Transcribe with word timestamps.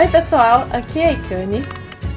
Oi, 0.00 0.06
pessoal, 0.06 0.68
aqui 0.70 1.00
é 1.00 1.08
a 1.08 1.12
Ikane. 1.12 1.60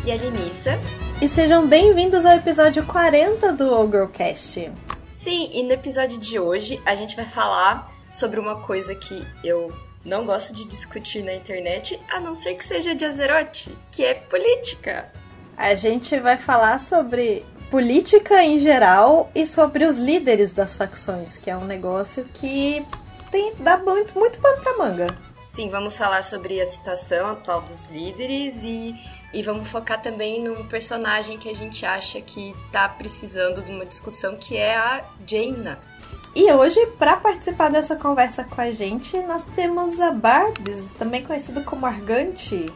E 0.05 0.11
a 0.11 0.15
Linissa. 0.15 0.79
E 1.19 1.27
sejam 1.27 1.65
bem-vindos 1.65 2.23
ao 2.23 2.33
episódio 2.33 2.85
40 2.85 3.53
do 3.53 3.73
Ogrocast. 3.73 4.71
Sim, 5.15 5.49
e 5.51 5.63
no 5.63 5.71
episódio 5.71 6.19
de 6.19 6.37
hoje 6.37 6.79
a 6.85 6.93
gente 6.93 7.15
vai 7.15 7.25
falar 7.25 7.87
sobre 8.13 8.39
uma 8.39 8.61
coisa 8.61 8.93
que 8.93 9.25
eu 9.43 9.73
não 10.05 10.27
gosto 10.27 10.53
de 10.53 10.67
discutir 10.67 11.23
na 11.23 11.33
internet, 11.33 11.99
a 12.13 12.19
não 12.19 12.35
ser 12.35 12.53
que 12.53 12.63
seja 12.63 12.93
de 12.93 13.03
Azeroth, 13.03 13.75
que 13.91 14.05
é 14.05 14.13
política. 14.13 15.11
A 15.57 15.73
gente 15.73 16.19
vai 16.19 16.37
falar 16.37 16.79
sobre 16.79 17.43
política 17.71 18.43
em 18.43 18.59
geral 18.59 19.31
e 19.33 19.43
sobre 19.47 19.85
os 19.85 19.97
líderes 19.97 20.51
das 20.51 20.75
facções, 20.75 21.39
que 21.39 21.49
é 21.49 21.57
um 21.57 21.65
negócio 21.65 22.25
que 22.35 22.85
tem 23.31 23.55
dá 23.55 23.79
muito, 23.79 24.13
muito 24.19 24.37
pano 24.37 24.61
pra 24.61 24.77
manga. 24.77 25.30
Sim, 25.51 25.67
vamos 25.67 25.97
falar 25.97 26.23
sobre 26.23 26.61
a 26.61 26.65
situação 26.65 27.27
atual 27.27 27.59
dos 27.59 27.87
líderes 27.87 28.63
e, 28.63 28.95
e 29.33 29.43
vamos 29.43 29.69
focar 29.69 30.01
também 30.01 30.41
num 30.41 30.65
personagem 30.65 31.37
que 31.37 31.49
a 31.49 31.53
gente 31.53 31.85
acha 31.85 32.21
que 32.21 32.55
tá 32.71 32.87
precisando 32.87 33.61
de 33.61 33.69
uma 33.69 33.85
discussão, 33.85 34.37
que 34.37 34.55
é 34.55 34.77
a 34.77 35.03
Jaina. 35.27 35.77
E 36.33 36.49
hoje, 36.53 36.79
para 36.97 37.17
participar 37.17 37.69
dessa 37.69 37.97
conversa 37.97 38.45
com 38.45 38.61
a 38.61 38.71
gente, 38.71 39.17
nós 39.23 39.43
temos 39.53 39.99
a 39.99 40.11
Barbs, 40.11 40.89
também 40.97 41.21
conhecida 41.21 41.59
como 41.59 41.85
Argante. 41.85 42.67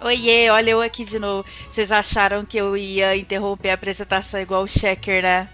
Oiê, 0.00 0.50
olha 0.50 0.70
eu 0.70 0.82
aqui 0.82 1.04
de 1.04 1.20
novo. 1.20 1.48
Vocês 1.72 1.92
acharam 1.92 2.44
que 2.44 2.56
eu 2.56 2.76
ia 2.76 3.16
interromper 3.16 3.70
a 3.70 3.74
apresentação 3.74 4.40
igual 4.40 4.64
o 4.64 4.68
Checker, 4.68 5.22
né? 5.22 5.48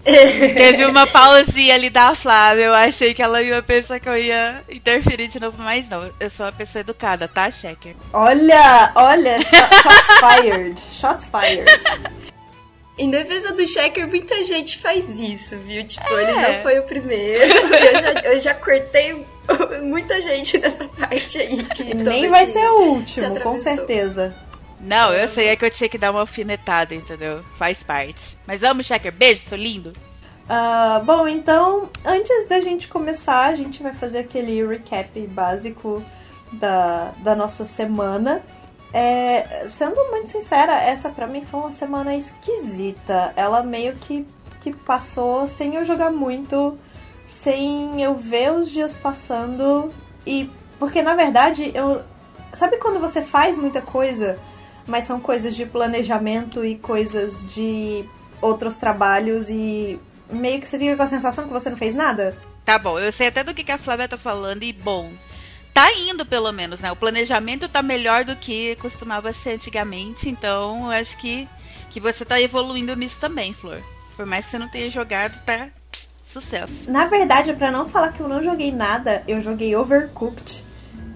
Teve 0.04 0.86
uma 0.86 1.06
pausinha 1.06 1.74
ali 1.74 1.90
da 1.90 2.14
Flávia. 2.14 2.64
Eu 2.64 2.74
achei 2.74 3.14
que 3.14 3.22
ela 3.22 3.42
ia 3.42 3.62
pensar 3.62 4.00
que 4.00 4.08
eu 4.08 4.16
ia 4.16 4.62
interferir 4.70 5.28
de 5.28 5.38
novo, 5.38 5.56
mas 5.62 5.88
não. 5.88 6.10
Eu 6.18 6.30
sou 6.30 6.46
uma 6.46 6.52
pessoa 6.52 6.80
educada, 6.80 7.28
tá, 7.28 7.50
Checker? 7.50 7.94
Olha, 8.12 8.92
olha, 8.94 9.38
shots 9.42 10.18
fired. 10.20 10.80
Shots 10.80 11.30
fired. 11.30 12.14
Em 12.98 13.10
defesa 13.10 13.54
do 13.54 13.66
Checker, 13.66 14.06
muita 14.08 14.42
gente 14.42 14.78
faz 14.78 15.20
isso, 15.20 15.58
viu? 15.58 15.82
Tipo, 15.84 16.14
é. 16.14 16.22
ele 16.22 16.32
não 16.32 16.56
foi 16.56 16.78
o 16.78 16.82
primeiro. 16.82 17.52
eu, 17.72 18.00
já, 18.00 18.12
eu 18.24 18.40
já 18.40 18.54
cortei 18.54 19.24
muita 19.82 20.20
gente 20.20 20.58
dessa 20.58 20.86
parte 20.88 21.38
aí 21.38 21.64
que 21.64 21.94
Nem 21.94 22.28
vai 22.28 22.46
ser 22.46 22.68
o 22.70 22.94
último, 22.94 23.34
se 23.34 23.40
com 23.40 23.56
certeza. 23.56 24.34
Não, 24.80 25.12
eu 25.12 25.28
sei 25.28 25.48
é 25.48 25.56
que 25.56 25.64
eu 25.64 25.70
tinha 25.70 25.88
que 25.88 25.98
dar 25.98 26.10
uma 26.10 26.20
alfinetada, 26.20 26.94
entendeu? 26.94 27.42
Faz 27.58 27.82
parte. 27.82 28.38
Mas 28.46 28.60
vamos, 28.60 28.86
Checker. 28.86 29.12
Beijo, 29.12 29.42
sou 29.48 29.58
lindo. 29.58 29.92
Uh, 30.46 31.04
bom, 31.04 31.28
então, 31.28 31.88
antes 32.04 32.48
da 32.48 32.60
gente 32.60 32.88
começar, 32.88 33.46
a 33.46 33.54
gente 33.54 33.82
vai 33.82 33.94
fazer 33.94 34.18
aquele 34.18 34.66
recap 34.66 35.20
básico 35.28 36.04
da, 36.52 37.12
da 37.18 37.34
nossa 37.34 37.64
semana. 37.64 38.42
É, 38.92 39.66
sendo 39.68 40.10
muito 40.10 40.28
sincera, 40.28 40.74
essa 40.80 41.08
pra 41.08 41.26
mim 41.26 41.44
foi 41.44 41.60
uma 41.60 41.72
semana 41.72 42.16
esquisita. 42.16 43.32
Ela 43.36 43.62
meio 43.62 43.94
que, 43.94 44.26
que 44.60 44.72
passou 44.72 45.46
sem 45.46 45.76
eu 45.76 45.84
jogar 45.84 46.10
muito 46.10 46.76
sem 47.30 48.02
eu 48.02 48.16
ver 48.16 48.50
os 48.50 48.68
dias 48.68 48.92
passando 48.92 49.92
e 50.26 50.50
porque 50.80 51.00
na 51.00 51.14
verdade 51.14 51.70
eu 51.72 52.02
sabe 52.52 52.76
quando 52.78 52.98
você 52.98 53.22
faz 53.22 53.56
muita 53.56 53.80
coisa, 53.80 54.36
mas 54.86 55.04
são 55.04 55.20
coisas 55.20 55.54
de 55.54 55.66
planejamento 55.66 56.64
e 56.64 56.76
coisas 56.76 57.44
de 57.54 58.04
outros 58.40 58.76
trabalhos 58.76 59.48
e 59.48 59.98
meio 60.30 60.60
que 60.60 60.66
você 60.66 60.78
fica 60.78 60.96
com 60.96 61.02
a 61.02 61.06
sensação 61.06 61.46
que 61.46 61.52
você 61.52 61.70
não 61.70 61.76
fez 61.76 61.94
nada? 61.94 62.36
Tá 62.64 62.78
bom, 62.78 62.98
eu 62.98 63.12
sei 63.12 63.28
até 63.28 63.42
do 63.42 63.54
que, 63.54 63.70
a 63.70 63.78
Flávia 63.78 64.08
tá 64.08 64.18
falando 64.18 64.62
e 64.62 64.72
bom, 64.72 65.10
tá 65.74 65.92
indo 65.92 66.24
pelo 66.24 66.52
menos, 66.52 66.80
né? 66.80 66.92
O 66.92 66.96
planejamento 66.96 67.68
tá 67.68 67.82
melhor 67.82 68.24
do 68.24 68.36
que 68.36 68.76
costumava 68.76 69.32
ser 69.32 69.52
antigamente, 69.52 70.28
então 70.28 70.86
eu 70.86 71.00
acho 71.00 71.16
que, 71.18 71.48
que 71.90 72.00
você 72.00 72.24
tá 72.24 72.40
evoluindo 72.40 72.94
nisso 72.94 73.16
também, 73.20 73.52
Flor. 73.52 73.78
Por 74.16 74.26
mais 74.26 74.44
que 74.44 74.50
você 74.52 74.58
não 74.58 74.68
tenha 74.68 74.90
jogado, 74.90 75.34
tá 75.44 75.68
Sucesso. 76.32 76.72
Na 76.86 77.06
verdade, 77.06 77.52
para 77.54 77.72
não 77.72 77.88
falar 77.88 78.12
que 78.12 78.20
eu 78.20 78.28
não 78.28 78.42
joguei 78.42 78.70
nada, 78.70 79.24
eu 79.26 79.40
joguei 79.40 79.74
Overcooked, 79.74 80.64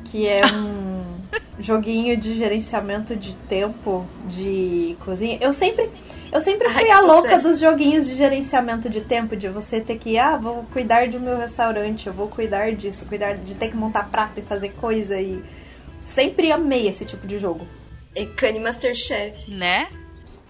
que 0.06 0.26
é 0.26 0.44
um 0.52 1.13
joguinho 1.58 2.16
de 2.16 2.36
gerenciamento 2.36 3.14
de 3.16 3.34
tempo 3.48 4.06
de 4.26 4.96
cozinha. 5.00 5.38
Eu 5.40 5.52
sempre 5.52 5.90
eu 6.32 6.40
sempre 6.40 6.68
fui 6.68 6.82
Ai, 6.82 6.90
a 6.90 7.00
louca 7.00 7.28
sucesso. 7.28 7.48
dos 7.48 7.60
joguinhos 7.60 8.08
de 8.08 8.16
gerenciamento 8.16 8.90
de 8.90 9.00
tempo, 9.00 9.36
de 9.36 9.48
você 9.48 9.80
ter 9.80 9.98
que, 9.98 10.18
ah, 10.18 10.36
vou 10.36 10.64
cuidar 10.72 11.06
do 11.06 11.20
meu 11.20 11.38
restaurante, 11.38 12.08
eu 12.08 12.12
vou 12.12 12.26
cuidar 12.26 12.72
disso, 12.72 13.06
cuidar 13.06 13.34
de 13.34 13.54
ter 13.54 13.68
que 13.68 13.76
montar 13.76 14.10
prato 14.10 14.40
e 14.40 14.42
fazer 14.42 14.70
coisa 14.70 15.20
e 15.20 15.40
sempre 16.04 16.50
amei 16.50 16.88
esse 16.88 17.04
tipo 17.04 17.24
de 17.24 17.38
jogo. 17.38 17.64
E 18.16 18.26
Cane 18.26 18.58
Masterchef. 18.58 19.54
Né? 19.54 19.86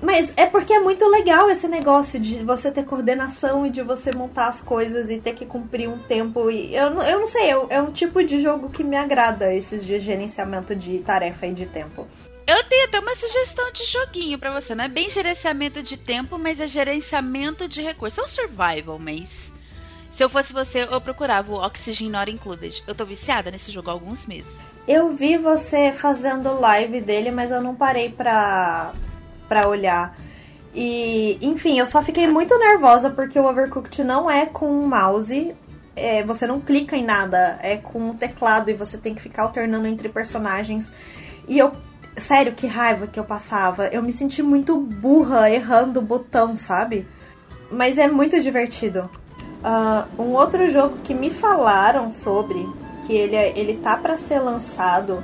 Mas 0.05 0.35
é 0.37 0.45
porque 0.45 0.75
é 0.75 0.81
muito 0.81 1.09
legal 1.09 1.49
esse 1.49 1.67
negócio 1.67 2.21
de 2.21 2.45
você 2.45 2.71
ter 2.71 2.85
coordenação 2.85 3.65
e 3.65 3.71
de 3.71 3.83
você 3.83 4.15
montar 4.15 4.49
as 4.49 4.61
coisas 4.61 5.09
e 5.09 5.19
ter 5.19 5.33
que 5.33 5.47
cumprir 5.47 5.89
um 5.89 5.99
tempo. 5.99 6.51
E 6.51 6.77
eu, 6.77 6.91
eu 7.01 7.21
não 7.21 7.27
sei, 7.27 7.51
é 7.71 7.81
um 7.81 7.91
tipo 7.91 8.23
de 8.23 8.39
jogo 8.43 8.69
que 8.69 8.85
me 8.85 8.97
agrada, 8.97 9.55
esses 9.55 9.83
de 9.83 9.99
gerenciamento 9.99 10.77
de 10.77 10.99
tarefa 10.99 11.47
e 11.47 11.55
de 11.55 11.65
tempo. 11.65 12.07
Eu 12.47 12.63
tenho 12.65 12.85
até 12.85 13.01
uma 13.01 13.17
sugestão 13.17 13.73
de 13.73 13.85
joguinho 13.85 14.39
para 14.39 14.53
você. 14.53 14.75
Não 14.75 14.85
é 14.85 14.89
bem 14.89 15.09
gerenciamento 15.09 15.83
de 15.83 15.97
tempo, 15.97 16.39
mas 16.39 16.61
é 16.61 16.69
gerenciamento 16.69 17.67
de 17.67 17.81
recursos. 17.81 18.19
É 18.19 18.23
um 18.23 18.29
survival, 18.29 18.99
mas. 18.99 19.31
Se 20.15 20.23
eu 20.23 20.29
fosse 20.29 20.53
você, 20.53 20.83
eu 20.83 21.01
procurava 21.01 21.51
o 21.51 21.65
Oxygen 21.65 22.11
Not 22.11 22.31
Included. 22.31 22.85
Eu 22.87 22.95
tô 22.95 23.07
viciada 23.07 23.51
nesse 23.51 23.73
jogo 23.73 23.89
há 23.89 23.95
alguns 23.95 24.27
meses. 24.27 24.53
Eu 24.87 25.13
vi 25.13 25.39
você 25.39 25.93
fazendo 25.93 26.61
live 26.61 27.01
dele, 27.01 27.31
mas 27.31 27.51
eu 27.51 27.63
não 27.63 27.75
parei 27.75 28.11
pra, 28.11 28.93
para 29.55 29.69
olhar. 29.69 30.17
E, 30.75 31.39
enfim, 31.41 31.79
eu 31.79 31.87
só 31.87 32.03
fiquei 32.03 32.27
muito 32.27 32.59
nervosa 32.59 33.09
porque 33.09 33.39
o 33.39 33.49
Overcooked 33.49 34.03
não 34.03 34.29
é 34.29 34.47
com 34.47 34.67
mouse. 34.85 35.55
É, 35.95 36.25
você 36.25 36.45
não 36.45 36.61
clica 36.61 36.97
em 36.97 37.05
nada, 37.05 37.57
é 37.63 37.77
com 37.77 38.11
o 38.11 38.15
teclado 38.15 38.69
e 38.69 38.75
você 38.75 38.99
tem 38.99 39.15
que 39.15 39.23
ficar 39.23 39.45
alternando 39.45 39.87
entre 39.87 40.09
personagens. 40.09 40.93
E 41.47 41.57
eu, 41.57 41.71
sério, 42.17 42.53
que 42.53 42.67
raiva 42.67 43.07
que 43.07 43.21
eu 43.21 43.23
passava. 43.23 43.87
Eu 43.87 44.03
me 44.03 44.13
senti 44.13 44.43
muito 44.43 44.77
burra 44.77 45.49
errando 45.49 46.01
o 46.01 46.03
botão, 46.03 46.57
sabe? 46.57 47.07
Mas 47.71 47.97
é 47.97 48.09
muito 48.09 48.41
divertido. 48.41 49.09
Uh, 49.63 50.21
um 50.21 50.33
outro 50.33 50.69
jogo 50.69 50.99
que 51.05 51.15
me 51.15 51.31
falaram 51.31 52.11
sobre, 52.11 52.69
que 53.07 53.13
ele, 53.13 53.37
é, 53.37 53.57
ele 53.57 53.77
tá 53.77 53.97
para 53.97 54.17
ser 54.17 54.41
lançado 54.41 55.23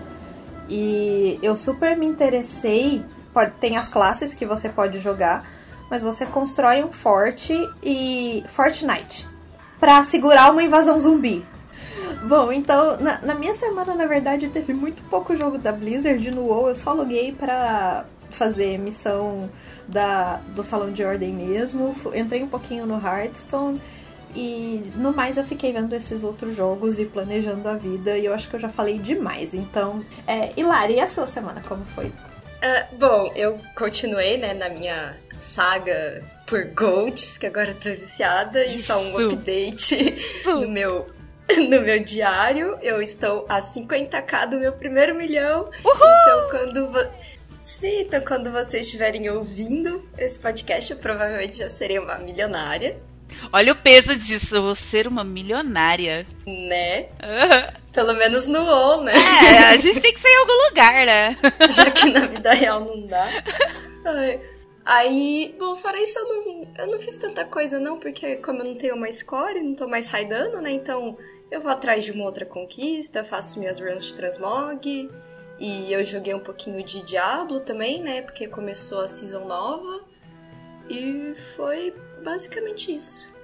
e 0.68 1.36
eu 1.42 1.56
super 1.56 1.96
me 1.96 2.06
interessei 2.06 3.04
pode, 3.32 3.52
tem 3.52 3.76
as 3.76 3.88
classes 3.88 4.34
que 4.34 4.46
você 4.46 4.68
pode 4.68 4.98
jogar, 4.98 5.46
mas 5.90 6.02
você 6.02 6.26
constrói 6.26 6.84
um 6.84 6.92
forte 6.92 7.54
e 7.82 8.44
Fortnite 8.48 9.28
para 9.78 10.02
segurar 10.04 10.52
uma 10.52 10.62
invasão 10.62 11.00
zumbi. 11.00 11.44
Bom, 12.22 12.52
então, 12.52 12.98
na, 12.98 13.18
na, 13.22 13.34
minha 13.34 13.54
semana, 13.54 13.94
na 13.94 14.06
verdade, 14.06 14.48
teve 14.48 14.74
muito 14.74 15.02
pouco 15.04 15.34
jogo 15.34 15.56
da 15.56 15.72
Blizzard 15.72 16.30
no 16.30 16.42
WoW. 16.42 16.68
Eu 16.68 16.76
só 16.76 16.92
loguei 16.92 17.32
pra 17.32 18.04
fazer 18.30 18.78
missão 18.78 19.50
da, 19.88 20.36
do 20.54 20.62
Salão 20.62 20.92
de 20.92 21.02
Ordem 21.02 21.32
mesmo. 21.32 21.96
Entrei 22.14 22.42
um 22.42 22.48
pouquinho 22.48 22.84
no 22.84 22.94
Hearthstone. 22.94 23.80
E 24.34 24.88
no 24.94 25.12
mais 25.12 25.36
eu 25.36 25.44
fiquei 25.44 25.72
vendo 25.72 25.92
esses 25.94 26.22
outros 26.22 26.54
jogos 26.54 27.00
e 27.00 27.06
planejando 27.06 27.68
a 27.68 27.74
vida. 27.74 28.16
E 28.18 28.26
eu 28.26 28.34
acho 28.34 28.48
que 28.48 28.56
eu 28.56 28.60
já 28.60 28.68
falei 28.68 28.98
demais. 28.98 29.54
Então, 29.54 30.04
é, 30.26 30.52
Hilari, 30.56 30.94
e 30.94 31.00
a 31.00 31.08
sua 31.08 31.26
semana 31.26 31.62
como 31.66 31.84
foi? 31.86 32.12
Uh, 32.62 32.96
bom, 32.96 33.32
eu 33.34 33.58
continuei, 33.74 34.36
né, 34.36 34.52
na 34.52 34.68
minha 34.68 35.18
saga 35.38 36.22
por 36.46 36.64
Golds, 36.66 37.38
que 37.38 37.46
agora 37.46 37.74
tô 37.74 37.88
viciada, 37.88 38.64
e 38.66 38.76
só 38.76 39.00
um 39.00 39.16
update 39.16 40.14
no 40.44 40.68
meu 40.68 41.08
no 41.56 41.80
meu 41.80 41.98
diário. 42.04 42.78
Eu 42.82 43.00
estou 43.00 43.46
a 43.48 43.60
50k 43.60 44.50
do 44.50 44.58
meu 44.58 44.72
primeiro 44.72 45.14
milhão. 45.14 45.70
Uhul! 45.84 45.96
Então, 45.96 46.50
quando 46.50 46.88
vo... 46.92 46.98
Sim, 47.62 48.02
então 48.02 48.20
quando 48.22 48.50
vocês 48.50 48.86
estiverem 48.86 49.28
ouvindo 49.28 50.08
esse 50.16 50.38
podcast, 50.38 50.92
eu 50.92 50.98
provavelmente 50.98 51.58
já 51.58 51.68
serei 51.68 51.98
uma 51.98 52.16
milionária. 52.18 53.00
Olha 53.52 53.72
o 53.72 53.76
peso 53.76 54.14
disso, 54.16 54.56
eu 54.56 54.62
vou 54.62 54.74
ser 54.74 55.06
uma 55.06 55.24
milionária. 55.24 56.26
Né? 56.46 57.08
Pelo 57.92 58.14
menos 58.14 58.46
no 58.46 58.62
UOL, 58.62 59.02
né? 59.02 59.12
É, 59.14 59.64
a 59.64 59.76
gente 59.76 60.00
tem 60.00 60.14
que 60.14 60.20
sair 60.20 60.32
em 60.32 60.36
algum 60.36 60.68
lugar, 60.68 61.06
né? 61.06 61.36
Já 61.68 61.90
que 61.90 62.08
na 62.10 62.26
vida 62.26 62.52
real 62.52 62.84
não 62.84 63.06
dá. 63.06 63.26
Aí, 64.84 65.54
bom, 65.58 65.74
fora 65.76 66.00
isso, 66.00 66.18
eu 66.18 66.28
não, 66.28 66.68
eu 66.78 66.86
não 66.86 66.98
fiz 66.98 67.16
tanta 67.16 67.44
coisa 67.44 67.78
não, 67.78 67.98
porque 67.98 68.36
como 68.36 68.60
eu 68.60 68.66
não 68.66 68.74
tenho 68.74 68.96
mais 68.96 69.18
score, 69.18 69.62
não 69.62 69.74
tô 69.74 69.86
mais 69.86 70.08
raidando, 70.08 70.60
né? 70.60 70.70
Então 70.70 71.18
eu 71.50 71.60
vou 71.60 71.70
atrás 71.70 72.04
de 72.04 72.12
uma 72.12 72.24
outra 72.24 72.46
conquista, 72.46 73.24
faço 73.24 73.58
minhas 73.58 73.80
runs 73.80 74.04
de 74.04 74.14
transmog. 74.14 75.10
E 75.58 75.92
eu 75.92 76.02
joguei 76.04 76.34
um 76.34 76.40
pouquinho 76.40 76.82
de 76.82 77.02
Diablo 77.04 77.60
também, 77.60 78.00
né? 78.00 78.22
Porque 78.22 78.48
começou 78.48 79.02
a 79.02 79.08
season 79.08 79.44
nova. 79.44 80.04
E 80.88 81.34
foi 81.34 81.94
basicamente 82.24 82.94
isso. 82.94 83.36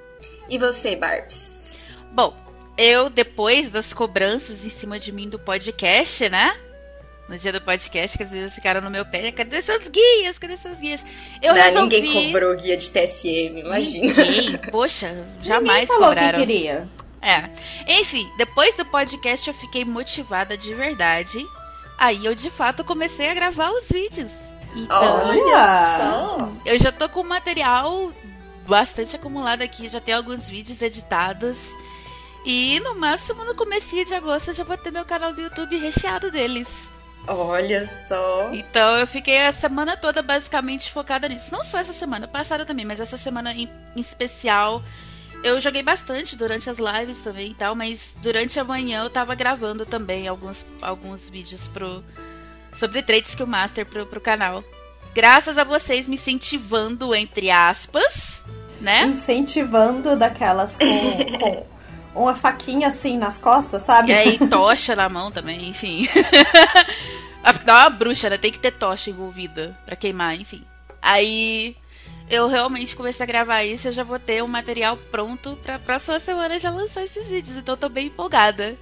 E 0.48 0.58
você, 0.58 0.96
Barbs? 0.96 1.78
Bom, 2.12 2.34
eu, 2.78 3.10
depois 3.10 3.70
das 3.70 3.92
cobranças 3.92 4.64
em 4.64 4.70
cima 4.70 4.98
de 4.98 5.10
mim 5.12 5.28
do 5.28 5.38
podcast, 5.38 6.28
né? 6.28 6.56
no 7.28 7.36
dia 7.36 7.52
do 7.52 7.60
podcast, 7.60 8.16
que 8.16 8.22
às 8.22 8.30
vezes 8.30 8.54
ficaram 8.54 8.80
no 8.80 8.90
meu 8.90 9.04
pé. 9.04 9.32
Cadê 9.32 9.60
seus 9.62 9.88
guias? 9.88 10.38
Cadê 10.38 10.56
seus 10.56 10.78
guias? 10.78 11.00
Eu 11.42 11.54
Não, 11.54 11.62
resolvi... 11.62 12.00
ninguém 12.00 12.32
cobrou 12.32 12.56
guia 12.56 12.76
de 12.76 12.90
TSM, 12.90 13.60
imagina. 13.60 14.24
Ninguém, 14.24 14.58
poxa, 14.70 15.26
jamais 15.42 15.68
ninguém 15.68 15.86
falou 15.86 16.08
cobraram. 16.08 16.38
Que 16.38 16.46
queria. 16.46 16.88
É. 17.20 17.50
Enfim, 18.00 18.30
depois 18.38 18.76
do 18.76 18.84
podcast 18.86 19.48
eu 19.48 19.54
fiquei 19.54 19.84
motivada 19.84 20.56
de 20.56 20.72
verdade. 20.74 21.44
Aí 21.98 22.24
eu 22.24 22.34
de 22.34 22.50
fato 22.50 22.84
comecei 22.84 23.28
a 23.28 23.34
gravar 23.34 23.70
os 23.72 23.84
vídeos. 23.88 24.30
Então, 24.76 25.28
Olha 25.28 25.98
só! 25.98 26.52
Eu 26.64 26.78
já 26.78 26.92
tô 26.92 27.08
com 27.08 27.22
material 27.24 28.12
bastante 28.66 29.16
acumulado 29.16 29.62
aqui, 29.62 29.88
já 29.88 30.00
tenho 30.00 30.18
alguns 30.18 30.48
vídeos 30.48 30.80
editados. 30.82 31.56
E 32.44 32.78
no 32.80 32.94
máximo 32.94 33.44
no 33.44 33.54
começo 33.54 33.88
de 34.04 34.14
agosto 34.14 34.50
eu 34.50 34.54
já 34.54 34.64
vou 34.64 34.76
ter 34.76 34.92
meu 34.92 35.04
canal 35.04 35.32
do 35.32 35.40
YouTube 35.40 35.78
recheado 35.78 36.30
deles. 36.30 36.68
Olha 37.28 37.84
só. 37.84 38.52
Então 38.52 38.96
eu 38.98 39.06
fiquei 39.06 39.46
a 39.46 39.52
semana 39.52 39.96
toda 39.96 40.22
basicamente 40.22 40.92
focada 40.92 41.28
nisso. 41.28 41.50
Não 41.50 41.64
só 41.64 41.78
essa 41.78 41.92
semana, 41.92 42.28
passada 42.28 42.64
também, 42.64 42.84
mas 42.84 43.00
essa 43.00 43.18
semana 43.18 43.52
em, 43.52 43.68
em 43.96 44.00
especial. 44.00 44.82
Eu 45.42 45.60
joguei 45.60 45.82
bastante 45.82 46.34
durante 46.34 46.70
as 46.70 46.78
lives 46.78 47.20
também 47.20 47.50
e 47.50 47.54
tal, 47.54 47.74
mas 47.74 48.00
durante 48.22 48.58
a 48.58 48.64
manhã 48.64 49.04
eu 49.04 49.10
tava 49.10 49.34
gravando 49.34 49.84
também 49.84 50.26
alguns, 50.26 50.64
alguns 50.80 51.28
vídeos 51.28 51.66
pro, 51.68 52.02
sobre 52.78 53.02
trade 53.02 53.28
skill 53.28 53.46
master 53.46 53.84
pro, 53.86 54.06
pro 54.06 54.20
canal. 54.20 54.64
Graças 55.16 55.56
a 55.56 55.64
vocês 55.64 56.06
me 56.06 56.16
incentivando, 56.16 57.14
entre 57.14 57.50
aspas, 57.50 58.04
né? 58.82 59.06
Incentivando 59.06 60.14
daquelas 60.14 60.76
com, 60.76 60.84
com 62.12 62.20
uma 62.24 62.34
faquinha 62.34 62.88
assim 62.88 63.16
nas 63.16 63.38
costas, 63.38 63.82
sabe? 63.82 64.12
E 64.12 64.14
aí, 64.14 64.38
tocha 64.38 64.94
na 64.94 65.08
mão 65.08 65.30
também, 65.30 65.70
enfim. 65.70 66.06
Afinal, 67.42 67.80
uma 67.80 67.88
bruxa, 67.88 68.28
né? 68.28 68.36
Tem 68.36 68.52
que 68.52 68.58
ter 68.58 68.72
tocha 68.72 69.08
envolvida 69.08 69.74
para 69.86 69.96
queimar, 69.96 70.38
enfim. 70.38 70.62
Aí 71.00 71.74
eu 72.28 72.46
realmente 72.46 72.94
comecei 72.94 73.24
a 73.24 73.26
gravar 73.26 73.64
isso, 73.64 73.88
eu 73.88 73.94
já 73.94 74.04
vou 74.04 74.18
ter 74.18 74.44
um 74.44 74.48
material 74.48 74.98
pronto 75.10 75.56
pra 75.62 75.78
próxima 75.78 76.20
semana 76.20 76.58
já 76.58 76.68
lançar 76.68 77.02
esses 77.02 77.26
vídeos, 77.26 77.56
então 77.56 77.72
eu 77.72 77.80
tô 77.80 77.88
bem 77.88 78.08
empolgada. 78.08 78.76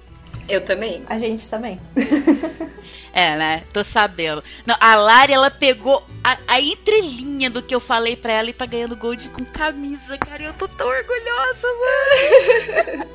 Eu 0.49 0.59
também. 0.65 1.01
A 1.07 1.17
gente 1.17 1.49
também. 1.49 1.79
é, 3.15 3.37
né? 3.37 3.63
Tô 3.71 3.81
sabendo. 3.81 4.43
Não, 4.65 4.75
a 4.77 4.95
Lari, 4.95 5.31
ela 5.31 5.49
pegou 5.49 6.05
a, 6.21 6.37
a, 6.45 6.59
entrelinha 6.59 7.49
do 7.49 7.63
que 7.63 7.73
eu 7.73 7.79
falei 7.79 8.17
pra 8.17 8.33
ela 8.33 8.49
e 8.49 8.53
tá 8.53 8.65
ganhando 8.65 8.97
gold 8.97 9.29
com 9.29 9.45
camisa, 9.45 10.17
cara. 10.17 10.43
Eu 10.43 10.53
tô 10.53 10.67
tão 10.67 10.85
orgulhosa, 10.85 11.67
mano. 12.93 13.09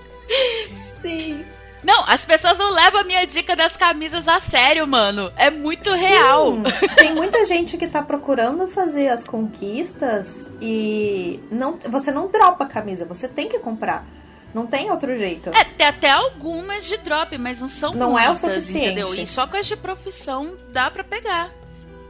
Sim. 0.75 1.45
Não, 1.83 2.05
as 2.07 2.25
pessoas 2.25 2.57
não 2.59 2.73
levam 2.73 3.01
a 3.01 3.05
minha 3.05 3.27
dica 3.27 3.55
das 3.55 3.77
camisas 3.77 4.27
a 4.27 4.41
sério, 4.41 4.87
mano. 4.87 5.31
É 5.37 5.51
muito 5.51 5.93
Sim, 5.93 6.01
real. 6.01 6.55
Tem 6.97 7.15
muita 7.15 7.45
gente 7.47 7.77
que 7.77 7.87
tá 7.87 8.03
procurando 8.03 8.69
fazer 8.69 9.09
as 9.09 9.25
conquistas 9.25 10.47
e 10.63 11.41
não, 11.51 11.79
você 11.89 12.11
não 12.11 12.29
dropa 12.29 12.65
a 12.65 12.69
camisa, 12.69 13.05
você 13.05 13.29
tem 13.29 13.49
que 13.49 13.59
comprar. 13.59 14.07
Não 14.55 14.67
tem 14.67 14.91
outro 14.91 15.17
jeito. 15.17 15.51
É, 15.51 15.65
tem 15.65 15.87
até 15.87 16.11
algumas 16.11 16.85
de 16.85 16.97
drop, 16.99 17.37
mas 17.39 17.61
não 17.61 17.69
são 17.69 17.95
Não 17.95 18.13
muitas, 18.13 18.43
é 18.43 18.47
o 18.49 18.55
suficiente. 18.55 18.87
Entendeu? 18.87 19.15
E 19.15 19.27
só 19.27 19.47
com 19.47 19.57
as 19.57 19.67
de 19.67 19.77
profissão 19.77 20.57
dá 20.73 20.91
para 20.91 21.05
pegar. 21.05 21.53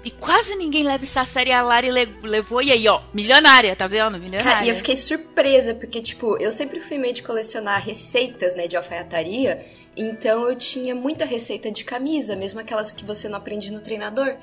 E 0.03 0.11
quase 0.11 0.55
ninguém 0.55 0.83
leva 0.83 1.05
essa 1.05 1.27
série 1.27 1.53
a 1.53 1.63
Lari 1.63 1.91
levou. 2.23 2.63
E 2.63 2.73
aí, 2.73 2.89
ó, 2.89 3.03
milionária, 3.13 3.77
tá 3.77 3.87
vendo? 3.87 4.19
Milionária. 4.19 4.53
Cara, 4.53 4.65
e 4.65 4.71
eu 4.71 4.75
fiquei 4.75 4.97
surpresa, 4.97 5.75
porque, 5.75 6.01
tipo, 6.01 6.39
eu 6.41 6.51
sempre 6.51 6.81
fui 6.81 6.97
meio 6.97 7.13
de 7.13 7.23
colecionar 7.23 7.85
receitas, 7.85 8.57
né, 8.57 8.67
de 8.67 8.79
alfaiataria. 8.79 9.61
Então 9.95 10.49
eu 10.49 10.57
tinha 10.57 10.95
muita 10.95 11.27
receita 11.27 11.71
de 11.71 11.85
camisa, 11.85 12.35
mesmo 12.35 12.61
aquelas 12.61 12.91
que 12.91 13.05
você 13.05 13.29
não 13.29 13.37
aprende 13.37 13.71
no 13.71 13.81
treinador. 13.81 14.37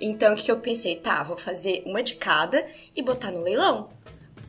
Então 0.00 0.32
o 0.32 0.36
que, 0.36 0.44
que 0.44 0.52
eu 0.52 0.58
pensei? 0.58 0.94
Tá, 0.94 1.24
vou 1.24 1.36
fazer 1.36 1.82
uma 1.86 2.02
de 2.04 2.14
cada 2.14 2.64
e 2.94 3.02
botar 3.02 3.32
no 3.32 3.42
leilão. 3.42 3.90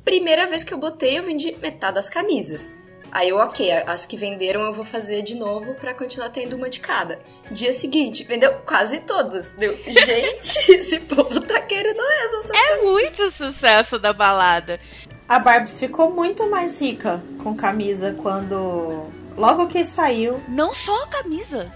Primeira 0.06 0.46
vez 0.46 0.64
que 0.64 0.74
eu 0.74 0.78
botei, 0.78 1.18
eu 1.18 1.24
vendi 1.24 1.56
metade 1.60 1.96
das 1.96 2.10
camisas. 2.10 2.72
Aí 3.12 3.28
eu, 3.28 3.38
ok, 3.38 3.70
as 3.88 4.06
que 4.06 4.16
venderam 4.16 4.62
eu 4.62 4.72
vou 4.72 4.86
fazer 4.86 5.22
de 5.22 5.36
novo 5.36 5.76
para 5.76 5.94
continuar 5.94 6.30
tendo 6.30 6.56
uma 6.56 6.70
de 6.70 6.80
cada. 6.80 7.20
Dia 7.52 7.74
seguinte, 7.74 8.24
vendeu 8.24 8.54
quase 8.66 9.02
todas. 9.02 9.52
Deu, 9.54 9.78
gente, 9.86 10.72
esse 10.72 11.02
povo 11.02 11.42
tá 11.42 11.60
querendo 11.62 11.98
mesmo. 11.98 12.56
É 12.56 12.82
muito 12.82 13.30
sucesso 13.32 14.00
da 14.00 14.14
balada. 14.14 14.80
A 15.28 15.38
Barbs 15.40 15.78
ficou 15.78 16.12
muito 16.12 16.50
mais 16.50 16.80
rica 16.80 17.22
com 17.44 17.54
camisa 17.54 18.16
quando. 18.22 19.08
Logo 19.36 19.68
que 19.68 19.86
saiu. 19.86 20.42
Não 20.48 20.74
só 20.74 21.04
a 21.04 21.08
camisa. 21.08 21.70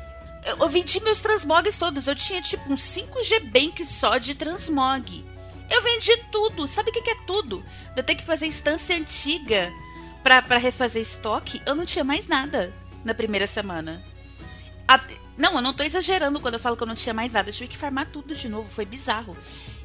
Eu, 0.46 0.58
eu 0.60 0.70
vendi 0.70 1.02
meus 1.02 1.20
transmogs 1.20 1.78
todos. 1.78 2.08
Eu 2.08 2.16
tinha 2.16 2.42
tipo 2.42 2.72
uns 2.72 2.82
5G 2.82 3.52
Bank 3.52 3.86
só 3.86 4.18
de 4.18 4.36
transmog. 4.36 5.26
Eu 5.70 5.82
vendi 5.82 6.16
tudo. 6.32 6.68
Sabe 6.68 6.92
o 6.92 6.94
que, 6.94 7.02
que 7.02 7.12
é 7.12 7.18
tudo? 7.28 7.64
Eu 7.96 8.04
tenho 8.04 8.20
que 8.20 8.26
fazer 8.26 8.46
instância 8.46 8.96
antiga 8.96 9.72
pra, 10.26 10.42
pra 10.42 10.58
refazer 10.58 11.04
estoque, 11.04 11.62
eu 11.68 11.76
não 11.76 11.86
tinha 11.86 12.04
mais 12.04 12.28
nada 12.28 12.74
na 13.04 13.14
primeira 13.14 13.46
semana. 13.46 14.02
A, 14.88 15.00
não, 15.38 15.54
eu 15.54 15.62
não 15.62 15.72
tô 15.72 15.84
exagerando 15.84 16.40
quando 16.40 16.56
eu 16.56 16.60
falo 16.60 16.76
que 16.76 16.82
eu 16.82 16.88
não 16.88 16.96
tinha 16.96 17.14
mais 17.14 17.32
nada. 17.32 17.50
Eu 17.50 17.54
tive 17.54 17.70
que 17.70 17.78
farmar 17.78 18.08
tudo 18.08 18.34
de 18.34 18.50
novo, 18.50 18.68
foi 18.68 18.86
bizarro. 18.86 19.38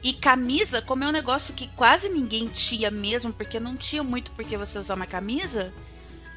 E 0.03 0.15
camisa, 0.15 0.81
como 0.81 1.05
é 1.05 1.09
um 1.09 1.13
negócio 1.13 1.53
que 1.53 1.69
quase 1.77 2.09
ninguém 2.09 2.47
tinha 2.47 2.91
mesmo, 2.91 3.35
porque 3.35 3.61
não 3.61 3.77
tinha 3.77 4.03
muito 4.03 4.31
porque 4.31 4.57
você 4.57 4.79
usar 4.79 4.95
uma 4.95 5.05
camisa, 5.05 5.75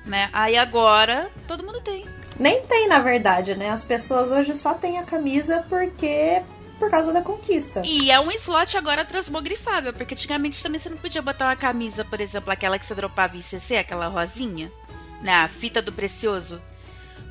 né? 0.05 0.29
Aí 0.33 0.57
agora 0.57 1.31
todo 1.47 1.63
mundo 1.63 1.79
tem. 1.79 2.03
Nem 2.37 2.61
tem, 2.63 2.89
na 2.89 2.99
verdade, 2.99 3.55
né? 3.55 3.69
As 3.69 3.85
pessoas 3.85 4.29
hoje 4.31 4.53
só 4.53 4.73
têm 4.73 4.99
a 4.99 5.03
camisa 5.03 5.65
porque 5.69 6.41
por 6.83 6.91
causa 6.91 7.13
da 7.13 7.21
conquista. 7.21 7.81
E 7.85 8.11
é 8.11 8.19
um 8.19 8.29
slot 8.31 8.77
agora 8.77 9.05
transmogrifável, 9.05 9.93
porque 9.93 10.13
antigamente 10.13 10.61
também 10.61 10.79
você 10.79 10.89
não 10.89 10.97
podia 10.97 11.21
botar 11.21 11.45
uma 11.45 11.55
camisa, 11.55 12.03
por 12.03 12.19
exemplo, 12.19 12.51
aquela 12.51 12.77
que 12.77 12.85
você 12.85 12.93
dropava 12.93 13.37
em 13.37 13.41
CC, 13.41 13.77
aquela 13.77 14.07
rosinha, 14.07 14.69
na 15.21 15.43
né, 15.43 15.47
fita 15.47 15.81
do 15.81 15.93
precioso. 15.93 16.61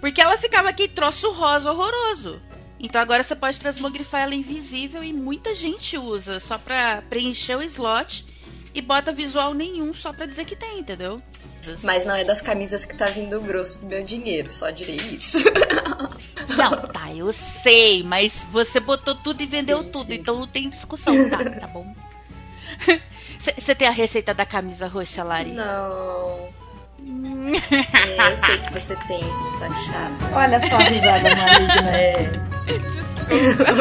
Porque 0.01 0.23
ela 0.23 0.39
ficava 0.39 0.71
aqui 0.71 0.89
troço 0.89 1.31
rosa 1.33 1.71
horroroso. 1.71 2.41
Então 2.81 3.01
agora 3.01 3.23
você 3.23 3.37
pode 3.37 3.61
transmogrifar 3.61 4.23
ela 4.23 4.35
invisível 4.35 5.05
e 5.05 5.13
muita 5.13 5.55
gente 5.55 5.99
usa 5.99 6.41
só 6.41 6.57
pra 6.57 7.03
preencher 7.03 7.57
o 7.57 7.63
slot 7.63 8.27
e 8.75 8.81
bota 8.81 9.13
visual 9.13 9.53
nenhum 9.53 9.93
só 9.93 10.13
pra 10.13 10.25
dizer 10.25 10.47
que 10.47 10.57
tem, 10.57 10.81
entendeu? 10.81 11.23
Mas 11.83 12.07
não 12.07 12.17
é 12.17 12.25
das 12.25 12.41
camisas 12.41 12.85
que 12.85 12.97
tá 12.97 13.07
vindo 13.07 13.37
o 13.37 13.43
grosso 13.43 13.83
do 13.83 13.87
meu 13.87 14.03
dinheiro, 14.03 14.51
só 14.51 14.71
direi 14.71 14.97
isso. 14.97 15.45
Não, 16.49 16.89
tá, 16.89 17.15
eu 17.15 17.33
sei, 17.63 18.03
mas 18.03 18.33
você 18.51 18.81
botou 18.81 19.15
tudo 19.15 19.43
e 19.43 19.47
vendeu 19.47 19.83
sim, 19.83 19.93
tudo, 19.93 20.07
sim. 20.07 20.15
então 20.15 20.39
não 20.41 20.47
tem 20.47 20.69
discussão, 20.71 21.15
tá? 21.31 21.39
Tá 21.39 21.67
bom. 21.67 21.93
Você 23.59 23.75
tem 23.75 23.89
a 23.89 23.91
receita 23.91 24.33
da 24.33 24.47
camisa 24.47 24.87
roxa, 24.87 25.25
Lari? 25.25 25.51
Não. 25.53 26.49
é, 27.03 28.31
eu 28.31 28.37
sei 28.37 28.59
que 28.59 28.73
você 28.73 28.95
tem, 29.09 29.21
sua 29.59 29.73
chata. 29.75 30.33
Olha 30.33 30.61
só 30.61 30.77
a 30.77 30.85
risada 30.85 31.35
maligna. 31.35 31.91
É. 31.91 32.23
Desculpa, 33.29 33.73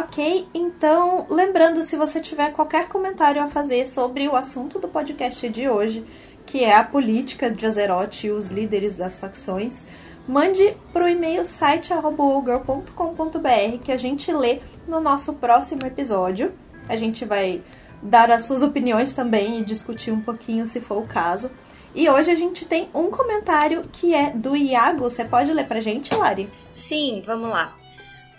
Ok, 0.00 0.48
então, 0.54 1.26
lembrando, 1.28 1.82
se 1.82 1.94
você 1.94 2.22
tiver 2.22 2.54
qualquer 2.54 2.88
comentário 2.88 3.42
a 3.42 3.48
fazer 3.48 3.86
sobre 3.86 4.26
o 4.26 4.34
assunto 4.34 4.78
do 4.78 4.88
podcast 4.88 5.46
de 5.50 5.68
hoje, 5.68 6.06
que 6.46 6.64
é 6.64 6.74
a 6.74 6.82
política 6.82 7.50
de 7.50 7.66
Azeroth 7.66 8.24
e 8.24 8.30
os 8.30 8.50
líderes 8.50 8.96
das 8.96 9.18
facções, 9.18 9.84
mande 10.26 10.74
para 10.90 11.04
o 11.04 11.08
e-mail 11.08 11.44
site.ogirl.com.br 11.44 13.78
que 13.84 13.92
a 13.92 13.98
gente 13.98 14.32
lê 14.32 14.60
no 14.88 15.02
nosso 15.02 15.34
próximo 15.34 15.84
episódio. 15.84 16.54
A 16.88 16.96
gente 16.96 17.26
vai 17.26 17.62
dar 18.02 18.30
as 18.30 18.46
suas 18.46 18.62
opiniões 18.62 19.12
também 19.12 19.58
e 19.58 19.64
discutir 19.64 20.12
um 20.12 20.22
pouquinho 20.22 20.66
se 20.66 20.80
for 20.80 20.96
o 20.96 21.06
caso. 21.06 21.50
E 21.94 22.08
hoje 22.08 22.30
a 22.30 22.34
gente 22.34 22.64
tem 22.64 22.88
um 22.94 23.10
comentário 23.10 23.82
que 23.92 24.14
é 24.14 24.30
do 24.30 24.56
Iago. 24.56 25.00
Você 25.00 25.26
pode 25.26 25.52
ler 25.52 25.68
pra 25.68 25.80
gente, 25.80 26.14
Lari? 26.14 26.48
Sim, 26.72 27.20
vamos 27.26 27.50
lá. 27.50 27.78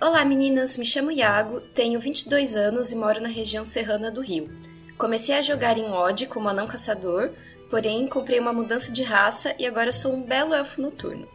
Olá 0.03 0.25
meninas, 0.25 0.79
me 0.79 0.83
chamo 0.83 1.11
Iago, 1.11 1.61
tenho 1.61 1.99
22 1.99 2.55
anos 2.55 2.91
e 2.91 2.95
moro 2.95 3.21
na 3.21 3.29
região 3.29 3.63
serrana 3.63 4.09
do 4.09 4.19
Rio. 4.19 4.49
Comecei 4.97 5.35
a 5.35 5.43
jogar 5.43 5.77
em 5.77 5.91
Odd 5.91 6.25
como 6.25 6.49
anão 6.49 6.65
caçador, 6.65 7.29
porém 7.69 8.07
comprei 8.07 8.39
uma 8.39 8.51
mudança 8.51 8.91
de 8.91 9.03
raça 9.03 9.53
e 9.59 9.67
agora 9.67 9.93
sou 9.93 10.15
um 10.15 10.23
belo 10.23 10.55
elfo 10.55 10.81
noturno. 10.81 11.29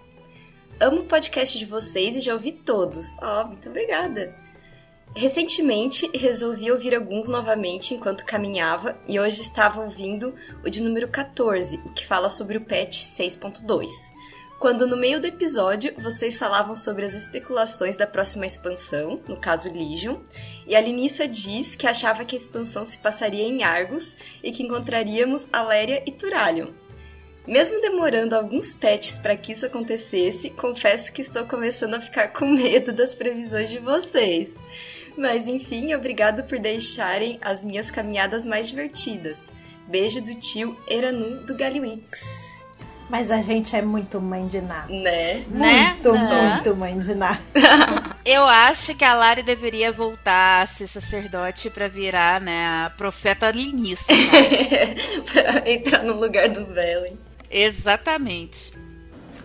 Amo 0.81 1.03
o 1.03 1.05
podcast 1.05 1.57
de 1.57 1.65
vocês 1.65 2.17
e 2.17 2.21
já 2.21 2.33
ouvi 2.35 2.51
todos. 2.51 3.15
Oh, 3.23 3.47
muito 3.47 3.69
obrigada! 3.69 4.35
Recentemente 5.15 6.11
resolvi 6.13 6.69
ouvir 6.69 6.93
alguns 6.93 7.29
novamente 7.29 7.95
enquanto 7.95 8.27
caminhava 8.27 8.99
e 9.07 9.21
hoje 9.21 9.43
estava 9.43 9.81
ouvindo 9.81 10.35
o 10.65 10.69
de 10.69 10.83
número 10.83 11.09
14, 11.09 11.77
o 11.87 11.95
que 11.95 12.05
fala 12.05 12.29
sobre 12.29 12.59
o 12.59 12.63
patch 12.63 12.97
6.2 12.97 14.16
quando 14.59 14.87
no 14.87 14.97
meio 14.97 15.21
do 15.21 15.27
episódio 15.27 15.95
vocês 15.99 16.39
falavam 16.39 16.75
sobre 16.75 17.05
as 17.05 17.15
especulações 17.15 17.97
da 17.97 18.07
próxima 18.07 18.47
expansão, 18.47 19.21
no 19.29 19.37
caso 19.37 19.71
Legion, 19.73 20.17
e 20.67 20.75
a 20.75 20.81
Linissa 20.81 21.29
diz 21.29 21.75
que 21.77 21.87
achava 21.87 22.25
que 22.25 22.35
a 22.35 22.39
expansão 22.39 22.85
se 22.85 22.99
passaria 22.99 23.45
em 23.45 23.63
Argos 23.63 24.17
e 24.43 24.51
que 24.51 24.63
encontraríamos 24.63 25.49
Aléria 25.53 26.03
e 26.07 26.11
Turalion. 26.11 26.69
Mesmo 27.47 27.81
demorando 27.81 28.35
alguns 28.35 28.75
patches 28.75 29.21
para 29.21 29.37
que 29.37 29.53
isso 29.53 29.67
acontecesse, 29.67 30.51
confesso 30.51 31.13
que 31.13 31.21
estou 31.21 31.45
começando 31.45 31.95
a 31.95 32.01
ficar 32.01 32.29
com 32.29 32.47
medo 32.47 32.93
das 32.93 33.15
previsões 33.15 33.71
de 33.71 33.79
vocês. 33.79 34.59
Mas 35.17 35.47
enfim, 35.47 35.95
obrigado 35.95 36.45
por 36.45 36.59
deixarem 36.59 37.39
as 37.43 37.63
minhas 37.63 37.91
caminhadas 37.91 38.45
mais 38.45 38.69
divertidas. 38.69 39.53
Beijo 39.87 40.21
do 40.21 40.35
tio 40.35 40.77
Eranu 40.89 41.45
do 41.45 41.55
Galiwix. 41.55 42.56
Mas 43.09 43.31
a 43.31 43.41
gente 43.41 43.77
é 43.77 43.83
muito 43.83 44.21
mãe 44.21 44.47
de 44.49 44.61
nada. 44.61 44.89
Né? 44.89 45.45
Muito, 45.49 46.13
né? 46.13 46.55
muito 46.55 46.77
mãe 46.77 46.99
de 46.99 47.15
nada. 47.15 47.41
Eu 48.25 48.45
acho 48.45 48.95
que 48.97 49.05
a 49.05 49.15
Lari 49.15 49.45
deveria 49.45 49.93
voltar 49.93 50.63
a 50.63 50.67
ser 50.67 50.89
sacerdote 50.89 51.71
pra 51.71 51.87
virar, 51.87 52.41
né, 52.41 52.67
a 52.67 52.91
profeta 52.91 53.51
linista. 53.53 54.13
pra 55.33 55.71
entrar 55.71 56.03
no 56.03 56.19
lugar 56.19 56.49
do 56.49 56.67
Velen. 56.67 57.17
Exatamente. 57.49 58.73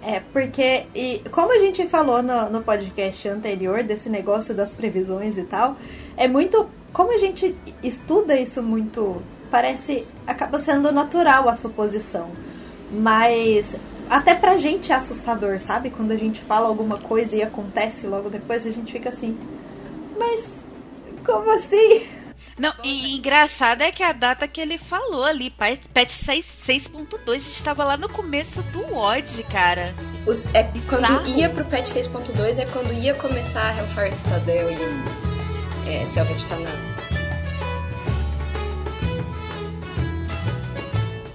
É, 0.02 0.20
porque, 0.34 0.86
e 0.96 1.22
como 1.30 1.54
a 1.54 1.60
gente 1.60 1.88
falou 1.88 2.24
no, 2.24 2.50
no 2.50 2.64
podcast 2.64 3.30
anterior, 3.30 3.84
desse 3.84 4.10
negócio 4.10 4.56
das 4.56 4.72
previsões 4.72 5.38
e 5.38 5.44
tal, 5.44 5.78
é 6.18 6.28
muito. 6.28 6.68
Como 6.92 7.14
a 7.14 7.18
gente 7.18 7.56
estuda 7.84 8.36
isso 8.36 8.64
muito, 8.64 9.22
parece. 9.52 10.08
acaba 10.26 10.58
sendo 10.58 10.92
natural 10.92 11.48
a 11.48 11.56
suposição. 11.56 12.32
Mas 12.92 13.76
até 14.10 14.36
pra 14.36 14.58
gente 14.58 14.92
é 14.92 14.96
assustador, 14.96 15.60
sabe? 15.60 15.90
Quando 15.90 16.12
a 16.12 16.18
gente 16.18 16.42
fala 16.42 16.68
alguma 16.68 16.98
coisa 16.98 17.36
e 17.36 17.42
acontece 17.42 18.06
logo 18.06 18.30
depois, 18.30 18.66
a 18.66 18.72
gente 18.72 18.92
fica 18.92 19.10
assim. 19.10 19.38
Mas. 20.20 20.52
Como 21.26 21.50
assim? 21.52 22.06
Não, 22.58 22.74
e 22.84 23.16
engraçado 23.18 23.82
é 23.82 23.92
que 23.92 24.04
a 24.04 24.12
data 24.12 24.48
que 24.48 24.60
ele 24.60 24.78
falou 24.78 25.24
ali, 25.24 25.52
6 26.26 26.46
6.2, 26.68 27.36
a 27.36 27.40
gente 27.40 27.64
tava 27.64 27.84
lá 27.84 27.96
no 27.98 28.10
começo 28.10 28.62
do 28.74 28.96
OD, 28.96 29.44
cara. 29.52 29.96
Os- 30.28 30.54
é, 30.54 30.64
quando 30.88 31.28
ia 31.30 31.50
pro 31.50 31.64
patch 31.66 31.88
6.2 31.88 32.60
é 32.60 32.66
quando 32.66 32.94
ia 32.94 33.14
começar 33.16 33.68
a 33.70 33.78
Hellfire 33.78 34.12
Citadel 34.12 34.70
e 34.72 35.90
é, 35.90 36.06
Selva 36.06 36.34
de. 36.36 36.46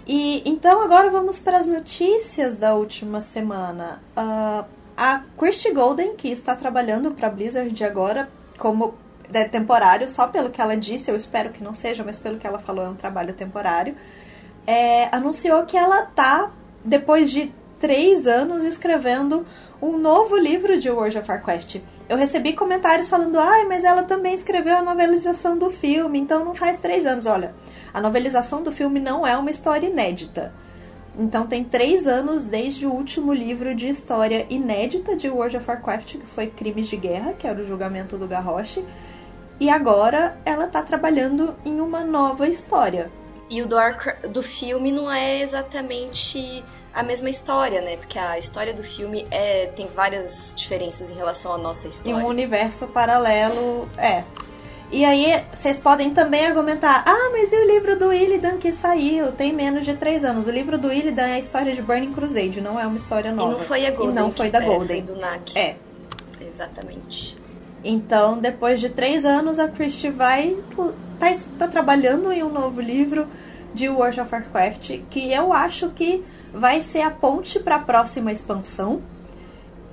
E 0.07 0.49
então 0.49 0.81
agora 0.81 1.11
vamos 1.11 1.41
para 1.41 1.59
as 1.59 1.67
notícias 1.67 2.55
da 2.55 2.75
última 2.75 3.21
semana. 3.21 4.01
Ah, 4.17 4.65
a 4.97 5.23
Christy 5.37 5.73
Golden, 5.73 6.15
que 6.15 6.29
está 6.29 6.55
trabalhando 6.55 7.11
para 7.11 7.29
Blizzard 7.29 7.85
agora 7.85 8.29
como 8.57 8.95
é 9.33 9.45
temporário, 9.45 10.09
só 10.09 10.29
pelo 10.29 10.51
que 10.51 10.61
ela 10.61 10.77
disse, 10.77 11.11
eu 11.11 11.17
espero 11.17 11.51
que 11.51 11.63
não 11.63 11.75
seja, 11.75 12.05
mas 12.05 12.19
pelo 12.19 12.39
que 12.39 12.47
ela 12.47 12.59
falou 12.59 12.85
é 12.85 12.89
um 12.89 12.95
trabalho 12.95 13.35
temporário, 13.35 13.97
é, 14.67 15.15
anunciou 15.15 15.65
que 15.65 15.77
ela 15.77 16.03
tá, 16.03 16.51
depois 16.85 17.31
de 17.31 17.53
três 17.79 18.27
anos, 18.27 18.65
escrevendo 18.65 19.45
um 19.83 19.99
novo 19.99 20.37
livro 20.37 20.79
de 20.79 20.89
World 20.89 21.19
of 21.19 21.31
Warcraft. 21.31 21.81
Eu 22.09 22.17
recebi 22.17 22.55
comentários 22.55 23.09
falando, 23.09 23.39
ai, 23.39 23.65
mas 23.65 23.85
ela 23.85 24.05
também 24.05 24.33
escreveu 24.33 24.77
a 24.77 24.83
novelização 24.83 25.59
do 25.59 25.71
filme, 25.71 26.19
então 26.19 26.45
não 26.45 26.55
faz 26.55 26.79
três 26.79 27.05
anos. 27.05 27.27
Olha, 27.27 27.55
a 27.97 28.01
novelização 28.03 28.63
do 28.63 28.71
filme 28.71 29.01
não 29.01 29.27
é 29.27 29.39
uma 29.39 29.51
história 29.51 29.87
inédita. 29.87 30.53
Então 31.19 31.47
tem 31.47 31.65
três 31.65 32.07
anos 32.07 32.45
desde 32.45 32.85
o 32.85 32.93
último 32.93 33.33
livro 33.33 33.75
de 33.75 33.89
história 33.89 34.47
inédita 34.51 35.17
de 35.17 35.31
World 35.31 35.57
of 35.57 35.67
Warcraft, 35.67 36.19
que 36.19 36.27
foi 36.27 36.47
Crimes 36.49 36.89
de 36.89 36.97
Guerra, 36.99 37.33
que 37.33 37.47
era 37.47 37.59
o 37.59 37.65
julgamento 37.65 38.19
do 38.19 38.29
Garrosh. 38.29 38.81
E 39.59 39.71
agora 39.71 40.37
ela 40.45 40.67
tá 40.67 40.83
trabalhando 40.83 41.57
em 41.65 41.81
uma 41.81 42.05
nova 42.05 42.47
história. 42.47 43.11
E 43.49 43.63
o 43.63 43.67
do, 43.67 43.77
do 44.31 44.43
filme 44.43 44.93
não 44.93 45.11
é 45.11 45.41
exatamente 45.41 46.63
a 46.93 47.03
mesma 47.03 47.31
história, 47.31 47.81
né? 47.81 47.97
Porque 47.97 48.19
a 48.19 48.39
história 48.39 48.75
do 48.75 48.85
filme 48.85 49.27
é, 49.31 49.69
tem 49.69 49.87
várias 49.87 50.55
diferenças 50.55 51.11
em 51.11 51.15
relação 51.15 51.55
à 51.55 51.57
nossa 51.57 51.89
história. 51.89 52.23
um 52.23 52.29
universo 52.29 52.89
paralelo, 52.89 53.89
é. 53.97 54.23
E 54.91 55.05
aí, 55.05 55.43
vocês 55.53 55.81
podem 55.81 56.11
também 56.15 56.47
argumentar: 56.47 57.03
ah, 57.07 57.31
mas 57.33 57.53
e 57.53 57.57
o 57.57 57.67
livro 57.67 57.99
do 57.99 58.13
Illidan 58.13 58.59
que 58.59 58.73
saiu? 58.73 59.33
Tem 59.33 59.53
menos 59.53 59.85
de 59.85 59.95
três 59.95 60.25
anos. 60.25 60.47
O 60.47 60.51
livro 60.51 60.79
do 60.79 60.93
Illidan 60.93 61.27
é 61.27 61.35
a 61.35 61.39
história 61.39 61.75
de 61.75 61.83
Burning 61.83 62.13
Crusade, 62.13 62.61
não 62.61 62.79
é 62.79 62.87
uma 62.87 62.97
história 62.97 63.31
E 63.31 63.33
nova. 63.33 63.51
não 63.51 63.59
foi 63.59 63.87
a 63.87 63.91
Golden. 63.91 64.11
E 64.11 64.15
não 64.15 64.33
foi 64.33 64.51
da 64.51 64.63
é, 64.63 64.65
Golden. 64.65 64.87
Foi 64.87 65.01
do 65.03 65.17
NAC. 65.21 65.59
É. 65.59 65.77
Exatamente. 66.41 67.37
Então, 67.83 68.39
depois 68.39 68.81
de 68.81 68.89
três 68.89 69.25
anos, 69.25 69.59
a 69.59 69.69
Christie 69.69 70.11
vai 70.11 70.57
tá, 71.19 71.33
tá 71.59 71.69
trabalhando 71.69 72.33
em 72.33 72.43
um 72.43 72.53
novo 72.53 72.81
livro 72.81 73.27
de 73.75 73.89
World 73.89 74.21
of 74.21 74.33
Warcraft, 74.33 75.01
que 75.11 75.33
eu 75.33 75.53
acho 75.53 75.91
que 75.91 76.25
vai 76.53 76.81
ser 76.81 77.03
a 77.03 77.11
ponte 77.11 77.59
para 77.61 77.77
a 77.77 77.79
próxima 77.79 78.33
expansão. 78.33 79.03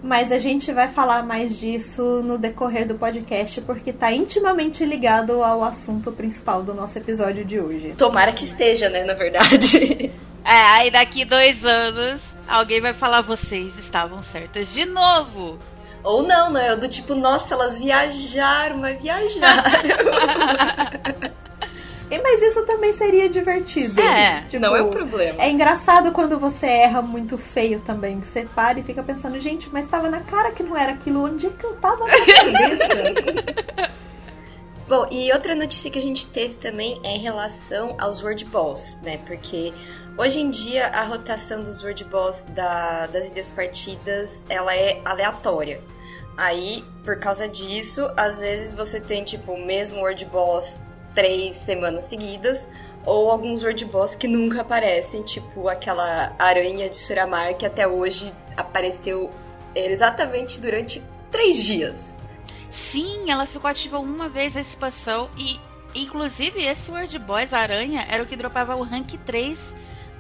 Mas 0.03 0.33
a 0.33 0.38
gente 0.38 0.69
vai 0.74 0.89
falar 0.89 1.24
mais 1.24 1.57
disso 1.57 2.22
no 2.22 2.38
decorrer 2.38 2.86
do 2.86 2.95
podcast, 2.95 3.62
porque 3.62 3.91
está 3.91 4.12
intimamente 4.12 4.83
ligado 4.83 5.41
ao 5.41 5.63
assunto 5.63 6.12
principal 6.12 6.62
do 6.62 6.74
nosso 6.74 6.98
episódio 6.98 7.45
de 7.45 7.57
hoje. 7.57 7.93
Tomara 7.98 8.33
que 8.33 8.43
esteja, 8.43 8.89
né? 8.89 9.05
Na 9.05 9.13
verdade. 9.13 10.12
É, 10.45 10.60
aí 10.60 10.91
daqui 10.91 11.24
dois 11.24 11.63
anos, 11.63 12.19
alguém 12.50 12.81
vai 12.81 12.93
falar, 12.93 13.22
vocês 13.22 13.72
estavam 13.79 14.22
certas 14.24 14.67
de 14.74 14.83
novo. 14.83 15.57
Ou 16.03 16.22
não, 16.22 16.51
né? 16.51 16.69
Eu 16.69 16.77
do 16.77 16.89
tipo, 16.89 17.15
nossa, 17.15 17.53
elas 17.53 17.79
viajaram, 17.79 18.75
mas 18.75 19.01
viajaram. 19.01 19.63
Mas 22.22 22.41
isso 22.41 22.65
também 22.65 22.91
seria 22.93 23.29
divertido. 23.29 24.01
É, 24.01 24.41
Tipo, 24.50 24.62
não 24.62 24.75
é 24.75 24.82
um 24.82 24.89
problema. 24.89 25.41
É 25.41 25.50
engraçado 25.50 26.12
quando 26.12 26.38
você 26.39 26.65
erra 26.67 27.01
muito 27.01 27.38
feio 27.38 27.79
também. 27.79 28.20
que 28.20 28.27
Você 28.27 28.46
para 28.46 28.79
e 28.79 28.84
fica 28.84 29.01
pensando, 29.01 29.39
gente, 29.39 29.70
mas 29.72 29.88
tava 29.88 30.10
na 30.10 30.20
cara 30.22 30.51
que 30.51 30.62
não 30.63 30.75
era 30.77 30.91
aquilo. 30.93 31.24
Onde 31.25 31.48
é 31.48 31.50
que 31.50 31.65
eu 31.65 31.75
tava 31.77 32.05
na 32.05 32.13
cabeça? 32.25 33.93
Bom, 34.88 35.08
e 35.10 35.32
outra 35.32 35.55
notícia 35.55 35.89
que 35.89 35.98
a 35.98 36.01
gente 36.01 36.27
teve 36.27 36.55
também 36.58 37.00
é 37.03 37.15
em 37.15 37.20
relação 37.20 37.96
aos 38.00 38.22
Word 38.22 38.43
Balls, 38.46 39.00
né? 39.01 39.17
Porque 39.25 39.74
hoje 40.17 40.41
em 40.41 40.50
dia 40.50 40.88
a 40.88 41.03
rotação 41.03 41.63
dos 41.63 41.82
Word 41.84 42.03
Balls 42.05 42.43
da- 42.50 43.08
das 43.08 43.29
ilhas 43.32 43.50
partidas 43.50 44.43
ela 44.50 44.75
é 44.75 45.00
aleatória. 45.05 45.82
Aí, 46.38 46.84
por 47.05 47.17
causa 47.17 47.48
disso, 47.48 48.12
às 48.17 48.41
vezes 48.41 48.74
você 48.74 49.00
tem 49.00 49.24
tipo 49.24 49.53
o 49.53 49.65
mesmo 49.65 50.00
Word 50.01 50.25
Boss 50.25 50.82
três 51.13 51.55
semanas 51.55 52.03
seguidas, 52.03 52.70
ou 53.05 53.29
alguns 53.29 53.63
Word 53.63 53.86
Boss 53.86 54.15
que 54.15 54.27
nunca 54.27 54.62
aparecem, 54.62 55.24
tipo 55.24 55.67
aquela 55.67 56.34
aranha 56.39 56.89
de 56.89 56.98
Suramar 56.98 57.55
que 57.55 57.65
até 57.65 57.88
hoje 57.88 58.34
apareceu 58.55 59.32
exatamente 59.75 60.60
durante 60.62 61.01
três 61.32 61.63
dias. 61.63 62.20
Sim, 62.72 63.29
ela 63.29 63.46
ficou 63.46 63.70
ativa 63.70 64.00
uma 64.00 64.29
vez 64.29 64.55
a 64.55 64.62
expansão 64.62 65.29
e, 65.38 65.60
inclusive, 65.93 66.63
esse 66.63 66.89
Word 66.89 67.17
Boys, 67.20 67.53
a 67.53 67.60
aranha, 67.60 68.05
era 68.10 68.24
o 68.24 68.25
que 68.25 68.36
dropava 68.36 68.75
o 68.75 68.84
rank 68.84 69.17
3 69.25 69.60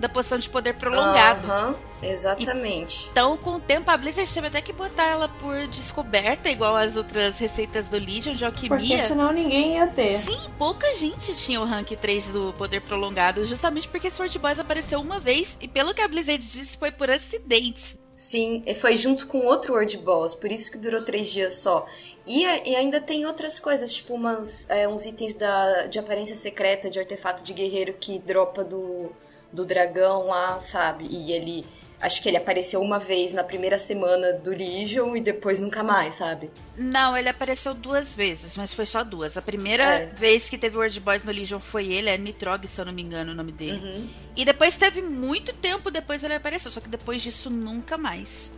da 0.03 0.09
poção 0.09 0.37
de 0.37 0.49
poder 0.49 0.73
prolongado. 0.73 1.49
Aham, 1.49 1.75
exatamente. 2.01 3.07
Então, 3.09 3.37
com 3.37 3.51
o 3.51 3.59
tempo, 3.59 3.89
a 3.89 3.95
Blizzard 3.95 4.29
teve 4.31 4.47
até 4.47 4.61
que 4.61 4.73
botar 4.73 5.05
ela 5.05 5.29
por 5.29 5.65
descoberta, 5.67 6.49
igual 6.49 6.75
as 6.75 6.97
outras 6.97 7.37
receitas 7.37 7.87
do 7.87 7.97
Legion 7.97 8.33
de 8.33 8.43
Porque 8.43 8.67
alquimia. 8.67 9.07
senão 9.07 9.31
ninguém 9.31 9.77
ia 9.77 9.87
ter. 9.87 10.21
Sim, 10.25 10.39
pouca 10.57 10.93
gente 10.95 11.33
tinha 11.37 11.61
o 11.61 11.65
rank 11.65 11.91
3 11.91 12.25
do 12.25 12.53
poder 12.57 12.81
prolongado, 12.81 13.45
justamente 13.45 13.87
porque 13.87 14.11
Sword 14.11 14.37
Boys 14.37 14.59
apareceu 14.59 14.99
uma 14.99 15.21
vez 15.21 15.57
e, 15.61 15.69
pelo 15.69 15.93
que 15.93 16.01
a 16.01 16.07
Blizzard 16.07 16.45
disse, 16.45 16.75
foi 16.77 16.91
por 16.91 17.09
acidente. 17.09 17.97
Sim, 18.15 18.61
e 18.65 18.75
foi 18.75 18.95
junto 18.95 19.25
com 19.25 19.39
outro 19.39 19.73
Word 19.73 19.97
Boss, 19.97 20.35
por 20.35 20.51
isso 20.51 20.71
que 20.71 20.77
durou 20.77 21.01
três 21.01 21.31
dias 21.31 21.55
só. 21.55 21.85
E, 22.27 22.43
e 22.43 22.75
ainda 22.75 22.99
tem 23.01 23.25
outras 23.25 23.59
coisas, 23.59 23.93
tipo 23.93 24.13
umas, 24.13 24.69
é, 24.69 24.87
uns 24.87 25.05
itens 25.05 25.33
da, 25.33 25.87
de 25.87 25.97
aparência 25.97 26.35
secreta, 26.35 26.89
de 26.89 26.99
artefato 26.99 27.43
de 27.43 27.53
guerreiro 27.53 27.93
que 27.99 28.19
dropa 28.19 28.63
do, 28.63 29.11
do 29.53 29.65
dragão 29.65 30.27
lá, 30.27 30.59
sabe? 30.59 31.07
E 31.09 31.31
ele. 31.31 31.65
Acho 32.01 32.21
que 32.21 32.27
ele 32.27 32.35
apareceu 32.35 32.81
uma 32.81 32.99
vez 32.99 33.33
na 33.33 33.45
primeira 33.45 33.77
semana 33.77 34.33
do 34.33 34.49
Legion 34.51 35.15
e 35.15 35.21
depois 35.21 35.61
nunca 35.61 35.81
mais, 35.83 36.15
sabe? 36.15 36.51
Não, 36.77 37.15
ele 37.15 37.29
apareceu 37.29 37.73
duas 37.73 38.09
vezes, 38.09 38.57
mas 38.57 38.73
foi 38.73 38.85
só 38.85 39.05
duas. 39.05 39.37
A 39.37 39.41
primeira 39.41 39.83
É. 39.83 40.05
vez 40.07 40.49
que 40.49 40.57
teve 40.57 40.75
Word 40.77 40.99
Boys 40.99 41.23
no 41.23 41.31
Legion 41.31 41.61
foi 41.61 41.93
ele, 41.93 42.09
é 42.09 42.17
Nitrog, 42.17 42.67
se 42.67 42.81
eu 42.81 42.83
não 42.83 42.91
me 42.91 43.01
engano 43.01 43.31
o 43.31 43.35
nome 43.35 43.53
dele. 43.53 43.77
Uhum. 43.81 44.09
E 44.35 44.43
depois 44.43 44.75
teve 44.75 45.01
muito 45.01 45.53
tempo 45.53 45.89
depois 45.89 46.21
ele 46.25 46.33
apareceu, 46.33 46.69
só 46.71 46.81
que 46.81 46.89
depois 46.89 47.21
disso 47.21 47.49
nunca 47.49 47.97
mais. 47.97 48.51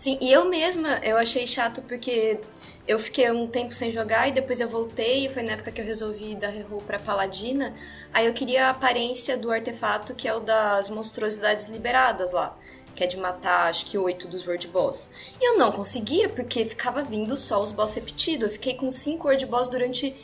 Sim, 0.00 0.16
e 0.18 0.32
eu 0.32 0.46
mesma, 0.46 0.98
eu 1.02 1.18
achei 1.18 1.46
chato 1.46 1.82
porque 1.82 2.40
eu 2.88 2.98
fiquei 2.98 3.30
um 3.30 3.46
tempo 3.46 3.70
sem 3.74 3.90
jogar 3.90 4.26
e 4.28 4.32
depois 4.32 4.58
eu 4.58 4.66
voltei, 4.66 5.26
e 5.26 5.28
foi 5.28 5.42
na 5.42 5.52
época 5.52 5.70
que 5.70 5.78
eu 5.78 5.84
resolvi 5.84 6.34
dar 6.36 6.48
reroll 6.48 6.80
pra 6.80 6.98
Paladina. 6.98 7.74
Aí 8.10 8.24
eu 8.24 8.32
queria 8.32 8.68
a 8.68 8.70
aparência 8.70 9.36
do 9.36 9.52
artefato 9.52 10.14
que 10.14 10.26
é 10.26 10.32
o 10.32 10.40
das 10.40 10.88
monstruosidades 10.88 11.66
liberadas 11.68 12.32
lá, 12.32 12.58
que 12.96 13.04
é 13.04 13.06
de 13.06 13.18
matar 13.18 13.68
acho 13.68 13.84
que 13.84 13.98
oito 13.98 14.26
dos 14.26 14.46
World 14.46 14.68
Boss. 14.68 15.10
E 15.38 15.46
eu 15.46 15.58
não 15.58 15.70
conseguia 15.70 16.30
porque 16.30 16.64
ficava 16.64 17.02
vindo 17.02 17.36
só 17.36 17.62
os 17.62 17.70
boss 17.70 17.92
repetidos. 17.92 18.46
Eu 18.46 18.52
fiquei 18.54 18.72
com 18.72 18.90
cinco 18.90 19.28
World 19.28 19.44
Boss 19.44 19.68
durante 19.68 20.16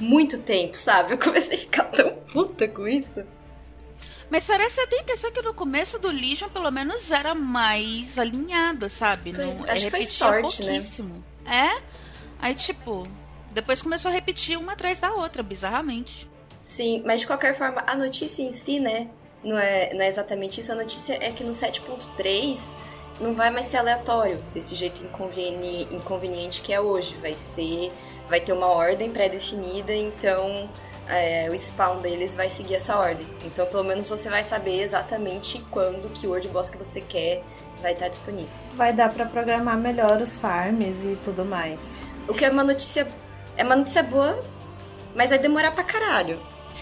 muito 0.00 0.40
tempo, 0.40 0.76
sabe? 0.76 1.14
Eu 1.14 1.18
comecei 1.18 1.56
a 1.56 1.60
ficar 1.60 1.84
tão 1.84 2.10
puta 2.32 2.66
com 2.66 2.88
isso. 2.88 3.24
Mas 4.30 4.44
parece 4.44 4.80
até 4.80 4.96
a 4.96 5.00
impressão 5.00 5.30
que 5.30 5.42
no 5.42 5.54
começo 5.54 5.98
do 5.98 6.08
Legion, 6.10 6.48
pelo 6.48 6.70
menos, 6.70 7.10
era 7.10 7.34
mais 7.34 8.18
alinhado, 8.18 8.88
sabe? 8.90 9.32
Pois, 9.34 9.60
Não, 9.60 9.70
acho 9.70 9.84
que 9.84 9.90
foi 9.90 10.04
sorte, 10.04 10.64
né? 10.64 10.84
É? 11.46 11.82
Aí, 12.38 12.54
tipo, 12.54 13.06
depois 13.52 13.80
começou 13.80 14.10
a 14.10 14.14
repetir 14.14 14.58
uma 14.58 14.72
atrás 14.72 14.98
da 14.98 15.12
outra, 15.12 15.42
bizarramente. 15.42 16.28
Sim, 16.60 17.02
mas 17.06 17.20
de 17.20 17.26
qualquer 17.26 17.54
forma, 17.54 17.84
a 17.86 17.94
notícia 17.94 18.42
em 18.42 18.50
si, 18.50 18.80
né? 18.80 19.10
Não 19.44 19.58
é, 19.58 19.92
não 19.92 20.02
é 20.02 20.08
exatamente 20.08 20.60
isso. 20.60 20.72
A 20.72 20.74
notícia 20.74 21.18
é 21.20 21.30
que 21.30 21.44
no 21.44 21.50
7.3 21.50 22.76
não 23.20 23.34
vai 23.34 23.50
mais 23.50 23.66
ser 23.66 23.76
aleatório, 23.76 24.42
desse 24.52 24.74
jeito 24.74 25.02
inconveni 25.02 25.86
inconveniente 25.90 26.62
que 26.62 26.72
é 26.72 26.80
hoje. 26.80 27.14
Vai 27.16 27.34
ser. 27.34 27.92
Vai 28.28 28.40
ter 28.40 28.52
uma 28.54 28.66
ordem 28.66 29.10
pré-definida, 29.10 29.94
então 29.94 30.70
é, 31.08 31.48
o 31.50 31.54
spawn 31.54 32.00
deles 32.00 32.34
vai 32.34 32.48
seguir 32.48 32.76
essa 32.76 32.96
ordem. 32.96 33.26
Então, 33.44 33.66
pelo 33.66 33.84
menos 33.84 34.08
você 34.08 34.28
vai 34.28 34.42
saber 34.42 34.80
exatamente 34.80 35.58
quando 35.70 36.08
que 36.10 36.26
word 36.26 36.48
boss 36.48 36.70
que 36.70 36.78
você 36.78 37.00
quer 37.00 37.42
vai 37.82 37.92
estar 37.92 38.08
disponível. 38.08 38.54
Vai 38.74 38.92
dar 38.92 39.12
para 39.12 39.26
programar 39.26 39.76
melhor 39.76 40.20
os 40.20 40.36
farms 40.36 41.04
e 41.04 41.18
tudo 41.22 41.44
mais. 41.44 41.98
O 42.26 42.34
que 42.34 42.44
é 42.44 42.50
uma 42.50 42.64
notícia 42.64 43.06
é 43.56 43.64
uma 43.64 43.76
notícia 43.76 44.02
boa, 44.02 44.42
mas 45.14 45.30
vai 45.30 45.38
demorar 45.38 45.70
pra 45.72 45.84
caralho. 45.84 46.40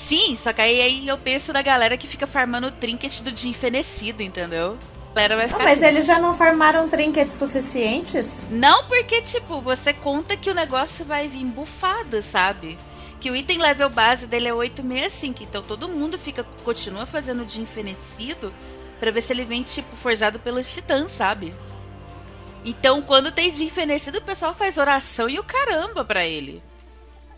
Sim, 0.08 0.38
só 0.42 0.52
que 0.52 0.60
aí, 0.60 0.80
aí 0.80 1.08
eu 1.08 1.18
penso 1.18 1.52
na 1.52 1.62
galera 1.62 1.96
que 1.98 2.08
fica 2.08 2.26
farmando 2.26 2.68
o 2.68 2.72
trinket 2.72 3.20
do 3.20 3.30
dia 3.30 3.50
enfenecido, 3.50 4.22
entendeu? 4.22 4.78
galera 5.14 5.36
vai 5.36 5.48
ficar. 5.48 5.60
Ah, 5.60 5.64
mas 5.64 5.82
eles 5.82 6.06
já 6.06 6.18
não 6.18 6.34
farmaram 6.34 6.88
trinkets 6.88 7.34
suficientes? 7.34 8.42
Não, 8.50 8.84
porque, 8.86 9.22
tipo, 9.22 9.60
você 9.60 9.92
conta 9.92 10.36
que 10.36 10.50
o 10.50 10.54
negócio 10.54 11.04
vai 11.04 11.28
vir 11.28 11.44
bufado, 11.44 12.22
sabe? 12.22 12.78
Que 13.22 13.30
o 13.30 13.36
item 13.36 13.58
level 13.58 13.88
base 13.88 14.26
dele 14.26 14.48
é 14.48 14.52
865, 14.52 15.44
então 15.44 15.62
todo 15.62 15.88
mundo 15.88 16.18
fica 16.18 16.42
continua 16.64 17.06
fazendo 17.06 17.46
de 17.46 17.60
enfenecido 17.60 18.52
para 18.98 19.12
ver 19.12 19.22
se 19.22 19.32
ele 19.32 19.44
vem 19.44 19.62
tipo 19.62 19.94
forjado 19.94 20.40
pelos 20.40 20.68
titãs, 20.68 21.12
sabe? 21.12 21.54
Então, 22.64 23.00
quando 23.00 23.30
tem 23.30 23.52
de 23.52 23.62
enfenecido, 23.62 24.18
o 24.18 24.22
pessoal 24.22 24.54
faz 24.54 24.76
oração 24.76 25.28
e 25.28 25.38
o 25.38 25.44
caramba 25.44 26.04
para 26.04 26.26
ele. 26.26 26.60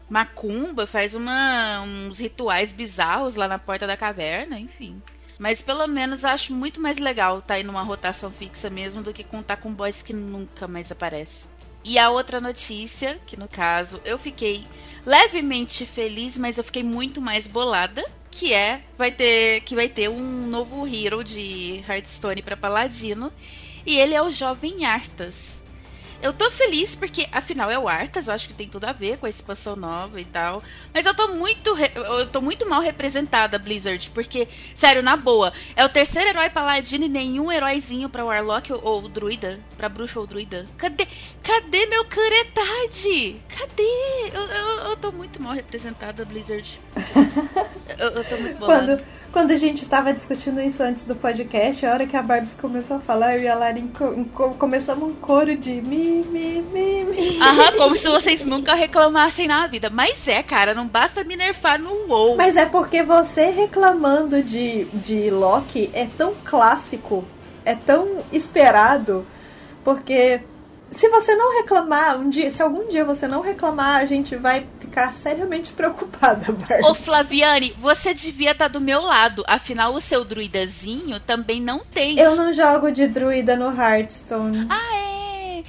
Macumba 0.09 0.87
faz 0.87 1.15
uma, 1.15 1.83
uns 1.83 2.19
rituais 2.19 2.73
bizarros 2.73 3.35
lá 3.35 3.47
na 3.47 3.59
porta 3.59 3.87
da 3.87 3.97
caverna, 3.97 4.59
enfim. 4.59 5.03
Mas 5.39 5.61
pelo 5.61 5.87
menos 5.87 6.25
acho 6.25 6.55
muito 6.55 6.81
mais 6.81 6.99
legal 6.99 7.39
estar 7.39 7.49
tá 7.49 7.55
aí 7.55 7.63
numa 7.63 7.83
rotação 7.83 8.31
fixa 8.31 8.71
mesmo 8.71 9.03
do 9.03 9.13
que 9.13 9.25
contar 9.25 9.59
com 9.59 9.73
boys 9.73 10.01
que 10.01 10.15
nunca 10.15 10.67
mais 10.67 10.91
aparecem. 10.91 11.47
E 11.85 11.99
a 11.99 12.09
outra 12.09 12.41
notícia, 12.41 13.21
que 13.27 13.39
no 13.39 13.47
caso 13.47 14.01
eu 14.07 14.19
fiquei 14.19 14.65
levemente 15.05 15.85
feliz, 15.85 16.39
mas 16.39 16.57
eu 16.57 16.65
fiquei 16.65 16.83
muito 16.83 17.21
mais 17.21 17.47
bolada, 17.47 18.03
que 18.31 18.55
é 18.55 18.81
vai 18.97 19.13
ter 19.13 19.61
que 19.61 19.77
vai 19.77 19.89
ter 19.89 20.09
um 20.09 20.47
novo 20.47 20.87
hero 20.87 21.23
de 21.23 21.85
Hearthstone 21.87 22.41
para 22.41 22.57
Paladino, 22.57 23.31
e 23.85 23.97
ele 23.97 24.15
é 24.15 24.23
o 24.23 24.33
jovem 24.33 24.87
Arthas. 24.87 25.54
Eu 26.25 26.33
tô 26.33 26.51
feliz 26.51 26.95
porque, 26.95 27.29
afinal, 27.31 27.71
é 27.71 27.79
o 27.79 27.87
Arthas, 27.87 28.29
eu 28.29 28.33
acho 28.33 28.49
que 28.49 28.55
tem 28.55 28.67
tudo 28.67 28.87
a 28.87 28.93
ver 28.93 29.19
com 29.19 29.27
a 29.27 29.29
expansão 29.29 29.77
nova 29.77 30.19
e 30.19 30.25
tal. 30.25 30.63
Mas 30.91 31.05
eu 31.05 31.15
tô 31.15 31.29
muito. 31.29 31.77
Eu 31.79 32.27
tô 32.31 32.41
muito 32.41 32.67
mal 32.67 32.81
representada, 32.81 33.59
Blizzard, 33.59 34.11
porque, 34.15 34.49
sério, 34.75 35.03
na 35.03 35.17
boa, 35.17 35.53
é 35.77 35.85
o 35.85 35.89
terceiro 35.91 36.31
herói 36.31 36.49
paladino 36.49 37.05
e 37.05 37.11
nenhum 37.11 37.53
heróizinho 37.53 38.09
pra 38.09 38.25
Warlock 38.25 38.73
ou, 38.73 38.83
ou 38.83 39.07
druida. 39.07 39.61
Pra 39.77 39.87
bruxa 39.87 40.19
ou 40.19 40.27
druida. 40.27 40.65
Cadê? 40.79 41.07
Cadê 41.43 41.85
meu 41.85 42.07
caretade? 42.07 43.37
Cadê? 43.51 44.31
Eu, 44.33 44.45
eu, 44.45 44.69
eu 44.89 44.97
tô 44.97 45.13
muito 45.13 45.43
mal 45.43 45.53
representada, 45.53 46.25
Blizzard. 46.25 46.81
eu, 47.99 48.09
eu 48.09 48.25
tô 48.25 48.39
muito 48.39 48.59
bolada. 48.59 48.97
Quando 48.97 49.24
quando 49.35 49.51
a 49.51 49.57
gente 49.57 49.85
tava 49.89 50.13
discutindo 50.13 50.61
isso 50.61 50.81
antes 50.81 51.05
do 51.05 51.17
podcast, 51.17 51.85
a 51.85 51.93
hora 51.93 52.07
que 52.07 52.17
a 52.17 52.23
Barbs 52.23 52.55
começou 52.55 52.99
a 52.99 53.01
falar, 53.01 53.37
eu 53.37 53.43
e 53.43 53.49
a 53.49 53.57
Larin 53.57 53.89
co 54.33 54.55
começamos 54.55 55.09
um 55.09 55.13
coro 55.15 55.57
de 55.57 55.73
mi, 55.83 56.23
mi, 56.31 56.63
mi, 56.73 57.05
mi. 57.05 57.43
Aham, 57.43 57.77
como 57.77 57.97
se 57.99 58.07
vocês 58.07 58.45
nunca 58.45 58.75
reclamassem 58.75 59.49
na 59.49 59.67
vida. 59.67 59.91
Mas 59.91 60.29
é, 60.29 60.41
cara, 60.41 60.73
não 60.73 60.87
basta 60.87 61.25
me 61.25 61.35
nerfar 61.35 61.81
no 61.81 62.07
WoW. 62.07 62.37
Mas 62.37 62.57
é 62.57 62.65
porque 62.65 63.03
você 63.03 63.47
reclamando 63.51 64.41
de, 64.41 64.85
de 64.85 65.31
Loki 65.31 65.91
é 65.93 66.07
tão 66.17 66.35
clássico, 66.45 67.25
é 67.65 67.75
tão 67.75 68.19
esperado, 68.31 69.27
porque 69.83 70.43
se 70.93 71.09
você 71.09 71.35
não 71.35 71.59
reclamar, 71.59 72.21
um 72.21 72.31
dia, 72.31 72.53
se 72.53 72.63
algum 72.63 72.89
dia 72.89 73.05
você 73.05 73.27
não 73.27 73.41
reclamar, 73.41 73.97
a 73.97 74.05
gente 74.05 74.37
vai 74.37 74.65
ficar 74.95 75.13
seriamente 75.13 75.73
preocupada, 75.75 76.53
Barbie. 76.53 76.85
Ô 76.85 76.95
Flaviane, 76.95 77.75
você 77.81 78.15
devia 78.15 78.53
estar 78.53 78.67
tá 78.67 78.69
do 78.69 78.81
meu 78.81 79.03
lado. 79.03 79.43
Afinal, 79.47 79.93
o 79.93 80.01
seu 80.01 80.25
druidazinho 80.25 81.19
também 81.19 81.61
não 81.61 81.81
tem. 81.81 82.19
Eu 82.19 82.37
não 82.37 82.53
jogo 82.53 82.93
de 82.93 83.09
druida 83.09 83.57
no 83.57 83.69
Hearthstone. 83.77 84.69
Ah, 84.71 84.97
é? 84.97 85.65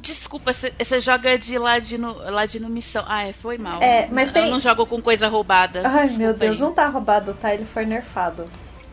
Desculpa, 0.00 0.52
você 0.54 0.98
joga 0.98 1.38
de 1.38 1.58
ladino, 1.58 2.16
ladino 2.30 2.70
missão. 2.70 3.04
Ah, 3.06 3.24
é, 3.24 3.34
foi 3.34 3.58
mal. 3.58 3.82
É, 3.82 4.08
mas 4.10 4.30
tem... 4.30 4.46
Eu 4.46 4.52
não 4.52 4.60
jogo 4.60 4.86
com 4.86 5.00
coisa 5.02 5.28
roubada. 5.28 5.82
Ai, 5.84 6.08
Desculpa 6.08 6.18
meu 6.18 6.34
Deus, 6.34 6.56
aí. 6.56 6.60
não 6.62 6.72
tá 6.72 6.88
roubado, 6.88 7.34
tá? 7.34 7.52
Ele 7.52 7.66
foi 7.66 7.84
nerfado. 7.84 8.46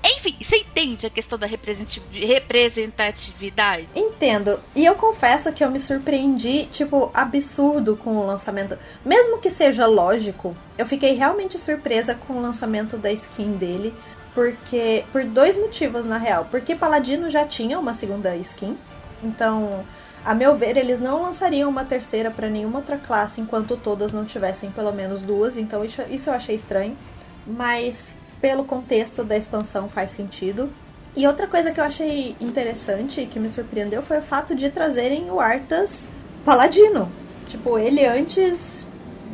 Enfim, 0.09 0.37
você 0.41 0.55
entende 0.57 1.05
a 1.05 1.09
questão 1.09 1.37
da 1.37 1.45
representatividade? 1.45 3.89
Entendo. 3.93 4.57
E 4.73 4.85
eu 4.85 4.95
confesso 4.95 5.51
que 5.51 5.61
eu 5.61 5.69
me 5.69 5.79
surpreendi, 5.79 6.65
tipo, 6.71 7.11
absurdo 7.13 7.97
com 7.97 8.15
o 8.15 8.25
lançamento. 8.25 8.79
Mesmo 9.03 9.39
que 9.39 9.51
seja 9.51 9.85
lógico, 9.85 10.55
eu 10.77 10.85
fiquei 10.85 11.13
realmente 11.13 11.59
surpresa 11.59 12.15
com 12.15 12.35
o 12.35 12.41
lançamento 12.41 12.95
da 12.97 13.11
skin 13.11 13.51
dele. 13.53 13.93
Porque. 14.33 15.03
Por 15.11 15.25
dois 15.25 15.57
motivos, 15.57 16.05
na 16.05 16.17
real. 16.17 16.47
Porque 16.49 16.73
Paladino 16.73 17.29
já 17.29 17.45
tinha 17.45 17.77
uma 17.77 17.93
segunda 17.93 18.33
skin. 18.37 18.77
Então, 19.21 19.83
a 20.23 20.33
meu 20.33 20.55
ver, 20.55 20.77
eles 20.77 21.01
não 21.01 21.21
lançariam 21.21 21.69
uma 21.69 21.83
terceira 21.83 22.31
para 22.31 22.49
nenhuma 22.49 22.79
outra 22.79 22.97
classe 22.97 23.41
enquanto 23.41 23.75
todas 23.75 24.13
não 24.13 24.23
tivessem 24.23 24.71
pelo 24.71 24.93
menos 24.93 25.23
duas. 25.23 25.57
Então, 25.57 25.83
isso, 25.83 26.01
isso 26.09 26.29
eu 26.29 26.33
achei 26.33 26.55
estranho. 26.55 26.97
Mas 27.45 28.15
pelo 28.41 28.63
contexto 28.63 29.23
da 29.23 29.37
expansão 29.37 29.89
faz 29.89 30.11
sentido. 30.11 30.69
E 31.15 31.25
outra 31.25 31.47
coisa 31.47 31.71
que 31.71 31.79
eu 31.79 31.83
achei 31.83 32.35
interessante 32.39 33.21
e 33.21 33.25
que 33.25 33.39
me 33.39 33.49
surpreendeu 33.49 34.03
foi 34.03 34.19
o 34.19 34.21
fato 34.21 34.53
de 34.53 34.69
trazerem 34.69 35.31
o 35.31 35.39
Arthas 35.39 36.05
Paladino. 36.45 37.11
Tipo, 37.47 37.79
ele 37.79 38.05
antes 38.05 38.85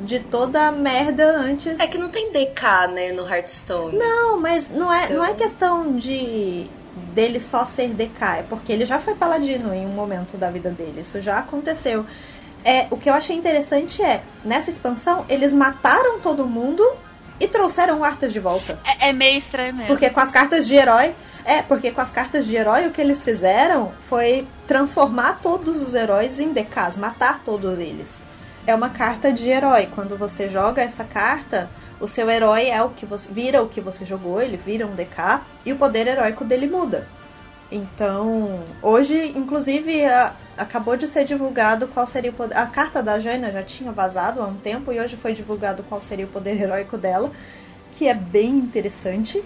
de 0.05 0.19
toda 0.19 0.67
a 0.67 0.71
merda 0.71 1.37
antes. 1.37 1.79
É 1.79 1.87
que 1.87 1.97
não 1.97 2.09
tem 2.09 2.31
DK, 2.31 2.87
né, 2.93 3.11
no 3.11 3.27
Hearthstone. 3.27 3.97
Não, 3.97 4.39
mas 4.39 4.69
não 4.71 4.91
é, 4.91 5.05
então... 5.05 5.17
não 5.17 5.25
é 5.25 5.31
então- 5.31 5.39
questão 5.39 5.97
de 5.97 6.69
dele 7.13 7.39
só 7.39 7.65
ser 7.65 7.89
DK, 7.93 8.39
é 8.39 8.45
porque 8.47 8.71
ele 8.71 8.85
já 8.85 8.99
foi 8.99 9.15
paladino 9.15 9.73
em 9.73 9.85
um 9.85 9.89
momento 9.89 10.37
da 10.37 10.49
vida 10.49 10.69
dele. 10.69 11.01
Isso 11.01 11.21
já 11.21 11.39
aconteceu. 11.39 12.05
É, 12.63 12.87
o 12.89 12.97
que 12.97 13.09
eu 13.09 13.13
achei 13.13 13.35
interessante 13.35 14.01
é, 14.01 14.23
nessa 14.43 14.69
expansão, 14.69 15.25
eles 15.27 15.53
mataram 15.53 16.19
todo 16.19 16.45
mundo 16.47 16.83
e 17.39 17.47
trouxeram 17.47 17.99
o 17.99 18.03
Arthas 18.03 18.31
de 18.31 18.39
volta. 18.39 18.79
É, 18.85 19.09
é, 19.09 19.13
meio 19.13 19.37
estranho 19.37 19.73
mesmo. 19.73 19.87
Porque 19.87 20.09
com 20.09 20.19
as 20.19 20.31
cartas 20.31 20.67
de 20.67 20.75
herói. 20.75 21.15
É, 21.45 21.61
porque 21.61 21.91
com 21.91 21.99
as 21.99 22.09
cartas 22.09 22.45
de 22.45 22.55
herói 22.55 22.87
o 22.87 22.91
que 22.91 23.01
eles 23.01 23.21
fizeram 23.21 23.91
foi 24.07 24.47
transformar 24.65 25.39
todos 25.41 25.81
os 25.81 25.93
heróis 25.93 26.39
em 26.39 26.53
DKs, 26.53 26.95
matar 26.95 27.41
todos 27.43 27.79
eles. 27.79 28.21
É 28.65 28.73
uma 28.73 28.89
carta 28.89 29.31
de 29.33 29.49
herói. 29.49 29.89
Quando 29.93 30.17
você 30.17 30.47
joga 30.47 30.81
essa 30.81 31.03
carta, 31.03 31.69
o 31.99 32.07
seu 32.07 32.29
herói 32.29 32.69
é 32.69 32.81
o 32.81 32.89
que 32.89 33.05
você 33.05 33.29
vira 33.31 33.61
o 33.61 33.67
que 33.67 33.81
você 33.81 34.05
jogou, 34.05 34.41
ele 34.41 34.55
vira 34.55 34.87
um 34.87 34.95
DK 34.95 35.41
e 35.65 35.73
o 35.73 35.75
poder 35.75 36.07
heróico 36.07 36.45
dele 36.45 36.67
muda. 36.67 37.07
Então, 37.73 38.59
hoje, 38.83 39.33
inclusive, 39.35 40.05
a, 40.05 40.35
acabou 40.55 40.95
de 40.95 41.07
ser 41.07 41.25
divulgado 41.25 41.87
qual 41.87 42.05
seria 42.05 42.29
o 42.29 42.33
poder. 42.33 42.55
A 42.55 42.67
carta 42.67 43.01
da 43.01 43.19
Jaina 43.19 43.51
já 43.51 43.63
tinha 43.63 43.91
vazado 43.91 44.39
há 44.43 44.45
um 44.45 44.53
tempo 44.53 44.93
e 44.93 44.99
hoje 44.99 45.17
foi 45.17 45.33
divulgado 45.33 45.81
qual 45.81 45.99
seria 45.99 46.25
o 46.25 46.29
poder 46.29 46.53
heróico 46.61 46.99
dela, 46.99 47.31
que 47.93 48.07
é 48.07 48.13
bem 48.13 48.51
interessante. 48.51 49.43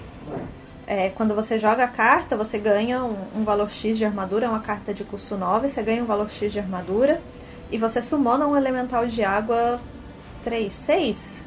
É, 0.86 1.10
quando 1.12 1.34
você 1.34 1.58
joga 1.58 1.86
a 1.86 1.88
carta, 1.88 2.36
você 2.36 2.58
ganha 2.58 3.02
um, 3.02 3.16
um, 3.34 3.44
valor 3.46 3.72
X 3.72 3.98
de 3.98 4.04
armadura, 4.04 4.46
é 4.46 4.50
uma 4.50 4.60
carta 4.60 4.94
de 4.94 5.06
custo 5.06 5.38
9, 5.38 5.70
você 5.70 5.82
ganha 5.82 6.04
um 6.04 6.06
valor 6.06 6.30
X 6.30 6.52
de 6.52 6.60
armadura 6.60 7.22
e 7.72 7.78
você 7.78 8.02
sumona 8.02 8.46
um 8.46 8.58
elemental 8.58 9.08
de 9.08 9.24
água 9.24 9.80
3, 10.44 10.72
6? 10.72 11.46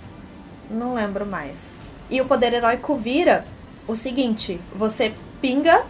Não 0.70 0.94
lembro 0.94 1.26
mais. 1.26 1.72
E 2.08 2.22
o 2.22 2.24
poder 2.24 2.54
heróico 2.54 2.96
vira 2.96 3.44
o 3.86 3.94
seguinte: 3.94 4.58
você 4.74 5.14
pinga, 5.42 5.84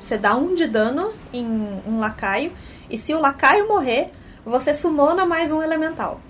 você 0.00 0.16
dá 0.16 0.34
um 0.34 0.54
de 0.54 0.66
dano 0.66 1.12
em 1.32 1.46
um 1.86 2.00
lacaio 2.00 2.52
e 2.88 2.98
se 2.98 3.14
o 3.14 3.20
lacaio 3.20 3.68
morrer, 3.68 4.10
você 4.44 4.74
sumona 4.74 5.24
mais 5.26 5.52
um 5.52 5.62
elemental. 5.62 6.20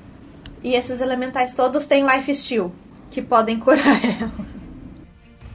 E 0.62 0.74
esses 0.74 1.00
elementais 1.00 1.54
todos 1.54 1.86
têm 1.86 2.06
life 2.06 2.34
steal, 2.34 2.72
que 3.10 3.22
podem 3.22 3.58
curar 3.58 3.86
ela. 4.04 4.50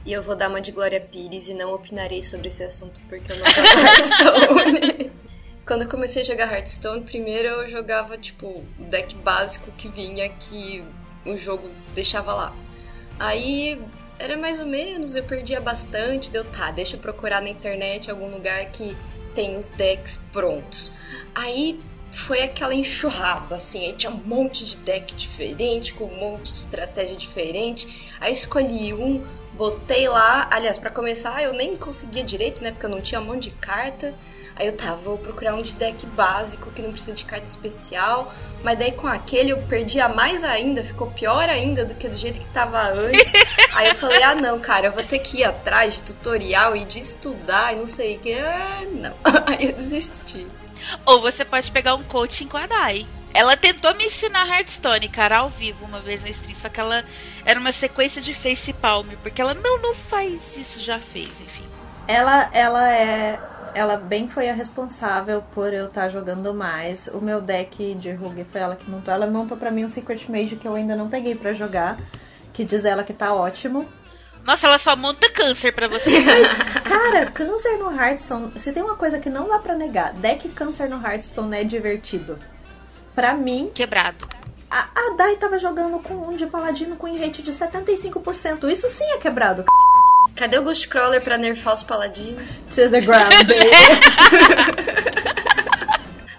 E 0.04 0.12
eu 0.12 0.22
vou 0.22 0.36
dar 0.36 0.48
uma 0.48 0.60
de 0.60 0.72
Glória 0.72 1.00
Pires 1.00 1.48
e 1.48 1.54
não 1.54 1.74
opinarei 1.74 2.22
sobre 2.22 2.48
esse 2.48 2.62
assunto 2.62 3.00
porque 3.08 3.32
eu 3.32 3.38
não 3.38 3.46
jogo 3.46 3.66
Hearthstone. 3.78 5.12
Quando 5.66 5.82
eu 5.82 5.88
comecei 5.88 6.22
a 6.22 6.24
jogar 6.24 6.52
Hearthstone, 6.52 7.02
primeiro 7.02 7.48
eu 7.48 7.68
jogava 7.68 8.16
tipo 8.16 8.46
o 8.46 8.84
deck 8.84 9.16
básico 9.16 9.72
que 9.72 9.88
vinha 9.88 10.28
que 10.28 10.84
o 11.26 11.36
jogo 11.36 11.68
deixava 11.92 12.32
lá. 12.32 12.54
Aí 13.18 13.80
era 14.18 14.36
mais 14.36 14.60
ou 14.60 14.66
menos, 14.66 15.14
eu 15.14 15.24
perdia 15.24 15.60
bastante, 15.60 16.30
deu 16.30 16.44
tá, 16.44 16.70
deixa 16.70 16.96
eu 16.96 17.00
procurar 17.00 17.40
na 17.42 17.48
internet 17.48 18.10
algum 18.10 18.30
lugar 18.30 18.64
que 18.66 18.96
tem 19.34 19.56
os 19.56 19.68
decks 19.70 20.20
prontos. 20.32 20.92
Aí 21.34 21.80
foi 22.10 22.42
aquela 22.42 22.74
enxurrada, 22.74 23.56
assim, 23.56 23.84
aí 23.84 23.92
tinha 23.92 24.10
um 24.10 24.16
monte 24.16 24.64
de 24.64 24.78
deck 24.78 25.14
diferente, 25.14 25.92
com 25.92 26.04
um 26.04 26.16
monte 26.16 26.52
de 26.52 26.58
estratégia 26.58 27.16
diferente. 27.16 28.12
Aí 28.18 28.32
escolhi 28.32 28.94
um, 28.94 29.22
botei 29.52 30.08
lá, 30.08 30.48
aliás, 30.50 30.78
para 30.78 30.90
começar, 30.90 31.42
eu 31.42 31.52
nem 31.52 31.76
conseguia 31.76 32.24
direito, 32.24 32.62
né, 32.62 32.70
porque 32.70 32.86
eu 32.86 32.90
não 32.90 33.02
tinha 33.02 33.20
um 33.20 33.24
monte 33.24 33.50
de 33.50 33.56
carta. 33.56 34.14
Aí 34.58 34.66
eu 34.66 34.72
tava, 34.72 34.92
tá, 34.92 34.96
vou 34.96 35.18
procurar 35.18 35.54
um 35.54 35.60
de 35.60 35.76
deck 35.76 36.06
básico 36.06 36.70
que 36.70 36.80
não 36.80 36.90
precisa 36.90 37.12
de 37.12 37.26
carta 37.26 37.44
especial. 37.44 38.32
Mas 38.64 38.78
daí 38.78 38.92
com 38.92 39.06
aquele 39.06 39.50
eu 39.50 39.58
perdia 39.62 40.08
mais 40.08 40.42
ainda, 40.42 40.82
ficou 40.82 41.10
pior 41.10 41.46
ainda 41.48 41.84
do 41.84 41.94
que 41.94 42.08
do 42.08 42.16
jeito 42.16 42.40
que 42.40 42.48
tava 42.48 42.80
antes. 42.80 43.32
Aí 43.74 43.88
eu 43.88 43.94
falei, 43.94 44.22
ah 44.22 44.34
não, 44.34 44.58
cara, 44.58 44.86
eu 44.86 44.92
vou 44.92 45.04
ter 45.04 45.18
que 45.18 45.40
ir 45.40 45.44
atrás 45.44 45.96
de 45.96 46.02
tutorial 46.02 46.74
e 46.74 46.86
de 46.86 46.98
estudar 46.98 47.74
e 47.74 47.76
não 47.76 47.86
sei 47.86 48.16
o 48.16 48.20
que. 48.20 48.32
Ah, 48.32 48.80
não. 48.92 49.14
Aí 49.46 49.66
eu 49.66 49.72
desisti. 49.72 50.46
Ou 51.04 51.20
você 51.20 51.44
pode 51.44 51.70
pegar 51.70 51.94
um 51.94 52.02
coaching 52.02 52.48
com 52.48 52.56
a 52.56 52.66
Dai. 52.66 53.06
Ela 53.34 53.58
tentou 53.58 53.94
me 53.94 54.06
ensinar 54.06 54.48
Hearthstone, 54.48 55.10
cara, 55.10 55.38
ao 55.38 55.50
vivo, 55.50 55.84
uma 55.84 56.00
vez 56.00 56.22
na 56.22 56.30
stream, 56.30 56.54
só 56.54 56.70
que 56.70 56.80
ela 56.80 57.04
era 57.44 57.60
uma 57.60 57.70
sequência 57.70 58.22
de 58.22 58.34
face 58.34 58.72
palm, 58.72 59.06
porque 59.22 59.42
ela 59.42 59.52
não, 59.52 59.78
não 59.82 59.94
faz 59.94 60.40
isso, 60.56 60.82
já 60.82 60.98
fez, 60.98 61.28
enfim. 61.28 61.66
Ela, 62.08 62.48
ela 62.54 62.90
é 62.90 63.38
ela 63.76 63.98
bem 63.98 64.26
foi 64.26 64.48
a 64.48 64.54
responsável 64.54 65.44
por 65.54 65.70
eu 65.70 65.86
estar 65.86 66.04
tá 66.04 66.08
jogando 66.08 66.54
mais. 66.54 67.08
O 67.08 67.18
meu 67.18 67.42
deck 67.42 67.94
de 67.94 68.10
Rug 68.10 68.42
foi 68.50 68.60
ela 68.62 68.74
que 68.74 68.90
montou. 68.90 69.12
Ela 69.12 69.26
montou 69.26 69.54
para 69.54 69.70
mim 69.70 69.84
um 69.84 69.88
Secret 69.88 70.24
Mage 70.30 70.56
que 70.56 70.66
eu 70.66 70.74
ainda 70.74 70.96
não 70.96 71.10
peguei 71.10 71.34
para 71.34 71.52
jogar, 71.52 71.98
que 72.54 72.64
diz 72.64 72.86
ela 72.86 73.04
que 73.04 73.12
tá 73.12 73.34
ótimo. 73.34 73.86
Nossa, 74.42 74.66
ela 74.66 74.78
só 74.78 74.96
monta 74.96 75.30
câncer 75.30 75.74
pra 75.74 75.88
você. 75.88 76.08
Mas, 76.24 76.74
cara, 76.80 77.26
câncer 77.26 77.76
no 77.76 77.94
Hearthstone, 77.94 78.58
se 78.58 78.72
tem 78.72 78.82
uma 78.82 78.96
coisa 78.96 79.18
que 79.18 79.28
não 79.28 79.46
dá 79.46 79.58
para 79.58 79.74
negar, 79.74 80.14
deck 80.14 80.48
câncer 80.50 80.88
no 80.88 80.96
Hearthstone 80.96 81.58
é 81.58 81.62
divertido. 81.62 82.38
Pra 83.14 83.34
mim. 83.34 83.70
Quebrado. 83.74 84.26
A, 84.70 84.88
a 84.94 85.14
Dai 85.16 85.36
tava 85.36 85.58
jogando 85.58 86.02
com 86.02 86.14
um 86.14 86.36
de 86.36 86.46
paladino 86.46 86.96
com 86.96 87.06
rate 87.14 87.42
de 87.42 87.52
75%. 87.52 88.70
Isso 88.70 88.88
sim 88.88 89.04
é 89.12 89.18
quebrado. 89.18 89.64
Cadê 90.34 90.58
o 90.58 90.62
Ghostcrawler 90.62 91.22
pra 91.22 91.38
nerfar 91.38 91.74
os 91.74 91.82
paladinos? 91.82 92.42
To 92.74 92.90
the 92.90 93.00
ground, 93.00 93.32
baby. 93.46 93.70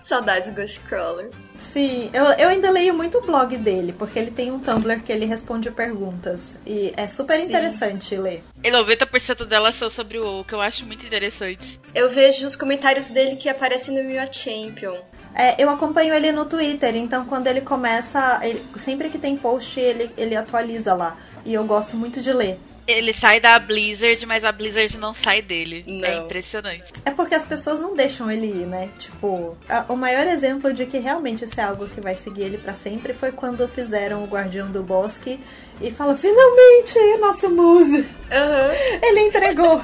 Saudades 0.01 0.49
Ghostcrawler. 0.51 1.29
Sim, 1.59 2.09
eu, 2.13 2.23
eu 2.23 2.49
ainda 2.49 2.71
leio 2.71 2.93
muito 2.93 3.17
o 3.17 3.21
blog 3.21 3.55
dele, 3.57 3.93
porque 3.93 4.17
ele 4.17 4.31
tem 4.31 4.51
um 4.51 4.59
Tumblr 4.59 5.01
que 5.03 5.11
ele 5.11 5.25
responde 5.25 5.69
perguntas. 5.69 6.55
E 6.65 6.93
é 6.95 7.07
super 7.07 7.37
Sim. 7.37 7.49
interessante 7.49 8.15
ler. 8.15 8.43
E 8.63 8.71
90% 8.71 9.45
delas 9.45 9.75
são 9.75 9.89
sobre 9.89 10.17
o 10.17 10.23
WoW, 10.23 10.45
que 10.45 10.53
eu 10.53 10.61
acho 10.61 10.85
muito 10.85 11.05
interessante. 11.05 11.79
Eu 11.93 12.09
vejo 12.09 12.45
os 12.45 12.55
comentários 12.55 13.09
dele 13.09 13.35
que 13.35 13.49
aparecem 13.49 13.93
no 13.93 14.03
Mia 14.03 14.25
Champion. 14.31 14.95
É, 15.35 15.61
eu 15.61 15.69
acompanho 15.69 16.13
ele 16.13 16.31
no 16.31 16.45
Twitter, 16.45 16.95
então 16.95 17.25
quando 17.25 17.47
ele 17.47 17.61
começa, 17.61 18.39
ele, 18.43 18.63
sempre 18.79 19.09
que 19.09 19.19
tem 19.19 19.37
post, 19.37 19.79
ele, 19.79 20.09
ele 20.17 20.35
atualiza 20.35 20.95
lá. 20.95 21.17
E 21.45 21.53
eu 21.53 21.63
gosto 21.65 21.95
muito 21.95 22.21
de 22.21 22.33
ler. 22.33 22.57
Ele 22.87 23.13
sai 23.13 23.39
da 23.39 23.59
Blizzard, 23.59 24.25
mas 24.25 24.45
a 24.45 24.51
Blizzard 24.51 24.97
não 24.97 25.13
sai 25.13 25.41
dele. 25.41 25.83
É 25.87 25.91
não. 25.91 26.07
É 26.07 26.15
impressionante. 26.17 26.93
É 27.03 27.11
porque 27.11 27.35
as 27.35 27.45
pessoas 27.45 27.79
não 27.79 27.93
deixam 27.93 28.31
ele 28.31 28.47
ir, 28.47 28.65
né? 28.65 28.89
Tipo, 28.97 29.57
a, 29.67 29.85
o 29.89 29.95
maior 29.97 30.25
exemplo 30.27 30.73
de 30.73 30.85
que 30.85 30.97
realmente 30.97 31.43
isso 31.43 31.59
é 31.59 31.63
algo 31.63 31.87
que 31.87 31.99
vai 31.99 32.15
seguir 32.15 32.43
ele 32.43 32.57
para 32.57 32.73
sempre 32.73 33.13
foi 33.13 33.31
quando 33.31 33.67
fizeram 33.67 34.23
o 34.23 34.27
Guardião 34.27 34.71
do 34.71 34.81
Bosque 34.81 35.39
e 35.81 35.91
fala: 35.91 36.15
finalmente, 36.15 36.97
nosso 37.19 37.49
muse! 37.49 38.01
Uhum. 38.01 38.99
Ele 39.01 39.19
entregou. 39.27 39.81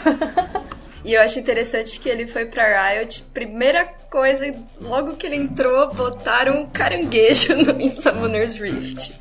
E 1.05 1.15
eu 1.15 1.21
acho 1.21 1.37
interessante 1.37 1.99
que 1.99 2.07
ele 2.07 2.25
foi 2.25 2.45
pra 2.45 2.91
Riot, 2.91 3.23
primeira 3.33 3.85
coisa, 4.09 4.55
logo 4.79 5.17
que 5.17 5.25
ele 5.25 5.35
entrou, 5.35 5.93
botaram 5.93 6.61
um 6.61 6.69
caranguejo 6.69 7.57
no, 7.61 7.81
em 7.81 7.91
Summoner's 7.91 8.55
Rift. 8.55 9.13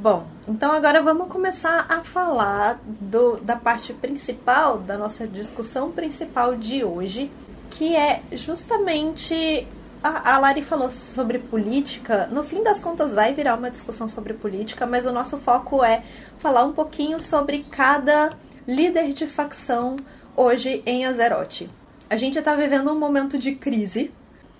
Bom, 0.00 0.26
então 0.48 0.72
agora 0.72 1.02
vamos 1.02 1.28
começar 1.28 1.84
a 1.86 2.02
falar 2.02 2.80
do, 2.86 3.36
da 3.36 3.54
parte 3.54 3.92
principal 3.92 4.78
da 4.78 4.96
nossa 4.96 5.28
discussão 5.28 5.92
principal 5.92 6.56
de 6.56 6.82
hoje, 6.82 7.30
que 7.68 7.94
é 7.94 8.22
justamente 8.32 9.68
a, 10.02 10.36
a 10.36 10.38
Lari 10.38 10.62
falou 10.62 10.90
sobre 10.90 11.38
política. 11.38 12.26
No 12.28 12.42
fim 12.42 12.62
das 12.62 12.80
contas, 12.80 13.12
vai 13.12 13.34
virar 13.34 13.56
uma 13.56 13.70
discussão 13.70 14.08
sobre 14.08 14.32
política, 14.32 14.86
mas 14.86 15.04
o 15.04 15.12
nosso 15.12 15.36
foco 15.36 15.84
é 15.84 16.02
falar 16.38 16.64
um 16.64 16.72
pouquinho 16.72 17.22
sobre 17.22 17.66
cada 17.70 18.32
líder 18.66 19.12
de 19.12 19.26
facção 19.26 19.96
hoje 20.34 20.82
em 20.86 21.04
Azeroth. 21.04 21.68
A 22.08 22.16
gente 22.16 22.38
está 22.38 22.54
vivendo 22.54 22.90
um 22.90 22.98
momento 22.98 23.38
de 23.38 23.54
crise 23.54 24.10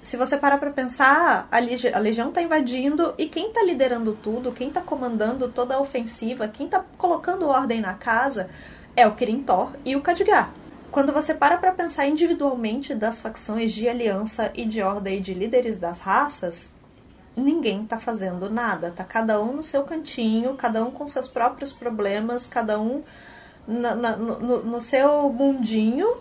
se 0.02 0.16
você 0.16 0.36
parar 0.36 0.58
pra 0.58 0.70
pensar, 0.70 1.46
a, 1.50 1.58
Legi 1.58 1.88
a 1.92 1.98
Legião 1.98 2.32
tá 2.32 2.40
invadindo 2.40 3.14
e 3.18 3.26
quem 3.26 3.52
tá 3.52 3.62
liderando 3.62 4.14
tudo, 4.22 4.52
quem 4.52 4.70
tá 4.70 4.80
comandando 4.80 5.48
toda 5.48 5.74
a 5.74 5.80
ofensiva, 5.80 6.48
quem 6.48 6.68
tá 6.68 6.84
colocando 6.96 7.48
ordem 7.48 7.80
na 7.80 7.94
casa 7.94 8.48
é 8.96 9.06
o 9.06 9.14
Kirin 9.14 9.42
Tor 9.42 9.72
e 9.84 9.94
o 9.94 10.00
Khadgar. 10.00 10.52
Quando 10.90 11.12
você 11.12 11.34
para 11.34 11.58
pra 11.58 11.72
pensar 11.72 12.06
individualmente 12.06 12.94
das 12.94 13.20
facções 13.20 13.72
de 13.72 13.88
aliança 13.88 14.50
e 14.54 14.64
de 14.64 14.82
ordem 14.82 15.18
e 15.18 15.20
de 15.20 15.34
líderes 15.34 15.78
das 15.78 16.00
raças, 16.00 16.72
ninguém 17.36 17.84
tá 17.84 17.98
fazendo 17.98 18.50
nada. 18.50 18.90
Tá 18.90 19.04
cada 19.04 19.40
um 19.40 19.52
no 19.52 19.62
seu 19.62 19.84
cantinho, 19.84 20.54
cada 20.54 20.82
um 20.82 20.90
com 20.90 21.06
seus 21.06 21.28
próprios 21.28 21.72
problemas, 21.72 22.46
cada 22.46 22.80
um 22.80 23.02
na, 23.68 23.94
na, 23.94 24.16
no, 24.16 24.64
no 24.64 24.82
seu 24.82 25.30
mundinho 25.30 26.16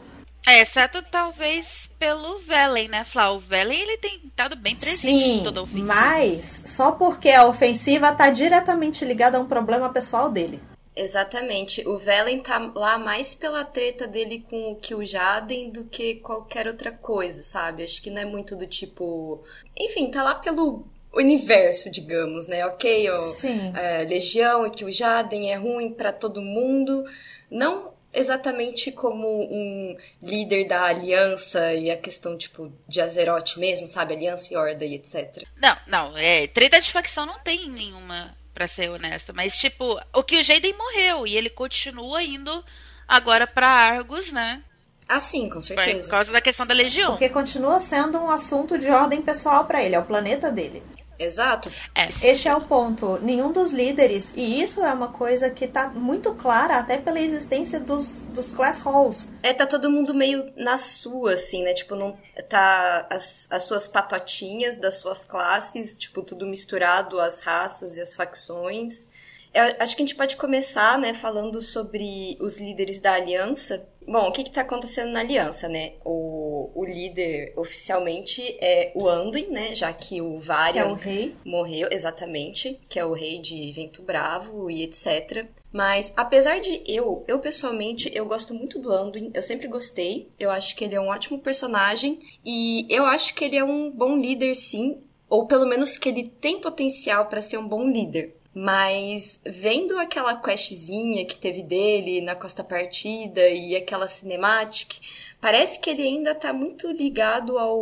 é, 0.48 0.62
exceto 0.62 1.02
talvez 1.12 1.90
pelo 2.00 2.40
Velen, 2.40 2.88
né, 2.88 3.04
Flá? 3.06 3.32
O 3.32 3.40
Velen, 3.40 3.80
ele 3.80 3.98
tem 3.98 4.22
estado 4.26 4.56
bem 4.56 4.76
presente 4.76 5.02
Sim, 5.02 5.40
em 5.40 5.44
toda 5.44 5.60
a 5.60 5.64
ofensiva. 5.64 5.94
mas 5.94 6.64
só 6.66 6.94
porque 6.94 7.30
a 7.30 7.46
ofensiva 7.46 8.12
está 8.12 8.30
diretamente 8.30 9.04
ligada 9.04 9.38
a 9.38 9.42
um 9.42 9.48
problema 9.48 9.90
pessoal 9.92 10.32
dele. 10.32 10.62
Exatamente. 10.96 11.88
O 11.88 11.98
Velen 11.98 12.40
tá 12.42 12.72
lá 12.76 12.98
mais 12.98 13.34
pela 13.34 13.64
treta 13.64 14.06
dele 14.08 14.44
com 14.50 14.72
o 14.72 14.76
Kill 14.76 15.06
Jaden 15.06 15.70
do 15.70 15.86
que 15.86 16.16
qualquer 16.16 16.68
outra 16.68 16.92
coisa, 16.92 17.42
sabe? 17.44 17.84
Acho 17.84 18.02
que 18.02 18.10
não 18.10 18.22
é 18.22 18.26
muito 18.26 18.56
do 18.56 18.68
tipo... 18.68 19.42
Enfim, 19.80 20.12
tá 20.12 20.24
lá 20.24 20.36
pelo 20.36 20.86
universo, 21.14 21.90
digamos, 21.92 22.48
né? 22.48 22.66
Ok, 22.66 23.10
ó, 23.10 23.34
é, 23.78 24.04
Legião 24.04 24.66
e 24.66 24.72
Kill 24.72 24.92
Jaden 24.92 25.52
é 25.52 25.56
ruim 25.56 25.92
para 25.94 26.12
todo 26.12 26.42
mundo. 26.42 27.04
Não 27.50 27.94
exatamente 28.14 28.92
como 28.92 29.28
um 29.28 29.96
líder 30.22 30.66
da 30.66 30.86
aliança 30.86 31.74
e 31.74 31.92
a 31.92 31.98
questão, 31.98 32.38
tipo, 32.38 32.72
de 32.88 33.02
Azeroth 33.02 33.58
mesmo, 33.58 33.88
sabe? 33.88 34.14
Aliança 34.14 34.54
e 34.54 34.58
Horda 34.58 34.86
e 34.86 34.96
etc. 34.96 35.44
Não, 35.58 35.78
não, 35.88 36.18
é, 36.18 36.48
treta 36.48 36.80
de 36.80 36.92
facção 36.92 37.26
não 37.26 37.40
tem 37.40 37.70
nenhuma, 37.70 38.36
para 38.54 38.68
ser 38.68 38.90
honesta, 38.90 39.32
mas, 39.34 39.56
tipo, 39.56 40.00
o 40.14 40.24
que 40.24 40.38
o 40.38 40.44
Jaden 40.44 40.76
morreu 40.78 41.26
e 41.26 41.38
ele 41.38 41.50
continua 41.50 42.22
indo 42.24 42.64
agora 43.08 43.48
para 43.48 43.68
Argos, 43.68 44.32
né? 44.32 44.64
Ah, 45.08 45.20
sim, 45.20 45.50
com 45.50 45.60
certeza. 45.60 46.08
Por 46.08 46.12
causa 46.12 46.32
da 46.32 46.42
questão 46.42 46.68
da 46.68 46.74
Legião. 46.74 47.12
Porque 47.12 47.30
continua 47.30 47.80
sendo 47.80 48.20
um 48.20 48.30
assunto 48.30 48.78
de 48.78 48.90
ordem 48.92 49.22
pessoal 49.22 49.66
para 49.66 49.82
ele, 49.82 49.96
é 49.96 50.00
o 50.00 50.06
planeta 50.06 50.52
dele. 50.52 50.84
Exato. 51.20 51.70
É. 51.94 52.08
Este 52.32 52.48
é 52.48 52.56
o 52.56 52.62
ponto. 52.62 53.20
Nenhum 53.22 53.52
dos 53.52 53.74
líderes, 53.74 54.32
e 54.36 54.62
isso 54.62 54.84
é 54.84 54.94
uma 54.94 55.10
coisa 55.10 55.50
que 55.50 55.68
tá 55.68 55.90
muito 55.90 56.34
clara 56.36 56.78
até 56.78 56.98
pela 56.98 57.20
existência 57.20 57.80
dos, 57.80 58.22
dos 58.30 58.54
class 58.54 58.80
halls. 58.80 59.28
É, 59.44 59.54
tá 59.54 59.68
todo 59.68 59.92
mundo 59.92 60.14
meio 60.14 60.52
na 60.56 60.78
sua, 60.78 61.34
assim, 61.34 61.62
né? 61.64 61.74
Tipo, 61.74 61.96
não 61.96 62.18
tá 62.48 63.06
as, 63.10 63.50
as 63.52 63.64
suas 63.64 63.88
patotinhas 63.88 64.78
das 64.78 64.96
suas 64.96 65.26
classes, 65.26 65.98
tipo, 65.98 66.22
tudo 66.24 66.48
misturado, 66.48 67.20
as 67.20 67.42
raças 67.42 67.98
e 67.98 68.02
as 68.02 68.16
facções. 68.16 69.10
Eu 69.54 69.64
acho 69.80 69.96
que 69.96 70.04
a 70.04 70.06
gente 70.06 70.16
pode 70.16 70.38
começar, 70.38 70.98
né, 71.00 71.14
falando 71.14 71.60
sobre 71.62 72.38
os 72.40 72.60
líderes 72.60 73.00
da 73.00 73.14
aliança. 73.14 73.88
Bom, 74.08 74.28
o 74.28 74.32
que 74.32 74.42
está 74.42 74.62
acontecendo 74.62 75.12
na 75.12 75.22
aliança, 75.22 75.68
né? 75.68 75.94
O, 76.06 76.39
o 76.76 76.86
líder 76.86 77.54
oficialmente 77.56 78.42
é 78.60 78.92
o 78.96 79.08
Anduin, 79.08 79.48
né? 79.48 79.74
Já 79.76 79.92
que 79.94 80.22
o 80.22 80.38
Varian 80.38 80.98
é 81.06 81.32
morreu, 81.44 81.88
exatamente, 81.92 82.80
que 82.90 83.00
é 83.00 83.06
o 83.06 83.14
rei 83.14 83.40
de 83.40 83.72
Vento 83.72 84.02
Bravo 84.02 84.70
e 84.70 84.84
etc. 84.84 85.48
Mas 85.72 86.14
apesar 86.16 86.60
de 86.60 86.82
eu, 86.88 87.24
eu 87.28 87.40
pessoalmente, 87.40 88.12
eu 88.14 88.26
gosto 88.26 88.54
muito 88.54 88.80
do 88.80 88.92
Anduin, 88.92 89.32
eu 89.34 89.42
sempre 89.42 89.68
gostei. 89.68 90.30
Eu 90.40 90.50
acho 90.50 90.76
que 90.76 90.84
ele 90.84 90.96
é 90.96 91.02
um 91.02 91.10
ótimo 91.10 91.40
personagem 91.40 92.20
e 92.46 92.86
eu 92.90 93.06
acho 93.06 93.34
que 93.36 93.46
ele 93.46 93.58
é 93.58 93.64
um 93.64 93.92
bom 93.92 94.18
líder, 94.18 94.56
sim, 94.56 94.98
ou 95.30 95.46
pelo 95.46 95.68
menos 95.68 95.98
que 95.98 96.10
ele 96.10 96.24
tem 96.42 96.60
potencial 96.60 97.28
para 97.28 97.42
ser 97.42 97.58
um 97.58 97.68
bom 97.68 97.88
líder. 97.88 98.36
Mas 98.54 99.40
vendo 99.46 99.98
aquela 100.00 100.36
questzinha 100.36 101.24
que 101.24 101.38
teve 101.38 101.62
dele 101.62 102.22
na 102.22 102.36
Costa 102.36 102.64
Partida 102.64 103.48
e 103.48 103.76
aquela 103.76 104.08
cinemática, 104.08 104.96
parece 105.42 105.80
que 105.80 105.90
ele 105.90 106.04
ainda 106.04 106.36
tá 106.36 106.52
muito 106.54 106.92
ligado 106.92 107.58
ao, 107.58 107.80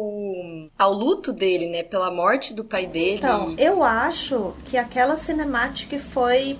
ao 0.77 0.93
luto 0.93 1.33
dele, 1.33 1.69
né? 1.69 1.83
Pela 1.83 2.11
morte 2.11 2.53
do 2.53 2.63
pai 2.63 2.85
dele. 2.85 3.17
Então, 3.17 3.55
eu 3.57 3.83
acho 3.83 4.53
que 4.65 4.77
aquela 4.77 5.17
cinemática 5.17 5.99
foi 5.99 6.57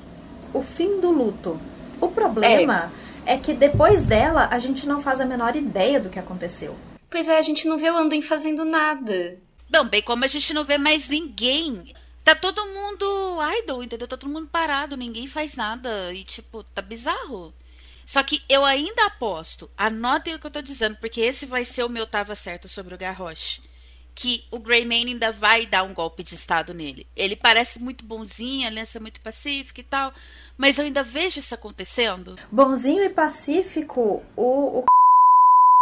o 0.53 0.62
fim 0.62 0.99
do 0.99 1.12
luto. 1.12 1.60
O 1.99 2.07
problema 2.10 2.91
é. 3.25 3.33
é 3.33 3.38
que 3.38 3.53
depois 3.53 4.01
dela 4.01 4.47
a 4.51 4.60
gente 4.60 4.88
não 4.88 5.01
faz 5.01 5.19
a 5.19 5.25
menor 5.25 5.55
ideia 5.55 5.99
do 5.99 6.10
que 6.10 6.19
aconteceu. 6.19 6.75
Pois 7.10 7.29
é, 7.29 7.38
a 7.38 7.41
gente 7.41 7.67
não 7.67 7.77
vê 7.77 7.89
o 7.89 7.97
Anduin 7.97 8.21
fazendo 8.21 8.65
nada. 8.65 9.39
Bom, 9.69 9.86
bem 9.86 10.01
como 10.01 10.23
a 10.23 10.27
gente 10.27 10.53
não 10.53 10.65
vê 10.65 10.77
mais 10.77 11.07
ninguém. 11.07 11.93
Tá 12.23 12.36
todo 12.36 12.65
mundo 12.65 13.38
idle, 13.60 13.86
entendeu? 13.86 14.07
Tá 14.07 14.17
todo 14.17 14.29
mundo 14.29 14.49
parado, 14.51 14.97
ninguém 14.97 15.27
faz 15.27 15.55
nada. 15.55 16.13
E, 16.13 16.25
tipo, 16.25 16.63
tá 16.63 16.81
bizarro. 16.81 17.53
Só 18.07 18.23
que 18.23 18.41
eu 18.47 18.63
ainda 18.63 19.05
aposto, 19.05 19.69
anotem 19.77 20.33
o 20.33 20.39
que 20.39 20.47
eu 20.47 20.51
tô 20.51 20.61
dizendo, 20.61 20.95
porque 20.95 21.19
esse 21.19 21.45
vai 21.45 21.65
ser 21.65 21.83
o 21.83 21.89
meu 21.89 22.07
tava 22.07 22.35
certo 22.35 22.69
sobre 22.69 22.95
o 22.95 22.97
Garrosh. 22.97 23.61
Que 24.15 24.45
o 24.49 24.57
Greymane 24.57 25.11
ainda 25.11 25.31
vai 25.31 25.67
dar 25.67 25.83
um 25.83 25.93
golpe 25.93 26.23
de 26.23 26.33
estado 26.33 26.73
nele. 26.73 27.05
Ele 27.17 27.35
parece 27.35 27.79
muito 27.79 28.05
bonzinho, 28.05 28.63
a 28.63 28.67
aliança 28.67 28.97
é 28.97 29.01
muito 29.01 29.19
pacífica 29.19 29.81
e 29.81 29.83
tal. 29.83 30.13
Mas 30.57 30.77
eu 30.77 30.85
ainda 30.85 31.03
vejo 31.03 31.39
isso 31.39 31.53
acontecendo. 31.53 32.37
Bonzinho 32.49 33.03
e 33.03 33.09
pacífico, 33.09 34.23
o, 34.37 34.79
o 34.79 34.85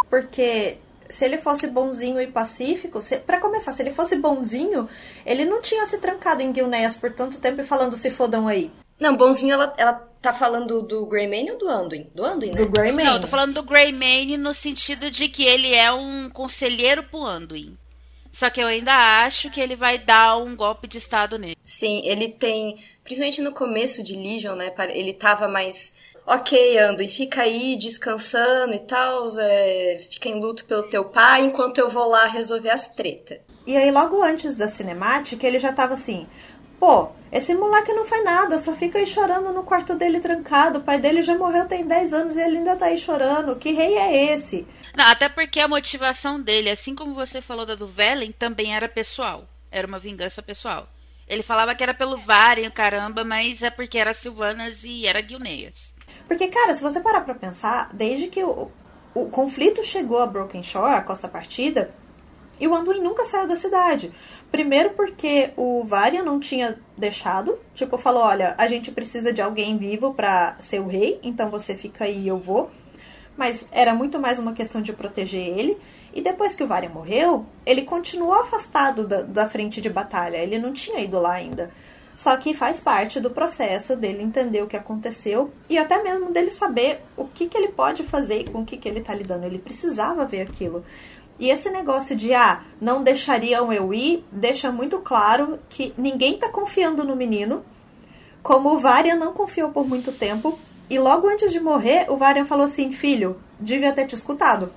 porque 0.09 0.79
se 1.07 1.25
ele 1.25 1.37
fosse 1.37 1.67
bonzinho 1.67 2.19
e 2.19 2.27
pacífico, 2.27 2.99
para 3.23 3.39
começar, 3.39 3.71
se 3.71 3.83
ele 3.83 3.93
fosse 3.93 4.17
bonzinho, 4.17 4.89
ele 5.23 5.45
não 5.45 5.61
tinha 5.61 5.85
se 5.85 5.99
trancado 5.99 6.41
em 6.41 6.53
Gilneas 6.53 6.95
por 6.95 7.13
tanto 7.13 7.39
tempo 7.39 7.61
e 7.61 7.63
falando 7.63 7.95
se 7.95 8.09
fodam 8.09 8.47
aí. 8.47 8.71
Não, 8.99 9.15
bonzinho 9.15 9.53
ela, 9.53 9.73
ela 9.77 9.93
tá 10.21 10.33
falando 10.33 10.81
do 10.81 11.05
Greymane 11.05 11.51
ou 11.51 11.57
do 11.57 11.67
Anduin? 11.67 12.09
Do 12.15 12.25
Anduin, 12.25 12.51
né? 12.51 12.55
Do 12.55 12.69
Greymane. 12.69 13.07
Não, 13.07 13.15
eu 13.15 13.21
tô 13.21 13.27
falando 13.27 13.53
do 13.53 13.63
Greymane 13.63 14.37
no 14.37 14.53
sentido 14.53 15.11
de 15.11 15.27
que 15.27 15.43
ele 15.43 15.73
é 15.73 15.91
um 15.91 16.29
conselheiro 16.29 17.03
pro 17.03 17.25
Anduin. 17.25 17.77
Só 18.31 18.49
que 18.49 18.59
eu 18.59 18.67
ainda 18.67 18.93
acho 19.23 19.49
que 19.49 19.61
ele 19.61 19.77
vai 19.77 19.97
dar 19.97 20.37
um 20.37 20.57
golpe 20.57 20.89
de 20.89 20.97
estado 20.97 21.37
nele. 21.37 21.55
Sim, 21.63 22.01
ele 22.03 22.27
tem. 22.27 22.75
Principalmente 23.01 23.41
no 23.41 23.53
começo 23.53 24.03
de 24.03 24.13
Legion, 24.13 24.55
né? 24.55 24.73
Ele 24.89 25.13
tava 25.13 25.47
mais 25.47 26.15
ok, 26.27 26.77
Anduin, 26.79 27.07
fica 27.07 27.43
aí 27.43 27.77
descansando 27.77 28.73
e 28.73 28.79
tal, 28.79 29.23
é, 29.39 29.99
fica 30.11 30.27
em 30.27 30.39
luto 30.39 30.65
pelo 30.65 30.83
teu 30.83 31.05
pai, 31.05 31.43
enquanto 31.43 31.77
eu 31.77 31.87
vou 31.87 32.09
lá 32.09 32.25
resolver 32.25 32.71
as 32.71 32.89
tretas. 32.89 33.39
E 33.65 33.75
aí, 33.75 33.89
logo 33.89 34.21
antes 34.21 34.55
da 34.55 34.67
cinemática, 34.67 35.47
ele 35.47 35.57
já 35.57 35.71
tava 35.71 35.93
assim: 35.93 36.27
pô, 36.79 37.09
esse 37.31 37.53
moleque 37.53 37.93
não 37.93 38.05
faz 38.05 38.23
nada, 38.23 38.57
só 38.59 38.73
fica 38.73 38.99
aí 38.99 39.05
chorando 39.05 39.51
no 39.51 39.63
quarto 39.63 39.95
dele 39.95 40.19
trancado. 40.19 40.79
O 40.79 40.81
pai 40.83 40.99
dele 40.99 41.21
já 41.21 41.37
morreu 41.37 41.65
tem 41.65 41.85
10 41.85 42.13
anos 42.13 42.35
e 42.35 42.41
ele 42.41 42.59
ainda 42.59 42.75
tá 42.75 42.85
aí 42.85 42.97
chorando. 42.97 43.55
Que 43.55 43.71
rei 43.71 43.97
é 43.97 44.33
esse? 44.33 44.65
Não, 44.95 45.05
até 45.05 45.27
porque 45.27 45.59
a 45.59 45.67
motivação 45.67 46.41
dele, 46.41 46.69
assim 46.69 46.95
como 46.95 47.13
você 47.13 47.41
falou 47.41 47.65
da 47.65 47.75
do 47.75 47.87
Velen, 47.87 48.31
também 48.31 48.73
era 48.73 48.87
pessoal. 48.87 49.45
Era 49.69 49.85
uma 49.85 49.99
vingança 49.99 50.41
pessoal. 50.41 50.87
Ele 51.27 51.43
falava 51.43 51.75
que 51.75 51.83
era 51.83 51.93
pelo 51.93 52.17
Varian, 52.17 52.69
caramba, 52.69 53.23
mas 53.23 53.63
é 53.63 53.69
porque 53.69 53.97
era 53.97 54.13
Silvanas 54.13 54.83
e 54.83 55.05
era 55.05 55.19
Guilneias. 55.19 55.93
Porque, 56.27 56.47
cara, 56.47 56.73
se 56.73 56.81
você 56.81 57.01
parar 57.01 57.21
pra 57.21 57.35
pensar, 57.35 57.89
desde 57.93 58.27
que 58.27 58.43
o, 58.43 58.71
o 59.13 59.25
conflito 59.29 59.83
chegou 59.83 60.19
a 60.19 60.27
Broken 60.27 60.63
Shore, 60.63 60.93
a 60.93 61.01
Costa 61.01 61.27
Partida, 61.27 61.93
e 62.59 62.67
o 62.67 62.75
Anduin 62.75 63.01
nunca 63.01 63.25
saiu 63.25 63.47
da 63.47 63.55
cidade. 63.55 64.11
Primeiro 64.51 64.91
porque 64.91 65.51
o 65.57 65.83
Varian 65.83 66.23
não 66.23 66.39
tinha 66.39 66.77
deixado. 66.97 67.59
Tipo, 67.73 67.97
falou, 67.97 68.23
olha, 68.23 68.55
a 68.57 68.67
gente 68.67 68.91
precisa 68.91 69.33
de 69.33 69.41
alguém 69.41 69.77
vivo 69.77 70.13
para 70.13 70.55
ser 70.59 70.79
o 70.79 70.87
rei, 70.87 71.19
então 71.21 71.49
você 71.49 71.75
fica 71.75 72.05
aí 72.05 72.23
e 72.23 72.27
eu 72.27 72.37
vou. 72.37 72.71
Mas 73.37 73.67
era 73.71 73.93
muito 73.93 74.17
mais 74.19 74.39
uma 74.39 74.53
questão 74.53 74.81
de 74.81 74.93
proteger 74.93 75.45
ele. 75.45 75.77
E 76.13 76.21
depois 76.21 76.55
que 76.55 76.63
o 76.63 76.67
Varian 76.67 76.89
morreu, 76.89 77.45
ele 77.65 77.81
continuou 77.81 78.33
afastado 78.33 79.05
da, 79.05 79.21
da 79.21 79.49
frente 79.49 79.81
de 79.81 79.89
batalha. 79.89 80.37
Ele 80.37 80.57
não 80.57 80.71
tinha 80.71 81.01
ido 81.01 81.19
lá 81.19 81.33
ainda. 81.33 81.69
Só 82.15 82.37
que 82.37 82.53
faz 82.53 82.79
parte 82.79 83.19
do 83.19 83.29
processo 83.29 83.95
dele 83.95 84.23
entender 84.23 84.61
o 84.61 84.67
que 84.67 84.77
aconteceu 84.77 85.51
e 85.69 85.77
até 85.77 86.01
mesmo 86.01 86.31
dele 86.31 86.49
saber 86.49 87.01
o 87.17 87.25
que, 87.25 87.47
que 87.47 87.57
ele 87.57 87.67
pode 87.69 88.03
fazer 88.03 88.39
e 88.39 88.43
com 88.45 88.61
o 88.61 88.65
que, 88.65 88.77
que 88.77 88.87
ele 88.87 88.99
está 88.99 89.13
lidando. 89.13 89.45
Ele 89.45 89.59
precisava 89.59 90.25
ver 90.25 90.41
aquilo. 90.41 90.85
E 91.37 91.49
esse 91.49 91.69
negócio 91.69 92.15
de, 92.15 92.33
ah, 92.33 92.61
não 92.79 93.03
deixariam 93.03 93.71
eu 93.71 93.93
ir, 93.93 94.23
deixa 94.31 94.71
muito 94.71 94.99
claro 94.99 95.59
que 95.69 95.93
ninguém 95.97 96.35
está 96.35 96.47
confiando 96.47 97.03
no 97.03 97.15
menino, 97.15 97.63
como 98.41 98.73
o 98.73 98.77
Varian 98.77 99.15
não 99.15 99.33
confiou 99.33 99.69
por 99.69 99.87
muito 99.87 100.11
tempo. 100.11 100.57
E 100.89 100.97
logo 100.97 101.27
antes 101.27 101.51
de 101.51 101.59
morrer, 101.59 102.05
o 102.09 102.15
Varian 102.15 102.45
falou 102.45 102.65
assim: 102.65 102.91
Filho, 102.91 103.37
devia 103.59 103.91
ter 103.91 104.05
te 104.05 104.15
escutado. 104.15 104.71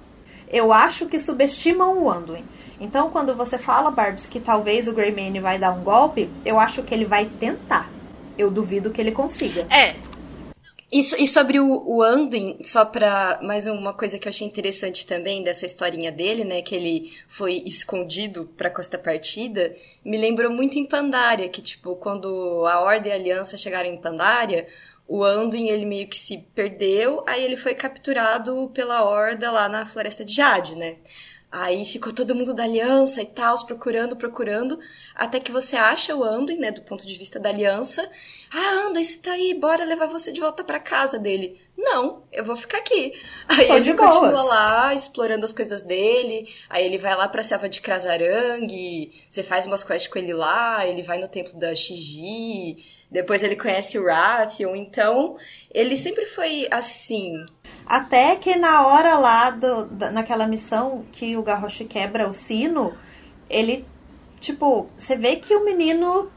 Eu 0.51 0.73
acho 0.73 1.07
que 1.07 1.21
subestimam 1.21 1.99
o 1.99 2.11
Anduin. 2.11 2.45
Então, 2.81 3.11
quando 3.11 3.35
você 3.35 3.59
fala, 3.59 3.91
Barbs, 3.91 4.27
que 4.27 4.41
talvez 4.41 4.89
o 4.89 4.93
Greymane 4.93 5.41
vai 5.41 5.59
dar 5.59 5.73
um 5.73 5.83
golpe, 5.83 6.31
eu 6.45 6.59
acho 6.59 6.83
que 6.83 6.95
ele 6.95 7.05
vai 7.05 7.27
tentar. 7.27 7.91
Eu 8.37 8.51
duvido 8.51 8.91
que 8.91 9.01
ele 9.01 9.13
consiga. 9.13 9.67
É. 9.69 9.97
E, 10.91 11.01
e 11.01 11.27
sobre 11.27 11.61
o, 11.61 11.83
o 11.87 12.03
Anduin, 12.03 12.59
só 12.65 12.83
pra 12.83 13.39
mais 13.43 13.67
uma 13.67 13.93
coisa 13.93 14.19
que 14.19 14.27
eu 14.27 14.31
achei 14.31 14.47
interessante 14.47 15.07
também 15.07 15.43
dessa 15.43 15.67
historinha 15.67 16.11
dele, 16.11 16.45
né? 16.45 16.63
Que 16.63 16.75
ele 16.75 17.13
foi 17.29 17.63
escondido 17.67 18.47
pra 18.57 18.71
Costa 18.71 18.97
Partida, 18.97 19.75
me 20.03 20.17
lembrou 20.17 20.51
muito 20.51 20.79
em 20.79 20.87
Pandaria, 20.87 21.49
que 21.49 21.61
tipo, 21.61 21.95
quando 21.97 22.65
a 22.67 22.81
Ordem 22.81 23.13
e 23.13 23.15
a 23.15 23.19
Aliança 23.19 23.59
chegaram 23.59 23.91
em 23.91 23.99
Pandaria, 23.99 24.67
o 25.07 25.23
Anduin 25.23 25.69
ele 25.69 25.85
meio 25.85 26.09
que 26.09 26.17
se 26.17 26.39
perdeu, 26.55 27.23
aí 27.27 27.45
ele 27.45 27.57
foi 27.57 27.75
capturado 27.75 28.71
pela 28.73 29.05
Horda 29.05 29.51
lá 29.51 29.69
na 29.69 29.85
Floresta 29.85 30.25
de 30.25 30.35
Jade, 30.35 30.75
né? 30.77 30.97
Aí 31.51 31.83
ficou 31.87 32.13
todo 32.13 32.35
mundo 32.35 32.53
da 32.53 32.65
aliança 32.65 33.23
e 33.23 33.27
tal, 33.27 33.57
procurando, 33.65 34.15
procurando, 34.15 34.79
até 35.15 35.41
que 35.41 35.51
você 35.51 35.77
acha 35.77 36.15
o 36.15 36.23
Anduin, 36.23 36.59
né, 36.59 36.71
do 36.71 36.83
ponto 36.83 37.07
de 37.07 37.19
vista 37.19 37.41
da 37.41 37.49
aliança. 37.49 38.07
Ah, 38.53 38.87
Anduin, 38.87 39.03
você 39.03 39.17
tá 39.17 39.33
aí, 39.33 39.55
bora 39.55 39.83
levar 39.85 40.09
você 40.09 40.31
de 40.31 40.43
volta 40.43 40.63
para 40.63 40.79
casa 40.79 41.19
dele. 41.19 41.59
Não, 41.75 42.23
eu 42.31 42.45
vou 42.45 42.55
ficar 42.55 42.79
aqui. 42.79 43.13
Aí 43.49 43.67
Tô 43.67 43.77
ele 43.77 43.95
continua 43.95 44.43
lá, 44.43 44.95
explorando 44.95 45.45
as 45.45 45.53
coisas 45.53 45.83
dele, 45.83 46.47
aí 46.69 46.85
ele 46.85 46.99
vai 46.99 47.17
lá 47.17 47.29
pra 47.29 47.43
selva 47.43 47.69
de 47.69 47.81
Krasarang, 47.81 49.11
você 49.31 49.43
faz 49.43 49.65
umas 49.65 49.85
quests 49.85 50.13
com 50.13 50.19
ele 50.19 50.35
lá, 50.35 50.87
ele 50.87 51.03
vai 51.03 51.19
no 51.19 51.29
templo 51.29 51.59
da 51.59 51.75
Shiji, 51.75 52.77
depois 53.11 53.43
ele 53.43 53.57
conhece 53.57 53.99
o 53.99 54.07
Rathion, 54.07 54.77
então 54.77 55.37
ele 55.75 55.97
sempre 55.97 56.27
foi 56.27 56.69
assim, 56.71 57.45
até 57.87 58.37
que 58.37 58.55
na 58.57 58.87
hora 58.87 59.19
lá, 59.19 59.51
do, 59.51 59.87
da, 59.87 60.11
naquela 60.11 60.47
missão 60.47 61.07
que 61.11 61.37
o 61.37 61.43
Garrosh 61.43 61.87
quebra 61.89 62.29
o 62.29 62.35
sino, 62.35 62.95
ele, 63.49 63.87
tipo, 64.41 64.91
você 64.97 65.17
vê 65.17 65.37
que 65.37 65.55
o 65.55 65.65
menino, 65.65 66.31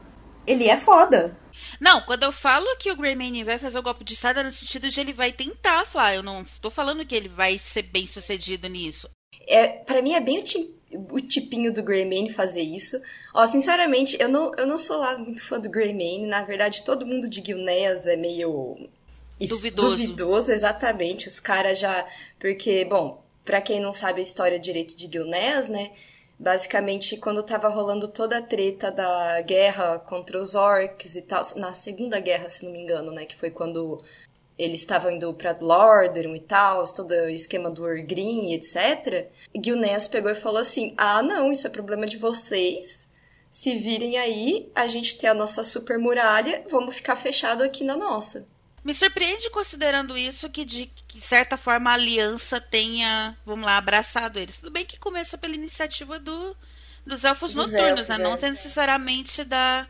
ele 0.46 0.68
é 0.68 0.78
foda. 0.78 1.36
Não, 1.78 2.00
quando 2.02 2.22
eu 2.22 2.32
falo 2.32 2.76
que 2.76 2.90
o 2.90 2.96
Greymane 2.96 3.44
vai 3.44 3.58
fazer 3.58 3.78
o 3.78 3.82
golpe 3.82 4.04
de 4.04 4.14
estado, 4.14 4.40
é 4.40 4.42
no 4.42 4.52
sentido 4.52 4.88
de 4.88 5.00
ele 5.00 5.12
vai 5.12 5.32
tentar 5.32 5.86
falar. 5.86 6.14
Eu 6.14 6.22
não 6.22 6.44
tô 6.60 6.70
falando 6.70 7.04
que 7.04 7.14
ele 7.14 7.28
vai 7.28 7.58
ser 7.58 7.82
bem 7.82 8.06
sucedido 8.06 8.68
nisso. 8.68 9.10
É, 9.46 9.68
para 9.68 10.00
mim 10.00 10.14
é 10.14 10.20
bem 10.20 10.38
o, 10.38 10.44
o 11.10 11.20
tipinho 11.20 11.72
do 11.72 11.82
Greymane 11.82 12.32
fazer 12.32 12.62
isso. 12.62 13.00
Ó, 13.34 13.46
sinceramente, 13.46 14.16
eu 14.20 14.28
não, 14.28 14.52
eu 14.56 14.66
não 14.66 14.78
sou 14.78 14.98
lá 14.98 15.18
muito 15.18 15.42
fã 15.42 15.58
do 15.58 15.70
Greymane. 15.70 16.26
Na 16.26 16.42
verdade, 16.42 16.82
todo 16.82 17.06
mundo 17.06 17.28
de 17.28 17.42
Gilneas 17.44 18.06
é 18.06 18.16
meio 18.16 18.76
Duvidoso. 19.46 19.90
Duvidoso, 19.90 20.52
exatamente. 20.52 21.26
Os 21.26 21.40
caras 21.40 21.78
já. 21.78 22.06
Porque, 22.38 22.84
bom, 22.84 23.22
para 23.44 23.60
quem 23.60 23.80
não 23.80 23.92
sabe 23.92 24.20
a 24.20 24.22
história 24.22 24.58
direito 24.58 24.96
de 24.96 25.10
Gilnés, 25.10 25.68
né? 25.68 25.90
Basicamente, 26.38 27.16
quando 27.16 27.42
tava 27.42 27.68
rolando 27.68 28.08
toda 28.08 28.38
a 28.38 28.42
treta 28.42 28.90
da 28.90 29.40
guerra 29.42 29.98
contra 30.00 30.40
os 30.40 30.54
orcs 30.54 31.16
e 31.16 31.22
tal, 31.22 31.42
na 31.56 31.72
Segunda 31.72 32.18
Guerra, 32.18 32.50
se 32.50 32.64
não 32.64 32.72
me 32.72 32.82
engano, 32.82 33.12
né? 33.12 33.24
Que 33.26 33.36
foi 33.36 33.50
quando 33.50 33.98
eles 34.58 34.80
estavam 34.80 35.10
indo 35.10 35.32
pra 35.34 35.56
Lordaeron 35.60 36.34
e 36.34 36.40
tal, 36.40 36.84
todo 36.92 37.10
o 37.12 37.28
esquema 37.28 37.70
do 37.70 37.82
Orgrim, 37.82 38.52
etc. 38.52 39.28
Gilnés 39.62 40.06
pegou 40.08 40.30
e 40.30 40.34
falou 40.34 40.60
assim: 40.60 40.94
Ah, 40.96 41.22
não, 41.22 41.50
isso 41.50 41.66
é 41.66 41.70
problema 41.70 42.06
de 42.06 42.16
vocês. 42.18 43.10
Se 43.50 43.76
virem 43.76 44.16
aí, 44.16 44.70
a 44.74 44.86
gente 44.86 45.16
tem 45.18 45.28
a 45.28 45.34
nossa 45.34 45.62
super 45.62 45.98
muralha, 45.98 46.64
vamos 46.70 46.96
ficar 46.96 47.16
fechado 47.16 47.62
aqui 47.62 47.84
na 47.84 47.96
nossa. 47.96 48.48
Me 48.84 48.94
surpreende 48.94 49.48
considerando 49.50 50.16
isso 50.16 50.50
que 50.50 50.64
de 50.64 50.90
que, 51.06 51.20
certa 51.20 51.56
forma 51.56 51.90
a 51.90 51.94
aliança 51.94 52.60
tenha, 52.60 53.36
vamos 53.46 53.64
lá, 53.64 53.76
abraçado 53.76 54.38
eles. 54.38 54.56
Tudo 54.56 54.72
bem 54.72 54.84
que 54.84 54.98
começa 54.98 55.38
pela 55.38 55.54
iniciativa 55.54 56.18
do, 56.18 56.56
dos 57.06 57.22
elfos 57.24 57.52
dos 57.52 57.72
noturnos, 57.72 58.08
elfos, 58.08 58.18
né? 58.18 58.24
Não 58.24 58.34
é. 58.34 58.50
necessariamente 58.50 59.44
da 59.44 59.86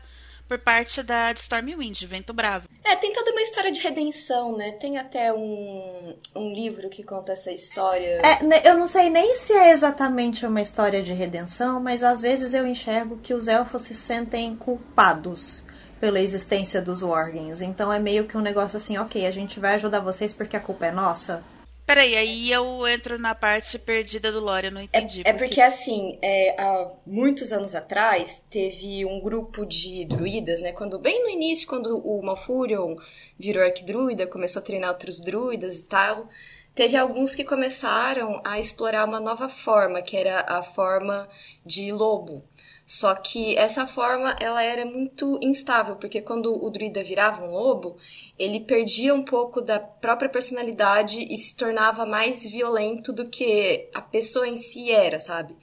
por 0.53 0.59
parte 0.59 1.01
da 1.01 1.33
de 1.33 1.39
Stormwind, 1.39 2.05
Vento 2.05 2.31
Bravo. 2.31 2.67
É, 2.83 2.95
tem 2.95 3.11
toda 3.11 3.31
uma 3.31 3.41
história 3.41 3.71
de 3.71 3.81
redenção, 3.81 4.55
né? 4.55 4.73
Tem 4.73 4.99
até 4.99 5.33
um, 5.33 6.15
um 6.35 6.53
livro 6.53 6.89
que 6.89 7.01
conta 7.01 7.31
essa 7.31 7.51
história. 7.51 8.21
É, 8.21 8.69
eu 8.69 8.77
não 8.77 8.85
sei 8.85 9.09
nem 9.09 9.33
se 9.33 9.51
é 9.51 9.71
exatamente 9.71 10.45
uma 10.45 10.61
história 10.61 11.01
de 11.01 11.11
redenção, 11.11 11.79
mas 11.79 12.03
às 12.03 12.21
vezes 12.21 12.53
eu 12.53 12.67
enxergo 12.67 13.17
que 13.17 13.33
os 13.33 13.47
elfos 13.47 13.81
se 13.81 13.95
sentem 13.95 14.55
culpados 14.55 15.63
pela 15.99 16.19
existência 16.19 16.79
dos 16.79 17.01
Worgens. 17.01 17.59
Então 17.59 17.91
é 17.91 17.97
meio 17.97 18.27
que 18.27 18.37
um 18.37 18.41
negócio 18.41 18.77
assim, 18.77 18.95
ok, 18.99 19.25
a 19.25 19.31
gente 19.31 19.59
vai 19.59 19.73
ajudar 19.73 20.01
vocês 20.01 20.33
porque 20.33 20.55
a 20.55 20.59
culpa 20.59 20.85
é 20.85 20.91
nossa. 20.91 21.43
Peraí, 21.85 22.15
aí 22.15 22.51
eu 22.51 22.87
entro 22.87 23.19
na 23.19 23.35
parte 23.35 23.77
perdida 23.77 24.31
do 24.31 24.39
lore, 24.39 24.67
eu 24.67 24.71
não 24.71 24.81
entendi. 24.81 25.21
É, 25.25 25.31
é 25.31 25.33
porque, 25.33 25.59
assim, 25.59 26.17
é, 26.21 26.55
há 26.57 26.91
muitos 27.05 27.51
anos 27.51 27.75
atrás, 27.75 28.45
teve 28.49 29.05
um 29.05 29.19
grupo 29.19 29.65
de 29.65 30.05
druidas, 30.05 30.61
né? 30.61 30.71
Quando, 30.71 30.97
bem 30.97 31.21
no 31.23 31.29
início, 31.29 31.67
quando 31.67 31.97
o 31.97 32.21
Malfurion 32.23 32.95
virou 33.37 33.63
arquidruida, 33.63 34.25
começou 34.25 34.61
a 34.61 34.65
treinar 34.65 34.91
outros 34.91 35.19
druidas 35.19 35.81
e 35.81 35.85
tal, 35.85 36.29
teve 36.73 36.95
alguns 36.95 37.35
que 37.35 37.43
começaram 37.43 38.41
a 38.45 38.57
explorar 38.57 39.05
uma 39.05 39.19
nova 39.19 39.49
forma, 39.49 40.01
que 40.01 40.15
era 40.15 40.45
a 40.47 40.63
forma 40.63 41.27
de 41.65 41.91
lobo. 41.91 42.45
Só 42.85 43.15
que 43.15 43.57
essa 43.57 43.87
forma 43.87 44.35
ela 44.39 44.61
era 44.61 44.85
muito 44.85 45.39
instável, 45.41 45.95
porque 45.95 46.21
quando 46.21 46.53
o 46.53 46.69
druida 46.69 47.01
virava 47.01 47.45
um 47.45 47.51
lobo, 47.51 47.95
ele 48.37 48.59
perdia 48.59 49.15
um 49.15 49.23
pouco 49.23 49.61
da 49.61 49.79
própria 49.79 50.29
personalidade 50.29 51.25
e 51.33 51.37
se 51.37 51.55
tornava 51.55 52.05
mais 52.05 52.45
violento 52.45 53.13
do 53.13 53.29
que 53.29 53.89
a 53.93 54.01
pessoa 54.01 54.47
em 54.47 54.57
si 54.57 54.91
era, 54.91 55.19
sabe? 55.19 55.55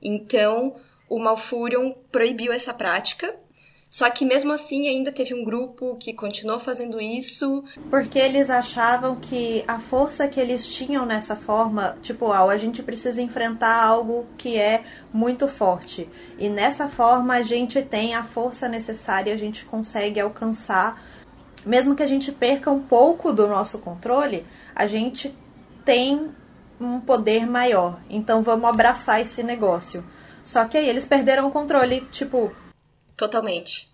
Então, 0.00 0.76
o 1.08 1.18
Malfurion 1.18 1.92
proibiu 2.12 2.52
essa 2.52 2.72
prática 2.72 3.36
só 3.90 4.08
que 4.08 4.24
mesmo 4.24 4.52
assim 4.52 4.86
ainda 4.86 5.10
teve 5.10 5.34
um 5.34 5.42
grupo 5.42 5.96
que 5.96 6.12
continuou 6.12 6.60
fazendo 6.60 7.00
isso. 7.00 7.64
Porque 7.90 8.20
eles 8.20 8.48
achavam 8.48 9.16
que 9.16 9.64
a 9.66 9.80
força 9.80 10.28
que 10.28 10.38
eles 10.38 10.64
tinham 10.64 11.04
nessa 11.04 11.34
forma, 11.34 11.98
tipo, 12.00 12.30
ah, 12.30 12.44
a 12.44 12.56
gente 12.56 12.84
precisa 12.84 13.20
enfrentar 13.20 13.82
algo 13.82 14.26
que 14.38 14.56
é 14.56 14.84
muito 15.12 15.48
forte. 15.48 16.08
E 16.38 16.48
nessa 16.48 16.86
forma 16.86 17.34
a 17.34 17.42
gente 17.42 17.82
tem 17.82 18.14
a 18.14 18.22
força 18.22 18.68
necessária, 18.68 19.34
a 19.34 19.36
gente 19.36 19.64
consegue 19.64 20.20
alcançar. 20.20 21.02
Mesmo 21.66 21.96
que 21.96 22.02
a 22.04 22.06
gente 22.06 22.30
perca 22.30 22.70
um 22.70 22.80
pouco 22.80 23.32
do 23.32 23.48
nosso 23.48 23.80
controle, 23.80 24.46
a 24.72 24.86
gente 24.86 25.36
tem 25.84 26.30
um 26.80 27.00
poder 27.00 27.44
maior. 27.44 28.00
Então 28.08 28.40
vamos 28.40 28.70
abraçar 28.70 29.20
esse 29.20 29.42
negócio. 29.42 30.04
Só 30.44 30.64
que 30.64 30.78
aí 30.78 30.88
eles 30.88 31.04
perderam 31.04 31.48
o 31.48 31.50
controle, 31.50 32.02
tipo, 32.12 32.52
Totalmente. 33.20 33.89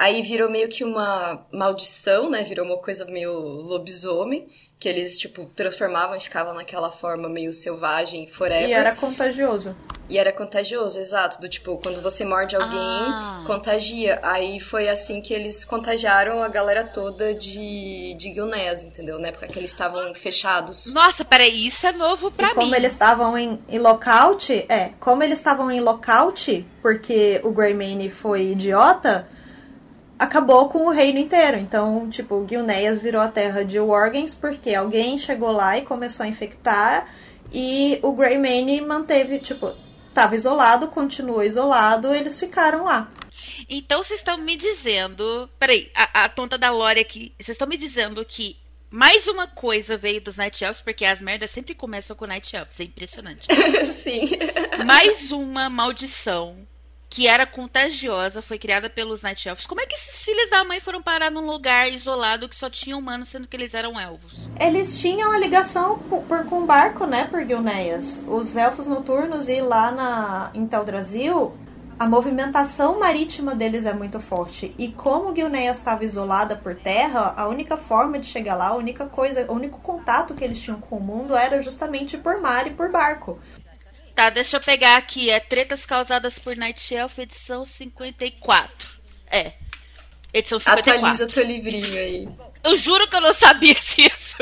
Aí 0.00 0.22
virou 0.22 0.48
meio 0.48 0.66
que 0.66 0.82
uma 0.82 1.46
maldição, 1.52 2.30
né? 2.30 2.42
Virou 2.42 2.64
uma 2.64 2.78
coisa 2.78 3.04
meio 3.04 3.38
lobisomem, 3.38 4.48
que 4.78 4.88
eles, 4.88 5.18
tipo, 5.18 5.44
transformavam 5.54 6.16
e 6.16 6.20
ficavam 6.20 6.54
naquela 6.54 6.90
forma 6.90 7.28
meio 7.28 7.52
selvagem, 7.52 8.26
forever. 8.26 8.70
E 8.70 8.72
era 8.72 8.96
contagioso. 8.96 9.76
E 10.08 10.16
era 10.16 10.32
contagioso, 10.32 10.98
exato. 10.98 11.38
Do 11.38 11.50
tipo, 11.50 11.76
quando 11.76 12.00
você 12.00 12.24
morde 12.24 12.56
alguém, 12.56 12.78
ah. 12.80 13.44
contagia. 13.46 14.18
Aí 14.22 14.58
foi 14.58 14.88
assim 14.88 15.20
que 15.20 15.34
eles 15.34 15.66
contagiaram 15.66 16.42
a 16.42 16.48
galera 16.48 16.82
toda 16.82 17.34
de, 17.34 18.14
de 18.14 18.30
Guilnés, 18.30 18.82
entendeu? 18.82 19.18
Na 19.18 19.28
época 19.28 19.48
que 19.48 19.58
eles 19.58 19.70
estavam 19.70 20.14
fechados. 20.14 20.94
Nossa, 20.94 21.26
peraí, 21.26 21.66
isso 21.66 21.86
é 21.86 21.92
novo 21.92 22.30
pra 22.30 22.46
e 22.46 22.50
mim. 22.52 22.54
Como 22.54 22.74
eles 22.74 22.94
estavam 22.94 23.36
em, 23.36 23.62
em 23.68 23.78
lockout, 23.78 24.50
é, 24.66 24.92
como 24.98 25.22
eles 25.22 25.38
estavam 25.38 25.70
em 25.70 25.80
lockout, 25.80 26.66
porque 26.80 27.38
o 27.44 27.50
Greymane 27.50 28.08
foi 28.08 28.52
idiota, 28.52 29.28
acabou 30.20 30.68
com 30.68 30.86
o 30.86 30.90
reino 30.90 31.18
inteiro. 31.18 31.56
Então, 31.56 32.08
tipo, 32.10 32.46
Gilneas 32.46 33.00
virou 33.00 33.22
a 33.22 33.28
terra 33.28 33.64
de 33.64 33.80
Worgens 33.80 34.34
porque 34.34 34.74
alguém 34.74 35.18
chegou 35.18 35.50
lá 35.50 35.78
e 35.78 35.82
começou 35.82 36.24
a 36.24 36.28
infectar. 36.28 37.08
E 37.50 37.98
o 38.02 38.12
Greymane 38.12 38.82
manteve, 38.82 39.38
tipo, 39.38 39.74
estava 40.08 40.36
isolado, 40.36 40.88
continuou 40.88 41.42
isolado, 41.42 42.14
eles 42.14 42.38
ficaram 42.38 42.84
lá. 42.84 43.10
Então 43.68 44.04
vocês 44.04 44.20
estão 44.20 44.36
me 44.36 44.56
dizendo. 44.56 45.48
Peraí, 45.58 45.90
a, 45.94 46.24
a 46.24 46.28
tonta 46.28 46.58
da 46.58 46.70
Lore 46.70 47.00
aqui. 47.00 47.32
Vocês 47.38 47.54
estão 47.54 47.66
me 47.66 47.78
dizendo 47.78 48.22
que 48.24 48.58
mais 48.90 49.26
uma 49.26 49.46
coisa 49.46 49.96
veio 49.96 50.20
dos 50.20 50.36
Night 50.36 50.62
Elves, 50.62 50.82
porque 50.82 51.04
as 51.06 51.22
merdas 51.22 51.50
sempre 51.50 51.74
começam 51.74 52.14
com 52.14 52.26
Night 52.26 52.54
Elves. 52.54 52.78
É 52.78 52.84
impressionante. 52.84 53.46
Sim. 53.86 54.26
Mais 54.84 55.30
uma 55.30 55.70
maldição 55.70 56.68
que 57.10 57.26
era 57.26 57.44
contagiosa 57.44 58.40
foi 58.40 58.56
criada 58.56 58.88
pelos 58.88 59.20
Night 59.20 59.48
Elves. 59.48 59.66
Como 59.66 59.80
é 59.80 59.86
que 59.86 59.96
esses 59.96 60.22
filhos 60.22 60.48
da 60.48 60.64
mãe 60.64 60.78
foram 60.78 61.02
parar 61.02 61.28
num 61.28 61.44
lugar 61.44 61.90
isolado 61.90 62.48
que 62.48 62.54
só 62.54 62.70
tinha 62.70 62.96
humanos, 62.96 63.28
sendo 63.28 63.48
que 63.48 63.56
eles 63.56 63.74
eram 63.74 64.00
elfos? 64.00 64.48
Eles 64.58 64.96
tinham 65.00 65.32
a 65.32 65.38
ligação 65.38 65.98
por, 65.98 66.22
por 66.22 66.44
com 66.44 66.64
barco, 66.64 67.04
né, 67.06 67.26
por 67.26 67.44
Gilneias. 67.44 68.22
Os 68.28 68.56
elfos 68.56 68.86
noturnos 68.86 69.48
e 69.48 69.60
lá 69.60 69.90
na, 69.90 70.50
em 70.54 70.64
Teldrassil, 70.68 71.52
a 71.98 72.08
movimentação 72.08 73.00
marítima 73.00 73.56
deles 73.56 73.86
é 73.86 73.92
muito 73.92 74.20
forte. 74.20 74.72
E 74.78 74.88
como 74.88 75.34
Gilneias 75.34 75.78
estava 75.78 76.04
isolada 76.04 76.54
por 76.54 76.76
terra, 76.76 77.34
a 77.36 77.48
única 77.48 77.76
forma 77.76 78.20
de 78.20 78.26
chegar 78.26 78.54
lá, 78.54 78.68
a 78.68 78.76
única 78.76 79.06
coisa, 79.06 79.50
o 79.50 79.54
único 79.54 79.80
contato 79.80 80.32
que 80.32 80.44
eles 80.44 80.60
tinham 80.60 80.80
com 80.80 80.96
o 80.96 81.02
mundo 81.02 81.34
era 81.34 81.60
justamente 81.60 82.16
por 82.16 82.40
mar 82.40 82.68
e 82.68 82.70
por 82.70 82.88
barco. 82.88 83.40
Tá, 84.20 84.28
deixa 84.28 84.58
eu 84.58 84.60
pegar 84.60 84.98
aqui. 84.98 85.30
É 85.30 85.40
Tretas 85.40 85.86
Causadas 85.86 86.34
por 86.34 86.54
Night 86.54 86.94
Elf, 86.94 87.18
edição 87.20 87.64
54. 87.64 88.86
É. 89.30 89.54
Edição 90.34 90.58
54. 90.58 90.92
Atualiza 90.92 91.26
teu 91.26 91.42
livrinho 91.42 91.98
aí. 91.98 92.28
Eu 92.62 92.76
juro 92.76 93.08
que 93.08 93.16
eu 93.16 93.20
não 93.22 93.32
sabia 93.32 93.72
disso. 93.80 94.36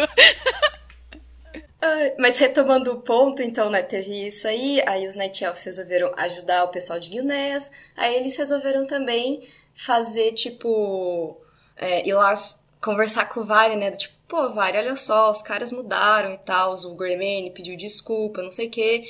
Mas 2.19 2.39
retomando 2.39 2.91
o 2.91 3.03
ponto, 3.03 3.41
então, 3.41 3.71
né, 3.71 3.81
teve 3.81 4.27
isso 4.27 4.49
aí, 4.49 4.83
aí 4.85 5.07
os 5.07 5.15
Night 5.15 5.45
Elves 5.45 5.63
resolveram 5.63 6.13
ajudar 6.17 6.65
o 6.65 6.73
pessoal 6.73 6.99
de 6.99 7.11
Guilneas, 7.11 7.93
aí 7.97 8.17
eles 8.17 8.37
resolveram 8.37 8.85
também 8.85 9.39
fazer, 9.73 10.33
tipo, 10.33 11.41
é, 11.77 12.05
ir 12.05 12.15
lá 12.15 12.35
conversar 12.83 13.27
com 13.27 13.43
o 13.43 13.45
Vare, 13.45 13.77
né, 13.77 13.93
do 13.93 13.97
tipo, 13.97 14.15
pô, 14.27 14.51
Vare, 14.51 14.77
olha 14.77 14.97
só, 14.97 15.31
os 15.31 15.41
caras 15.41 15.71
mudaram 15.71 16.33
e 16.33 16.39
tal, 16.39 16.75
o 16.75 16.97
Greymane 16.97 17.53
pediu 17.55 17.77
desculpa, 17.77 18.43
não 18.43 18.51
sei 18.51 18.67
o 18.67 18.71
quê, 18.71 19.05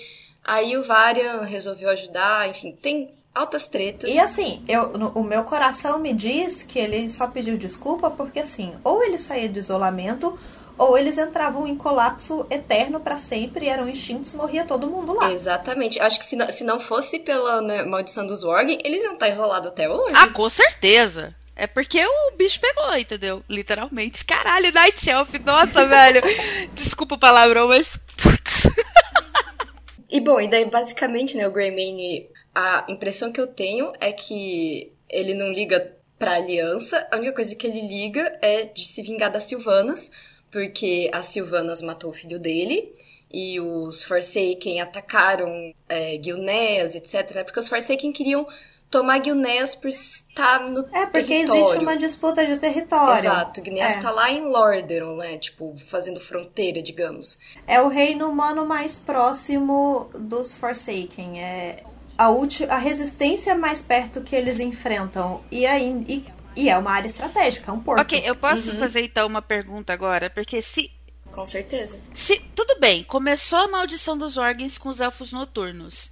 Aí 0.48 0.76
o 0.78 0.82
Varian 0.82 1.42
resolveu 1.42 1.90
ajudar, 1.90 2.48
enfim, 2.48 2.72
tem 2.72 3.10
altas 3.34 3.68
tretas. 3.68 4.08
E 4.10 4.18
assim, 4.18 4.64
eu, 4.66 4.88
no, 4.96 5.08
o 5.10 5.22
meu 5.22 5.44
coração 5.44 5.98
me 5.98 6.14
diz 6.14 6.62
que 6.62 6.78
ele 6.78 7.10
só 7.10 7.26
pediu 7.26 7.58
desculpa 7.58 8.10
porque 8.10 8.40
assim, 8.40 8.72
ou 8.82 9.04
ele 9.04 9.18
saía 9.18 9.46
de 9.46 9.58
isolamento, 9.58 10.38
ou 10.78 10.96
eles 10.96 11.18
entravam 11.18 11.66
em 11.66 11.76
colapso 11.76 12.46
eterno 12.50 12.98
para 12.98 13.18
sempre 13.18 13.66
e 13.66 13.68
eram 13.68 13.88
extintos, 13.88 14.32
morria 14.32 14.64
todo 14.64 14.86
mundo 14.86 15.12
lá. 15.12 15.30
Exatamente. 15.30 16.00
Acho 16.00 16.18
que 16.18 16.24
se 16.24 16.34
não, 16.34 16.48
se 16.48 16.64
não 16.64 16.80
fosse 16.80 17.18
pela 17.18 17.60
né, 17.60 17.82
maldição 17.82 18.26
dos 18.26 18.42
Worgen, 18.42 18.78
eles 18.82 19.04
iam 19.04 19.14
estar 19.14 19.28
isolados 19.28 19.70
até 19.70 19.86
hoje. 19.90 20.14
Ah, 20.16 20.28
com 20.28 20.48
certeza. 20.48 21.34
É 21.54 21.66
porque 21.66 22.00
o 22.06 22.36
bicho 22.36 22.60
pegou, 22.60 22.96
entendeu? 22.96 23.42
Literalmente. 23.48 24.24
Caralho, 24.24 24.72
Night 24.72 25.10
Elf, 25.10 25.28
nossa, 25.44 25.84
velho. 25.86 26.22
Desculpa 26.72 27.16
o 27.16 27.20
palavrão, 27.20 27.66
mas. 27.66 27.98
E 30.10 30.20
bom, 30.20 30.40
e 30.40 30.48
daí 30.48 30.64
basicamente, 30.64 31.36
né, 31.36 31.46
o 31.46 31.52
Greymane, 31.52 32.30
a 32.54 32.86
impressão 32.88 33.30
que 33.30 33.40
eu 33.40 33.46
tenho 33.46 33.92
é 34.00 34.12
que 34.12 34.92
ele 35.08 35.34
não 35.34 35.52
liga 35.52 35.94
pra 36.18 36.36
aliança, 36.36 37.06
a 37.12 37.16
única 37.16 37.34
coisa 37.34 37.54
que 37.54 37.66
ele 37.66 37.80
liga 37.82 38.38
é 38.42 38.64
de 38.64 38.84
se 38.84 39.02
vingar 39.02 39.30
das 39.30 39.44
Silvanas, 39.44 40.10
porque 40.50 41.10
as 41.12 41.26
Silvanas 41.26 41.82
matou 41.82 42.10
o 42.10 42.14
filho 42.14 42.38
dele, 42.38 42.92
e 43.30 43.60
os 43.60 44.02
Forsaken 44.04 44.80
atacaram 44.80 45.74
é, 45.88 46.18
Gilneas, 46.22 46.94
etc. 46.94 47.44
Porque 47.44 47.60
os 47.60 47.68
Forsaken 47.68 48.10
queriam 48.10 48.46
tomar 48.90 49.18
Guilneas 49.18 49.74
por 49.74 49.88
estar 49.88 50.60
no 50.60 50.82
território. 50.82 51.02
É, 51.02 51.06
porque 51.06 51.26
território. 51.26 51.62
existe 51.62 51.82
uma 51.82 51.96
disputa 51.96 52.46
de 52.46 52.56
território. 52.56 53.18
Exato, 53.18 53.62
Guilneas 53.62 53.96
está 53.96 54.10
é. 54.10 54.12
lá 54.12 54.30
em 54.30 54.40
Lordaeron, 54.42 55.16
né? 55.16 55.36
Tipo, 55.38 55.74
fazendo 55.76 56.20
fronteira, 56.20 56.82
digamos. 56.82 57.56
É 57.66 57.80
o 57.80 57.88
reino 57.88 58.28
humano 58.28 58.66
mais 58.66 58.98
próximo 58.98 60.10
dos 60.14 60.54
Forsaken. 60.54 61.40
É 61.40 61.84
a, 62.16 62.28
a 62.68 62.78
resistência 62.78 63.54
mais 63.54 63.82
perto 63.82 64.22
que 64.22 64.34
eles 64.34 64.58
enfrentam. 64.58 65.42
E, 65.50 65.66
aí, 65.66 66.04
e, 66.08 66.26
e 66.56 66.68
é 66.68 66.76
uma 66.76 66.92
área 66.92 67.08
estratégica, 67.08 67.70
é 67.70 67.74
um 67.74 67.80
porto. 67.80 68.00
Ok, 68.00 68.20
eu 68.24 68.34
posso 68.34 68.70
uhum. 68.70 68.78
fazer 68.78 69.04
então 69.04 69.26
uma 69.26 69.42
pergunta 69.42 69.92
agora? 69.92 70.28
Porque 70.28 70.60
se 70.60 70.90
com 71.30 71.44
certeza. 71.44 72.00
Se, 72.14 72.40
tudo 72.56 72.80
bem, 72.80 73.04
começou 73.04 73.58
a 73.58 73.68
maldição 73.68 74.16
dos 74.16 74.38
órgãos 74.38 74.78
com 74.78 74.88
os 74.88 74.98
elfos 74.98 75.30
noturnos 75.30 76.10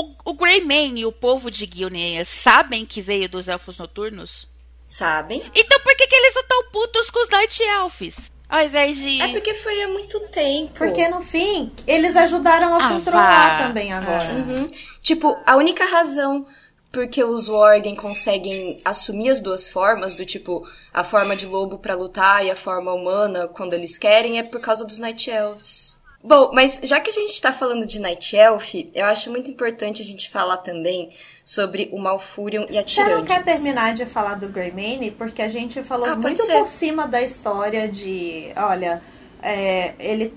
o, 0.00 0.14
o 0.30 0.34
Greymane 0.34 1.00
e 1.00 1.06
o 1.06 1.12
povo 1.12 1.50
de 1.50 1.68
Gilneas 1.72 2.28
sabem 2.28 2.84
que 2.84 3.00
veio 3.00 3.28
dos 3.28 3.48
Elfos 3.48 3.78
Noturnos? 3.78 4.46
Sabem. 4.86 5.42
Então 5.54 5.80
por 5.80 5.96
que, 5.96 6.06
que 6.06 6.14
eles 6.14 6.36
estão 6.36 6.70
putos 6.70 7.10
com 7.10 7.22
os 7.22 7.30
Night 7.30 7.62
Elves? 7.62 8.16
Ao 8.48 8.62
invés 8.62 8.96
de. 8.96 9.20
É 9.20 9.28
porque 9.28 9.54
foi 9.54 9.82
há 9.82 9.88
muito 9.88 10.20
tempo. 10.28 10.72
Porque 10.74 11.08
no 11.08 11.20
fim, 11.20 11.72
eles 11.86 12.14
ajudaram 12.14 12.74
a 12.74 12.86
ah, 12.86 12.92
controlar 12.92 13.58
vá. 13.58 13.66
também 13.66 13.92
agora. 13.92 14.32
Uhum. 14.34 14.68
Tipo, 15.00 15.36
a 15.44 15.56
única 15.56 15.84
razão 15.84 16.46
porque 16.92 17.22
os 17.22 17.48
Worgen 17.48 17.94
conseguem 17.94 18.80
assumir 18.82 19.28
as 19.28 19.40
duas 19.40 19.68
formas, 19.68 20.14
do 20.14 20.24
tipo, 20.24 20.66
a 20.94 21.04
forma 21.04 21.36
de 21.36 21.44
lobo 21.44 21.78
para 21.78 21.94
lutar 21.94 22.42
e 22.42 22.50
a 22.50 22.56
forma 22.56 22.90
humana 22.92 23.48
quando 23.48 23.74
eles 23.74 23.98
querem, 23.98 24.38
é 24.38 24.42
por 24.42 24.60
causa 24.60 24.86
dos 24.86 24.98
Night 24.98 25.28
Elves. 25.28 26.00
Bom, 26.26 26.50
mas 26.52 26.80
já 26.82 26.98
que 26.98 27.08
a 27.08 27.12
gente 27.12 27.30
está 27.30 27.52
falando 27.52 27.86
de 27.86 28.00
Night 28.00 28.36
Elf, 28.36 28.74
eu 28.92 29.06
acho 29.06 29.30
muito 29.30 29.48
importante 29.48 30.02
a 30.02 30.04
gente 30.04 30.28
falar 30.28 30.56
também 30.56 31.08
sobre 31.44 31.88
o 31.92 31.98
Malfurion 31.98 32.66
e 32.68 32.76
a 32.76 32.82
Tirande. 32.82 33.12
Você 33.12 33.18
não 33.18 33.24
quer 33.24 33.44
terminar 33.44 33.94
de 33.94 34.04
falar 34.06 34.34
do 34.34 34.48
Greymane? 34.48 35.12
Porque 35.12 35.40
a 35.40 35.48
gente 35.48 35.84
falou 35.84 36.08
ah, 36.08 36.16
muito 36.16 36.44
por 36.44 36.68
cima 36.68 37.06
da 37.06 37.22
história 37.22 37.88
de, 37.88 38.50
olha, 38.56 39.00
é, 39.40 39.94
ele 40.00 40.34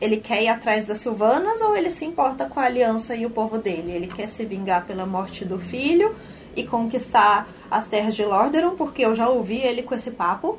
ele 0.00 0.16
quer 0.16 0.42
ir 0.42 0.48
atrás 0.48 0.84
das 0.84 0.98
Silvanas 0.98 1.60
ou 1.60 1.76
ele 1.76 1.88
se 1.88 2.04
importa 2.04 2.46
com 2.46 2.58
a 2.58 2.64
aliança 2.64 3.14
e 3.14 3.24
o 3.24 3.30
povo 3.30 3.56
dele? 3.56 3.92
Ele 3.92 4.08
quer 4.08 4.26
se 4.26 4.44
vingar 4.44 4.84
pela 4.84 5.06
morte 5.06 5.44
do 5.44 5.60
filho 5.60 6.16
e 6.56 6.64
conquistar 6.64 7.48
as 7.70 7.86
terras 7.86 8.16
de 8.16 8.24
Lordaeron, 8.24 8.74
porque 8.74 9.04
eu 9.04 9.14
já 9.14 9.28
ouvi 9.28 9.58
ele 9.58 9.84
com 9.84 9.94
esse 9.94 10.10
papo. 10.10 10.58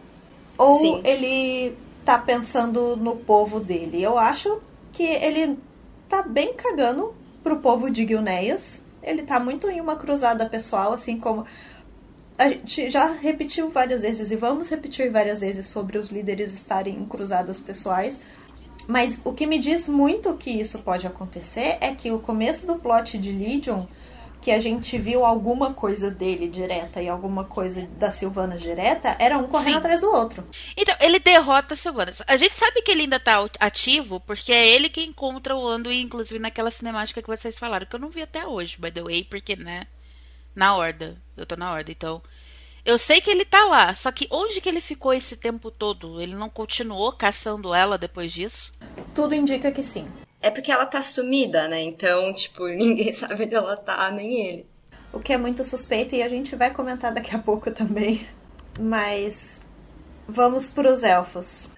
Ou 0.58 0.72
Sim. 0.72 1.02
ele 1.04 1.76
tá 2.04 2.18
pensando 2.18 2.96
no 2.96 3.16
povo 3.16 3.60
dele? 3.60 4.02
Eu 4.02 4.18
acho 4.18 4.62
que 4.92 5.04
ele 5.04 5.58
tá 6.08 6.22
bem 6.22 6.54
cagando 6.54 7.14
pro 7.44 7.60
povo 7.60 7.90
de 7.90 8.08
Gilneas. 8.08 8.82
Ele 9.02 9.24
tá 9.24 9.40
muito 9.40 9.70
em 9.70 9.82
uma 9.82 9.96
cruzada 9.96 10.48
pessoal, 10.48 10.94
assim 10.94 11.20
como 11.20 11.46
a 12.38 12.50
gente 12.50 12.90
já 12.90 13.06
repetiu 13.06 13.70
várias 13.70 14.02
vezes 14.02 14.32
e 14.32 14.36
vamos 14.36 14.70
repetir 14.70 15.12
várias 15.12 15.42
vezes 15.42 15.68
sobre 15.68 15.98
os 15.98 16.10
líderes 16.10 16.54
estarem 16.54 16.96
em 16.96 17.06
cruzadas 17.06 17.60
pessoais. 17.60 18.20
Mas 18.88 19.22
o 19.24 19.32
que 19.32 19.46
me 19.46 19.60
diz 19.60 19.88
muito 19.88 20.34
que 20.34 20.50
isso 20.50 20.80
pode 20.80 21.08
acontecer 21.08 21.78
é 21.80 21.94
que 21.94 22.12
o 22.12 22.20
começo 22.20 22.68
do 22.68 22.76
plot 22.76 23.18
de 23.18 23.32
Legion, 23.32 23.86
que 24.44 24.52
a 24.52 24.60
gente 24.60 24.98
viu 24.98 25.24
alguma 25.24 25.74
coisa 25.74 26.12
dele 26.12 26.50
direta 26.50 27.02
e 27.02 27.08
alguma 27.08 27.46
coisa 27.46 27.88
da 27.98 28.12
Silvana 28.12 28.58
direta, 28.58 29.16
era 29.18 29.38
um 29.38 29.48
correndo 29.48 29.76
Sim. 29.76 29.80
atrás 29.80 30.02
do 30.02 30.12
outro. 30.12 30.44
Então, 30.76 30.94
ele 31.00 31.18
derrota 31.18 31.76
a 31.76 31.78
Silvana. 31.78 32.12
A 32.28 32.36
gente 32.36 32.54
sabe 32.58 32.82
que 32.82 32.92
ele 32.92 33.04
ainda 33.04 33.22
tá 33.22 33.50
ativo, 33.58 34.20
porque 34.20 34.52
é 34.52 34.68
ele 34.68 34.90
que 34.90 35.02
encontra 35.02 35.56
o 35.56 35.66
Ando, 35.66 35.90
inclusive 35.90 36.40
naquela 36.40 36.70
cinemática 36.70 37.22
que 37.22 37.28
vocês 37.28 37.58
falaram, 37.58 37.86
que 37.86 37.96
eu 37.96 38.00
não 38.02 38.10
vi 38.10 38.22
até 38.22 38.46
hoje, 38.46 38.76
by 38.78 38.92
the 38.92 39.02
way, 39.02 39.24
porque, 39.24 39.56
né, 39.56 39.88
na 40.54 40.76
horda. 40.76 41.16
Eu 41.38 41.46
tô 41.46 41.56
na 41.56 41.72
horda, 41.72 41.90
então. 41.90 42.22
Eu 42.84 42.98
sei 42.98 43.22
que 43.22 43.32
ele 43.32 43.46
tá 43.46 43.64
lá, 43.64 43.96
só 43.96 44.12
que 44.12 44.28
onde 44.30 44.60
que 44.60 44.68
ele 44.68 44.82
ficou 44.82 45.14
esse 45.14 45.38
tempo 45.38 45.72
todo? 45.72 46.22
Ele 46.22 46.36
não 46.36 46.50
continuou 46.50 47.14
caçando 47.14 47.74
ela 47.74 47.98
depois 47.98 48.34
disso? 48.34 48.74
Tudo 49.16 49.34
indica 49.34 49.72
que 49.72 49.82
sim. 49.82 50.06
É 50.44 50.52
porque 50.52 50.72
ela 50.72 50.86
tá 50.86 51.02
sumida, 51.02 51.68
né? 51.68 51.82
Então, 51.82 52.32
tipo, 52.34 52.68
ninguém 52.70 53.12
sabe 53.14 53.46
onde 53.46 53.56
ela 53.56 53.76
tá, 53.76 54.12
nem 54.12 54.46
ele. 54.46 54.68
O 55.12 55.20
que 55.20 55.34
é 55.34 55.38
muito 55.38 55.64
suspeito 55.64 56.14
e 56.14 56.22
a 56.22 56.30
gente 56.30 56.56
vai 56.56 56.74
comentar 56.74 57.14
daqui 57.14 57.36
a 57.36 57.40
pouco 57.40 57.72
também. 57.72 58.28
Mas 58.80 59.60
vamos 60.28 60.68
pros 60.68 61.04
elfos. 61.04 61.70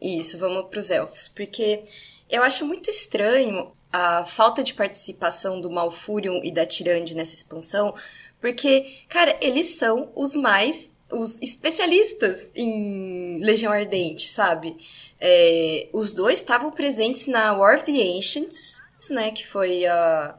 Isso, 0.00 0.38
vamos 0.38 0.70
pros 0.70 0.90
elfos, 0.90 1.28
porque 1.28 1.82
eu 2.30 2.42
acho 2.42 2.66
muito 2.66 2.90
estranho 2.90 3.72
a 3.92 4.24
falta 4.24 4.62
de 4.62 4.74
participação 4.74 5.60
do 5.60 5.70
Malfurion 5.70 6.40
e 6.42 6.50
da 6.50 6.66
Tirande 6.66 7.14
nessa 7.14 7.34
expansão, 7.34 7.94
porque, 8.40 8.86
cara, 9.08 9.36
eles 9.40 9.76
são 9.76 10.10
os 10.16 10.34
mais. 10.34 10.94
Os 11.14 11.40
especialistas 11.40 12.50
em 12.54 13.40
Legião 13.42 13.72
Ardente, 13.72 14.28
sabe? 14.28 14.76
É, 15.20 15.88
os 15.92 16.12
dois 16.12 16.38
estavam 16.38 16.70
presentes 16.70 17.26
na 17.26 17.52
War 17.52 17.76
of 17.76 17.84
the 17.84 18.16
Ancients, 18.16 18.80
né? 19.10 19.30
Que 19.30 19.46
foi. 19.46 19.84
Há 19.86 20.38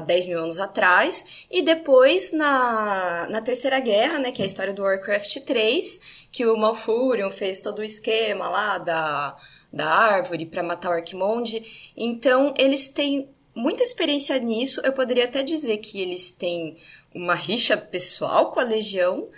10 0.00 0.26
mil 0.26 0.40
anos 0.40 0.58
atrás, 0.58 1.46
e 1.48 1.62
depois 1.62 2.32
na, 2.32 3.28
na 3.30 3.40
Terceira 3.40 3.78
Guerra, 3.78 4.18
né, 4.18 4.32
que 4.32 4.42
é 4.42 4.44
a 4.44 4.46
história 4.46 4.74
do 4.74 4.82
Warcraft 4.82 5.36
3, 5.44 6.26
que 6.32 6.44
o 6.44 6.56
Malfurion 6.56 7.30
fez 7.30 7.60
todo 7.60 7.78
o 7.78 7.84
esquema 7.84 8.48
lá 8.48 8.78
da, 8.78 9.36
da 9.72 9.86
árvore 9.86 10.44
para 10.46 10.62
matar 10.62 10.90
o 10.90 10.94
Arquimonde. 10.94 11.92
Então, 11.96 12.52
eles 12.58 12.88
têm 12.88 13.28
muita 13.54 13.82
experiência 13.82 14.38
nisso. 14.38 14.80
Eu 14.84 14.92
poderia 14.92 15.24
até 15.24 15.42
dizer 15.42 15.78
que 15.78 16.00
eles 16.00 16.30
têm 16.30 16.76
uma 17.14 17.34
rixa 17.34 17.76
pessoal 17.76 18.50
com 18.50 18.60
a 18.60 18.64
Legião. 18.64 19.28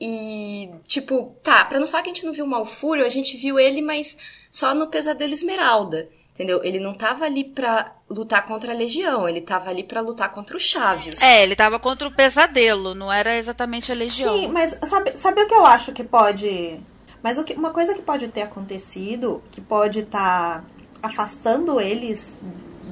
E, 0.00 0.70
tipo, 0.86 1.36
tá, 1.42 1.64
pra 1.64 1.80
não 1.80 1.88
falar 1.88 2.04
que 2.04 2.10
a 2.10 2.14
gente 2.14 2.24
não 2.24 2.32
viu 2.32 2.44
o 2.44 2.48
Malfúrio, 2.48 3.04
a 3.04 3.08
gente 3.08 3.36
viu 3.36 3.58
ele, 3.58 3.82
mas 3.82 4.46
só 4.50 4.72
no 4.72 4.86
Pesadelo 4.86 5.32
Esmeralda, 5.32 6.08
entendeu? 6.30 6.60
Ele 6.62 6.78
não 6.78 6.94
tava 6.94 7.24
ali 7.24 7.42
pra 7.42 7.96
lutar 8.08 8.46
contra 8.46 8.72
a 8.72 8.76
Legião, 8.76 9.28
ele 9.28 9.40
tava 9.40 9.70
ali 9.70 9.82
pra 9.82 10.00
lutar 10.00 10.30
contra 10.30 10.56
o 10.56 10.60
Chaves. 10.60 11.20
É, 11.20 11.42
ele 11.42 11.56
tava 11.56 11.80
contra 11.80 12.06
o 12.06 12.14
Pesadelo, 12.14 12.94
não 12.94 13.12
era 13.12 13.36
exatamente 13.36 13.90
a 13.90 13.94
Legião. 13.94 14.38
Sim, 14.38 14.48
mas 14.48 14.78
sabe, 14.88 15.16
sabe 15.16 15.42
o 15.42 15.48
que 15.48 15.54
eu 15.54 15.66
acho 15.66 15.92
que 15.92 16.04
pode... 16.04 16.78
Mas 17.20 17.36
o 17.36 17.42
que, 17.42 17.54
uma 17.54 17.70
coisa 17.70 17.92
que 17.94 18.02
pode 18.02 18.28
ter 18.28 18.42
acontecido, 18.42 19.42
que 19.50 19.60
pode 19.60 20.00
estar 20.00 20.62
tá 20.62 20.64
afastando 21.02 21.80
eles 21.80 22.36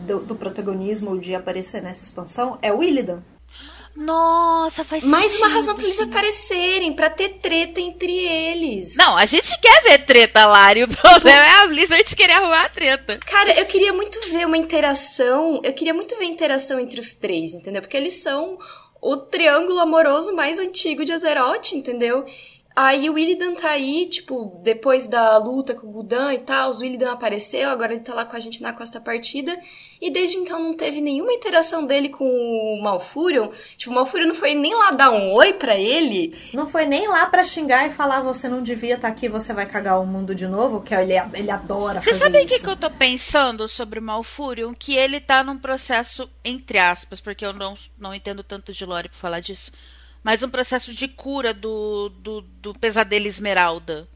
do, 0.05 0.19
do 0.19 0.35
protagonismo 0.35 1.17
de 1.21 1.37
aparecer 1.37 1.81
nessa 1.81 2.03
expansão, 2.03 2.59
é 2.61 2.73
o 2.73 2.83
Illidan. 2.83 3.23
Nossa, 3.97 4.85
faz 4.85 5.03
Mais 5.03 5.33
sentido. 5.33 5.47
uma 5.47 5.55
razão 5.55 5.75
para 5.75 5.85
eles 5.85 6.01
aparecerem, 6.01 6.93
para 6.93 7.09
ter 7.11 7.29
treta 7.41 7.81
entre 7.81 8.13
eles. 8.13 8.95
Não, 8.97 9.17
a 9.17 9.25
gente 9.25 9.49
quer 9.61 9.83
ver 9.83 10.05
treta, 10.05 10.45
Lari. 10.47 10.85
O 10.85 10.89
problema 10.89 11.45
é 11.45 11.51
a 11.63 11.67
Blizzard 11.67 12.15
querer 12.15 12.35
arrumar 12.35 12.65
a 12.67 12.69
treta. 12.69 13.19
Cara, 13.25 13.59
eu 13.59 13.67
queria 13.67 13.93
muito 13.93 14.21
ver 14.31 14.47
uma 14.47 14.57
interação. 14.59 15.61
Eu 15.65 15.73
queria 15.73 15.95
muito 15.95 16.17
ver 16.19 16.25
a 16.25 16.29
interação 16.29 16.79
entre 16.79 17.01
os 17.01 17.15
três, 17.15 17.55
entendeu? 17.55 17.81
Porque 17.81 17.97
eles 17.97 18.13
são 18.15 18.59
o 19.01 19.17
triângulo 19.17 19.81
amoroso 19.81 20.35
mais 20.35 20.59
antigo 20.59 21.05
de 21.05 21.13
Azeroth, 21.13 21.73
entendeu? 21.73 22.25
Aí 22.79 23.09
o 23.09 23.19
Illidan 23.19 23.55
tá 23.55 23.71
aí, 23.71 24.07
tipo, 24.07 24.61
depois 24.63 25.09
da 25.09 25.39
luta 25.39 25.75
com 25.75 25.87
o 25.87 25.91
Gudan 25.91 26.35
e 26.35 26.39
tal, 26.39 26.71
o 26.71 26.85
Illidan 26.85 27.11
apareceu, 27.11 27.71
agora 27.71 27.95
ele 27.95 28.03
tá 28.03 28.13
lá 28.13 28.27
com 28.27 28.37
a 28.37 28.39
gente 28.39 28.61
na 28.61 28.71
Costa 28.71 29.01
Partida, 29.01 29.59
e 29.99 30.11
desde 30.11 30.37
então 30.37 30.63
não 30.63 30.75
teve 30.75 31.01
nenhuma 31.01 31.33
interação 31.33 31.87
dele 31.87 32.11
com 32.11 32.27
o 32.27 32.83
Malfurion. 32.83 33.49
Tipo, 33.79 33.93
o 33.93 33.95
Malfurion 33.95 34.27
não 34.27 34.35
foi 34.35 34.55
nem 34.55 34.75
lá 34.75 34.91
dar 34.91 35.11
um 35.11 35.33
oi 35.33 35.55
para 35.55 35.75
ele. 35.75 36.37
Não 36.53 36.69
foi 36.69 36.85
nem 36.85 37.09
lá 37.09 37.25
para 37.25 37.45
xingar 37.45 37.87
e 37.87 37.95
falar, 37.95 38.21
você 38.21 38.47
não 38.47 38.63
devia 38.63 38.97
estar 38.97 39.09
tá 39.09 39.15
aqui, 39.15 39.27
você 39.27 39.55
vai 39.55 39.65
cagar 39.65 39.99
o 39.99 40.07
mundo 40.07 40.35
de 40.35 40.47
novo, 40.47 40.83
que 40.83 40.95
ele, 40.95 41.15
ele 41.33 41.51
adora 41.51 42.03
Você 42.03 42.13
sabe 42.19 42.45
o 42.45 42.47
que, 42.47 42.59
que 42.59 42.69
eu 42.69 42.77
tô 42.77 42.91
pensando 42.91 43.67
sobre 43.69 44.01
o 44.01 44.03
Malfurion? 44.03 44.75
Que 44.75 44.95
ele 44.95 45.19
tá 45.19 45.43
num 45.43 45.57
processo, 45.57 46.29
entre 46.45 46.79
aspas, 46.79 47.23
porque 47.23 47.47
eu 47.47 47.55
não, 47.55 47.75
não 47.99 48.15
entendo 48.15 48.45
tanto 48.45 48.71
de 48.71 48.85
lore 48.85 49.09
pra 49.09 49.19
falar 49.19 49.41
disso, 49.41 49.73
mas 50.27 50.43
um 50.43 50.51
processo 50.51 50.93
de 50.93 51.07
cura 51.07 51.55
do, 51.55 52.09
do, 52.09 52.41
do 52.61 52.75
pesadelo 52.75 53.29
Esmeralda. 53.29 54.09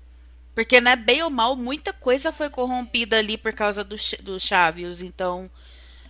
Porque, 0.57 0.81
né, 0.81 0.97
bem 0.97 1.23
ou 1.23 1.31
mal, 1.31 1.55
muita 1.55 1.93
coisa 1.93 2.33
foi 2.33 2.51
corrompida 2.51 3.17
ali 3.17 3.39
por 3.39 3.53
causa 3.53 3.85
do, 3.85 3.95
do 4.21 4.41
Chaves. 4.41 5.03
Então, 5.03 5.49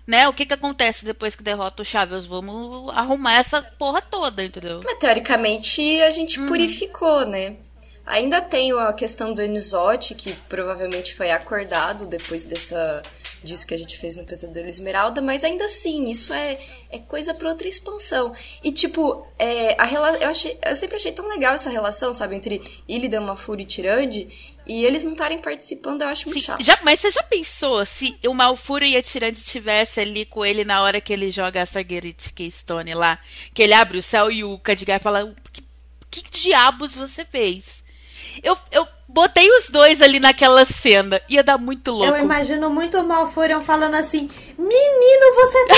né, 0.07 0.27
o 0.27 0.33
que 0.33 0.47
que 0.47 0.55
acontece 0.55 1.05
depois 1.05 1.37
que 1.37 1.43
derrota 1.43 1.83
o 1.83 1.85
Chaves? 1.85 2.25
Vamos 2.25 2.91
arrumar 2.95 3.41
essa 3.41 3.61
porra 3.61 4.01
toda, 4.01 4.43
entendeu? 4.43 4.81
Mas, 4.83 4.97
teoricamente, 4.97 5.83
a 6.01 6.11
gente 6.11 6.41
uhum. 6.41 6.47
purificou, 6.47 7.27
né? 7.27 7.59
Ainda 8.07 8.41
tem 8.41 8.73
a 8.73 8.95
questão 8.95 9.35
do 9.35 9.43
Enisote, 9.43 10.15
que 10.15 10.33
provavelmente 10.49 11.15
foi 11.15 11.31
acordado 11.31 12.07
depois 12.07 12.47
dessa 12.47 13.03
disso 13.43 13.67
que 13.67 13.75
a 13.75 13.79
gente 13.79 13.97
fez 13.99 14.17
no 14.17 14.25
Pesadelo 14.25 14.69
Esmeralda, 14.69 15.21
mas 15.21 15.45
ainda 15.45 15.65
assim, 15.65 16.05
isso 16.05 16.33
é, 16.33 16.59
é 16.91 16.99
coisa 16.99 17.35
para 17.35 17.49
outra 17.49 17.69
expansão. 17.69 18.33
E, 18.63 18.73
tipo, 18.73 19.27
é, 19.39 19.81
a 19.81 19.85
rela 19.85 20.17
eu, 20.21 20.29
achei, 20.29 20.59
eu 20.65 20.77
sempre 20.77 20.97
achei 20.97 21.13
tão 21.13 21.29
legal 21.29 21.55
essa 21.55 21.71
relação, 21.71 22.13
sabe, 22.13 22.37
entre 22.37 22.61
Illidan, 22.89 23.23
Mafuri 23.23 23.63
e 23.63 23.67
Tirande, 23.67 24.29
e 24.67 24.85
eles 24.85 25.03
não 25.03 25.13
estarem 25.13 25.39
participando, 25.39 26.03
eu 26.03 26.09
acho 26.09 26.29
muito 26.29 26.41
Sim, 26.41 26.47
chato. 26.47 26.63
Já, 26.63 26.79
mas 26.85 27.01
você 27.01 27.11
já 27.11 27.23
pensou 27.23 27.85
se 27.87 28.17
o 28.27 28.33
Malfuro 28.33 28.85
e 28.85 28.97
a 28.97 29.03
Tirande 29.03 29.39
estivesse 29.39 30.01
ali 30.01 30.25
com 30.25 30.45
ele 30.45 30.65
na 30.65 30.83
hora 30.83 31.01
que 31.01 31.13
ele 31.13 31.31
joga 31.31 31.63
a 31.63 31.67
Sargerit 31.67 32.33
Keystone 32.33 32.95
lá, 32.95 33.19
que 33.53 33.63
ele 33.63 33.75
abre 33.75 33.99
o 33.99 34.03
céu 34.03 34.31
e 34.31 34.45
o 34.45 34.59
Khadgar 34.59 35.01
fala: 35.01 35.35
que, 35.53 36.23
que 36.23 36.31
diabos 36.31 36.95
você 36.95 37.25
fez? 37.25 37.83
Eu, 38.43 38.57
eu 38.71 38.87
botei 39.13 39.49
os 39.59 39.69
dois 39.69 40.01
ali 40.01 40.21
naquela 40.21 40.65
cena. 40.65 41.21
Ia 41.29 41.43
dar 41.43 41.59
muito 41.59 41.91
louco. 41.91 42.17
Eu 42.17 42.23
imagino 42.23 42.71
muito 42.71 42.99
o 42.99 43.05
Malfurion 43.05 43.61
falando 43.61 43.95
assim: 43.95 44.31
Menino, 44.57 45.35
você 45.35 45.67
tá 45.67 45.75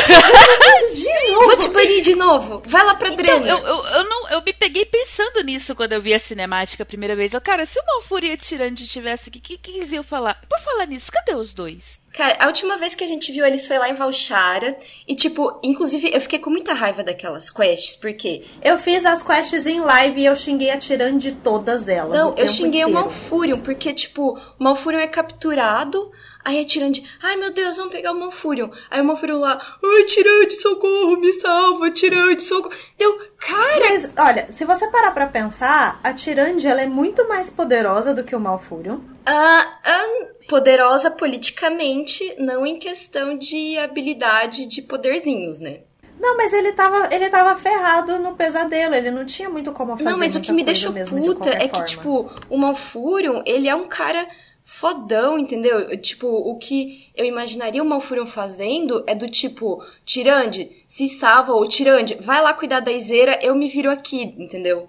de 0.94 1.04
novo. 1.32 1.44
Vou 1.44 1.56
te 1.56 1.68
banir 1.68 2.02
de 2.02 2.14
novo. 2.14 2.62
Vai 2.66 2.84
lá 2.84 2.94
pra 2.94 3.08
então, 3.08 3.24
Drena. 3.24 3.48
Eu, 3.48 3.58
eu, 3.58 3.84
eu, 3.84 4.08
não, 4.08 4.28
eu 4.30 4.42
me 4.42 4.52
peguei 4.52 4.84
pensando 4.84 5.42
nisso 5.42 5.74
quando 5.74 5.92
eu 5.92 6.02
vi 6.02 6.14
a 6.14 6.18
cinemática 6.18 6.82
a 6.82 6.86
primeira 6.86 7.16
vez. 7.16 7.32
Eu, 7.32 7.40
cara, 7.40 7.66
se 7.66 7.78
o 7.78 7.86
Malfurion 7.86 8.32
e 8.32 8.34
o 8.34 8.38
Tirante 8.38 8.84
estivesse 8.84 9.28
aqui, 9.28 9.38
o 9.38 9.42
que, 9.42 9.58
que 9.58 9.70
eles 9.78 9.92
iam 9.92 10.02
falar? 10.02 10.40
Por 10.48 10.60
falar 10.60 10.86
nisso, 10.86 11.10
cadê 11.10 11.34
os 11.34 11.52
dois? 11.54 12.01
Cara, 12.12 12.36
a 12.40 12.46
última 12.46 12.76
vez 12.76 12.94
que 12.94 13.02
a 13.02 13.06
gente 13.06 13.32
viu 13.32 13.44
eles 13.44 13.66
foi 13.66 13.78
lá 13.78 13.88
em 13.88 13.94
Valchara. 13.94 14.76
E, 15.08 15.14
tipo, 15.14 15.58
inclusive, 15.62 16.10
eu 16.12 16.20
fiquei 16.20 16.38
com 16.38 16.50
muita 16.50 16.74
raiva 16.74 17.02
daquelas 17.02 17.48
quests, 17.48 17.96
porque. 17.96 18.44
Eu 18.62 18.78
fiz 18.78 19.04
as 19.04 19.22
quests 19.22 19.66
em 19.66 19.80
live 19.80 20.20
e 20.20 20.26
eu 20.26 20.36
xinguei 20.36 20.70
a 20.70 20.78
Tirande 20.78 21.30
de 21.30 21.36
todas 21.36 21.88
elas. 21.88 22.14
Não, 22.14 22.34
eu 22.36 22.46
xinguei 22.46 22.82
inteiro. 22.82 22.90
o 22.90 22.92
Malfurion, 22.92 23.58
porque, 23.58 23.92
tipo, 23.92 24.38
o 24.58 24.64
Malfurion 24.64 25.00
é 25.00 25.06
capturado. 25.06 26.10
Aí 26.44 26.60
a 26.60 26.66
Tirande, 26.66 27.04
ai 27.22 27.36
meu 27.36 27.52
Deus, 27.52 27.76
vamos 27.76 27.92
pegar 27.92 28.10
o 28.10 28.18
Malfurion. 28.18 28.68
Aí 28.90 29.00
o 29.00 29.04
Malfurion 29.04 29.38
lá, 29.38 29.60
ai 29.82 30.04
Tirande, 30.04 30.54
socorro, 30.54 31.16
me 31.16 31.32
salva, 31.32 31.88
Tirande, 31.90 32.42
socorro. 32.42 32.74
Deu, 32.98 33.16
cara. 33.38 33.90
Mas, 33.90 34.10
olha, 34.16 34.50
se 34.50 34.64
você 34.64 34.88
parar 34.88 35.12
pra 35.12 35.28
pensar, 35.28 36.00
a 36.02 36.12
Tirande, 36.12 36.66
ela 36.66 36.82
é 36.82 36.86
muito 36.86 37.28
mais 37.28 37.48
poderosa 37.48 38.12
do 38.12 38.24
que 38.24 38.34
o 38.34 38.40
Malfurion. 38.40 38.98
Ah, 39.24 39.78
uh, 39.86 40.41
poderosa 40.52 41.10
politicamente, 41.10 42.34
não 42.36 42.66
em 42.66 42.76
questão 42.76 43.38
de 43.38 43.78
habilidade 43.78 44.66
de 44.66 44.82
poderzinhos, 44.82 45.60
né? 45.60 45.78
Não, 46.20 46.36
mas 46.36 46.52
ele 46.52 46.72
tava, 46.72 47.08
ele 47.10 47.30
tava 47.30 47.58
ferrado 47.58 48.18
no 48.18 48.36
pesadelo, 48.36 48.94
ele 48.94 49.10
não 49.10 49.24
tinha 49.24 49.48
muito 49.48 49.72
como 49.72 49.96
fazer 49.96 50.04
Não, 50.04 50.18
mas 50.18 50.36
o 50.36 50.42
que 50.42 50.52
me 50.52 50.62
deixou 50.62 50.92
puta 50.92 51.48
é 51.48 51.66
que, 51.66 51.82
tipo, 51.86 52.30
o 52.50 52.58
Malfurion, 52.58 53.42
ele 53.46 53.66
é 53.66 53.74
um 53.74 53.88
cara 53.88 54.28
fodão, 54.60 55.38
entendeu? 55.38 55.96
Tipo, 55.96 56.26
o 56.26 56.58
que 56.58 57.10
eu 57.16 57.24
imaginaria 57.24 57.82
o 57.82 57.86
Malfurion 57.86 58.26
fazendo 58.26 59.02
é 59.06 59.14
do 59.14 59.30
tipo, 59.30 59.82
Tirande, 60.04 60.70
se 60.86 61.08
salva, 61.08 61.54
ou 61.54 61.66
Tirande, 61.66 62.18
vai 62.20 62.42
lá 62.42 62.52
cuidar 62.52 62.80
da 62.80 62.92
Iseira, 62.92 63.38
eu 63.40 63.54
me 63.54 63.68
viro 63.68 63.90
aqui, 63.90 64.22
entendeu? 64.38 64.86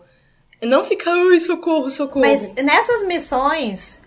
Não 0.62 0.84
fica, 0.84 1.10
ai, 1.10 1.40
socorro, 1.40 1.90
socorro. 1.90 2.26
Mas 2.26 2.54
nessas 2.56 3.08
missões, 3.08 4.03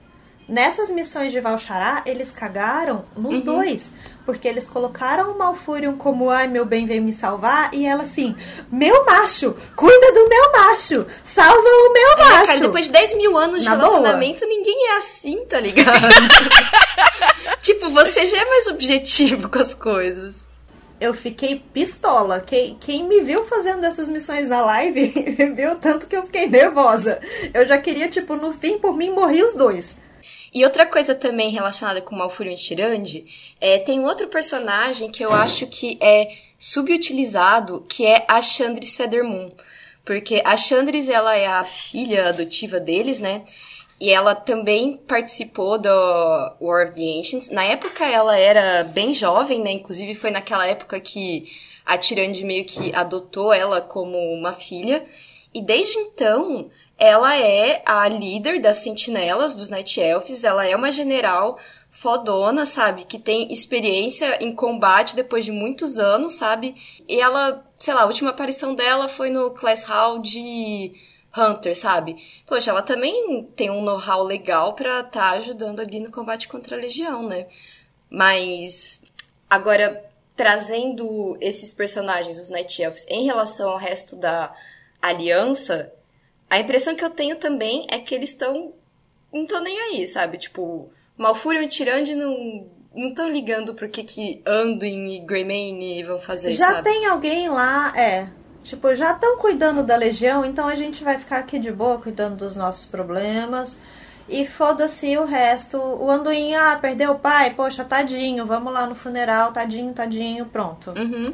nessas 0.48 0.90
missões 0.90 1.32
de 1.32 1.40
Valchará, 1.40 2.02
eles 2.06 2.30
cagaram 2.30 3.04
nos 3.16 3.34
uhum. 3.34 3.40
dois. 3.40 3.90
Porque 4.24 4.48
eles 4.48 4.66
colocaram 4.66 5.30
o 5.30 5.38
Malfurion 5.38 5.96
como, 5.96 6.30
ai, 6.30 6.48
meu 6.48 6.64
bem 6.64 6.84
veio 6.84 7.00
me 7.00 7.12
salvar, 7.12 7.72
e 7.72 7.86
ela 7.86 8.02
assim, 8.02 8.34
meu 8.72 9.04
macho, 9.04 9.56
cuida 9.76 10.12
do 10.12 10.28
meu 10.28 10.52
macho, 10.52 11.06
salva 11.22 11.60
o 11.60 11.92
meu 11.92 12.10
é, 12.10 12.16
macho. 12.16 12.46
Cara, 12.46 12.60
depois 12.60 12.86
de 12.86 12.92
10 12.92 13.14
mil 13.14 13.38
anos 13.38 13.62
de 13.62 13.68
Na 13.68 13.76
relacionamento, 13.76 14.40
boa. 14.40 14.50
ninguém 14.50 14.88
é 14.88 14.96
assim, 14.96 15.44
tá 15.44 15.60
ligado? 15.60 16.00
tipo, 17.62 17.88
você 17.90 18.26
já 18.26 18.38
é 18.38 18.44
mais 18.46 18.66
objetivo 18.66 19.48
com 19.48 19.58
as 19.58 19.74
coisas. 19.74 20.48
Eu 21.00 21.14
fiquei 21.14 21.62
pistola. 21.72 22.40
Quem, 22.40 22.76
quem 22.80 23.06
me 23.06 23.20
viu 23.20 23.44
fazendo 23.44 23.84
essas 23.84 24.08
missões 24.08 24.48
na 24.48 24.60
live 24.62 25.12
viu 25.54 25.76
tanto 25.76 26.06
que 26.06 26.16
eu 26.16 26.22
fiquei 26.24 26.48
nervosa. 26.48 27.20
Eu 27.54 27.64
já 27.64 27.78
queria, 27.78 28.08
tipo, 28.08 28.34
no 28.34 28.52
fim, 28.54 28.78
por 28.78 28.96
mim, 28.96 29.10
morrer 29.10 29.44
os 29.44 29.54
dois. 29.54 29.98
E 30.52 30.64
outra 30.64 30.86
coisa 30.86 31.14
também 31.14 31.50
relacionada 31.50 32.00
com 32.00 32.16
Malfurion 32.16 32.52
e 32.52 32.56
Tirande, 32.56 33.24
é, 33.60 33.78
tem 33.78 34.04
outro 34.04 34.28
personagem 34.28 35.10
que 35.10 35.24
eu 35.24 35.32
acho 35.32 35.66
que 35.66 35.98
é 36.00 36.32
subutilizado, 36.58 37.84
que 37.88 38.06
é 38.06 38.24
a 38.28 38.40
Chandris 38.40 38.96
Feathermoon. 38.96 39.50
Porque 40.04 40.40
a 40.44 40.56
Chandris, 40.56 41.08
ela 41.08 41.36
é 41.36 41.46
a 41.46 41.64
filha 41.64 42.28
adotiva 42.28 42.78
deles, 42.78 43.18
né? 43.18 43.42
E 44.00 44.10
ela 44.10 44.34
também 44.34 44.96
participou 45.06 45.78
do 45.78 45.88
War 46.60 46.86
of 46.86 46.94
the 46.94 47.18
Ancients. 47.18 47.50
Na 47.50 47.64
época 47.64 48.04
ela 48.04 48.38
era 48.38 48.84
bem 48.84 49.12
jovem, 49.12 49.60
né? 49.60 49.72
Inclusive 49.72 50.14
foi 50.14 50.30
naquela 50.30 50.66
época 50.66 51.00
que 51.00 51.46
a 51.84 51.96
Tirande 51.96 52.44
meio 52.44 52.64
que 52.64 52.94
adotou 52.94 53.52
ela 53.52 53.80
como 53.80 54.18
uma 54.34 54.52
filha. 54.52 55.04
E 55.56 55.62
desde 55.62 55.98
então, 56.00 56.68
ela 56.98 57.34
é 57.34 57.82
a 57.86 58.06
líder 58.08 58.60
das 58.60 58.76
sentinelas 58.76 59.54
dos 59.54 59.70
Night 59.70 59.98
Elves, 59.98 60.44
ela 60.44 60.66
é 60.66 60.76
uma 60.76 60.92
general 60.92 61.58
fodona, 61.88 62.66
sabe? 62.66 63.06
Que 63.06 63.18
tem 63.18 63.50
experiência 63.50 64.44
em 64.44 64.54
combate 64.54 65.16
depois 65.16 65.46
de 65.46 65.52
muitos 65.52 65.98
anos, 65.98 66.34
sabe? 66.34 66.74
E 67.08 67.18
ela, 67.18 67.66
sei 67.78 67.94
lá, 67.94 68.02
a 68.02 68.06
última 68.06 68.28
aparição 68.28 68.74
dela 68.74 69.08
foi 69.08 69.30
no 69.30 69.50
Class 69.50 69.84
Hall 69.84 70.18
de 70.18 70.92
Hunter, 71.34 71.74
sabe? 71.74 72.16
Poxa, 72.44 72.70
ela 72.70 72.82
também 72.82 73.42
tem 73.56 73.70
um 73.70 73.80
know-how 73.80 74.22
legal 74.24 74.74
pra 74.74 75.00
estar 75.00 75.10
tá 75.10 75.30
ajudando 75.38 75.80
ali 75.80 76.00
no 76.00 76.10
combate 76.10 76.48
contra 76.48 76.76
a 76.76 76.80
Legião, 76.80 77.22
né? 77.22 77.46
Mas, 78.10 79.04
agora, 79.48 80.04
trazendo 80.36 81.34
esses 81.40 81.72
personagens, 81.72 82.38
os 82.38 82.50
Night 82.50 82.82
Elves, 82.82 83.06
em 83.08 83.24
relação 83.24 83.70
ao 83.70 83.78
resto 83.78 84.16
da 84.16 84.54
aliança, 85.00 85.92
a 86.48 86.58
impressão 86.58 86.94
que 86.94 87.04
eu 87.04 87.10
tenho 87.10 87.36
também 87.36 87.86
é 87.90 87.98
que 87.98 88.14
eles 88.14 88.30
estão. 88.30 88.72
Não 89.32 89.46
tô 89.46 89.60
nem 89.60 89.78
aí, 89.80 90.06
sabe? 90.06 90.38
Tipo, 90.38 90.90
Malfurion 91.16 91.62
e 91.62 91.68
Tirande 91.68 92.14
não 92.14 92.66
não 92.94 93.08
estão 93.08 93.28
ligando 93.30 93.74
pro 93.74 93.88
que 93.88 94.02
que 94.02 94.42
Anduin 94.46 95.16
e 95.16 95.20
Greymane 95.20 96.02
vão 96.02 96.18
fazer, 96.18 96.54
Já 96.54 96.76
sabe? 96.76 96.84
tem 96.84 97.04
alguém 97.04 97.48
lá, 97.48 97.92
é. 97.94 98.26
Tipo, 98.64 98.94
já 98.94 99.12
estão 99.12 99.36
cuidando 99.36 99.84
da 99.84 99.94
legião, 99.96 100.44
então 100.44 100.66
a 100.66 100.74
gente 100.74 101.04
vai 101.04 101.18
ficar 101.18 101.38
aqui 101.38 101.58
de 101.58 101.70
boa 101.70 101.98
cuidando 102.00 102.36
dos 102.36 102.56
nossos 102.56 102.86
problemas. 102.86 103.78
E 104.28 104.44
foda-se 104.44 105.16
o 105.16 105.24
resto. 105.24 105.78
O 105.78 106.10
Anduin, 106.10 106.54
ah, 106.54 106.76
perdeu 106.80 107.12
o 107.12 107.18
pai? 107.18 107.54
Poxa, 107.54 107.84
tadinho, 107.84 108.44
vamos 108.44 108.72
lá 108.72 108.84
no 108.86 108.96
funeral, 108.96 109.52
tadinho, 109.52 109.92
tadinho, 109.92 110.46
pronto. 110.46 110.90
Uhum. 110.98 111.32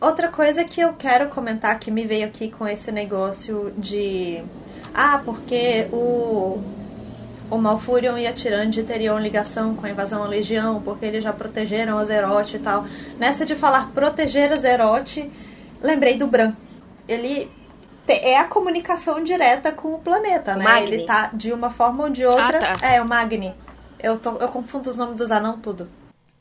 Outra 0.00 0.28
coisa 0.28 0.62
que 0.64 0.80
eu 0.80 0.92
quero 0.92 1.28
comentar 1.28 1.78
que 1.78 1.90
me 1.90 2.06
veio 2.06 2.26
aqui 2.26 2.50
com 2.50 2.66
esse 2.66 2.92
negócio 2.92 3.72
de. 3.76 4.42
Ah, 4.94 5.20
porque 5.24 5.88
o. 5.92 6.62
O 7.50 7.56
Malfurion 7.56 8.18
e 8.18 8.26
a 8.26 8.32
Tirande 8.32 8.82
teriam 8.82 9.18
ligação 9.18 9.74
com 9.74 9.86
a 9.86 9.90
invasão 9.90 10.22
à 10.22 10.26
Legião, 10.26 10.82
porque 10.82 11.06
eles 11.06 11.24
já 11.24 11.32
protegeram 11.32 11.96
a 11.96 12.04
Zerote 12.04 12.56
e 12.56 12.58
tal. 12.58 12.84
Nessa 13.18 13.46
de 13.46 13.54
falar 13.54 13.90
proteger 13.94 14.52
a 14.52 14.56
Zerote, 14.56 15.32
lembrei 15.82 16.18
do 16.18 16.26
Bran. 16.26 16.52
Ele 17.08 17.50
é 18.06 18.36
a 18.36 18.44
comunicação 18.44 19.24
direta 19.24 19.72
com 19.72 19.94
o 19.94 19.98
planeta, 19.98 20.52
o 20.52 20.58
né? 20.58 20.64
Magni. 20.64 20.92
Ele 20.92 21.06
tá 21.06 21.30
de 21.32 21.50
uma 21.50 21.70
forma 21.70 22.04
ou 22.04 22.10
de 22.10 22.26
outra. 22.26 22.74
Ah, 22.74 22.78
tá. 22.78 22.86
É, 22.86 23.00
o 23.00 23.08
Magni. 23.08 23.54
Eu, 23.98 24.18
tô, 24.18 24.36
eu 24.36 24.48
confundo 24.48 24.90
os 24.90 24.96
nomes 24.96 25.16
dos 25.16 25.30
anão 25.30 25.58
tudo. 25.58 25.88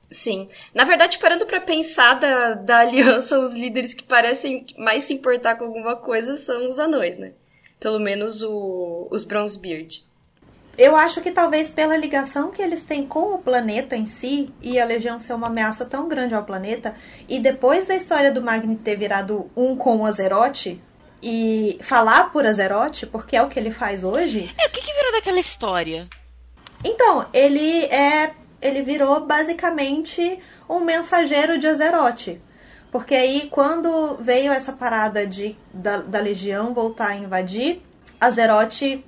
Sim. 0.09 0.47
Na 0.73 0.85
verdade, 0.85 1.19
parando 1.19 1.45
para 1.45 1.59
pensar 1.59 2.13
da, 2.13 2.53
da 2.53 2.79
aliança, 2.79 3.39
os 3.39 3.53
líderes 3.53 3.93
que 3.93 4.03
parecem 4.03 4.65
mais 4.77 5.03
se 5.03 5.13
importar 5.13 5.55
com 5.55 5.65
alguma 5.65 5.95
coisa 5.95 6.37
são 6.37 6.65
os 6.65 6.79
anões, 6.79 7.17
né? 7.17 7.33
Pelo 7.79 7.99
menos 7.99 8.41
o, 8.41 9.07
os 9.11 9.23
Bronzebeard. 9.23 10.03
Eu 10.77 10.95
acho 10.95 11.21
que 11.21 11.31
talvez 11.31 11.71
pela 11.71 11.97
ligação 11.97 12.51
que 12.51 12.61
eles 12.61 12.83
têm 12.83 13.05
com 13.05 13.33
o 13.33 13.39
planeta 13.39 13.95
em 13.95 14.05
si, 14.05 14.53
e 14.61 14.79
a 14.79 14.85
Legião 14.85 15.19
ser 15.19 15.33
uma 15.33 15.47
ameaça 15.47 15.85
tão 15.85 16.07
grande 16.07 16.35
ao 16.35 16.43
planeta, 16.43 16.95
e 17.27 17.39
depois 17.39 17.87
da 17.87 17.95
história 17.95 18.31
do 18.31 18.43
Magni 18.43 18.75
ter 18.77 18.95
virado 18.95 19.49
um 19.55 19.75
com 19.75 19.97
o 19.97 20.05
Azeroth, 20.05 20.79
e 21.21 21.79
falar 21.81 22.31
por 22.31 22.45
Azeroth, 22.45 23.07
porque 23.11 23.35
é 23.35 23.41
o 23.41 23.49
que 23.49 23.59
ele 23.59 23.71
faz 23.71 24.03
hoje. 24.03 24.53
É, 24.55 24.67
o 24.67 24.69
que, 24.69 24.81
que 24.81 24.93
virou 24.93 25.11
daquela 25.13 25.39
história? 25.39 26.07
Então, 26.83 27.25
ele 27.33 27.85
é 27.85 28.35
ele 28.61 28.81
virou 28.81 29.25
basicamente 29.25 30.39
um 30.69 30.79
mensageiro 30.79 31.57
de 31.57 31.67
Azeroth. 31.67 32.39
Porque 32.91 33.13
aí, 33.13 33.47
quando 33.51 34.17
veio 34.19 34.51
essa 34.51 34.71
parada 34.71 35.27
de, 35.27 35.55
da, 35.73 35.97
da 35.97 36.19
Legião 36.19 36.73
voltar 36.73 37.09
a 37.09 37.15
invadir, 37.15 37.81
Azeroth 38.19 39.03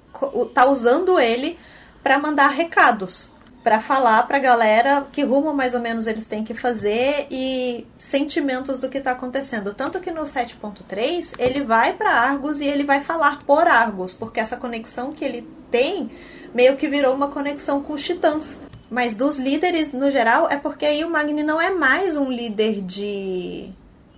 tá 0.53 0.65
usando 0.69 1.19
ele 1.19 1.57
para 2.03 2.19
mandar 2.19 2.49
recados. 2.49 3.29
para 3.63 3.81
falar 3.81 4.23
pra 4.23 4.39
galera 4.39 5.05
que 5.11 5.21
rumo 5.21 5.53
mais 5.53 5.73
ou 5.73 5.81
menos 5.81 6.07
eles 6.07 6.25
têm 6.25 6.43
que 6.43 6.53
fazer 6.53 7.27
e 7.29 7.85
sentimentos 7.97 8.79
do 8.79 8.89
que 8.89 9.01
tá 9.01 9.11
acontecendo. 9.11 9.73
Tanto 9.73 9.99
que 9.99 10.11
no 10.11 10.23
7.3 10.23 11.33
ele 11.37 11.63
vai 11.63 11.93
para 11.93 12.11
Argus 12.11 12.61
e 12.61 12.65
ele 12.65 12.83
vai 12.83 13.01
falar 13.01 13.39
por 13.43 13.67
Argus, 13.67 14.13
porque 14.13 14.39
essa 14.39 14.57
conexão 14.57 15.11
que 15.11 15.25
ele 15.25 15.47
tem 15.69 16.09
meio 16.53 16.77
que 16.77 16.87
virou 16.87 17.13
uma 17.13 17.27
conexão 17.27 17.83
com 17.83 17.93
os 17.93 18.01
titãs. 18.01 18.57
Mas 18.89 19.13
dos 19.13 19.37
líderes, 19.37 19.93
no 19.93 20.09
geral, 20.09 20.49
é 20.49 20.57
porque 20.57 20.85
aí 20.85 21.03
o 21.05 21.09
Magni 21.09 21.43
não 21.43 21.61
é 21.61 21.69
mais 21.69 22.17
um 22.17 22.31
líder 22.31 22.81
de, 22.81 23.69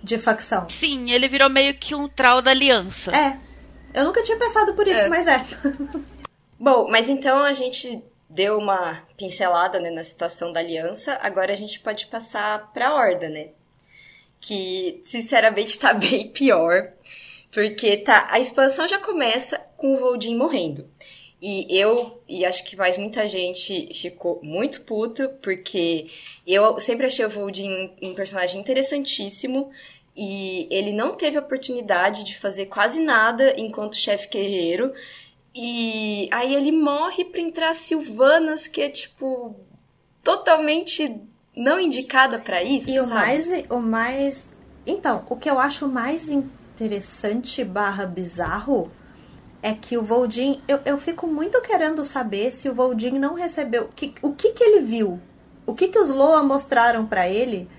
de 0.02 0.18
facção. 0.18 0.68
Sim, 0.70 1.10
ele 1.10 1.28
virou 1.28 1.50
meio 1.50 1.74
que 1.78 1.94
um 1.94 2.08
trau 2.08 2.40
da 2.40 2.50
aliança. 2.50 3.14
É. 3.14 3.38
Eu 3.94 4.04
nunca 4.04 4.22
tinha 4.22 4.38
pensado 4.38 4.72
por 4.72 4.88
isso, 4.88 5.02
é. 5.02 5.08
mas 5.08 5.26
é. 5.26 5.44
Bom, 6.58 6.88
mas 6.88 7.10
então 7.10 7.42
a 7.42 7.52
gente 7.52 8.02
deu 8.30 8.56
uma 8.56 8.98
pincelada 9.16 9.78
né, 9.78 9.90
na 9.90 10.02
situação 10.02 10.52
da 10.52 10.60
aliança, 10.60 11.18
agora 11.22 11.52
a 11.52 11.56
gente 11.56 11.80
pode 11.80 12.06
passar 12.06 12.70
pra 12.72 12.94
Horda, 12.94 13.28
né? 13.28 13.48
Que, 14.40 15.00
sinceramente, 15.02 15.76
tá 15.78 15.92
bem 15.92 16.28
pior. 16.28 16.88
Porque 17.52 17.98
tá, 17.98 18.28
a 18.30 18.40
expansão 18.40 18.88
já 18.88 18.98
começa 18.98 19.58
com 19.76 19.92
o 19.92 19.98
Voldin 19.98 20.36
morrendo. 20.36 20.88
E 21.44 21.66
eu, 21.76 22.22
e 22.28 22.44
acho 22.44 22.62
que 22.62 22.76
mais 22.76 22.96
muita 22.96 23.26
gente 23.26 23.92
ficou 23.92 24.38
muito 24.44 24.82
puto, 24.82 25.28
porque 25.42 26.06
eu 26.46 26.78
sempre 26.78 27.06
achei 27.06 27.24
o 27.24 27.28
Voldin 27.28 27.90
um 28.00 28.14
personagem 28.14 28.60
interessantíssimo, 28.60 29.68
e 30.16 30.68
ele 30.70 30.92
não 30.92 31.16
teve 31.16 31.36
oportunidade 31.36 32.22
de 32.22 32.38
fazer 32.38 32.66
quase 32.66 33.00
nada 33.02 33.54
enquanto 33.58 33.96
chefe 33.96 34.28
guerreiro. 34.28 34.94
E 35.52 36.28
aí 36.30 36.54
ele 36.54 36.70
morre 36.70 37.24
pra 37.24 37.40
entrar 37.40 37.74
Silvanas, 37.74 38.68
que 38.68 38.80
é 38.80 38.88
tipo 38.88 39.56
totalmente 40.22 41.20
não 41.56 41.80
indicada 41.80 42.38
para 42.38 42.62
isso. 42.62 42.88
E 42.88 42.94
sabe? 42.94 43.10
o 43.10 43.14
mais 43.14 43.48
o 43.68 43.80
mais 43.80 44.48
então, 44.86 45.24
o 45.28 45.36
que 45.36 45.50
eu 45.50 45.58
acho 45.58 45.88
mais 45.88 46.28
interessante 46.28 47.64
barra 47.64 48.06
bizarro 48.06 48.90
é 49.62 49.72
que 49.72 49.96
o 49.96 50.02
Voldin. 50.02 50.60
Eu, 50.66 50.80
eu 50.84 50.98
fico 50.98 51.26
muito 51.26 51.60
querendo 51.62 52.04
saber 52.04 52.52
se 52.52 52.68
o 52.68 52.74
Voldin 52.74 53.18
não 53.18 53.34
recebeu. 53.34 53.88
Que, 53.94 54.14
o 54.20 54.32
que, 54.32 54.50
que 54.50 54.64
ele 54.64 54.80
viu? 54.80 55.20
O 55.64 55.74
que, 55.74 55.88
que 55.88 55.98
os 55.98 56.10
Loa 56.10 56.42
mostraram 56.42 57.06
para 57.06 57.28
ele 57.28 57.70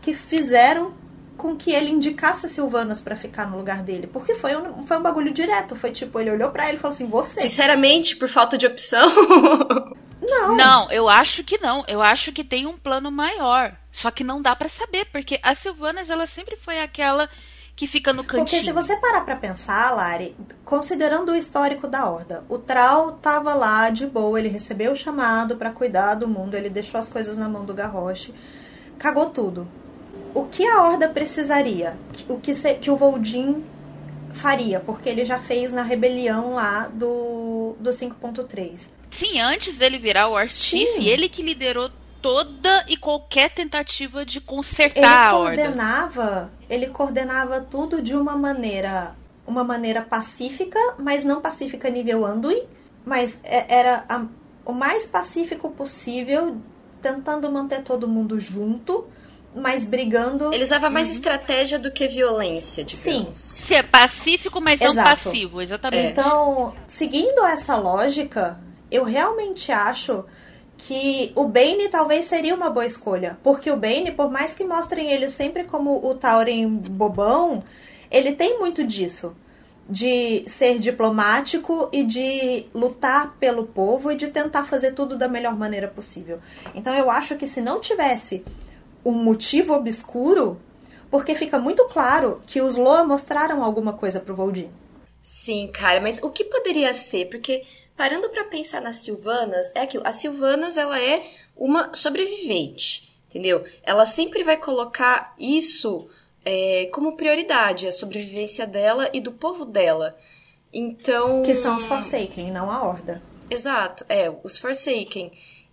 que 0.00 0.14
fizeram 0.14 0.94
com 1.36 1.56
que 1.56 1.72
ele 1.72 1.90
indicasse 1.90 2.46
a 2.46 2.48
Silvanas 2.48 3.00
para 3.00 3.16
ficar 3.16 3.50
no 3.50 3.56
lugar 3.56 3.82
dele? 3.82 4.06
Porque 4.06 4.34
foi 4.36 4.56
um, 4.56 4.86
foi 4.86 4.96
um 4.96 5.02
bagulho 5.02 5.34
direto. 5.34 5.74
Foi 5.74 5.90
tipo, 5.90 6.20
ele 6.20 6.30
olhou 6.30 6.50
para 6.50 6.68
ele 6.68 6.78
e 6.78 6.80
falou 6.80 6.94
assim: 6.94 7.06
Você. 7.06 7.40
Sinceramente, 7.40 8.16
por 8.16 8.28
falta 8.28 8.56
de 8.56 8.66
opção. 8.66 9.04
Não. 10.22 10.56
Não, 10.56 10.90
eu 10.90 11.06
acho 11.06 11.44
que 11.44 11.60
não. 11.60 11.84
Eu 11.86 12.00
acho 12.00 12.32
que 12.32 12.42
tem 12.42 12.66
um 12.66 12.78
plano 12.78 13.10
maior. 13.10 13.76
Só 13.92 14.10
que 14.10 14.24
não 14.24 14.40
dá 14.40 14.56
para 14.56 14.70
saber, 14.70 15.04
porque 15.12 15.38
a 15.42 15.54
Silvanas, 15.54 16.08
ela 16.08 16.26
sempre 16.26 16.56
foi 16.56 16.80
aquela 16.80 17.28
que 17.76 17.86
fica 17.86 18.12
no 18.12 18.22
cantinho. 18.22 18.46
Porque 18.46 18.62
se 18.62 18.72
você 18.72 18.96
parar 18.96 19.22
pra 19.22 19.36
pensar, 19.36 19.90
Lari, 19.94 20.36
considerando 20.64 21.32
o 21.32 21.36
histórico 21.36 21.88
da 21.88 22.08
Horda, 22.08 22.44
o 22.48 22.58
Trau 22.58 23.12
tava 23.12 23.54
lá 23.54 23.90
de 23.90 24.06
boa, 24.06 24.38
ele 24.38 24.48
recebeu 24.48 24.92
o 24.92 24.96
chamado 24.96 25.56
para 25.56 25.70
cuidar 25.70 26.14
do 26.14 26.28
mundo, 26.28 26.54
ele 26.54 26.70
deixou 26.70 26.98
as 26.98 27.08
coisas 27.08 27.36
na 27.36 27.48
mão 27.48 27.64
do 27.64 27.74
Garrosh, 27.74 28.30
cagou 28.98 29.30
tudo. 29.30 29.66
O 30.32 30.44
que 30.44 30.66
a 30.66 30.82
Horda 30.82 31.08
precisaria? 31.08 31.96
O 32.28 32.38
que, 32.38 32.54
se, 32.54 32.74
que 32.74 32.90
o 32.90 32.96
Voldin 32.96 33.64
faria? 34.32 34.80
Porque 34.80 35.08
ele 35.08 35.24
já 35.24 35.38
fez 35.38 35.72
na 35.72 35.82
rebelião 35.82 36.54
lá 36.54 36.88
do, 36.88 37.76
do 37.78 37.90
5.3. 37.90 38.88
Sim, 39.10 39.40
antes 39.40 39.76
dele 39.76 39.98
virar 39.98 40.28
o 40.28 40.48
Chief, 40.48 40.98
ele 40.98 41.28
que 41.28 41.40
liderou 41.40 41.88
toda 42.24 42.86
e 42.88 42.96
qualquer 42.96 43.50
tentativa 43.50 44.24
de 44.24 44.40
consertar 44.40 44.96
ele 44.96 45.06
a 45.06 45.36
Horda. 45.36 45.62
Coordenava, 45.62 46.50
ele 46.70 46.86
coordenava 46.86 47.60
tudo 47.60 48.00
de 48.00 48.14
uma 48.14 48.34
maneira, 48.34 49.14
uma 49.46 49.62
maneira 49.62 50.00
pacífica, 50.00 50.78
mas 50.98 51.22
não 51.22 51.42
pacífica 51.42 51.90
nível 51.90 52.24
Anduin, 52.24 52.62
mas 53.04 53.40
é, 53.44 53.66
era 53.68 54.06
a, 54.08 54.24
o 54.64 54.72
mais 54.72 55.06
pacífico 55.06 55.70
possível, 55.70 56.56
tentando 57.02 57.52
manter 57.52 57.82
todo 57.82 58.08
mundo 58.08 58.40
junto, 58.40 59.06
mas 59.54 59.84
brigando. 59.84 60.50
Ele 60.50 60.64
usava 60.64 60.88
mais 60.88 61.08
uhum. 61.08 61.12
estratégia 61.12 61.78
do 61.78 61.92
que 61.92 62.08
violência, 62.08 62.82
digamos. 62.82 63.38
Sim. 63.38 63.66
Sim, 63.66 63.74
é 63.74 63.82
pacífico, 63.82 64.62
mas 64.62 64.80
Exato. 64.80 64.96
não 64.96 65.04
passivo, 65.04 65.60
exatamente. 65.60 66.06
Então, 66.06 66.74
seguindo 66.88 67.44
essa 67.44 67.76
lógica, 67.76 68.58
eu 68.90 69.04
realmente 69.04 69.70
acho 69.70 70.24
que 70.76 71.32
o 71.34 71.44
Bane 71.44 71.88
talvez 71.88 72.26
seria 72.26 72.54
uma 72.54 72.70
boa 72.70 72.86
escolha. 72.86 73.38
Porque 73.42 73.70
o 73.70 73.76
Bane, 73.76 74.12
por 74.12 74.30
mais 74.30 74.54
que 74.54 74.64
mostrem 74.64 75.10
ele 75.10 75.28
sempre 75.28 75.64
como 75.64 76.06
o 76.06 76.14
Tauren 76.14 76.68
bobão, 76.68 77.62
ele 78.10 78.32
tem 78.32 78.58
muito 78.58 78.84
disso. 78.84 79.34
De 79.88 80.44
ser 80.48 80.78
diplomático 80.78 81.88
e 81.92 82.02
de 82.02 82.66
lutar 82.74 83.34
pelo 83.38 83.66
povo 83.66 84.10
e 84.10 84.16
de 84.16 84.28
tentar 84.28 84.64
fazer 84.64 84.92
tudo 84.92 85.18
da 85.18 85.28
melhor 85.28 85.56
maneira 85.56 85.88
possível. 85.88 86.38
Então 86.74 86.94
eu 86.94 87.10
acho 87.10 87.36
que 87.36 87.46
se 87.46 87.60
não 87.60 87.80
tivesse 87.80 88.42
um 89.04 89.12
motivo 89.12 89.74
obscuro, 89.74 90.58
porque 91.10 91.34
fica 91.34 91.58
muito 91.58 91.84
claro 91.88 92.40
que 92.46 92.62
os 92.62 92.76
Loa 92.76 93.04
mostraram 93.04 93.62
alguma 93.62 93.92
coisa 93.92 94.20
pro 94.20 94.34
Voldin. 94.34 94.70
Sim, 95.24 95.68
cara, 95.68 96.02
mas 96.02 96.22
o 96.22 96.28
que 96.28 96.44
poderia 96.44 96.92
ser? 96.92 97.30
Porque 97.30 97.62
parando 97.96 98.28
para 98.28 98.44
pensar 98.44 98.82
nas 98.82 98.96
Silvanas, 98.96 99.72
é 99.74 99.80
aquilo. 99.80 100.02
A 100.06 100.12
Silvanas, 100.12 100.76
ela 100.76 101.00
é 101.02 101.24
uma 101.56 101.94
sobrevivente, 101.94 103.22
entendeu? 103.26 103.64
Ela 103.82 104.04
sempre 104.04 104.42
vai 104.42 104.58
colocar 104.58 105.34
isso 105.38 106.06
é, 106.44 106.90
como 106.92 107.16
prioridade, 107.16 107.86
a 107.86 107.92
sobrevivência 107.92 108.66
dela 108.66 109.08
e 109.14 109.20
do 109.20 109.32
povo 109.32 109.64
dela. 109.64 110.14
Então. 110.70 111.42
Que 111.42 111.56
são 111.56 111.78
os 111.78 111.86
Forsaken, 111.86 112.52
não 112.52 112.70
a 112.70 112.84
Horda. 112.84 113.22
Exato, 113.48 114.04
é, 114.10 114.30
os 114.42 114.58
Forsaken. 114.58 115.30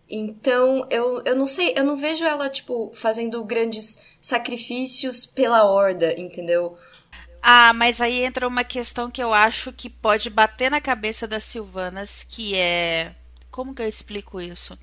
Então, 0.09 0.87
eu, 0.89 1.21
eu 1.25 1.35
não 1.35 1.45
sei, 1.45 1.73
eu 1.75 1.83
não 1.83 1.97
vejo 1.97 2.23
ela, 2.23 2.49
tipo, 2.49 2.89
fazendo 2.93 3.43
grandes 3.43 4.17
sacrifícios 4.21 5.25
pela 5.25 5.65
Horda, 5.65 6.17
entendeu? 6.17 6.77
Ah, 7.41 7.73
mas 7.73 7.99
aí 7.99 8.23
entra 8.23 8.47
uma 8.47 8.63
questão 8.63 9.09
que 9.09 9.21
eu 9.21 9.33
acho 9.33 9.73
que 9.73 9.89
pode 9.89 10.29
bater 10.29 10.69
na 10.69 10.79
cabeça 10.79 11.27
das 11.27 11.43
Silvanas, 11.43 12.25
que 12.29 12.55
é. 12.55 13.15
Como 13.49 13.73
que 13.73 13.81
eu 13.81 13.87
explico 13.87 14.39
isso? 14.39 14.77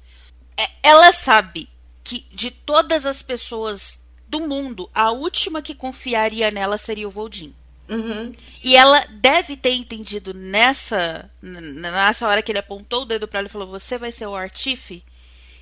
É, 0.56 0.68
ela 0.82 1.12
sabe 1.12 1.68
que 2.02 2.26
de 2.32 2.50
todas 2.50 3.06
as 3.06 3.22
pessoas 3.22 4.00
do 4.26 4.40
mundo, 4.40 4.90
a 4.94 5.10
última 5.10 5.62
que 5.62 5.74
confiaria 5.74 6.50
nela 6.50 6.76
seria 6.76 7.06
o 7.06 7.10
Voldin. 7.10 7.54
Uhum. 7.88 8.34
E 8.62 8.76
ela 8.76 9.06
deve 9.06 9.56
ter 9.56 9.72
entendido 9.72 10.34
nessa 10.34 11.30
nessa 11.40 12.28
hora 12.28 12.42
que 12.42 12.52
ele 12.52 12.58
apontou 12.58 13.02
o 13.02 13.04
dedo 13.06 13.26
para 13.26 13.38
ela 13.38 13.48
e 13.48 13.50
falou: 13.50 13.68
"Você 13.68 13.96
vai 13.96 14.12
ser 14.12 14.26
o 14.26 14.34
Artif", 14.34 15.02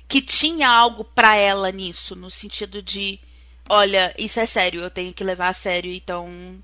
que 0.09 0.21
tinha 0.21 0.69
algo 0.69 1.05
para 1.05 1.35
ela 1.35 1.71
nisso, 1.71 2.15
no 2.15 2.29
sentido 2.29 2.81
de, 2.81 3.19
olha, 3.69 4.13
isso 4.17 4.39
é 4.39 4.45
sério, 4.45 4.81
eu 4.81 4.89
tenho 4.89 5.13
que 5.13 5.23
levar 5.23 5.49
a 5.49 5.53
sério, 5.53 5.91
então 5.91 6.61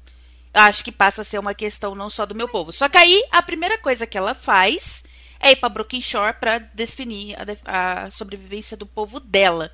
acho 0.54 0.84
que 0.84 0.92
passa 0.92 1.22
a 1.22 1.26
ser 1.26 1.40
uma 1.40 1.54
questão 1.54 1.96
não 1.96 2.10
só 2.10 2.26
do 2.26 2.36
meu 2.36 2.48
povo. 2.48 2.72
Só 2.72 2.88
que 2.88 2.98
aí 2.98 3.24
a 3.32 3.42
primeira 3.42 3.78
coisa 3.78 4.06
que 4.06 4.18
ela 4.18 4.36
faz 4.36 5.04
é 5.40 5.52
ir 5.52 5.56
para 5.58 5.74
Shore 6.02 6.36
para 6.40 6.60
definir 6.60 7.36
a, 7.66 8.06
a, 8.06 8.12
sobrevivência 8.12 8.78
do 8.78 8.86
povo 8.86 9.20
dela, 9.20 9.72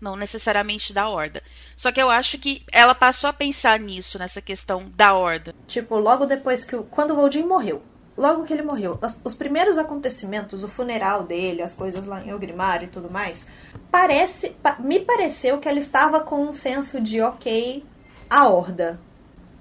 não 0.00 0.16
necessariamente 0.16 0.92
da 0.92 1.08
horda. 1.08 1.42
Só 1.76 1.92
que 1.92 2.02
eu 2.02 2.10
acho 2.10 2.38
que 2.38 2.64
ela 2.72 2.94
passou 2.94 3.30
a 3.30 3.32
pensar 3.32 3.78
nisso, 3.78 4.18
nessa 4.18 4.40
questão 4.40 4.90
da 4.96 5.14
horda. 5.14 5.54
Tipo, 5.68 5.96
logo 5.98 6.26
depois 6.26 6.64
que 6.64 6.74
o, 6.74 6.82
quando 6.82 7.12
o 7.12 7.16
Voldin 7.16 7.44
morreu, 7.44 7.82
logo 8.16 8.42
que 8.42 8.52
ele 8.52 8.62
morreu, 8.62 8.98
os, 9.00 9.20
os, 9.24 9.34
primeiros 9.34 9.78
acontecimentos, 9.78 10.64
o 10.64 10.68
funeral 10.68 11.22
dele, 11.22 11.62
as 11.62 11.76
coisas 11.76 12.04
lá 12.04 12.20
em 12.20 12.34
Ogrimar 12.34 12.82
e 12.82 12.88
tudo 12.88 13.08
mais, 13.08 13.46
parece, 13.92 14.50
pa, 14.60 14.76
me 14.80 14.98
pareceu 14.98 15.58
que 15.58 15.68
ela 15.68 15.78
estava 15.78 16.20
com 16.20 16.42
um 16.42 16.52
senso 16.52 17.00
de 17.00 17.20
ok, 17.20 17.84
a 18.28 18.48
horda 18.48 18.98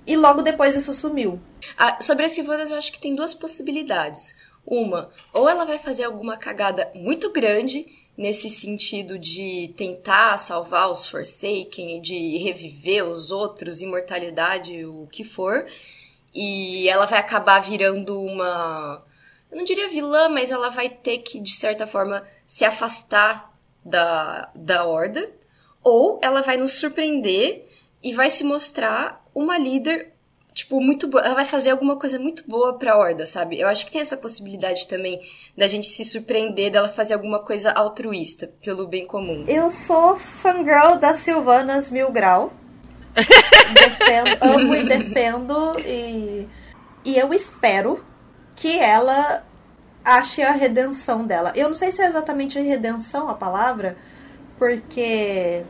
e 0.06 0.18
logo 0.18 0.42
depois 0.42 0.76
isso 0.76 0.94
sumiu. 0.94 1.40
Ah, 1.78 2.02
sobre 2.02 2.26
as 2.26 2.32
Silvanas, 2.32 2.72
eu 2.72 2.78
acho 2.78 2.92
que 2.92 3.00
tem 3.00 3.16
duas 3.16 3.34
possibilidades. 3.34 4.50
Uma, 4.66 5.10
ou 5.34 5.50
ela 5.50 5.66
vai 5.66 5.80
fazer 5.80 6.04
alguma 6.04 6.38
cagada 6.38 6.92
muito 6.94 7.32
grande 7.32 7.86
nesse 8.16 8.50
sentido 8.50 9.18
de 9.18 9.74
tentar 9.76 10.38
salvar 10.38 10.92
os 10.92 11.08
Forsaken, 11.08 12.02
de 12.02 12.38
reviver 12.38 13.04
os 13.04 13.32
outros, 13.32 13.82
imortalidade, 13.82 14.86
o 14.86 15.08
que 15.12 15.24
for, 15.24 15.66
e 16.34 16.88
ela 16.88 17.06
vai 17.06 17.20
acabar 17.20 17.60
virando 17.60 18.22
uma. 18.22 19.04
Eu 19.50 19.58
não 19.58 19.66
diria 19.66 19.90
vilã, 19.90 20.30
mas 20.30 20.52
ela 20.52 20.70
vai 20.70 20.90
ter 20.90 21.20
que, 21.20 21.40
de 21.40 21.52
certa 21.52 21.86
forma, 21.86 22.24
se 22.46 22.64
afastar 22.64 23.54
da, 23.84 24.50
da 24.56 24.86
Horda. 24.86 25.30
Ou 25.84 26.22
ela 26.24 26.42
vai 26.42 26.58
nos 26.58 26.74
surpreender 26.74 27.66
e 28.04 28.14
vai 28.14 28.30
se 28.30 28.44
mostrar 28.44 29.21
uma 29.34 29.58
líder, 29.58 30.14
tipo, 30.54 30.82
muito 30.82 31.08
boa. 31.08 31.24
Ela 31.24 31.36
vai 31.36 31.46
fazer 31.46 31.72
alguma 31.72 31.98
coisa 31.98 32.20
muito 32.20 32.44
boa 32.48 32.78
pra 32.78 32.98
Horda, 32.98 33.26
sabe? 33.26 33.60
Eu 33.60 33.68
acho 33.68 33.86
que 33.86 33.92
tem 33.92 34.02
essa 34.02 34.18
possibilidade 34.18 34.88
também 34.88 35.20
da 35.58 35.68
gente 35.68 35.88
se 35.88 36.04
surpreender 36.04 36.72
dela 36.72 36.90
fazer 36.90 37.14
alguma 37.14 37.40
coisa 37.40 37.72
altruísta 37.72 38.50
pelo 38.64 38.88
bem 38.88 39.06
comum. 39.06 39.46
Eu 39.48 39.70
sou 39.70 40.18
fangirl 40.18 40.98
da 41.00 41.16
Silvanas 41.16 41.90
Mil 41.90 42.12
Grau. 42.12 42.54
defendo, 43.74 44.38
amo 44.42 44.76
e 44.76 44.84
defendo 44.86 45.80
e, 45.80 46.48
e 47.04 47.18
eu 47.18 47.34
espero 47.34 48.04
que 48.56 48.80
ela 48.80 49.46
ache 50.04 50.42
a 50.42 50.52
redenção 50.52 51.26
dela. 51.26 51.52
Eu 51.56 51.68
não 51.68 51.76
sei 51.76 51.92
se 51.92 52.02
é 52.02 52.08
exatamente 52.08 52.60
redenção 52.60 53.30
a 53.30 53.34
palavra, 53.34 53.98
porque 54.58 55.64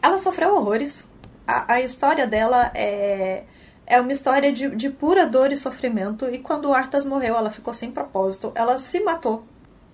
ela 0.00 0.18
sofreu 0.18 0.54
horrores 0.54 1.04
a, 1.46 1.74
a 1.74 1.80
história 1.80 2.26
dela 2.26 2.70
é, 2.74 3.44
é 3.86 4.00
uma 4.00 4.12
história 4.12 4.52
de, 4.52 4.74
de 4.74 4.90
pura 4.90 5.26
dor 5.26 5.52
e 5.52 5.56
sofrimento. 5.56 6.28
E 6.30 6.38
quando 6.38 6.66
o 6.66 6.74
Arthas 6.74 7.04
morreu, 7.04 7.36
ela 7.36 7.50
ficou 7.50 7.74
sem 7.74 7.90
propósito. 7.90 8.52
Ela 8.54 8.78
se 8.78 9.00
matou. 9.00 9.44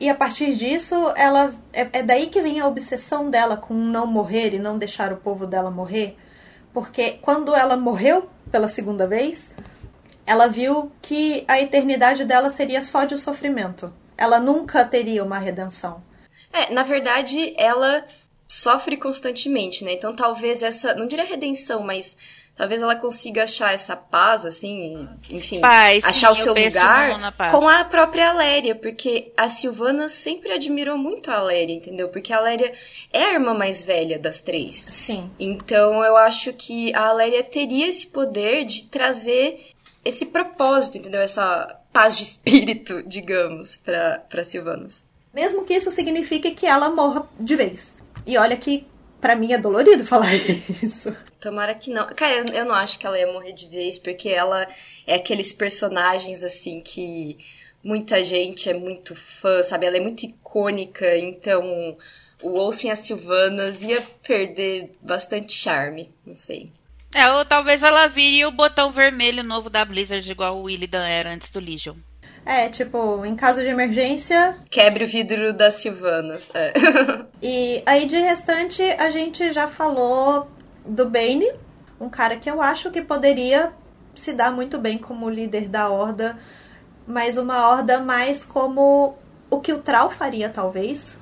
E 0.01 0.09
a 0.09 0.15
partir 0.15 0.55
disso, 0.55 0.95
ela 1.17 1.53
é, 1.73 1.89
é 1.93 2.03
daí 2.03 2.29
que 2.29 2.41
vem 2.41 2.61
a 2.61 2.67
obsessão 2.67 3.31
dela 3.31 3.57
com 3.57 3.75
não 3.75 4.07
morrer 4.07 4.55
e 4.55 4.59
não 4.59 4.79
deixar 4.79 5.13
o 5.13 5.17
povo 5.17 5.47
dela 5.47 5.71
morrer. 5.71 6.17
Porque 6.73 7.19
quando 7.21 7.55
ela 7.55 7.77
morreu 7.77 8.29
pela 8.53 8.69
segunda 8.69 9.07
vez, 9.07 9.51
ela 10.25 10.47
viu 10.47 10.93
que 11.03 11.45
a 11.49 11.61
eternidade 11.61 12.25
dela 12.25 12.51
seria 12.51 12.83
só 12.85 13.05
de 13.05 13.19
sofrimento. 13.19 13.93
Ela 14.17 14.39
nunca 14.39 14.85
teria 14.85 15.25
uma 15.25 15.39
redenção. 15.39 16.03
É, 16.53 16.73
na 16.73 16.83
verdade, 16.83 17.55
ela 17.57 18.05
sofre 18.49 18.97
constantemente, 18.97 19.85
né? 19.85 19.93
Então 19.93 20.15
talvez 20.15 20.63
essa, 20.63 20.95
não 20.95 21.07
diria 21.07 21.25
redenção, 21.25 21.83
mas 21.83 22.49
talvez 22.57 22.81
ela 22.81 22.97
consiga 22.97 23.45
achar 23.45 23.75
essa 23.75 23.95
paz, 23.95 24.47
assim, 24.47 25.07
enfim, 25.31 25.61
Pai, 25.61 26.01
achar 26.03 26.35
sim, 26.35 26.41
o 26.41 26.45
seu 26.45 26.55
lugar 26.55 27.35
com 27.51 27.69
a 27.69 27.85
própria 27.85 28.31
Aléria, 28.31 28.75
porque 28.75 29.33
a 29.37 29.49
Silvana 29.49 30.09
sempre 30.09 30.53
admirou 30.53 30.97
muito 30.97 31.31
a 31.31 31.37
Aléria, 31.37 31.75
entendeu? 31.75 32.09
Porque 32.09 32.33
a 32.33 32.39
Aléria 32.39 32.73
é 33.13 33.25
a 33.25 33.33
irmã 33.35 33.53
mais 33.53 33.85
velha 33.85 34.19
das 34.19 34.41
três. 34.41 34.75
Sim. 34.93 35.31
Então 35.39 36.03
eu 36.03 36.17
acho 36.17 36.53
que 36.55 36.93
a 36.95 37.09
Aléria 37.09 37.45
teria 37.45 37.87
esse 37.87 38.07
poder 38.09 38.65
de 38.65 38.85
trazer 38.87 39.61
esse 40.05 40.27
propósito, 40.27 40.99
entendeu? 40.99 41.21
Essa 41.21 41.79
paz 41.93 42.17
de 42.17 42.25
espírito, 42.25 43.03
digamos, 43.07 43.77
para 43.77 44.43
Silvanas. 44.43 45.07
Mesmo 45.35 45.65
que 45.65 45.75
isso 45.75 45.93
signifique 45.93 46.53
que 46.53 46.67
ela 46.67 46.91
morra 46.91 47.29
de 47.39 47.55
vez. 47.55 47.98
E 48.27 48.37
olha 48.37 48.57
que 48.57 48.87
para 49.21 49.37
mim 49.37 49.53
é 49.53 49.59
dolorido 49.59 50.05
falar 50.05 50.35
isso. 50.83 51.15
Tomara 51.41 51.75
que 51.75 51.91
não. 51.91 52.07
Cara, 52.07 52.35
eu, 52.35 52.45
eu 52.55 52.65
não 52.65 52.75
acho 52.75 52.99
que 52.99 53.07
ela 53.07 53.19
ia 53.19 53.33
morrer 53.33 53.53
de 53.53 53.67
vez, 53.69 53.99
porque 53.99 54.29
ela 54.29 54.67
é 55.07 55.15
aqueles 55.15 55.53
personagens 55.53 56.43
assim 56.43 56.81
que 56.81 57.37
muita 57.83 58.23
gente 58.25 58.69
é 58.69 58.75
muito 58.75 59.15
fã, 59.15 59.63
sabe? 59.63 59.87
Ela 59.87 59.99
é 59.99 60.01
muito 60.01 60.25
icônica, 60.25 61.17
então 61.17 61.97
o 62.43 62.55
Olsen 62.59 62.91
as 62.91 63.01
Silvanas 63.01 63.83
ia 63.83 64.01
perder 64.27 64.93
bastante 65.01 65.53
charme, 65.53 66.11
não 66.27 66.35
sei. 66.35 66.71
É, 67.15 67.31
ou 67.31 67.45
talvez 67.45 67.83
ela 67.83 68.07
vire 68.07 68.45
o 68.45 68.53
botão 68.53 68.93
vermelho 68.93 69.43
novo 69.43 69.71
da 69.71 69.85
Blizzard, 69.85 70.31
igual 70.31 70.61
o 70.61 70.69
Illidan 70.69 71.07
era 71.07 71.33
antes 71.33 71.51
do 71.51 71.61
Legion. 71.61 71.97
É, 72.49 72.67
tipo, 72.71 73.27
em 73.27 73.37
caso 73.37 73.61
de 73.61 73.67
emergência. 73.67 74.57
Quebre 74.71 75.05
o 75.05 75.07
vidro 75.07 75.53
das 75.53 75.75
Silvanas. 75.75 76.51
É. 76.55 76.73
e 77.43 77.83
aí, 77.85 78.07
de 78.07 78.17
restante, 78.17 78.83
a 78.83 79.11
gente 79.11 79.53
já 79.53 79.69
falou 79.69 80.49
do 80.83 81.05
Bane, 81.05 81.53
um 82.01 82.09
cara 82.09 82.39
que 82.39 82.51
eu 82.51 82.63
acho 82.63 82.91
que 82.91 83.03
poderia 83.03 83.71
se 84.15 84.33
dar 84.33 84.51
muito 84.51 84.79
bem 84.79 84.97
como 84.97 85.29
líder 85.29 85.69
da 85.69 85.91
Horda, 85.91 86.39
mas 87.07 87.37
uma 87.37 87.69
Horda 87.69 88.01
mais 88.01 88.45
como 88.45 89.15
o 89.51 89.61
que 89.61 89.75
o 89.75 89.81
Trau 89.81 90.11
faria, 90.11 90.49
talvez. 90.49 91.19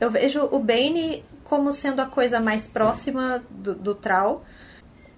Eu 0.00 0.10
vejo 0.10 0.48
o 0.50 0.58
Bane 0.58 1.22
como 1.44 1.74
sendo 1.74 2.00
a 2.00 2.06
coisa 2.06 2.40
mais 2.40 2.68
próxima 2.68 3.44
do, 3.50 3.74
do 3.74 3.94
Trau. 3.94 4.42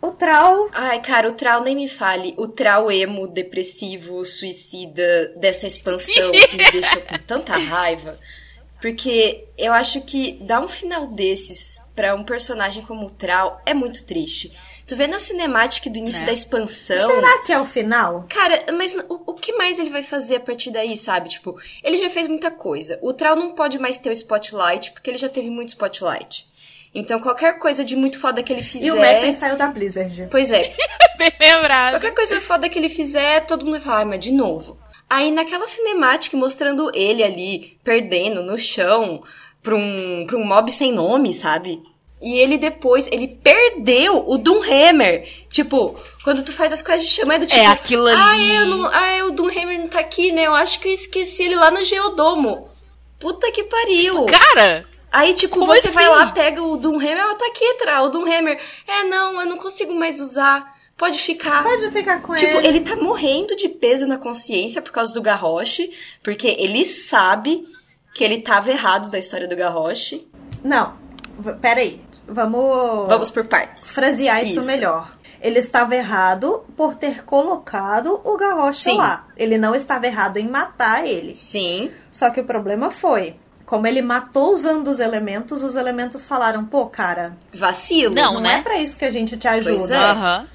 O 0.00 0.10
Trau. 0.10 0.68
Ai, 0.72 1.00
cara, 1.00 1.28
o 1.28 1.32
Trau 1.32 1.62
nem 1.62 1.74
me 1.74 1.88
fale. 1.88 2.34
O 2.36 2.48
Trau 2.48 2.90
emo, 2.90 3.26
depressivo, 3.26 4.24
suicida 4.24 5.32
dessa 5.36 5.66
expansão 5.66 6.30
me 6.30 6.70
deixou 6.70 7.02
com 7.02 7.18
tanta 7.26 7.56
raiva. 7.56 8.18
Porque 8.80 9.44
eu 9.56 9.72
acho 9.72 10.02
que 10.02 10.32
dar 10.42 10.60
um 10.60 10.68
final 10.68 11.06
desses 11.06 11.80
para 11.94 12.14
um 12.14 12.22
personagem 12.22 12.82
como 12.82 13.06
o 13.06 13.10
Trau 13.10 13.60
é 13.64 13.72
muito 13.72 14.04
triste. 14.04 14.52
Tu 14.86 14.94
vê 14.94 15.06
na 15.06 15.18
cinemática 15.18 15.88
do 15.88 15.98
início 15.98 16.22
é. 16.24 16.26
da 16.26 16.32
expansão. 16.32 17.10
Será 17.10 17.42
que 17.42 17.52
é 17.52 17.58
o 17.58 17.66
final? 17.66 18.26
Cara, 18.28 18.66
mas 18.74 18.94
o, 19.08 19.22
o, 19.26 19.34
que 19.34 19.54
mais 19.54 19.78
ele 19.78 19.90
vai 19.90 20.02
fazer 20.02 20.36
a 20.36 20.40
partir 20.40 20.70
daí, 20.70 20.96
sabe? 20.96 21.30
Tipo, 21.30 21.58
ele 21.82 21.96
já 21.96 22.10
fez 22.10 22.28
muita 22.28 22.50
coisa. 22.50 22.98
O 23.02 23.12
Trau 23.12 23.34
não 23.34 23.52
pode 23.52 23.78
mais 23.78 23.96
ter 23.96 24.10
o 24.10 24.12
spotlight, 24.12 24.92
porque 24.92 25.10
ele 25.10 25.18
já 25.18 25.28
teve 25.28 25.48
muito 25.48 25.70
spotlight. 25.70 26.46
Então, 26.96 27.20
qualquer 27.20 27.58
coisa 27.58 27.84
de 27.84 27.94
muito 27.94 28.18
foda 28.18 28.42
que 28.42 28.50
ele 28.50 28.62
fizer. 28.62 28.86
E 28.86 28.90
o 28.90 28.96
Madsen 28.96 29.34
saiu 29.34 29.54
da 29.54 29.66
Blizzard. 29.68 30.28
Pois 30.30 30.50
é. 30.50 30.74
Bem 31.18 31.30
lembrado. 31.38 31.92
Qualquer 31.92 32.14
coisa 32.14 32.40
foda 32.40 32.70
que 32.70 32.78
ele 32.78 32.88
fizer, 32.88 33.40
todo 33.40 33.66
mundo 33.66 33.72
vai 33.72 33.80
falar, 33.80 34.00
ah, 34.00 34.04
mas 34.06 34.20
de 34.20 34.32
novo. 34.32 34.78
Aí 35.08 35.30
naquela 35.30 35.66
cinemática 35.66 36.36
mostrando 36.38 36.90
ele 36.94 37.22
ali 37.22 37.78
perdendo 37.84 38.42
no 38.42 38.58
chão 38.58 39.22
pra 39.62 39.76
um, 39.76 40.24
pra 40.26 40.38
um 40.38 40.44
mob 40.44 40.72
sem 40.72 40.90
nome, 40.90 41.34
sabe? 41.34 41.82
E 42.20 42.38
ele 42.38 42.56
depois, 42.56 43.06
ele 43.12 43.28
perdeu 43.28 44.24
o 44.26 44.38
Doomhammer. 44.38 45.28
Tipo, 45.50 45.94
quando 46.24 46.42
tu 46.42 46.50
faz 46.50 46.72
as 46.72 46.80
coisas 46.80 47.04
de 47.04 47.12
chama, 47.12 47.34
é 47.34 47.38
do 47.38 47.46
tipo... 47.46 47.60
É 47.60 47.66
aquilo 47.66 48.06
ali. 48.06 48.16
Ah, 48.18 48.38
eu 48.54 48.66
não, 48.66 48.86
ah, 48.86 49.26
o 49.26 49.32
Doomhammer 49.32 49.78
não 49.78 49.88
tá 49.88 50.00
aqui, 50.00 50.32
né? 50.32 50.46
Eu 50.46 50.54
acho 50.54 50.80
que 50.80 50.88
eu 50.88 50.94
esqueci 50.94 51.42
ele 51.42 51.56
lá 51.56 51.70
no 51.70 51.84
Geodomo. 51.84 52.70
Puta 53.18 53.52
que 53.52 53.64
pariu. 53.64 54.24
Cara... 54.24 54.95
Aí, 55.16 55.32
tipo, 55.32 55.54
Como 55.54 55.66
você 55.66 55.88
assim? 55.88 55.92
vai 55.92 56.06
lá, 56.10 56.26
pega 56.26 56.62
o 56.62 56.76
Doomhammer, 56.76 57.24
ó, 57.26 57.34
tá 57.36 57.46
aqui, 57.46 57.74
Tra, 57.78 58.02
o 58.02 58.10
Doomhammer. 58.10 58.60
É, 58.86 59.04
não, 59.04 59.40
eu 59.40 59.46
não 59.46 59.56
consigo 59.56 59.94
mais 59.94 60.20
usar. 60.20 60.76
Pode 60.94 61.18
ficar. 61.18 61.62
Pode 61.62 61.90
ficar 61.90 62.20
com 62.20 62.34
tipo, 62.34 62.58
ele. 62.58 62.60
Tipo, 62.60 62.66
ele 62.66 62.80
tá 62.80 62.96
morrendo 62.96 63.56
de 63.56 63.66
peso 63.66 64.06
na 64.06 64.18
consciência 64.18 64.82
por 64.82 64.92
causa 64.92 65.14
do 65.14 65.22
Garrosh, 65.22 65.88
porque 66.22 66.54
ele 66.58 66.84
sabe 66.84 67.66
que 68.14 68.22
ele 68.22 68.42
tava 68.42 68.70
errado 68.70 69.08
da 69.08 69.18
história 69.18 69.48
do 69.48 69.56
Garrosh. 69.56 70.20
Não, 70.62 70.94
peraí. 71.62 72.02
Vamos. 72.28 73.08
Vamos 73.08 73.30
por 73.30 73.46
partes. 73.46 73.86
Frasear 73.86 74.42
isso, 74.42 74.60
isso. 74.60 74.66
melhor. 74.66 75.16
Ele 75.40 75.60
estava 75.60 75.96
errado 75.96 76.62
por 76.76 76.94
ter 76.94 77.24
colocado 77.24 78.20
o 78.22 78.36
Garrosh 78.36 78.86
lá. 78.88 79.26
Ele 79.34 79.56
não 79.56 79.74
estava 79.74 80.06
errado 80.06 80.36
em 80.36 80.46
matar 80.46 81.06
ele. 81.06 81.34
Sim. 81.34 81.90
Só 82.12 82.28
que 82.28 82.40
o 82.40 82.44
problema 82.44 82.90
foi. 82.90 83.34
Como 83.66 83.84
ele 83.84 84.00
matou 84.00 84.54
usando 84.54 84.88
os 84.88 85.00
elementos, 85.00 85.60
os 85.60 85.74
elementos 85.74 86.24
falaram, 86.24 86.64
pô, 86.64 86.86
cara. 86.86 87.36
Vacilo. 87.52 88.14
Não, 88.14 88.34
não 88.34 88.40
né? 88.40 88.60
é 88.60 88.62
pra 88.62 88.78
isso 88.78 88.96
que 88.96 89.04
a 89.04 89.10
gente 89.10 89.36
te 89.36 89.48
ajuda. 89.48 89.70
Pois 89.70 89.90
é. 89.90 90.12
Uhum. 90.12 90.46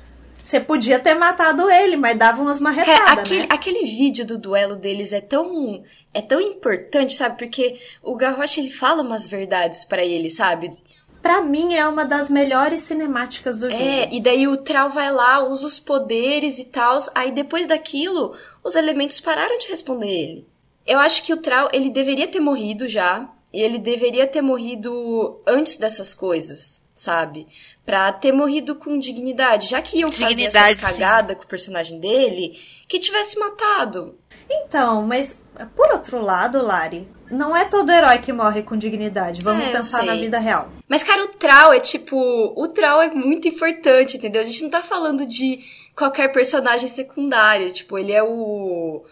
Você 0.42 0.60
podia 0.60 0.98
ter 0.98 1.14
matado 1.14 1.70
ele, 1.70 1.98
mas 1.98 2.18
dava 2.18 2.42
umas 2.42 2.60
marretadas, 2.60 3.00
é, 3.00 3.12
aquele, 3.12 3.40
né? 3.42 3.48
aquele 3.52 3.86
vídeo 3.86 4.26
do 4.26 4.38
duelo 4.38 4.76
deles 4.76 5.14
é 5.14 5.22
tão 5.22 5.84
é 6.14 6.22
tão 6.22 6.42
importante, 6.42 7.14
sabe? 7.14 7.38
Porque 7.38 7.80
o 8.02 8.16
Garrosh 8.16 8.58
ele 8.58 8.70
fala 8.72 9.04
umas 9.04 9.28
verdades 9.28 9.86
para 9.86 10.04
ele, 10.04 10.30
sabe? 10.30 10.76
Pra 11.22 11.42
mim 11.42 11.76
é 11.76 11.88
uma 11.88 12.04
das 12.04 12.30
melhores 12.30 12.82
cinemáticas 12.82 13.60
do 13.60 13.68
é, 13.68 13.70
jogo. 13.70 13.84
É, 13.84 14.10
e 14.12 14.22
daí 14.22 14.48
o 14.48 14.58
Trau 14.58 14.90
vai 14.90 15.12
lá, 15.12 15.44
usa 15.44 15.68
os 15.68 15.80
poderes 15.80 16.58
e 16.58 16.66
tal, 16.66 16.98
aí 17.14 17.32
depois 17.32 17.68
daquilo, 17.68 18.34
os 18.64 18.76
elementos 18.76 19.20
pararam 19.20 19.58
de 19.60 19.68
responder 19.68 20.08
ele. 20.08 20.51
Eu 20.86 21.00
acho 21.00 21.24
que 21.24 21.34
o 21.34 21.38
Trau, 21.38 21.70
ele 21.72 21.90
deveria 21.90 22.28
ter 22.28 22.40
morrido 22.40 22.88
já, 22.88 23.30
e 23.54 23.62
ele 23.62 23.78
deveria 23.78 24.26
ter 24.26 24.42
morrido 24.42 25.42
antes 25.46 25.78
dessas 25.78 26.14
coisas, 26.14 26.84
sabe? 26.94 27.48
Pra 27.86 28.12
ter 28.12 28.32
morrido 28.32 28.76
com 28.76 28.98
dignidade. 28.98 29.68
Já 29.68 29.82
que 29.82 30.00
iam 30.00 30.10
dignidade, 30.10 30.52
fazer 30.52 30.60
essas 30.60 30.76
cagadas 30.82 31.36
com 31.36 31.44
o 31.44 31.48
personagem 31.48 32.00
dele, 32.00 32.58
que 32.88 32.98
tivesse 32.98 33.38
matado. 33.38 34.18
Então, 34.50 35.06
mas 35.06 35.36
por 35.76 35.92
outro 35.92 36.22
lado, 36.22 36.62
Lari, 36.62 37.08
não 37.30 37.56
é 37.56 37.66
todo 37.66 37.92
herói 37.92 38.20
que 38.20 38.32
morre 38.32 38.64
com 38.64 38.78
dignidade. 38.78 39.42
Vamos 39.44 39.66
é, 39.66 39.72
pensar 39.72 40.04
na 40.04 40.16
vida 40.16 40.40
real. 40.40 40.70
Mas, 40.88 41.04
cara, 41.04 41.24
o 41.24 41.28
Trau 41.30 41.74
é 41.74 41.80
tipo. 41.80 42.18
O 42.56 42.68
Trau 42.70 43.02
é 43.02 43.10
muito 43.10 43.48
importante, 43.48 44.18
entendeu? 44.18 44.42
A 44.42 44.46
gente 44.46 44.64
não 44.64 44.70
tá 44.70 44.82
falando 44.82 45.26
de 45.26 45.60
qualquer 45.96 46.32
personagem 46.32 46.88
secundário. 46.88 47.72
Tipo, 47.72 47.98
ele 47.98 48.12
é 48.12 48.24
o. 48.24 49.04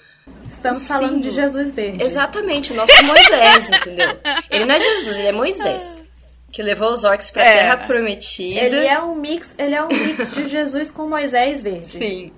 Estamos 0.51 0.87
falando 0.87 1.21
de 1.21 1.31
Jesus 1.31 1.71
Verde. 1.71 2.03
Exatamente, 2.03 2.73
o 2.73 2.75
nosso 2.75 3.03
Moisés, 3.03 3.69
entendeu? 3.71 4.17
Ele 4.49 4.65
não 4.65 4.75
é 4.75 4.79
Jesus, 4.79 5.17
ele 5.17 5.27
é 5.27 5.31
Moisés. 5.31 6.05
Que 6.51 6.63
levou 6.63 6.91
os 6.91 7.03
orcs 7.03 7.29
pra 7.31 7.43
é. 7.43 7.53
Terra 7.53 7.77
Prometida. 7.77 8.59
Ele 8.59 8.85
é 8.87 8.99
um 9.01 9.15
mix, 9.15 9.53
ele 9.57 9.75
é 9.75 9.83
um 9.83 9.87
mix 9.87 10.31
de 10.33 10.49
Jesus 10.49 10.91
com 10.91 11.07
Moisés 11.07 11.61
verde. 11.61 11.87
Sim. 11.87 12.33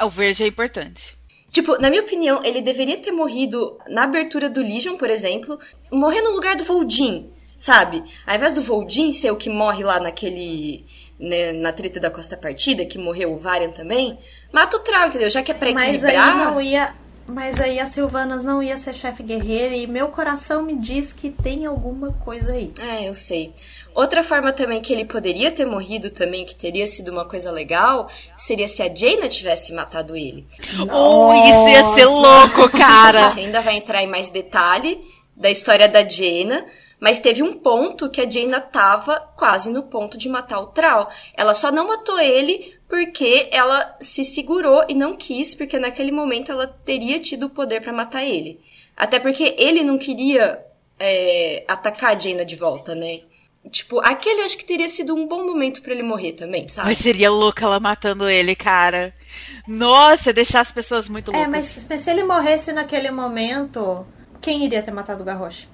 O 0.00 0.10
verde 0.10 0.44
é 0.44 0.46
importante. 0.46 1.18
Tipo, 1.50 1.80
na 1.80 1.90
minha 1.90 2.02
opinião, 2.02 2.40
ele 2.44 2.60
deveria 2.60 2.98
ter 2.98 3.10
morrido 3.10 3.76
na 3.88 4.04
abertura 4.04 4.48
do 4.48 4.60
Legion, 4.60 4.96
por 4.96 5.10
exemplo, 5.10 5.58
morrer 5.90 6.22
no 6.22 6.30
lugar 6.30 6.54
do 6.54 6.64
Voldin, 6.64 7.28
sabe? 7.58 8.02
Ao 8.26 8.36
invés 8.36 8.52
do 8.52 8.62
Voldin 8.62 9.10
ser 9.12 9.32
o 9.32 9.36
que 9.36 9.50
morre 9.50 9.82
lá 9.82 9.98
naquele. 10.00 10.84
Né, 11.18 11.52
na 11.52 11.70
treta 11.70 12.00
da 12.00 12.10
Costa 12.10 12.34
Partida, 12.34 12.86
que 12.86 12.96
morreu 12.96 13.34
o 13.34 13.36
Varian 13.36 13.68
também, 13.72 14.18
mata 14.50 14.78
o 14.78 14.80
Trau, 14.80 15.06
entendeu? 15.06 15.28
Já 15.28 15.42
que 15.42 15.50
é 15.50 15.54
pra 15.54 15.68
equilibrar. 15.68 16.14
Mas 16.14 16.40
aí 16.40 16.44
não 16.46 16.60
ia. 16.62 16.94
Mas 17.30 17.60
aí 17.60 17.78
a 17.78 17.86
Silvanas 17.86 18.44
não 18.44 18.62
ia 18.62 18.76
ser 18.76 18.94
chefe 18.94 19.22
guerreira 19.22 19.74
e 19.74 19.86
meu 19.86 20.08
coração 20.08 20.62
me 20.62 20.76
diz 20.76 21.12
que 21.12 21.30
tem 21.30 21.64
alguma 21.64 22.12
coisa 22.12 22.52
aí. 22.52 22.72
É, 22.80 23.08
eu 23.08 23.14
sei. 23.14 23.54
Outra 23.94 24.22
forma 24.22 24.52
também 24.52 24.80
que 24.80 24.92
ele 24.92 25.04
poderia 25.04 25.50
ter 25.50 25.64
morrido 25.64 26.10
também, 26.10 26.44
que 26.44 26.54
teria 26.54 26.86
sido 26.86 27.10
uma 27.10 27.24
coisa 27.24 27.50
legal, 27.50 28.08
seria 28.36 28.68
se 28.68 28.82
a 28.82 28.94
Jaina 28.94 29.28
tivesse 29.28 29.72
matado 29.72 30.16
ele. 30.16 30.46
Oh, 30.92 31.32
isso 31.32 31.68
ia 31.68 31.94
ser 31.94 32.06
louco, 32.06 32.68
cara! 32.70 33.26
A 33.26 33.28
gente 33.30 33.46
ainda 33.46 33.60
vai 33.60 33.76
entrar 33.76 34.02
em 34.02 34.06
mais 34.06 34.28
detalhe 34.28 35.00
da 35.36 35.50
história 35.50 35.88
da 35.88 36.06
Jaina, 36.06 36.64
mas 37.00 37.18
teve 37.18 37.42
um 37.42 37.54
ponto 37.54 38.10
que 38.10 38.20
a 38.20 38.30
Jaina 38.30 38.60
tava 38.60 39.18
quase 39.36 39.70
no 39.70 39.84
ponto 39.84 40.18
de 40.18 40.28
matar 40.28 40.60
o 40.60 40.66
Trau. 40.66 41.08
Ela 41.34 41.54
só 41.54 41.72
não 41.72 41.88
matou 41.88 42.20
ele 42.20 42.79
porque 42.90 43.48
ela 43.52 43.96
se 44.00 44.24
segurou 44.24 44.84
e 44.88 44.94
não 44.94 45.14
quis, 45.14 45.54
porque 45.54 45.78
naquele 45.78 46.10
momento 46.10 46.50
ela 46.50 46.66
teria 46.66 47.20
tido 47.20 47.46
o 47.46 47.50
poder 47.50 47.80
para 47.80 47.92
matar 47.92 48.24
ele. 48.24 48.60
Até 48.96 49.20
porque 49.20 49.54
ele 49.56 49.84
não 49.84 49.96
queria 49.96 50.60
é, 50.98 51.64
atacar 51.68 52.16
a 52.16 52.18
Jaina 52.18 52.44
de 52.44 52.56
volta, 52.56 52.96
né? 52.96 53.20
Tipo, 53.70 54.00
aquele 54.00 54.42
acho 54.42 54.56
que 54.56 54.64
teria 54.64 54.88
sido 54.88 55.14
um 55.14 55.28
bom 55.28 55.46
momento 55.46 55.82
para 55.82 55.92
ele 55.92 56.02
morrer 56.02 56.32
também, 56.32 56.66
sabe? 56.68 56.88
Mas 56.88 56.98
seria 56.98 57.30
louca 57.30 57.64
ela 57.64 57.78
matando 57.78 58.28
ele, 58.28 58.56
cara. 58.56 59.14
Nossa, 59.68 60.32
deixar 60.32 60.60
as 60.60 60.72
pessoas 60.72 61.08
muito 61.08 61.30
é, 61.30 61.36
loucas. 61.36 61.54
É, 61.54 61.56
mas, 61.56 61.86
mas 61.88 62.00
se 62.00 62.10
ele 62.10 62.24
morresse 62.24 62.72
naquele 62.72 63.12
momento, 63.12 64.04
quem 64.40 64.64
iria 64.64 64.82
ter 64.82 64.90
matado 64.90 65.22
o 65.22 65.24
Garrosh? 65.24 65.68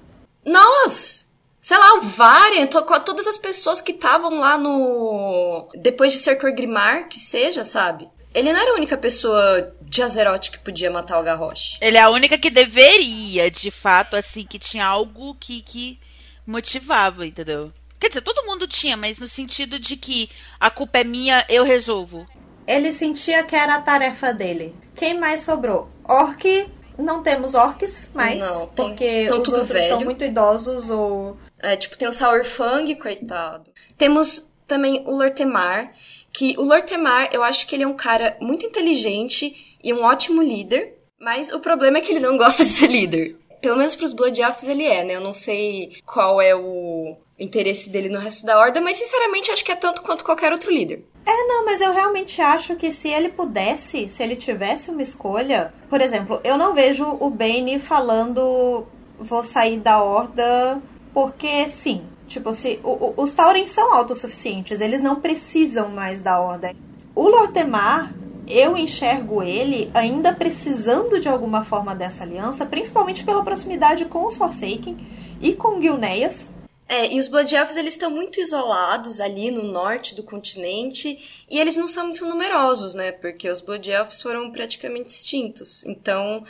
Nós! 0.45 1.35
Sei 1.59 1.77
lá, 1.77 1.95
o 1.95 2.01
Varian, 2.01 2.67
todas 2.67 3.27
as 3.27 3.37
pessoas 3.37 3.81
que 3.81 3.91
estavam 3.91 4.39
lá 4.39 4.57
no. 4.57 5.69
Depois 5.75 6.13
de 6.13 6.19
Cercor 6.19 6.53
Grimar, 6.53 7.07
que 7.09 7.17
seja, 7.17 7.63
sabe? 7.63 8.07
Ele 8.33 8.53
não 8.53 8.61
era 8.61 8.71
a 8.71 8.75
única 8.75 8.97
pessoa 8.97 9.73
de 9.81 10.03
Azeroth 10.03 10.51
que 10.51 10.59
podia 10.59 10.91
matar 10.91 11.19
o 11.19 11.23
Garrosh. 11.23 11.79
Ele 11.81 11.97
é 11.97 12.01
a 12.01 12.09
única 12.11 12.37
que 12.37 12.51
deveria, 12.51 13.49
de 13.49 13.71
fato, 13.71 14.15
assim, 14.15 14.45
que 14.45 14.59
tinha 14.59 14.85
algo 14.85 15.35
que, 15.39 15.61
que 15.61 15.99
motivava, 16.45 17.25
entendeu? 17.25 17.71
Quer 17.99 18.09
dizer, 18.09 18.21
todo 18.21 18.45
mundo 18.45 18.67
tinha, 18.67 18.95
mas 18.95 19.17
no 19.17 19.27
sentido 19.27 19.79
de 19.79 19.97
que 19.97 20.29
a 20.59 20.69
culpa 20.69 20.99
é 20.99 21.03
minha, 21.03 21.43
eu 21.49 21.63
resolvo. 21.63 22.27
Ele 22.67 22.91
sentia 22.91 23.43
que 23.43 23.55
era 23.55 23.75
a 23.75 23.81
tarefa 23.81 24.33
dele. 24.33 24.75
Quem 24.95 25.17
mais 25.17 25.43
sobrou? 25.43 25.89
Orc. 26.03 26.69
Não 26.97 27.21
temos 27.21 27.53
orcs 27.53 28.09
mais. 28.13 28.39
Não, 28.39 28.67
tem, 28.67 28.87
porque 28.87 29.25
os 29.25 29.37
tudo 29.37 29.49
outros 29.51 29.69
velho. 29.69 29.83
estão 29.83 30.01
muito 30.03 30.23
idosos 30.23 30.89
ou. 30.89 31.37
É, 31.61 31.75
tipo, 31.75 31.97
tem 31.97 32.07
o 32.07 32.11
Saurfang, 32.11 32.95
coitado. 32.95 33.71
Temos 33.97 34.51
também 34.67 35.03
o 35.05 35.11
Lortemar, 35.11 35.91
que 36.31 36.55
o 36.57 36.63
Lortemar, 36.63 37.29
eu 37.31 37.41
acho 37.41 37.65
que 37.65 37.75
ele 37.75 37.83
é 37.83 37.87
um 37.87 37.95
cara 37.95 38.37
muito 38.39 38.65
inteligente 38.65 39.77
e 39.83 39.93
um 39.93 40.03
ótimo 40.03 40.41
líder. 40.41 40.95
Mas 41.19 41.51
o 41.51 41.59
problema 41.59 41.97
é 41.97 42.01
que 42.01 42.11
ele 42.11 42.19
não 42.19 42.37
gosta 42.37 42.63
de 42.63 42.69
ser 42.69 42.87
líder. 42.87 43.35
Pelo 43.61 43.77
menos 43.77 43.95
pros 43.95 44.13
Blood 44.13 44.39
Elves 44.39 44.67
ele 44.67 44.85
é, 44.85 45.03
né? 45.03 45.15
Eu 45.15 45.21
não 45.21 45.33
sei 45.33 45.97
qual 46.05 46.39
é 46.39 46.55
o 46.55 47.17
interesse 47.39 47.89
dele 47.89 48.09
no 48.09 48.19
resto 48.19 48.45
da 48.45 48.59
horda, 48.59 48.81
mas 48.81 48.97
sinceramente 48.97 49.51
acho 49.51 49.63
que 49.63 49.71
é 49.71 49.75
tanto 49.75 50.01
quanto 50.01 50.23
qualquer 50.23 50.51
outro 50.51 50.71
líder. 50.71 51.03
É, 51.25 51.47
não, 51.47 51.65
mas 51.65 51.81
eu 51.81 51.91
realmente 51.91 52.41
acho 52.41 52.75
que 52.75 52.91
se 52.91 53.09
ele 53.09 53.29
pudesse, 53.29 54.09
se 54.09 54.23
ele 54.23 54.35
tivesse 54.35 54.89
uma 54.89 55.01
escolha, 55.01 55.73
por 55.89 56.01
exemplo, 56.01 56.39
eu 56.43 56.57
não 56.57 56.73
vejo 56.73 57.05
o 57.19 57.29
Bane 57.29 57.79
falando 57.79 58.87
vou 59.19 59.43
sair 59.43 59.79
da 59.79 60.01
horda 60.01 60.81
porque 61.17 61.67
sim. 61.67 62.03
Tipo, 62.27 62.53
se 62.53 62.79
o, 62.83 62.89
o, 62.89 63.13
os 63.17 63.33
Taurens 63.33 63.71
são 63.71 63.91
autossuficientes, 63.91 64.79
eles 64.79 65.01
não 65.01 65.19
precisam 65.19 65.89
mais 65.89 66.21
da 66.21 66.39
horda. 66.39 66.75
O 67.15 67.27
Lortemar, 67.27 68.13
eu 68.47 68.77
enxergo 68.77 69.41
ele 69.41 69.89
ainda 69.95 70.31
precisando 70.31 71.19
de 71.19 71.27
alguma 71.27 71.65
forma 71.65 71.95
dessa 71.95 72.23
aliança, 72.23 72.67
principalmente 72.67 73.23
pela 73.23 73.43
proximidade 73.43 74.05
com 74.05 74.27
os 74.27 74.35
Forsaken 74.35 74.95
e 75.41 75.53
com 75.53 75.81
Gilneas. 75.81 76.47
É, 76.87 77.11
e 77.11 77.17
os 77.17 77.27
Blood 77.27 77.55
Elves 77.55 77.77
eles 77.77 77.95
estão 77.95 78.11
muito 78.11 78.39
isolados 78.39 79.19
ali 79.19 79.49
no 79.49 79.63
norte 79.63 80.13
do 80.13 80.21
continente 80.21 81.45
e 81.49 81.59
eles 81.59 81.77
não 81.77 81.87
são 81.87 82.03
muito 82.03 82.23
numerosos, 82.27 82.93
né? 82.93 83.11
Porque 83.11 83.49
os 83.49 83.59
Blood 83.59 83.89
Elves 83.89 84.21
foram 84.21 84.51
praticamente 84.51 85.09
extintos. 85.09 85.83
Então, 85.83 86.45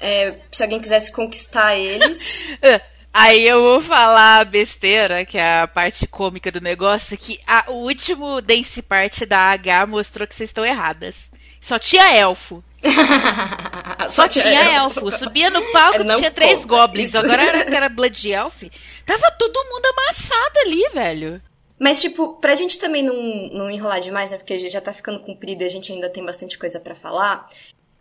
é, 0.00 0.40
se 0.50 0.64
alguém 0.64 0.80
quisesse 0.80 1.12
conquistar 1.12 1.76
eles. 1.76 2.42
Aí 3.20 3.48
eu 3.48 3.60
vou 3.60 3.82
falar 3.82 4.42
a 4.42 4.44
besteira, 4.44 5.26
que 5.26 5.36
é 5.36 5.62
a 5.62 5.66
parte 5.66 6.06
cômica 6.06 6.52
do 6.52 6.60
negócio, 6.60 7.18
que 7.18 7.40
a, 7.44 7.68
o 7.68 7.82
último 7.84 8.40
Dance 8.40 8.80
Part 8.80 9.26
da 9.26 9.50
H 9.50 9.86
mostrou 9.86 10.24
que 10.24 10.36
vocês 10.36 10.50
estão 10.50 10.64
erradas. 10.64 11.16
Só 11.60 11.80
tinha 11.80 12.16
elfo. 12.16 12.62
Só, 14.08 14.22
Só 14.22 14.28
tinha, 14.28 14.44
tinha 14.44 14.76
elfo. 14.76 15.00
elfo. 15.00 15.18
Subia 15.18 15.50
no 15.50 15.60
palco, 15.72 16.04
Não 16.04 16.18
tinha 16.18 16.30
três 16.30 16.64
goblins. 16.64 17.08
Isso. 17.08 17.18
Agora 17.18 17.42
era, 17.42 17.58
era 17.76 17.88
Blood 17.88 18.30
Elf. 18.30 18.62
Tava 19.04 19.32
todo 19.32 19.64
mundo 19.64 19.84
amassado 19.86 20.58
ali, 20.64 20.88
velho. 20.94 21.42
Mas, 21.76 22.00
tipo, 22.00 22.34
pra 22.34 22.54
gente 22.54 22.78
também 22.78 23.02
não, 23.02 23.14
não 23.52 23.70
enrolar 23.70 24.00
demais, 24.00 24.30
né? 24.30 24.36
Porque 24.36 24.58
já 24.68 24.80
tá 24.80 24.92
ficando 24.92 25.18
comprido 25.18 25.62
e 25.62 25.66
a 25.66 25.68
gente 25.68 25.92
ainda 25.92 26.08
tem 26.08 26.24
bastante 26.24 26.56
coisa 26.56 26.78
para 26.78 26.94
falar. 26.94 27.46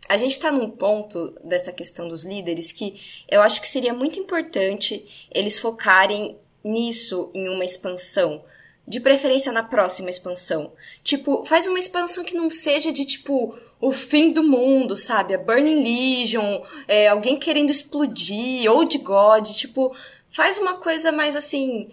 A 0.10 0.18
gente 0.18 0.40
tá 0.40 0.52
num 0.52 0.70
ponto 0.70 1.34
dessa 1.44 1.72
questão 1.72 2.08
dos 2.08 2.24
líderes 2.24 2.72
que 2.72 3.26
eu 3.30 3.42
acho 3.42 3.62
que 3.62 3.68
seria 3.68 3.94
muito 3.94 4.20
importante 4.20 5.28
eles 5.32 5.60
focarem 5.60 6.38
nisso 6.64 7.30
em 7.34 7.50
uma 7.50 7.66
expansão 7.66 8.44
de 8.88 9.02
preferência 9.02 9.52
na 9.52 9.64
próxima 9.64 10.10
expansão. 10.10 10.72
Tipo, 11.04 11.44
faz 11.46 11.68
uma 11.68 11.78
expansão 11.78 12.24
que 12.24 12.36
não 12.36 12.50
seja 12.50 12.94
de 12.94 13.04
tipo 13.04 13.54
o 13.82 13.92
fim 13.92 14.32
do 14.32 14.44
mundo, 14.44 14.96
sabe? 14.96 15.36
A 15.36 15.38
Burning 15.38 15.84
Legion, 15.84 16.62
é, 16.88 17.10
alguém 17.10 17.38
querendo 17.38 17.70
explodir, 17.70 18.72
ou 18.72 18.86
de 18.86 19.00
God, 19.00 19.46
tipo, 19.50 19.94
faz 20.30 20.58
uma 20.58 20.76
coisa 20.76 21.12
mais 21.12 21.36
assim. 21.36 21.90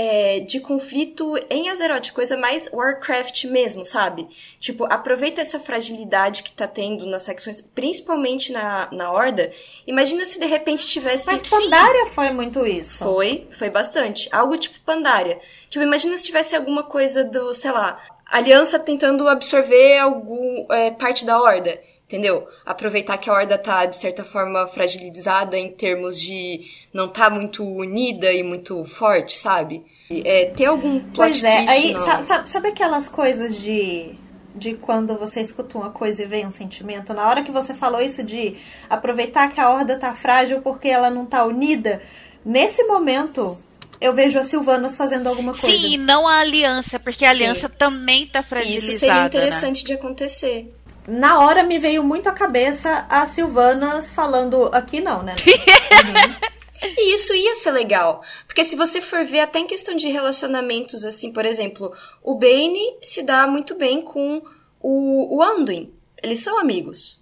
É, 0.00 0.38
de 0.38 0.60
conflito 0.60 1.36
em 1.50 1.70
Azeroth, 1.70 2.12
coisa 2.12 2.36
mais 2.36 2.70
Warcraft 2.72 3.46
mesmo, 3.46 3.84
sabe? 3.84 4.28
Tipo, 4.60 4.84
aproveita 4.84 5.40
essa 5.40 5.58
fragilidade 5.58 6.44
que 6.44 6.52
tá 6.52 6.68
tendo 6.68 7.04
nas 7.04 7.22
secções, 7.22 7.60
principalmente 7.60 8.52
na, 8.52 8.86
na 8.92 9.10
Horda. 9.10 9.50
Imagina 9.88 10.24
se 10.24 10.38
de 10.38 10.46
repente 10.46 10.86
tivesse. 10.86 11.26
Mas 11.26 11.48
Pandaria 11.48 12.06
foi 12.14 12.30
muito 12.30 12.64
isso. 12.64 12.98
Foi, 12.98 13.48
foi 13.50 13.70
bastante. 13.70 14.28
Algo 14.30 14.56
tipo 14.56 14.78
Pandaria. 14.82 15.36
Tipo, 15.68 15.84
imagina 15.84 16.16
se 16.16 16.26
tivesse 16.26 16.54
alguma 16.54 16.84
coisa 16.84 17.24
do, 17.24 17.52
sei 17.52 17.72
lá, 17.72 18.00
Aliança 18.24 18.78
tentando 18.78 19.26
absorver 19.26 19.98
algum 19.98 20.66
é, 20.70 20.92
parte 20.92 21.24
da 21.24 21.42
Horda 21.42 21.76
entendeu? 22.08 22.48
Aproveitar 22.64 23.18
que 23.18 23.28
a 23.28 23.34
Horda 23.34 23.58
tá, 23.58 23.84
de 23.84 23.94
certa 23.94 24.24
forma, 24.24 24.66
fragilizada 24.66 25.58
em 25.58 25.70
termos 25.70 26.18
de 26.18 26.60
não 26.92 27.06
tá 27.06 27.28
muito 27.28 27.62
unida 27.62 28.32
e 28.32 28.42
muito 28.42 28.82
forte, 28.84 29.36
sabe? 29.36 29.84
É, 30.24 30.46
ter 30.46 30.64
algum 30.64 30.98
plot 31.00 31.14
pois 31.14 31.44
é, 31.44 31.58
aí, 31.68 31.94
sabe, 32.24 32.48
sabe 32.48 32.68
aquelas 32.68 33.08
coisas 33.08 33.54
de 33.54 34.16
de 34.54 34.74
quando 34.74 35.16
você 35.16 35.40
escuta 35.40 35.78
uma 35.78 35.90
coisa 35.90 36.22
e 36.22 36.26
vem 36.26 36.44
um 36.44 36.50
sentimento. 36.50 37.14
Na 37.14 37.28
hora 37.28 37.44
que 37.44 37.52
você 37.52 37.74
falou 37.74 38.00
isso 38.00 38.24
de 38.24 38.56
aproveitar 38.90 39.52
que 39.52 39.60
a 39.60 39.70
horda 39.70 39.96
tá 39.96 40.12
frágil 40.16 40.60
porque 40.62 40.88
ela 40.88 41.08
não 41.08 41.24
tá 41.24 41.44
unida, 41.44 42.02
nesse 42.44 42.82
momento 42.82 43.56
eu 44.00 44.12
vejo 44.14 44.38
as 44.38 44.46
Silvanas 44.46 44.96
fazendo 44.96 45.28
alguma 45.28 45.54
coisa. 45.54 45.76
Sim, 45.76 45.96
não 45.96 46.26
a 46.26 46.40
aliança, 46.40 46.98
porque 46.98 47.24
a 47.24 47.28
Sim. 47.28 47.44
aliança 47.44 47.68
também 47.68 48.26
tá 48.26 48.42
fragilizada. 48.42 48.90
Isso 48.90 48.98
seria 48.98 49.24
interessante 49.24 49.82
né? 49.82 49.86
de 49.86 49.92
acontecer 49.92 50.68
na 51.08 51.40
hora 51.40 51.62
me 51.62 51.78
veio 51.78 52.04
muito 52.04 52.28
à 52.28 52.32
cabeça 52.32 53.06
as 53.08 53.30
Silvanas 53.30 54.10
falando 54.10 54.68
aqui 54.72 55.00
não, 55.00 55.22
né? 55.22 55.34
uhum. 55.34 56.48
E 56.80 57.14
isso 57.14 57.34
ia 57.34 57.56
ser 57.56 57.72
legal. 57.72 58.22
Porque 58.46 58.62
se 58.62 58.76
você 58.76 59.00
for 59.00 59.24
ver 59.24 59.40
até 59.40 59.58
em 59.58 59.66
questão 59.66 59.96
de 59.96 60.06
relacionamentos, 60.06 61.04
assim, 61.04 61.32
por 61.32 61.44
exemplo, 61.44 61.92
o 62.22 62.36
Bane 62.36 62.98
se 63.02 63.24
dá 63.24 63.48
muito 63.48 63.74
bem 63.74 64.00
com 64.00 64.40
o, 64.80 65.36
o 65.36 65.42
Anduin. 65.42 65.92
Eles 66.22 66.38
são 66.38 66.56
amigos. 66.56 67.20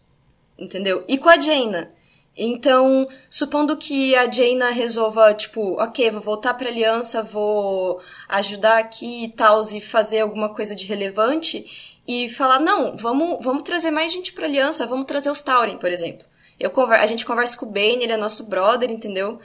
Entendeu? 0.59 1.05
E 1.09 1.17
com 1.17 1.31
a 1.31 1.41
Jaina. 1.41 1.91
Então, 2.37 3.09
supondo 3.31 3.79
que 3.79 4.15
a 4.15 4.31
Jaina 4.31 4.69
resolva, 4.69 5.33
tipo, 5.33 5.81
ok, 5.83 6.11
vou 6.11 6.21
voltar 6.21 6.53
pra 6.53 6.69
aliança, 6.69 7.23
vou 7.23 7.99
ajudar 8.29 8.77
aqui 8.79 9.25
e 9.25 9.29
tal, 9.29 9.63
e 9.73 9.81
fazer 9.81 10.21
alguma 10.21 10.53
coisa 10.53 10.77
de 10.77 10.85
relevante, 10.85 11.96
e 12.07 12.29
falar, 12.29 12.61
não, 12.61 12.97
vamos, 12.97 13.39
vamos 13.45 13.63
trazer 13.63 13.91
mais 13.91 14.13
gente 14.13 14.33
pra 14.33 14.47
aliança, 14.47 14.87
vamos 14.87 15.07
trazer 15.07 15.31
os 15.31 15.41
Tauren, 15.41 15.77
por 15.77 15.91
exemplo. 15.91 16.27
Eu 16.59 16.71
conver 16.71 16.99
a 16.99 17.07
gente 17.07 17.27
conversa 17.27 17.57
com 17.57 17.67
o 17.67 17.71
Bane, 17.71 18.03
ele 18.03 18.13
é 18.13 18.17
nosso 18.17 18.45
brother, 18.45 18.91
entendeu? 18.91 19.39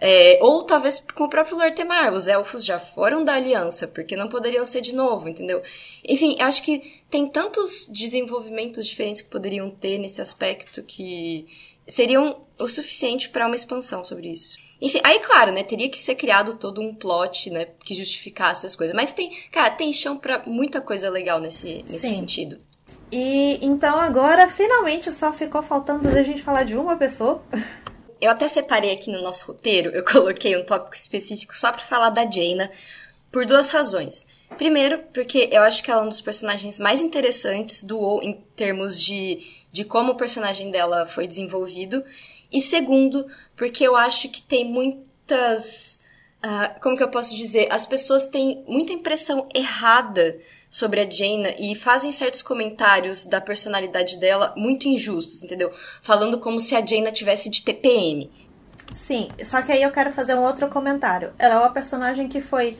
É, 0.00 0.38
ou 0.42 0.64
talvez 0.64 1.04
com 1.14 1.24
o 1.24 1.28
próprio 1.28 1.56
Lord 1.56 1.74
Temar, 1.74 2.12
os 2.12 2.26
elfos 2.26 2.64
já 2.64 2.78
foram 2.78 3.22
da 3.22 3.34
aliança, 3.34 3.86
porque 3.88 4.16
não 4.16 4.28
poderiam 4.28 4.64
ser 4.64 4.80
de 4.80 4.94
novo, 4.94 5.28
entendeu? 5.28 5.62
Enfim, 6.06 6.36
acho 6.40 6.62
que 6.62 6.80
tem 7.08 7.28
tantos 7.28 7.86
desenvolvimentos 7.88 8.86
diferentes 8.86 9.22
que 9.22 9.30
poderiam 9.30 9.70
ter 9.70 9.98
nesse 9.98 10.20
aspecto 10.20 10.82
que 10.82 11.46
seriam 11.86 12.44
o 12.58 12.66
suficiente 12.66 13.28
para 13.28 13.46
uma 13.46 13.54
expansão 13.54 14.02
sobre 14.02 14.28
isso. 14.28 14.63
Enfim, 14.80 15.00
aí 15.04 15.20
claro, 15.20 15.52
né, 15.52 15.62
teria 15.62 15.88
que 15.88 15.98
ser 15.98 16.14
criado 16.14 16.54
todo 16.54 16.80
um 16.80 16.94
plot, 16.94 17.50
né, 17.50 17.66
que 17.84 17.94
justificasse 17.94 18.66
as 18.66 18.76
coisas, 18.76 18.94
mas 18.94 19.12
tem, 19.12 19.30
cara, 19.50 19.70
tem 19.70 19.92
chão 19.92 20.18
para 20.18 20.42
muita 20.46 20.80
coisa 20.80 21.08
legal 21.08 21.40
nesse, 21.40 21.82
nesse 21.84 22.08
Sim. 22.08 22.16
sentido. 22.16 22.58
E 23.10 23.64
então 23.64 23.98
agora 23.98 24.48
finalmente 24.48 25.12
só 25.12 25.32
ficou 25.32 25.62
faltando 25.62 26.08
a 26.08 26.22
gente 26.22 26.42
falar 26.42 26.64
de 26.64 26.76
uma 26.76 26.96
pessoa. 26.96 27.42
Eu 28.20 28.30
até 28.30 28.48
separei 28.48 28.92
aqui 28.92 29.10
no 29.10 29.22
nosso 29.22 29.46
roteiro, 29.46 29.90
eu 29.90 30.04
coloquei 30.06 30.56
um 30.56 30.64
tópico 30.64 30.96
específico 30.96 31.54
só 31.54 31.70
para 31.70 31.84
falar 31.84 32.10
da 32.10 32.28
Jaina, 32.28 32.70
por 33.30 33.44
duas 33.44 33.70
razões. 33.70 34.44
Primeiro, 34.56 34.98
porque 35.12 35.48
eu 35.50 35.62
acho 35.62 35.82
que 35.82 35.90
ela 35.90 36.02
é 36.02 36.04
um 36.04 36.08
dos 36.08 36.20
personagens 36.20 36.78
mais 36.78 37.00
interessantes 37.00 37.82
do 37.82 37.98
WoW 37.98 38.22
em 38.22 38.44
termos 38.54 39.02
de, 39.02 39.38
de 39.72 39.84
como 39.84 40.12
o 40.12 40.16
personagem 40.16 40.70
dela 40.70 41.04
foi 41.04 41.26
desenvolvido. 41.26 42.04
E 42.54 42.60
segundo, 42.60 43.26
porque 43.56 43.82
eu 43.82 43.96
acho 43.96 44.28
que 44.28 44.40
tem 44.40 44.64
muitas. 44.64 46.04
Uh, 46.44 46.80
como 46.80 46.96
que 46.96 47.02
eu 47.02 47.10
posso 47.10 47.34
dizer? 47.34 47.66
As 47.68 47.84
pessoas 47.84 48.26
têm 48.26 48.62
muita 48.68 48.92
impressão 48.92 49.48
errada 49.52 50.38
sobre 50.70 51.00
a 51.00 51.10
Jaina 51.10 51.48
e 51.58 51.74
fazem 51.74 52.12
certos 52.12 52.42
comentários 52.42 53.26
da 53.26 53.40
personalidade 53.40 54.18
dela 54.20 54.54
muito 54.56 54.86
injustos, 54.86 55.42
entendeu? 55.42 55.68
Falando 56.00 56.38
como 56.38 56.60
se 56.60 56.76
a 56.76 56.86
Jaina 56.86 57.10
tivesse 57.10 57.50
de 57.50 57.62
TPM. 57.62 58.30
Sim, 58.92 59.30
só 59.44 59.60
que 59.62 59.72
aí 59.72 59.82
eu 59.82 59.90
quero 59.90 60.12
fazer 60.12 60.36
um 60.36 60.42
outro 60.42 60.68
comentário. 60.68 61.32
Ela 61.36 61.54
é 61.56 61.58
uma 61.58 61.72
personagem 61.72 62.28
que 62.28 62.40
foi 62.40 62.78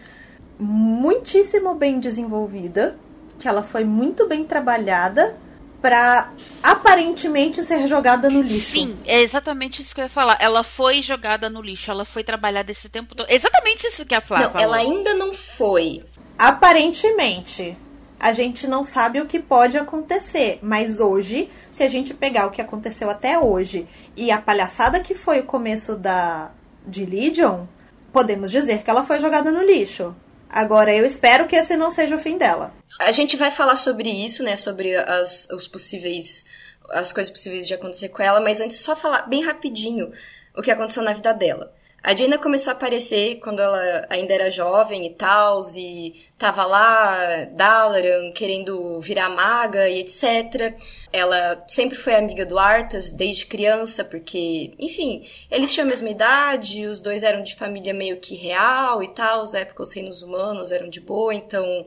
muitíssimo 0.57 1.75
bem 1.75 1.99
desenvolvida, 1.99 2.97
que 3.41 3.49
ela 3.49 3.65
foi 3.65 3.83
muito 3.83 4.29
bem 4.29 4.45
trabalhada 4.45 5.37
para 5.85 6.31
aparentemente 6.63 7.63
ser 7.63 7.87
jogada 7.87 8.31
no 8.31 8.41
lixo. 8.41 8.73
Sim, 8.73 8.97
é 9.05 9.21
exatamente 9.21 9.83
isso 9.83 9.95
que 9.95 10.01
eu 10.01 10.05
ia 10.05 10.09
falar. 10.11 10.39
Ela 10.41 10.65
foi 10.65 11.03
jogada 11.03 11.51
no 11.51 11.61
lixo, 11.61 11.91
ela 11.91 12.07
foi 12.07 12.25
trabalhada 12.25 12.73
esse 12.73 12.89
tempo 12.89 13.15
todo. 13.15 13.27
Exatamente 13.29 13.87
isso 13.87 14.03
que 14.07 14.15
a 14.15 14.23
Flávia 14.23 14.47
Não, 14.47 14.53
falou. 14.55 14.67
ela 14.67 14.77
ainda 14.79 15.13
não 15.13 15.35
foi. 15.35 16.03
Aparentemente. 16.39 17.77
A 18.19 18.33
gente 18.33 18.67
não 18.67 18.83
sabe 18.83 19.21
o 19.21 19.27
que 19.27 19.39
pode 19.39 19.77
acontecer, 19.77 20.59
mas 20.63 21.01
hoje, 21.01 21.51
se 21.71 21.83
a 21.83 21.89
gente 21.91 22.15
pegar 22.15 22.47
o 22.47 22.51
que 22.51 22.63
aconteceu 22.63 23.11
até 23.11 23.39
hoje 23.39 23.87
e 24.17 24.31
a 24.31 24.41
palhaçada 24.41 25.01
que 25.01 25.15
foi 25.15 25.41
o 25.41 25.45
começo 25.45 25.97
da 25.97 26.51
de 26.87 27.05
Legion, 27.05 27.67
podemos 28.11 28.51
dizer 28.51 28.83
que 28.83 28.89
ela 28.89 29.05
foi 29.05 29.19
jogada 29.19 29.53
no 29.53 29.63
lixo. 29.63 30.17
Agora, 30.55 30.95
eu 30.95 31.05
espero 31.05 31.49
que 31.49 31.57
esse 31.57 31.77
não 31.77 31.91
seja 31.91 32.15
o 32.15 32.19
fim 32.21 32.39
dela. 32.39 32.73
A 33.01 33.11
gente 33.11 33.37
vai 33.37 33.51
falar 33.51 33.75
sobre 33.75 34.09
isso, 34.09 34.45
né? 34.45 34.55
Sobre 34.55 34.95
as, 34.95 35.49
os 35.51 35.67
possíveis 35.67 36.47
as 36.91 37.13
coisas 37.13 37.31
possíveis 37.31 37.67
de 37.67 37.75
acontecer 37.75 38.11
com 38.11 38.23
ela, 38.23 38.41
mas 38.41 38.61
antes 38.61 38.77
só 38.79 38.95
falar 38.95 39.23
bem 39.23 39.43
rapidinho 39.43 40.13
o 40.57 40.63
que 40.63 40.71
aconteceu 40.71 41.03
na 41.03 41.13
vida 41.13 41.33
dela. 41.33 41.75
A 42.07 42.15
Jaina 42.15 42.37
começou 42.37 42.71
a 42.71 42.75
aparecer 42.75 43.37
quando 43.37 43.61
ela 43.63 44.07
ainda 44.11 44.35
era 44.35 44.51
jovem 44.51 45.07
e 45.07 45.11
tal, 45.15 45.59
e 45.75 46.13
tava 46.37 46.67
lá, 46.67 47.47
Dalaran, 47.53 48.31
querendo 48.33 49.01
virar 49.01 49.31
maga 49.31 49.89
e 49.89 50.01
etc. 50.01 50.75
Ela 51.11 51.65
sempre 51.67 51.97
foi 51.97 52.15
amiga 52.15 52.45
do 52.45 52.59
Arthas 52.59 53.11
desde 53.11 53.47
criança, 53.47 54.05
porque, 54.05 54.75
enfim, 54.79 55.23
eles 55.51 55.73
tinham 55.73 55.87
a 55.87 55.89
mesma 55.89 56.11
idade, 56.11 56.87
os 56.87 57.01
dois 57.01 57.23
eram 57.23 57.43
de 57.43 57.57
família 57.57 57.95
meio 57.95 58.19
que 58.21 58.35
real 58.35 59.03
e 59.03 59.09
tal, 59.09 59.43
na 59.51 59.61
época 59.61 59.83
os 59.83 59.95
reinos 59.95 60.23
humanos 60.23 60.73
eram 60.73 60.91
de 60.91 61.01
boa, 61.01 61.35
então 61.35 61.87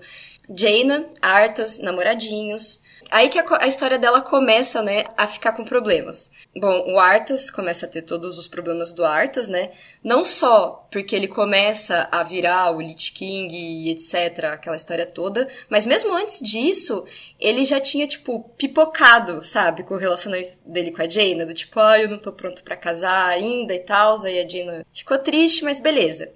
Jaina, 0.49 1.07
Arthas, 1.21 1.77
namoradinhos. 1.77 2.86
Aí 3.09 3.29
que 3.29 3.39
a, 3.39 3.45
a, 3.61 3.67
história 3.67 3.97
dela 3.97 4.21
começa, 4.21 4.81
né, 4.81 5.03
a 5.15 5.25
ficar 5.25 5.53
com 5.53 5.63
problemas. 5.63 6.29
Bom, 6.55 6.91
o 6.91 6.99
Arthas 6.99 7.49
começa 7.49 7.85
a 7.85 7.89
ter 7.89 8.01
todos 8.01 8.37
os 8.37 8.47
problemas 8.47 8.91
do 8.91 9.05
Arthas, 9.05 9.47
né? 9.47 9.69
Não 10.03 10.25
só 10.25 10.87
porque 10.91 11.15
ele 11.15 11.27
começa 11.27 12.07
a 12.11 12.23
virar 12.23 12.71
o 12.71 12.81
Lich 12.81 13.13
King 13.13 13.55
e 13.55 13.91
etc, 13.91 14.45
aquela 14.45 14.75
história 14.75 15.05
toda, 15.05 15.47
mas 15.69 15.85
mesmo 15.85 16.13
antes 16.13 16.41
disso, 16.41 17.05
ele 17.39 17.63
já 17.63 17.79
tinha, 17.79 18.07
tipo, 18.07 18.49
pipocado, 18.57 19.43
sabe, 19.43 19.83
com 19.83 19.93
o 19.93 19.97
relacionamento 19.97 20.63
dele 20.65 20.91
com 20.91 21.01
a 21.01 21.09
Jaina, 21.09 21.45
do 21.45 21.53
tipo, 21.53 21.79
ah, 21.79 21.99
eu 21.99 22.09
não 22.09 22.17
tô 22.17 22.31
pronto 22.31 22.63
para 22.63 22.75
casar 22.75 23.29
ainda 23.29 23.73
e 23.73 23.79
tal, 23.79 24.21
aí 24.23 24.39
a 24.39 24.47
Jaina 24.47 24.85
ficou 24.91 25.17
triste, 25.17 25.63
mas 25.63 25.79
beleza. 25.79 26.33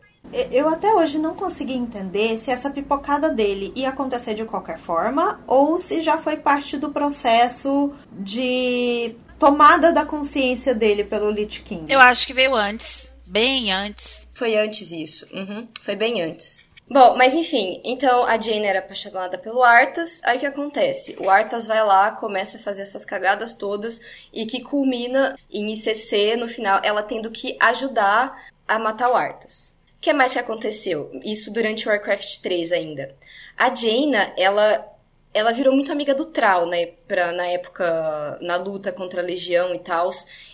Eu 0.52 0.70
até 0.70 0.94
hoje 0.94 1.18
não 1.18 1.36
consegui 1.36 1.74
entender 1.74 2.38
se 2.38 2.52
essa 2.52 2.70
pipocada 2.70 3.30
dele 3.30 3.74
ia 3.76 3.90
acontecer 3.90 4.34
de 4.34 4.46
qualquer 4.46 4.80
forma 4.80 5.42
ou 5.46 5.80
se 5.80 6.02
já 6.02 6.18
foi 6.18 6.38
parte 6.38 6.78
do 6.78 6.92
processo 6.92 7.94
de 8.12 9.16
tomada 9.38 9.92
da 9.92 10.06
consciência 10.06 10.74
dele 10.74 11.04
pelo 11.04 11.32
Lich 11.32 11.62
King. 11.64 11.92
Eu 11.92 12.00
acho 12.00 12.26
que 12.26 12.34
veio 12.34 12.56
antes, 12.56 13.08
bem 13.28 13.72
antes. 13.72 14.08
Foi 14.30 14.56
antes 14.58 14.92
isso, 14.92 15.28
uhum. 15.36 15.68
foi 15.82 15.96
bem 15.96 16.22
antes. 16.22 16.72
Bom, 16.90 17.16
mas 17.16 17.36
enfim, 17.36 17.82
então 17.86 18.26
a 18.26 18.40
Jane 18.40 18.66
era 18.66 18.80
apaixonada 18.80 19.38
pelo 19.38 19.64
Arthas, 19.64 20.22
aí 20.26 20.38
o 20.38 20.40
que 20.42 20.46
acontece? 20.46 21.16
O 21.20 21.30
Arthas 21.30 21.66
vai 21.66 21.82
lá, 21.84 22.12
começa 22.12 22.58
a 22.58 22.62
fazer 22.62 22.82
essas 22.82 23.06
cagadas 23.06 23.54
todas 23.54 24.28
e 24.34 24.46
que 24.46 24.62
culmina 24.62 25.36
em 25.50 25.72
ICC, 25.72 26.36
no 26.36 26.50
final, 26.50 26.82
ela 26.84 27.02
tendo 27.02 27.32
que 27.32 27.58
ajudar 27.62 28.46
a 28.68 28.78
matar 28.78 29.10
o 29.10 29.16
Arthas. 29.16 29.81
O 30.02 30.04
que 30.04 30.14
mais 30.14 30.34
que 30.34 30.40
aconteceu? 30.40 31.12
Isso 31.24 31.54
durante 31.54 31.88
Warcraft 31.88 32.40
3 32.42 32.72
ainda. 32.72 33.16
A 33.56 33.74
Jaina, 33.74 34.34
ela 34.36 34.92
ela 35.32 35.54
virou 35.54 35.74
muito 35.74 35.92
amiga 35.92 36.14
do 36.14 36.26
Trau, 36.26 36.66
né, 36.66 36.88
pra, 37.08 37.32
na 37.32 37.46
época, 37.46 38.38
na 38.42 38.58
luta 38.58 38.92
contra 38.92 39.22
a 39.22 39.24
Legião 39.24 39.74
e 39.76 39.80
tal. 39.80 40.10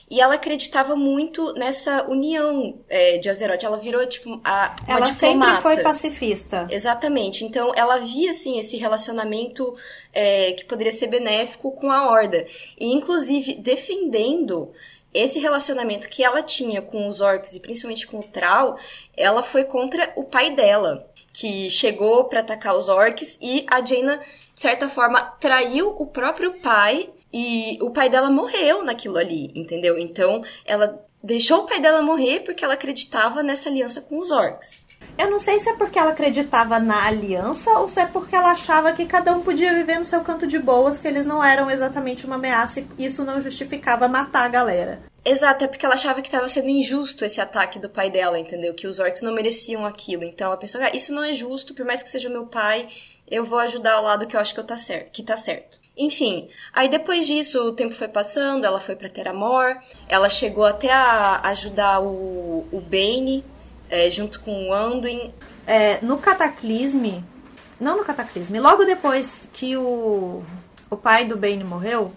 E 0.09 0.21
ela 0.21 0.35
acreditava 0.35 0.95
muito 0.95 1.53
nessa 1.53 2.03
união 2.07 2.77
é, 2.87 3.17
de 3.17 3.29
Azeroth. 3.29 3.63
Ela 3.63 3.77
virou, 3.77 4.05
tipo, 4.05 4.39
a, 4.43 4.75
uma 4.85 4.97
ela 4.97 5.05
diplomata. 5.05 5.51
sempre 5.51 5.61
foi 5.61 5.83
pacifista. 5.83 6.67
Exatamente. 6.69 7.43
Então, 7.43 7.71
ela 7.75 7.97
via, 7.97 8.29
assim, 8.29 8.59
esse 8.59 8.77
relacionamento 8.77 9.73
é, 10.13 10.51
que 10.51 10.65
poderia 10.65 10.91
ser 10.93 11.07
benéfico 11.07 11.71
com 11.71 11.89
a 11.89 12.11
Horda. 12.11 12.45
E, 12.79 12.93
inclusive, 12.93 13.55
defendendo 13.55 14.71
esse 15.13 15.39
relacionamento 15.39 16.09
que 16.09 16.23
ela 16.23 16.43
tinha 16.43 16.81
com 16.81 17.07
os 17.07 17.21
orcs 17.21 17.53
e 17.53 17.59
principalmente 17.59 18.07
com 18.07 18.19
o 18.19 18.23
Trau, 18.23 18.77
ela 19.15 19.41
foi 19.41 19.63
contra 19.63 20.11
o 20.15 20.23
pai 20.23 20.51
dela, 20.51 21.07
que 21.33 21.69
chegou 21.69 22.25
para 22.25 22.39
atacar 22.39 22.75
os 22.75 22.89
orcs 22.89 23.37
e 23.41 23.65
a 23.69 23.83
Jaina, 23.85 24.17
de 24.17 24.61
certa 24.61 24.89
forma, 24.89 25.21
traiu 25.39 25.89
o 25.89 26.07
próprio 26.07 26.59
pai 26.59 27.09
e 27.31 27.77
o 27.81 27.91
pai 27.91 28.09
dela 28.09 28.29
morreu 28.29 28.83
naquilo 28.83 29.17
ali, 29.17 29.51
entendeu? 29.53 29.99
Então, 29.99 30.41
ela 30.65 30.99
deixou 31.23 31.59
o 31.59 31.65
pai 31.65 31.79
dela 31.79 32.01
morrer 32.01 32.39
porque 32.39 32.63
ela 32.63 32.73
acreditava 32.73 33.43
nessa 33.43 33.69
aliança 33.69 34.01
com 34.01 34.17
os 34.17 34.31
orcs. 34.31 34.86
Eu 35.17 35.31
não 35.31 35.39
sei 35.39 35.59
se 35.59 35.67
é 35.67 35.73
porque 35.73 35.97
ela 35.97 36.11
acreditava 36.11 36.79
na 36.79 37.07
aliança 37.07 37.71
ou 37.79 37.89
se 37.89 37.99
é 37.99 38.05
porque 38.05 38.35
ela 38.35 38.51
achava 38.51 38.93
que 38.93 39.05
cada 39.05 39.33
um 39.33 39.41
podia 39.41 39.73
viver 39.73 39.97
no 39.97 40.05
seu 40.05 40.21
canto 40.21 40.45
de 40.45 40.59
boas, 40.59 40.99
que 40.99 41.07
eles 41.07 41.25
não 41.25 41.43
eram 41.43 41.71
exatamente 41.71 42.25
uma 42.25 42.35
ameaça 42.35 42.81
e 42.97 43.05
isso 43.05 43.23
não 43.23 43.41
justificava 43.41 44.07
matar 44.07 44.45
a 44.45 44.49
galera. 44.49 45.01
Exato, 45.25 45.65
é 45.65 45.67
porque 45.67 45.85
ela 45.85 45.95
achava 45.95 46.21
que 46.21 46.27
estava 46.27 46.47
sendo 46.47 46.69
injusto 46.69 47.25
esse 47.25 47.41
ataque 47.41 47.79
do 47.79 47.89
pai 47.89 48.09
dela, 48.09 48.39
entendeu? 48.39 48.73
Que 48.73 48.87
os 48.87 48.99
orcs 48.99 49.23
não 49.23 49.33
mereciam 49.33 49.85
aquilo. 49.85 50.23
Então 50.23 50.47
ela 50.47 50.55
pensou, 50.55 50.79
ah, 50.81 50.91
isso 50.93 51.11
não 51.11 51.23
é 51.23 51.33
justo, 51.33 51.73
por 51.73 51.85
mais 51.85 52.01
que 52.01 52.09
seja 52.09 52.29
meu 52.29 52.45
pai, 52.45 52.87
eu 53.29 53.43
vou 53.43 53.59
ajudar 53.59 53.95
ao 53.95 54.03
lado 54.03 54.25
que 54.25 54.37
eu 54.37 54.39
acho 54.39 54.53
que, 54.53 54.59
eu 54.59 54.63
tá 54.63 54.77
certo, 54.77 55.11
que 55.11 55.23
tá 55.23 55.35
certo. 55.35 55.79
Enfim, 55.97 56.47
aí 56.71 56.87
depois 56.87 57.27
disso 57.27 57.59
o 57.59 57.73
tempo 57.73 57.93
foi 57.93 58.07
passando, 58.07 58.65
ela 58.65 58.79
foi 58.79 58.95
pra 58.95 59.09
Teramor, 59.09 59.75
ela 60.07 60.29
chegou 60.29 60.63
até 60.63 60.91
a 60.91 61.41
ajudar 61.49 61.99
o, 61.99 62.65
o 62.71 62.79
Bane, 62.79 63.43
é, 63.89 64.09
junto 64.09 64.39
com 64.39 64.69
o 64.69 64.73
Anduin. 64.73 65.33
É, 65.65 65.99
no 66.01 66.17
Cataclisme, 66.17 67.25
não 67.79 67.97
no 67.97 68.05
Cataclisme, 68.05 68.59
logo 68.59 68.85
depois 68.85 69.39
que 69.51 69.75
o, 69.75 70.41
o 70.89 70.95
pai 70.95 71.25
do 71.25 71.35
Bane 71.35 71.63
morreu, 71.63 72.13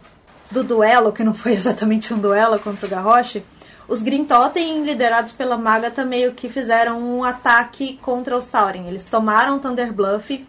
do 0.51 0.63
duelo, 0.65 1.13
que 1.13 1.25
não 1.25 1.35
foi 1.35 1.53
exatamente 1.59 2.13
um 2.15 2.19
duelo 2.19 2.59
contra 2.59 2.87
o 2.87 2.89
Garrosh, 2.89 3.43
os 3.91 4.03
Green 4.03 4.25
Totem, 4.25 4.85
liderados 4.85 5.33
pela 5.33 5.59
Magatha, 5.59 6.05
meio 6.05 6.33
que 6.33 6.49
fizeram 6.49 7.01
um 7.01 7.25
ataque 7.25 7.99
contra 8.01 8.37
os 8.37 8.47
Tauren. 8.47 8.87
Eles 8.87 9.07
tomaram 9.07 9.59
Thunder 9.59 9.93
Bluff. 9.93 10.47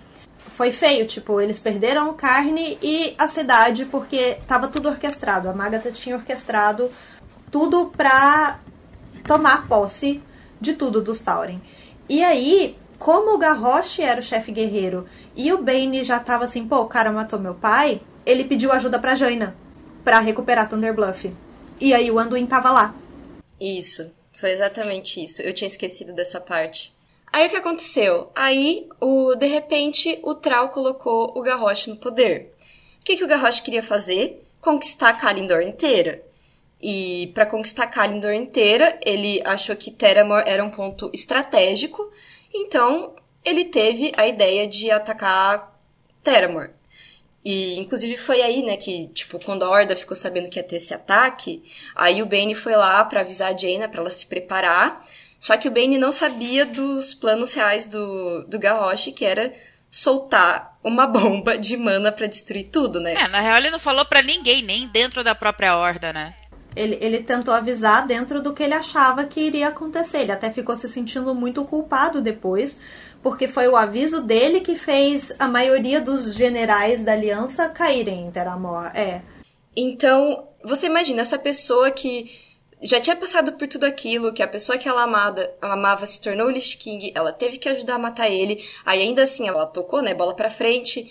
Foi 0.56 0.72
feio, 0.72 1.08
tipo, 1.08 1.42
eles 1.42 1.60
perderam 1.60 2.14
Carne 2.14 2.78
e 2.84 3.16
a 3.18 3.28
cidade 3.28 3.86
porque 3.86 4.38
tava 4.48 4.68
tudo 4.68 4.90
orquestrado. 4.90 5.50
A 5.50 5.56
Magatha 5.56 5.92
tinha 5.92 6.16
orquestrado 6.16 6.92
tudo 7.50 7.88
pra 7.88 8.60
tomar 9.26 9.68
posse 9.68 10.22
de 10.62 10.74
tudo 10.74 11.02
dos 11.02 11.20
Tauren. 11.20 11.60
E 12.08 12.24
aí, 12.24 12.78
como 13.00 13.34
o 13.34 13.38
Garrosh 13.38 14.00
era 14.00 14.22
o 14.22 14.24
chefe 14.24 14.52
guerreiro 14.52 15.08
e 15.36 15.52
o 15.52 15.62
Bane 15.62 16.04
já 16.04 16.20
tava 16.20 16.46
assim, 16.46 16.68
pô, 16.68 16.82
o 16.82 16.88
cara 16.88 17.12
matou 17.12 17.40
meu 17.40 17.56
pai, 17.56 18.00
ele 18.26 18.44
pediu 18.44 18.72
ajuda 18.72 19.00
pra 19.00 19.16
Jaina 19.16 19.56
para 20.04 20.20
recuperar 20.20 20.70
Thunder 20.70 20.94
Bluff. 20.94 21.34
E 21.80 21.94
aí 21.94 22.12
o 22.12 22.20
Anduin 22.20 22.46
tava 22.46 22.72
lá. 22.72 22.96
Isso, 23.60 24.14
foi 24.32 24.52
exatamente 24.52 25.24
isso. 25.24 25.42
Eu 25.42 25.54
tinha 25.54 25.68
esquecido 25.68 26.14
dessa 26.14 26.40
parte. 26.40 26.94
Aí 27.34 27.48
o 27.48 27.50
que 27.50 27.56
aconteceu? 27.56 28.30
Aí, 28.36 28.88
o, 29.00 29.36
de 29.36 29.48
repente, 29.48 30.20
o 30.22 30.36
Trau 30.36 30.70
colocou 30.70 31.32
o 31.36 31.42
Garrosh 31.42 31.88
no 31.88 31.96
poder. 31.96 32.54
O 33.00 33.04
que, 33.04 33.16
que 33.16 33.24
o 33.24 33.28
Garrosh 33.28 33.62
queria 33.62 33.82
fazer? 33.82 34.46
Conquistar 34.60 35.14
Kalindor 35.14 35.62
inteira. 35.62 36.22
E 36.82 37.32
para 37.36 37.46
conquistar 37.46 37.88
Kalindor 37.88 38.34
inteira, 38.34 39.00
ele 39.06 39.42
achou 39.46 39.76
que 39.76 39.92
Terramor 39.92 40.44
era 40.48 40.64
um 40.64 40.72
ponto 40.72 41.12
estratégico, 41.14 42.12
então 42.54 43.16
ele 43.46 43.66
teve 43.66 44.12
a 44.18 44.28
ideia 44.28 44.68
de 44.68 44.90
atacar 44.90 45.80
Terramor. 46.24 46.72
E 47.44 47.80
inclusive 47.80 48.18
foi 48.18 48.42
aí, 48.42 48.64
né, 48.64 48.78
que, 48.78 49.08
tipo, 49.08 49.40
quando 49.40 49.64
a 49.64 49.70
Horda 49.70 49.96
ficou 49.96 50.16
sabendo 50.16 50.50
que 50.50 50.60
ia 50.60 50.64
ter 50.64 50.76
esse 50.76 50.94
ataque, 50.94 51.62
aí 51.96 52.22
o 52.22 52.26
Bane 52.26 52.54
foi 52.54 52.76
lá 52.76 53.04
para 53.06 53.22
avisar 53.22 53.54
a 53.54 53.58
Jaina 53.58 53.88
para 53.88 54.02
ela 54.02 54.10
se 54.10 54.26
preparar. 54.28 55.04
Só 55.40 55.58
que 55.58 55.68
o 55.68 55.72
Bane 55.72 55.98
não 55.98 56.12
sabia 56.12 56.66
dos 56.66 57.16
planos 57.16 57.52
reais 57.54 57.88
do, 57.88 58.46
do 58.48 58.60
Garrosh, 58.60 59.12
que 59.16 59.26
era 59.26 59.52
soltar 59.90 60.78
uma 60.84 61.06
bomba 61.08 61.58
de 61.58 61.76
mana 61.78 62.12
para 62.12 62.28
destruir 62.28 62.66
tudo, 62.66 63.00
né? 63.02 63.14
É, 63.14 63.28
na 63.28 63.42
real 63.42 63.58
ele 63.58 63.72
não 63.72 63.80
falou 63.80 64.06
para 64.06 64.22
ninguém, 64.22 64.64
nem 64.64 64.88
dentro 64.88 65.24
da 65.24 65.34
própria 65.34 65.76
Horda, 65.76 66.14
né? 66.14 66.36
Ele, 66.76 66.98
ele 67.02 67.22
tentou 67.24 67.54
avisar 67.54 68.08
dentro 68.08 68.42
do 68.42 68.54
que 68.54 68.64
ele 68.64 68.74
achava 68.74 69.26
que 69.26 69.42
iria 69.42 69.68
acontecer. 69.68 70.20
Ele 70.20 70.32
até 70.32 70.50
ficou 70.52 70.76
se 70.76 70.88
sentindo 70.88 71.36
muito 71.36 71.64
culpado 71.66 72.22
depois, 72.22 72.80
porque 73.22 73.48
foi 73.48 73.68
o 73.68 73.76
aviso 73.76 74.22
dele 74.22 74.62
que 74.62 74.78
fez 74.78 75.34
a 75.38 75.48
maioria 75.48 76.00
dos 76.00 76.34
generais 76.34 77.04
da 77.04 77.12
aliança 77.14 77.68
caírem 77.68 78.28
em 78.28 78.32
Teramor. 78.32 78.86
É. 78.96 79.22
Então, 79.76 80.48
você 80.64 80.88
imagina 80.88 81.22
essa 81.22 81.38
pessoa 81.38 81.92
que 81.92 82.30
já 82.82 83.00
tinha 83.00 83.16
passado 83.16 83.54
por 83.54 83.68
tudo 83.68 83.84
aquilo, 83.84 84.34
que 84.34 84.42
a 84.42 84.48
pessoa 84.48 84.78
que 84.78 84.90
ela 84.90 85.04
amada, 85.04 85.54
amava 85.62 86.06
se 86.06 86.20
tornou 86.20 86.48
o 86.48 86.50
Lich 86.50 86.78
King, 86.78 87.12
ela 87.14 87.32
teve 87.32 87.58
que 87.58 87.70
ajudar 87.70 87.96
a 87.96 88.00
matar 88.00 88.30
ele, 88.30 88.64
aí 88.84 89.02
ainda 89.02 89.24
assim 89.24 89.48
ela 89.48 89.68
tocou, 89.68 90.02
né, 90.02 90.14
bola 90.16 90.34
pra 90.34 90.50
frente, 90.50 91.06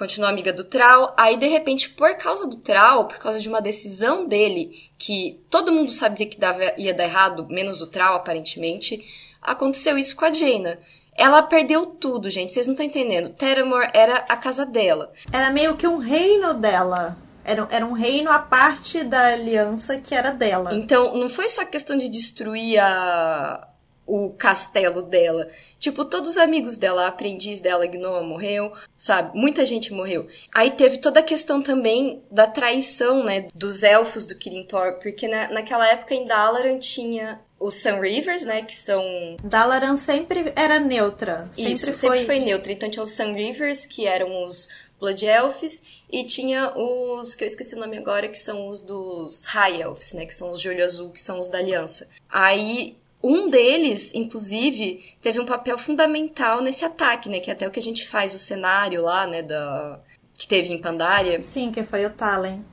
continuou 0.00 0.30
amiga 0.30 0.50
do 0.50 0.64
Trau. 0.64 1.14
Aí, 1.14 1.36
de 1.36 1.46
repente, 1.46 1.90
por 1.90 2.16
causa 2.16 2.48
do 2.48 2.56
Trau, 2.56 3.06
por 3.06 3.18
causa 3.18 3.38
de 3.38 3.50
uma 3.50 3.60
decisão 3.60 4.26
dele, 4.26 4.72
que 4.98 5.38
todo 5.50 5.70
mundo 5.70 5.92
sabia 5.92 6.26
que 6.26 6.40
dava, 6.40 6.72
ia 6.78 6.94
dar 6.94 7.04
errado, 7.04 7.46
menos 7.50 7.82
o 7.82 7.86
Trau, 7.86 8.16
aparentemente, 8.16 8.98
aconteceu 9.42 9.98
isso 9.98 10.16
com 10.16 10.24
a 10.24 10.32
Jaina. 10.32 10.78
Ela 11.14 11.42
perdeu 11.42 11.84
tudo, 11.84 12.30
gente. 12.30 12.50
Vocês 12.50 12.66
não 12.66 12.72
estão 12.72 12.86
entendendo. 12.86 13.28
Terramor 13.28 13.86
era 13.92 14.16
a 14.16 14.38
casa 14.38 14.64
dela. 14.64 15.12
Era 15.30 15.50
meio 15.50 15.76
que 15.76 15.86
um 15.86 15.98
reino 15.98 16.54
dela. 16.54 17.18
Era, 17.44 17.68
era 17.70 17.84
um 17.84 17.92
reino 17.92 18.30
à 18.30 18.38
parte 18.38 19.04
da 19.04 19.34
aliança 19.34 19.98
que 19.98 20.14
era 20.14 20.30
dela. 20.30 20.70
Então, 20.72 21.14
não 21.14 21.28
foi 21.28 21.48
só 21.50 21.66
questão 21.66 21.98
de 21.98 22.08
destruir 22.08 22.78
a, 22.78 23.68
o 24.10 24.30
castelo 24.30 25.02
dela. 25.02 25.46
Tipo, 25.78 26.04
todos 26.04 26.30
os 26.30 26.38
amigos 26.38 26.76
dela, 26.76 27.04
a 27.04 27.08
aprendiz 27.08 27.60
dela, 27.60 27.86
Gnoa, 27.86 28.24
morreu, 28.24 28.72
sabe? 28.98 29.38
Muita 29.38 29.64
gente 29.64 29.92
morreu. 29.92 30.26
Aí 30.52 30.72
teve 30.72 30.98
toda 30.98 31.20
a 31.20 31.22
questão 31.22 31.62
também 31.62 32.20
da 32.30 32.48
traição, 32.48 33.22
né? 33.22 33.48
Dos 33.54 33.84
elfos 33.84 34.26
do 34.26 34.34
Kirin 34.34 34.64
Tor, 34.64 34.94
porque 34.94 35.28
na, 35.28 35.48
naquela 35.48 35.86
época 35.88 36.14
em 36.14 36.26
Dalaran 36.26 36.78
tinha 36.78 37.40
os 37.60 37.74
Sun 37.74 38.00
Rivers, 38.00 38.46
né, 38.46 38.62
que 38.62 38.74
são... 38.74 39.04
Dalaran 39.44 39.96
sempre 39.96 40.50
era 40.56 40.80
neutra. 40.80 41.44
Sempre 41.52 41.72
Isso, 41.72 41.86
foi... 41.86 41.94
sempre 41.94 42.24
foi 42.24 42.40
neutra. 42.40 42.72
Então 42.72 42.90
tinha 42.90 43.02
os 43.02 43.10
Sun 43.10 43.34
Rivers, 43.34 43.84
que 43.84 44.06
eram 44.06 44.44
os 44.44 44.68
Blood 44.98 45.24
Elves, 45.24 46.02
e 46.10 46.24
tinha 46.24 46.72
os, 46.74 47.34
que 47.34 47.44
eu 47.44 47.46
esqueci 47.46 47.74
o 47.74 47.78
nome 47.78 47.98
agora, 47.98 48.28
que 48.28 48.38
são 48.38 48.66
os 48.66 48.80
dos 48.80 49.44
High 49.44 49.82
Elves, 49.82 50.14
né, 50.14 50.24
que 50.24 50.34
são 50.34 50.50
os 50.50 50.60
de 50.60 50.68
olho 50.68 50.84
azul, 50.84 51.10
que 51.10 51.20
são 51.20 51.38
os 51.38 51.48
da 51.48 51.58
Aliança. 51.58 52.08
Aí 52.30 52.96
um 53.22 53.50
deles, 53.50 54.14
inclusive, 54.14 55.14
teve 55.20 55.40
um 55.40 55.46
papel 55.46 55.76
fundamental 55.76 56.60
nesse 56.62 56.84
ataque, 56.84 57.28
né? 57.28 57.40
Que 57.40 57.50
é 57.50 57.52
até 57.52 57.66
o 57.66 57.70
que 57.70 57.80
a 57.80 57.82
gente 57.82 58.06
faz 58.06 58.34
o 58.34 58.38
cenário 58.38 59.02
lá, 59.02 59.26
né? 59.26 59.42
Da... 59.42 60.00
Que 60.38 60.48
teve 60.48 60.72
em 60.72 60.80
Pandaria. 60.80 61.40
Sim, 61.42 61.70
que 61.70 61.84
foi 61.84 62.06
o 62.06 62.10
Talen. 62.10 62.64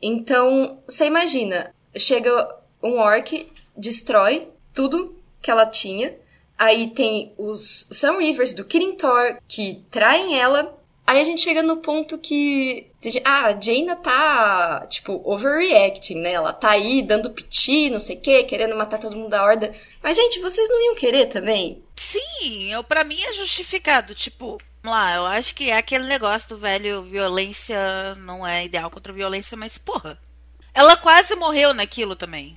Então, 0.00 0.78
você 0.88 1.06
imagina, 1.06 1.72
chega 1.94 2.30
um 2.82 2.98
orc, 2.98 3.46
destrói 3.76 4.48
tudo 4.74 5.14
que 5.40 5.50
ela 5.50 5.66
tinha. 5.66 6.16
Aí 6.58 6.88
tem 6.88 7.34
os 7.36 7.88
Sun 7.90 8.18
Rivers 8.18 8.54
do 8.54 8.64
Kirin 8.64 8.92
Tor, 8.92 9.38
que 9.46 9.84
traem 9.90 10.38
ela. 10.40 10.78
Aí 11.06 11.20
a 11.20 11.24
gente 11.24 11.40
chega 11.40 11.62
no 11.62 11.78
ponto 11.78 12.18
que. 12.18 12.86
Ah, 13.24 13.46
a 13.46 13.60
Jaina 13.60 13.96
tá, 13.96 14.86
tipo, 14.88 15.20
overreacting, 15.24 16.20
né? 16.20 16.32
Ela 16.32 16.52
tá 16.52 16.70
aí 16.70 17.02
dando 17.02 17.30
piti, 17.30 17.90
não 17.90 17.98
sei 17.98 18.16
o 18.16 18.20
quê, 18.20 18.44
querendo 18.44 18.76
matar 18.76 18.98
todo 18.98 19.16
mundo 19.16 19.30
da 19.30 19.42
horda. 19.42 19.72
Mas, 20.02 20.16
gente, 20.16 20.40
vocês 20.40 20.68
não 20.68 20.80
iam 20.86 20.94
querer 20.94 21.26
também? 21.26 21.82
Sim, 21.96 22.72
eu, 22.72 22.84
pra 22.84 23.02
mim 23.04 23.20
é 23.20 23.32
justificado. 23.32 24.14
Tipo, 24.14 24.58
vamos 24.82 24.98
lá, 24.98 25.16
eu 25.16 25.26
acho 25.26 25.54
que 25.54 25.70
é 25.70 25.76
aquele 25.76 26.06
negócio 26.06 26.48
do 26.48 26.58
velho 26.58 27.02
violência 27.02 28.14
não 28.16 28.46
é 28.46 28.64
ideal 28.64 28.90
contra 28.90 29.12
violência, 29.12 29.56
mas, 29.56 29.76
porra. 29.76 30.18
Ela 30.74 30.96
quase 30.96 31.34
morreu 31.34 31.74
naquilo 31.74 32.16
também. 32.16 32.54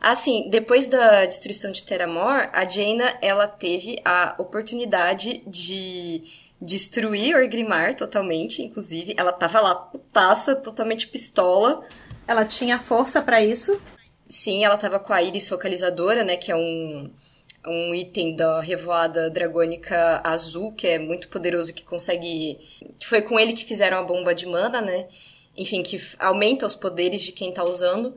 Assim, 0.00 0.48
depois 0.48 0.86
da 0.86 1.24
destruição 1.24 1.72
de 1.72 1.82
Teramor, 1.82 2.48
a 2.52 2.64
Jaina, 2.64 3.18
ela 3.20 3.48
teve 3.48 3.98
a 4.04 4.34
oportunidade 4.38 5.42
de 5.46 6.22
destruir 6.60 7.36
Orgrimmar 7.36 7.94
totalmente, 7.94 8.62
inclusive. 8.62 9.14
Ela 9.16 9.32
tava 9.32 9.60
lá 9.60 9.74
putaça, 9.74 10.56
totalmente 10.56 11.08
pistola. 11.08 11.80
Ela 12.26 12.44
tinha 12.44 12.78
força 12.78 13.22
para 13.22 13.42
isso? 13.42 13.80
Sim, 14.20 14.64
ela 14.64 14.76
tava 14.76 14.98
com 14.98 15.12
a 15.12 15.22
Iris 15.22 15.48
Focalizadora, 15.48 16.22
né, 16.22 16.36
que 16.36 16.52
é 16.52 16.56
um, 16.56 17.10
um 17.66 17.94
item 17.94 18.36
da 18.36 18.60
revoada 18.60 19.30
dragônica 19.30 20.20
azul, 20.22 20.72
que 20.72 20.86
é 20.86 20.98
muito 20.98 21.28
poderoso, 21.28 21.72
que 21.72 21.84
consegue... 21.84 22.58
Foi 23.02 23.22
com 23.22 23.38
ele 23.38 23.54
que 23.54 23.64
fizeram 23.64 23.98
a 23.98 24.02
bomba 24.02 24.34
de 24.34 24.46
mana, 24.46 24.82
né? 24.82 25.06
Enfim, 25.56 25.82
que 25.82 26.00
aumenta 26.18 26.66
os 26.66 26.74
poderes 26.74 27.22
de 27.22 27.32
quem 27.32 27.52
tá 27.52 27.64
usando 27.64 28.14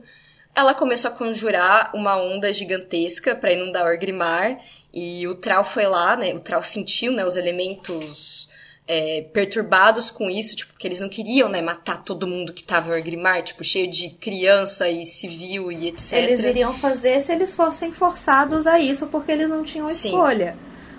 ela 0.54 0.74
começou 0.74 1.10
a 1.10 1.14
conjurar 1.14 1.90
uma 1.94 2.16
onda 2.16 2.52
gigantesca 2.52 3.34
para 3.34 3.52
inundar 3.52 3.86
Orgrimmar 3.86 4.60
e 4.92 5.26
o 5.26 5.34
Trau 5.34 5.64
foi 5.64 5.86
lá, 5.86 6.16
né? 6.16 6.34
O 6.34 6.40
Trau 6.40 6.62
sentiu, 6.62 7.12
né, 7.12 7.24
os 7.24 7.36
elementos 7.36 8.48
é, 8.86 9.22
perturbados 9.32 10.10
com 10.10 10.28
isso, 10.28 10.56
tipo, 10.56 10.72
porque 10.72 10.86
eles 10.86 11.00
não 11.00 11.08
queriam, 11.08 11.48
né, 11.48 11.62
matar 11.62 12.02
todo 12.02 12.26
mundo 12.26 12.52
que 12.52 12.62
tava 12.62 12.90
em 12.90 12.98
Orgrimmar, 12.98 13.42
tipo, 13.42 13.64
cheio 13.64 13.88
de 13.88 14.10
criança 14.10 14.88
e 14.88 15.06
civil 15.06 15.70
e 15.72 15.88
etc. 15.88 16.12
Eles 16.12 16.40
iriam 16.40 16.74
fazer 16.74 17.20
se 17.22 17.32
eles 17.32 17.54
fossem 17.54 17.92
forçados 17.92 18.66
a 18.66 18.78
isso, 18.78 19.06
porque 19.06 19.32
eles 19.32 19.48
não 19.48 19.62
tinham 19.62 19.88
Sim. 19.88 20.08
escolha. 20.08 20.56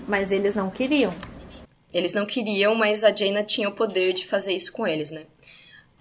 Mas 0.08 0.32
eles 0.32 0.56
não 0.56 0.70
queriam. 0.70 1.14
Eles 1.94 2.14
não 2.14 2.26
queriam, 2.26 2.74
mas 2.74 3.04
a 3.04 3.16
Jaina 3.16 3.44
tinha 3.44 3.70
o 3.70 3.74
poder 3.74 4.14
de 4.14 4.26
fazer 4.26 4.54
isso 4.54 4.72
com 4.72 4.88
eles, 4.88 5.12
né? 5.12 5.26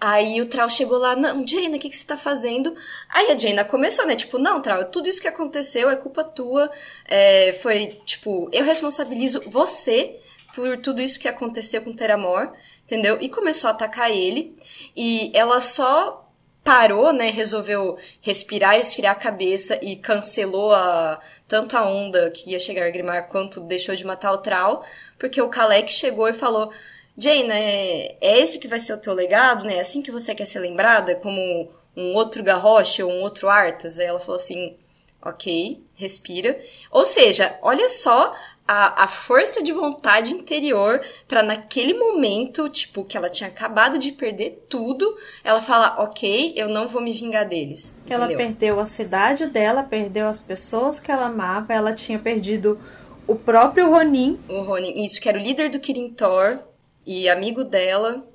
Aí 0.05 0.41
o 0.41 0.45
Trau 0.45 0.69
chegou 0.69 0.97
lá, 0.97 1.15
não, 1.15 1.47
Jaina, 1.47 1.77
o 1.77 1.79
que, 1.79 1.89
que 1.89 1.95
você 1.95 2.05
tá 2.05 2.17
fazendo? 2.17 2.75
Aí 3.07 3.31
a 3.31 3.37
Jaina 3.37 3.63
começou, 3.63 4.05
né? 4.05 4.17
Tipo, 4.17 4.37
não, 4.37 4.61
Trau, 4.61 4.83
tudo 4.83 5.07
isso 5.07 5.21
que 5.21 5.29
aconteceu 5.29 5.89
é 5.89 5.95
culpa 5.95 6.25
tua. 6.25 6.69
É, 7.05 7.53
foi, 7.53 7.87
tipo, 8.05 8.49
eu 8.51 8.65
responsabilizo 8.65 9.41
você 9.47 10.19
por 10.53 10.75
tudo 10.79 11.01
isso 11.01 11.17
que 11.17 11.29
aconteceu 11.29 11.81
com 11.81 11.93
Teramor, 11.93 12.51
entendeu? 12.83 13.17
E 13.21 13.29
começou 13.29 13.69
a 13.69 13.71
atacar 13.71 14.11
ele. 14.11 14.57
E 14.93 15.31
ela 15.33 15.61
só 15.61 16.29
parou, 16.65 17.13
né? 17.13 17.29
Resolveu 17.29 17.97
respirar, 18.19 18.77
esfriar 18.77 19.13
a 19.13 19.19
cabeça 19.19 19.79
e 19.81 19.95
cancelou 19.95 20.73
a, 20.73 21.17
tanto 21.47 21.77
a 21.77 21.87
onda 21.87 22.29
que 22.29 22.49
ia 22.49 22.59
chegar 22.59 22.85
a 22.87 22.91
Grimar 22.91 23.29
quanto 23.29 23.61
deixou 23.61 23.95
de 23.95 24.05
matar 24.05 24.33
o 24.33 24.39
Trau, 24.39 24.85
porque 25.17 25.41
o 25.41 25.47
Kalek 25.47 25.89
chegou 25.89 26.27
e 26.27 26.33
falou 26.33 26.73
Jane, 27.17 27.51
é, 27.51 28.17
é 28.19 28.39
esse 28.39 28.59
que 28.59 28.67
vai 28.67 28.79
ser 28.79 28.93
o 28.93 29.01
teu 29.01 29.13
legado, 29.13 29.65
né? 29.65 29.75
É 29.75 29.81
assim 29.81 30.01
que 30.01 30.11
você 30.11 30.33
quer 30.33 30.45
ser 30.45 30.59
lembrada, 30.59 31.15
como 31.15 31.69
um 31.95 32.13
outro 32.15 32.43
Garrosh 32.43 32.99
ou 32.99 33.11
um 33.11 33.21
outro 33.21 33.49
Arthas? 33.49 33.99
Aí 33.99 34.05
ela 34.07 34.19
falou 34.19 34.37
assim, 34.37 34.75
ok, 35.21 35.83
respira. 35.95 36.59
Ou 36.91 37.05
seja, 37.05 37.57
olha 37.61 37.87
só 37.87 38.33
a, 38.67 39.03
a 39.03 39.07
força 39.07 39.61
de 39.61 39.71
vontade 39.71 40.33
interior 40.33 41.01
para 41.27 41.43
naquele 41.43 41.93
momento, 41.93 42.67
tipo, 42.69 43.05
que 43.05 43.15
ela 43.15 43.29
tinha 43.29 43.49
acabado 43.49 43.99
de 43.99 44.11
perder 44.11 44.65
tudo, 44.67 45.15
ela 45.43 45.61
fala, 45.61 46.01
ok, 46.03 46.53
eu 46.55 46.67
não 46.69 46.87
vou 46.87 47.01
me 47.01 47.11
vingar 47.11 47.47
deles. 47.47 47.95
Que 48.05 48.13
ela 48.13 48.25
entendeu? 48.25 48.47
perdeu 48.47 48.79
a 48.79 48.85
cidade 48.85 49.45
dela, 49.47 49.83
perdeu 49.83 50.27
as 50.27 50.39
pessoas 50.39 50.99
que 50.99 51.11
ela 51.11 51.27
amava, 51.27 51.73
ela 51.73 51.93
tinha 51.93 52.17
perdido 52.17 52.79
o 53.27 53.35
próprio 53.35 53.89
Ronin. 53.89 54.39
O 54.49 54.61
Ronin, 54.61 55.03
isso, 55.05 55.21
que 55.21 55.29
era 55.29 55.37
o 55.37 55.41
líder 55.41 55.69
do 55.69 55.79
Kirin 55.79 56.09
Tor 56.09 56.72
e 57.05 57.29
amigo 57.29 57.63
dela. 57.63 58.25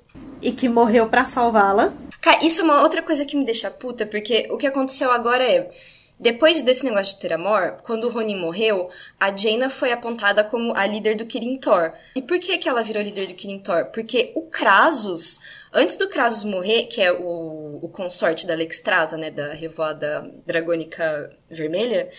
E 0.41 0.51
que 0.51 0.69
morreu 0.69 1.07
para 1.07 1.25
salvá-la. 1.25 1.93
Cara, 2.21 2.45
isso 2.45 2.61
é 2.61 2.63
uma 2.63 2.81
outra 2.81 3.01
coisa 3.01 3.25
que 3.25 3.35
me 3.35 3.45
deixa 3.45 3.69
puta, 3.69 4.05
porque 4.05 4.47
o 4.51 4.57
que 4.57 4.67
aconteceu 4.67 5.11
agora 5.11 5.43
é. 5.43 5.67
Depois 6.19 6.61
desse 6.61 6.83
negócio 6.83 7.15
de 7.15 7.21
ter 7.21 7.31
amor, 7.31 7.77
quando 7.81 8.03
o 8.03 8.09
Ronin 8.09 8.35
morreu, 8.35 8.89
a 9.17 9.33
Jaina 9.35 9.69
foi 9.69 9.93
apontada 9.93 10.43
como 10.43 10.75
a 10.75 10.85
líder 10.85 11.15
do 11.15 11.25
Kirin 11.25 11.57
Tor. 11.57 11.93
E 12.13 12.21
por 12.21 12.37
que, 12.39 12.57
que 12.57 12.67
ela 12.67 12.83
virou 12.83 13.01
líder 13.01 13.27
do 13.27 13.33
Kirin 13.33 13.59
Tor? 13.59 13.85
Porque 13.85 14.33
o 14.35 14.41
Krasus, 14.41 15.39
antes 15.73 15.95
do 15.95 16.09
Krasus 16.09 16.43
morrer, 16.43 16.87
que 16.87 17.01
é 17.01 17.09
o, 17.09 17.79
o 17.81 17.87
consorte 17.87 18.45
da 18.45 18.53
Lexstrasa, 18.53 19.15
né, 19.15 19.31
da 19.31 19.53
revoada 19.53 20.29
dragônica 20.45 21.31
vermelha, 21.49 22.09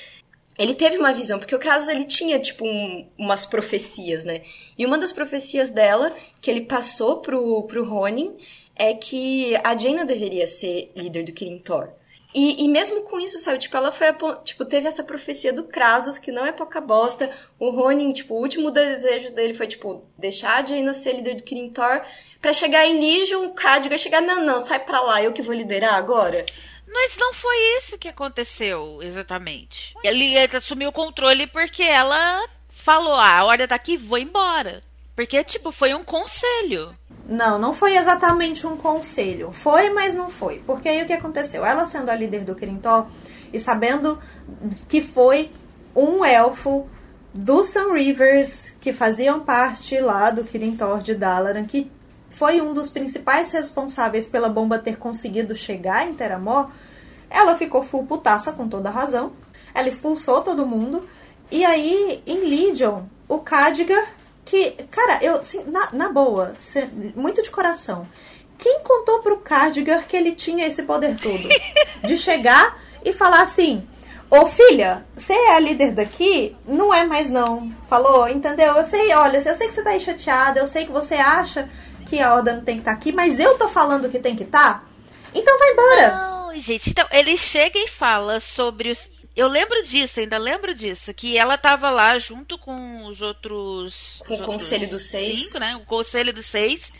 ele 0.61 0.75
teve 0.75 0.99
uma 0.99 1.11
visão, 1.11 1.39
porque 1.39 1.55
o 1.55 1.59
Krasus 1.59 1.89
ele 1.89 2.05
tinha, 2.05 2.39
tipo, 2.39 2.67
um, 2.67 3.09
umas 3.17 3.47
profecias, 3.47 4.27
né? 4.27 4.43
E 4.77 4.85
uma 4.85 4.99
das 4.99 5.11
profecias 5.11 5.73
dela, 5.73 6.13
que 6.39 6.51
ele 6.51 6.67
passou 6.67 7.17
pro, 7.23 7.63
pro 7.63 7.83
Ronin, 7.83 8.37
é 8.77 8.93
que 8.93 9.57
a 9.65 9.77
Jaina 9.77 10.05
deveria 10.05 10.47
ser 10.47 10.93
líder 10.95 11.25
do 11.25 11.33
Kirin 11.33 11.61
Tor. 11.61 11.91
E, 12.35 12.63
e 12.63 12.69
mesmo 12.69 13.01
com 13.05 13.19
isso, 13.19 13.39
sabe, 13.39 13.59
tipo, 13.59 13.75
ela 13.75 13.91
foi, 13.91 14.09
tipo, 14.45 14.67
teve 14.67 14.87
essa 14.87 15.03
profecia 15.03 15.51
do 15.51 15.65
Krasus, 15.65 16.19
que 16.19 16.31
não 16.31 16.45
é 16.45 16.53
pouca 16.53 16.79
bosta. 16.79 17.31
O 17.59 17.71
Ronin, 17.71 18.11
tipo, 18.11 18.35
o 18.35 18.41
último 18.43 18.71
desejo 18.71 19.33
dele 19.33 19.55
foi, 19.55 19.67
tipo, 19.67 20.05
deixar 20.19 20.63
a 20.63 20.67
Jaina 20.67 20.93
ser 20.93 21.15
líder 21.15 21.37
do 21.37 21.43
Kirin 21.43 21.71
Tor, 21.71 22.03
pra 22.39 22.53
chegar 22.53 22.87
em 22.87 23.01
Legion, 23.01 23.47
o 23.47 23.55
Khadgar 23.55 23.99
chegar, 23.99 24.21
não, 24.21 24.45
não, 24.45 24.61
sai 24.61 24.79
pra 24.79 25.01
lá, 25.01 25.23
eu 25.23 25.33
que 25.33 25.41
vou 25.41 25.55
liderar 25.55 25.95
agora. 25.95 26.45
Mas 26.93 27.16
não 27.16 27.32
foi 27.32 27.57
isso 27.78 27.97
que 27.97 28.09
aconteceu 28.09 29.01
exatamente. 29.03 29.95
Ele 30.03 30.36
assumiu 30.38 30.88
o 30.88 30.93
controle 30.93 31.47
porque 31.47 31.82
ela 31.82 32.45
falou: 32.68 33.14
ah, 33.14 33.53
a 33.53 33.68
tá 33.68 33.74
aqui, 33.74 33.97
vou 33.97 34.18
embora. 34.18 34.82
Porque, 35.14 35.45
tipo, 35.45 35.70
foi 35.70 35.95
um 35.95 36.03
conselho. 36.03 36.97
Não, 37.26 37.59
não 37.59 37.74
foi 37.74 37.97
exatamente 37.97 38.66
um 38.66 38.76
conselho. 38.76 39.53
Foi, 39.53 39.91
mas 39.91 40.14
não 40.14 40.30
foi. 40.30 40.62
Porque 40.66 40.88
aí 40.88 41.03
o 41.03 41.07
que 41.07 41.12
aconteceu? 41.12 41.64
Ela 41.64 41.86
sendo 41.86 42.11
a 42.11 42.14
líder 42.14 42.45
do 42.45 42.55
Kirintor 42.55 43.07
e 43.53 43.61
sabendo 43.61 44.18
que 44.88 45.03
foi 45.03 45.53
um 45.94 46.24
elfo 46.24 46.89
do 47.32 47.65
Sun 47.65 47.93
Rivers 47.93 48.70
que 48.81 48.93
faziam 48.93 49.40
parte 49.40 50.01
lá 50.01 50.31
do 50.31 50.43
Kirintor 50.43 51.02
de 51.02 51.15
Dalaran, 51.15 51.65
que 51.65 51.90
foi 52.31 52.61
um 52.61 52.73
dos 52.73 52.89
principais 52.89 53.51
responsáveis 53.51 54.28
pela 54.28 54.48
bomba 54.48 54.78
ter 54.78 54.97
conseguido 54.97 55.55
chegar 55.55 56.09
em 56.09 56.15
Teramor, 56.15 56.70
ela 57.28 57.57
ficou 57.57 57.85
full 57.85 58.07
putaça 58.07 58.52
com 58.52 58.69
toda 58.69 58.90
razão. 58.90 59.32
Ela 59.74 59.89
expulsou 59.89 60.43
todo 60.43 60.66
mundo. 60.66 61.09
E 61.51 61.65
aí, 61.65 62.23
em 62.27 62.40
Legion, 62.40 63.02
o 63.28 63.39
Khadgar, 63.39 64.15
que, 64.44 64.73
cara, 64.90 65.23
eu, 65.23 65.36
assim, 65.36 65.62
na, 65.65 65.90
na 65.93 66.09
boa, 66.09 66.55
muito 67.15 67.43
de 67.43 67.51
coração. 67.51 68.07
Quem 68.59 68.81
contou 68.81 69.20
pro 69.20 69.40
Khadgar 69.40 70.07
que 70.07 70.16
ele 70.16 70.32
tinha 70.32 70.66
esse 70.66 70.82
poder 70.82 71.16
todo? 71.19 71.48
De 72.07 72.19
chegar 72.19 72.78
e 73.05 73.12
falar 73.12 73.43
assim: 73.43 73.86
Ô 74.31 74.47
filha, 74.47 75.05
você 75.16 75.32
é 75.32 75.55
a 75.55 75.59
líder 75.59 75.93
daqui? 75.93 76.57
Não 76.66 76.93
é 76.93 77.05
mais 77.05 77.28
não. 77.28 77.73
Falou? 77.89 78.28
Entendeu? 78.28 78.74
Eu 78.74 78.85
sei, 78.85 79.12
olha, 79.15 79.39
eu 79.39 79.57
sei 79.57 79.66
que 79.66 79.74
você 79.74 79.82
tá 79.82 79.90
aí 79.90 80.01
chateada, 80.01 80.61
eu 80.61 80.69
sei 80.69 80.85
que 80.85 80.93
você 80.93 81.15
acha 81.15 81.69
que 82.11 82.20
a 82.20 82.35
Horda 82.35 82.55
não 82.55 82.65
tem 82.65 82.74
que 82.74 82.81
estar 82.81 82.91
tá 82.91 82.97
aqui, 82.97 83.12
mas 83.12 83.39
eu 83.39 83.57
tô 83.57 83.69
falando 83.69 84.11
que 84.11 84.19
tem 84.19 84.35
que 84.35 84.43
estar. 84.43 84.81
Tá? 84.81 84.85
Então 85.32 85.57
vai 85.57 85.73
embora. 85.73 86.12
Não, 86.12 86.59
gente, 86.59 86.91
então 86.91 87.07
ele 87.12 87.37
chega 87.37 87.78
e 87.78 87.87
fala 87.87 88.41
sobre 88.41 88.91
os 88.91 89.09
Eu 89.37 89.47
lembro 89.47 89.81
disso, 89.85 90.19
ainda 90.19 90.37
lembro 90.37 90.74
disso. 90.74 91.15
Que 91.15 91.39
ela 91.39 91.57
tava 91.57 91.89
lá 91.89 92.19
junto 92.19 92.59
com 92.59 93.05
os 93.07 93.23
outros. 93.23 94.20
Com 94.27 94.35
os 94.35 94.41
o 94.41 94.45
Conselho 94.45 94.91
dos 94.91 95.03
Seis. 95.03 95.39
Cinco, 95.47 95.61
né? 95.61 95.77
O 95.77 95.87
Conselho 95.87 96.35
dos 96.35 96.47
Seis. 96.47 96.93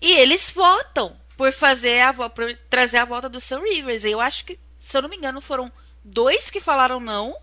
E 0.00 0.10
eles 0.12 0.50
votam 0.50 1.14
por 1.36 1.52
fazer 1.52 2.00
a 2.00 2.14
por 2.14 2.56
trazer 2.70 2.96
a 2.96 3.04
volta 3.04 3.28
do 3.28 3.40
Sam 3.40 3.60
Rivers. 3.60 4.04
E 4.04 4.10
eu 4.10 4.20
acho 4.20 4.46
que, 4.46 4.58
se 4.80 4.96
eu 4.96 5.02
não 5.02 5.10
me 5.10 5.16
engano, 5.16 5.42
foram 5.42 5.70
dois 6.02 6.48
que 6.48 6.60
falaram 6.60 6.98
não 6.98 7.36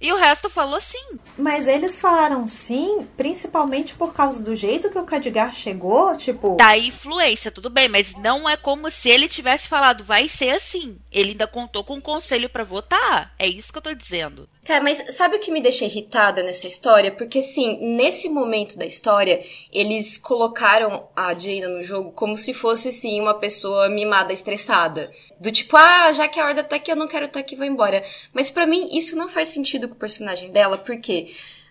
e 0.00 0.12
o 0.12 0.16
resto 0.16 0.50
falou 0.50 0.80
sim. 0.80 1.18
Mas 1.38 1.66
eles 1.66 1.98
falaram 1.98 2.46
sim, 2.46 3.06
principalmente 3.16 3.94
por 3.94 4.12
causa 4.12 4.42
do 4.42 4.54
jeito 4.54 4.90
que 4.90 4.98
o 4.98 5.04
Cadigar 5.04 5.54
chegou, 5.54 6.16
tipo. 6.16 6.56
Da 6.56 6.76
influência, 6.76 7.50
tudo 7.50 7.70
bem, 7.70 7.88
mas 7.88 8.14
não 8.16 8.48
é 8.48 8.56
como 8.56 8.90
se 8.90 9.08
ele 9.08 9.28
tivesse 9.28 9.68
falado, 9.68 10.04
vai 10.04 10.28
ser 10.28 10.50
assim. 10.50 10.98
Ele 11.10 11.30
ainda 11.30 11.46
contou 11.46 11.82
com 11.82 11.94
o 11.94 12.02
conselho 12.02 12.48
para 12.50 12.64
votar. 12.64 13.34
É 13.38 13.46
isso 13.48 13.72
que 13.72 13.78
eu 13.78 13.82
tô 13.82 13.94
dizendo. 13.94 14.48
Cara, 14.66 14.82
mas 14.82 15.16
sabe 15.16 15.36
o 15.36 15.38
que 15.38 15.52
me 15.52 15.60
deixa 15.60 15.84
irritada 15.84 16.42
nessa 16.42 16.66
história? 16.66 17.12
Porque, 17.12 17.40
sim, 17.40 17.94
nesse 17.94 18.28
momento 18.28 18.76
da 18.76 18.84
história, 18.84 19.40
eles 19.72 20.18
colocaram 20.18 21.08
a 21.14 21.32
Jaina 21.38 21.68
no 21.68 21.84
jogo 21.84 22.10
como 22.10 22.36
se 22.36 22.52
fosse, 22.52 22.90
sim, 22.90 23.20
uma 23.20 23.34
pessoa 23.34 23.88
mimada, 23.88 24.32
estressada. 24.32 25.08
Do 25.40 25.52
tipo, 25.52 25.76
ah, 25.76 26.12
já 26.12 26.26
que 26.26 26.40
a 26.40 26.46
Horda 26.46 26.64
tá 26.64 26.76
aqui, 26.76 26.90
eu 26.90 26.96
não 26.96 27.06
quero 27.06 27.26
estar 27.26 27.38
tá 27.38 27.40
aqui, 27.40 27.54
vou 27.54 27.64
embora. 27.64 28.02
Mas 28.32 28.50
para 28.50 28.66
mim, 28.66 28.88
isso 28.92 29.16
não 29.16 29.28
faz 29.28 29.48
sentido 29.48 29.85
com 29.88 29.94
o 29.94 29.98
personagem 29.98 30.50
dela, 30.50 30.78
porque 30.78 31.28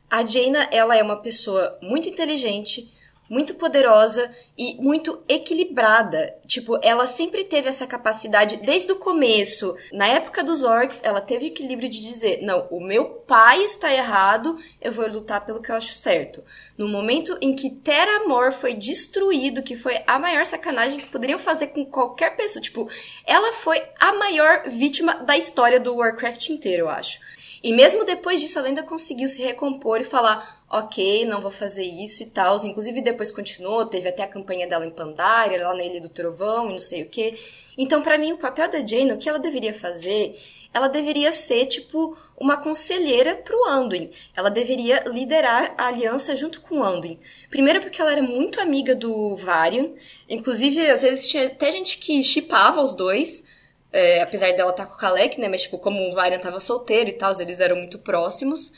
a 0.09 0.25
Jaina, 0.25 0.67
ela 0.71 0.95
é 0.95 1.03
uma 1.03 1.21
pessoa 1.21 1.77
muito 1.81 2.07
inteligente, 2.07 2.87
muito 3.29 3.55
poderosa 3.55 4.29
e 4.57 4.75
muito 4.75 5.23
equilibrada. 5.27 6.35
Tipo, 6.45 6.79
ela 6.83 7.07
sempre 7.07 7.43
teve 7.43 7.67
essa 7.67 7.87
capacidade 7.87 8.57
desde 8.57 8.91
o 8.91 8.97
começo. 8.97 9.75
Na 9.93 10.07
época 10.07 10.43
dos 10.43 10.63
orcs, 10.63 11.01
ela 11.03 11.19
teve 11.19 11.47
equilíbrio 11.47 11.89
de 11.89 12.01
dizer: 12.01 12.41
"Não, 12.43 12.67
o 12.69 12.79
meu 12.79 13.05
pai 13.05 13.63
está 13.63 13.91
errado, 13.91 14.57
eu 14.79 14.91
vou 14.91 15.07
lutar 15.07 15.43
pelo 15.45 15.61
que 15.61 15.71
eu 15.71 15.75
acho 15.75 15.93
certo". 15.93 16.43
No 16.77 16.87
momento 16.87 17.37
em 17.41 17.55
que 17.55 17.71
Terra 17.71 18.23
Amor 18.23 18.51
foi 18.51 18.73
destruído, 18.73 19.63
que 19.63 19.75
foi 19.75 19.99
a 20.05 20.19
maior 20.19 20.45
sacanagem 20.45 20.99
que 20.99 21.07
poderiam 21.07 21.39
fazer 21.39 21.67
com 21.67 21.85
qualquer 21.85 22.35
pessoa, 22.35 22.61
tipo, 22.61 22.87
ela 23.25 23.51
foi 23.53 23.81
a 23.99 24.13
maior 24.13 24.63
vítima 24.67 25.15
da 25.15 25.37
história 25.37 25.79
do 25.79 25.95
Warcraft 25.95 26.49
inteiro, 26.49 26.83
eu 26.83 26.89
acho. 26.89 27.19
E 27.65 27.73
mesmo 27.73 28.05
depois 28.05 28.39
disso, 28.39 28.59
ela 28.59 28.67
ainda 28.67 28.83
conseguiu 28.83 29.27
se 29.27 29.41
recompor 29.41 29.99
e 29.99 30.03
falar: 30.03 30.63
ok, 30.69 31.25
não 31.25 31.41
vou 31.41 31.49
fazer 31.49 31.83
isso 31.83 32.21
e 32.21 32.27
tal. 32.27 32.55
Inclusive, 32.63 33.01
depois 33.01 33.31
continuou, 33.31 33.87
teve 33.87 34.07
até 34.07 34.21
a 34.21 34.27
campanha 34.27 34.67
dela 34.67 34.85
em 34.85 34.91
Pandaria, 34.91 35.65
lá 35.65 35.73
na 35.73 35.83
Ilha 35.83 35.99
do 35.99 36.07
Trovão 36.07 36.67
e 36.67 36.73
não 36.73 36.77
sei 36.77 37.01
o 37.01 37.09
que. 37.09 37.33
Então, 37.75 38.03
para 38.03 38.19
mim, 38.19 38.33
o 38.33 38.37
papel 38.37 38.69
da 38.69 38.85
Jane, 38.85 39.13
o 39.13 39.17
que 39.17 39.27
ela 39.27 39.39
deveria 39.39 39.73
fazer, 39.73 40.39
ela 40.71 40.87
deveria 40.87 41.31
ser, 41.31 41.65
tipo, 41.65 42.15
uma 42.39 42.55
conselheira 42.55 43.35
pro 43.37 43.67
Anduin. 43.67 44.11
Ela 44.37 44.51
deveria 44.51 45.03
liderar 45.07 45.73
a 45.75 45.87
aliança 45.87 46.35
junto 46.35 46.61
com 46.61 46.77
o 46.77 46.83
Anduin. 46.83 47.17
Primeiro 47.49 47.81
porque 47.81 47.99
ela 47.99 48.11
era 48.11 48.21
muito 48.21 48.61
amiga 48.61 48.93
do 48.93 49.35
Varian. 49.37 49.89
Inclusive, 50.29 50.87
às 50.91 51.01
vezes 51.01 51.27
tinha 51.27 51.47
até 51.47 51.71
gente 51.71 51.97
que 51.97 52.21
chipava 52.21 52.79
os 52.83 52.93
dois 52.93 53.55
é, 53.91 54.21
apesar 54.21 54.51
dela 54.53 54.71
estar 54.71 54.85
tá 54.85 54.89
com 54.89 54.95
o 54.95 54.99
Kalec, 54.99 55.39
né? 55.39 55.47
Mas, 55.47 55.63
tipo, 55.63 55.77
como 55.77 56.07
o 56.07 56.13
Varian 56.13 56.39
tava 56.39 56.59
solteiro 56.59 57.09
e 57.09 57.13
tal, 57.13 57.31
eles 57.39 57.59
eram 57.59 57.75
muito 57.77 57.99
próximos. 57.99 58.73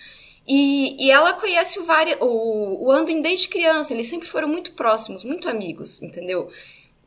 E, 0.47 1.05
e 1.05 1.11
ela 1.11 1.33
conhece 1.33 1.79
o, 1.79 1.83
Varian, 1.83 2.17
o, 2.21 2.85
o 2.85 2.91
Anduin 2.91 3.21
desde 3.21 3.49
criança, 3.49 3.93
eles 3.93 4.07
sempre 4.07 4.27
foram 4.27 4.47
muito 4.47 4.71
próximos, 4.71 5.23
muito 5.23 5.49
amigos, 5.49 6.01
entendeu? 6.01 6.49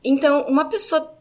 Então, 0.05 0.43
uma 0.43 0.67
pessoa 0.67 1.20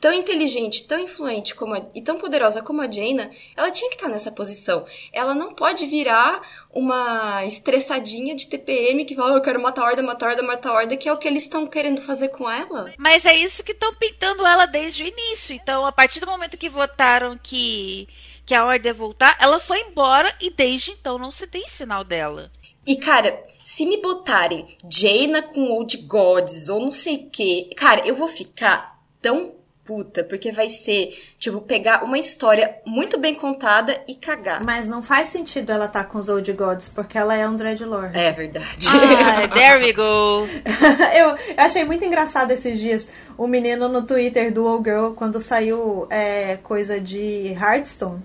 tão 0.00 0.12
inteligente, 0.12 0.84
tão 0.84 1.00
influente 1.00 1.54
como 1.54 1.74
a, 1.74 1.82
e 1.94 2.02
tão 2.02 2.18
poderosa 2.18 2.62
como 2.62 2.82
a 2.82 2.90
Jaina, 2.90 3.30
ela 3.56 3.70
tinha 3.70 3.88
que 3.90 3.96
estar 3.96 4.08
nessa 4.08 4.30
posição. 4.30 4.84
Ela 5.12 5.34
não 5.34 5.54
pode 5.54 5.86
virar 5.86 6.42
uma 6.72 7.44
estressadinha 7.44 8.34
de 8.34 8.46
TPM 8.46 9.04
que 9.04 9.14
fala, 9.14 9.32
oh, 9.32 9.36
eu 9.36 9.42
quero 9.42 9.60
matar 9.60 9.82
a 9.82 9.86
horda, 9.86 10.02
matar 10.02 10.26
a 10.26 10.30
horda, 10.30 10.42
matar 10.42 10.70
a 10.70 10.74
horda, 10.74 10.96
que 10.96 11.08
é 11.08 11.12
o 11.12 11.16
que 11.16 11.26
eles 11.26 11.42
estão 11.42 11.66
querendo 11.66 12.00
fazer 12.00 12.28
com 12.28 12.48
ela. 12.50 12.92
Mas 12.98 13.24
é 13.24 13.36
isso 13.36 13.62
que 13.62 13.72
estão 13.72 13.94
pintando 13.94 14.46
ela 14.46 14.66
desde 14.66 15.02
o 15.02 15.06
início. 15.06 15.54
Então, 15.54 15.86
a 15.86 15.92
partir 15.92 16.20
do 16.20 16.26
momento 16.26 16.58
que 16.58 16.68
votaram 16.68 17.38
que 17.42 18.08
que 18.46 18.54
a 18.54 18.64
horda 18.64 18.86
ia 18.86 18.94
voltar, 18.94 19.36
ela 19.40 19.58
foi 19.58 19.80
embora 19.80 20.32
e 20.40 20.50
desde 20.50 20.92
então 20.92 21.18
não 21.18 21.32
se 21.32 21.48
tem 21.48 21.68
sinal 21.68 22.04
dela. 22.04 22.48
E, 22.86 22.94
cara, 22.96 23.44
se 23.64 23.84
me 23.84 24.00
botarem 24.00 24.64
Jaina 24.88 25.42
com 25.42 25.72
Old 25.72 25.96
Gods 26.02 26.68
ou 26.68 26.80
não 26.80 26.92
sei 26.92 27.16
o 27.16 27.30
que, 27.30 27.74
cara, 27.74 28.06
eu 28.06 28.14
vou 28.14 28.28
ficar 28.28 29.00
tão 29.20 29.55
puta, 29.86 30.24
porque 30.24 30.50
vai 30.50 30.68
ser, 30.68 31.08
tipo, 31.38 31.60
pegar 31.60 32.02
uma 32.02 32.18
história 32.18 32.76
muito 32.84 33.18
bem 33.18 33.34
contada 33.34 33.96
e 34.08 34.14
cagar. 34.14 34.62
Mas 34.62 34.88
não 34.88 35.02
faz 35.02 35.28
sentido 35.28 35.70
ela 35.70 35.86
estar 35.86 36.04
tá 36.04 36.10
com 36.10 36.18
os 36.18 36.28
Old 36.28 36.52
Gods, 36.52 36.88
porque 36.88 37.16
ela 37.16 37.34
é 37.36 37.48
um 37.48 37.54
Dreadlord. 37.54 38.18
É 38.18 38.32
verdade. 38.32 38.66
Ah, 38.88 39.46
there 39.54 39.78
we 39.78 39.92
go. 39.92 40.46
eu, 41.14 41.28
eu, 41.28 41.36
achei 41.56 41.84
muito 41.84 42.04
engraçado 42.04 42.50
esses 42.50 42.78
dias 42.78 43.06
o 43.38 43.46
menino 43.46 43.88
no 43.88 44.02
Twitter 44.02 44.52
do 44.52 44.64
Old 44.64 44.88
Girl, 44.88 45.12
quando 45.12 45.40
saiu 45.40 46.06
é, 46.10 46.58
coisa 46.62 46.98
de 46.98 47.52
Hearthstone, 47.52 48.22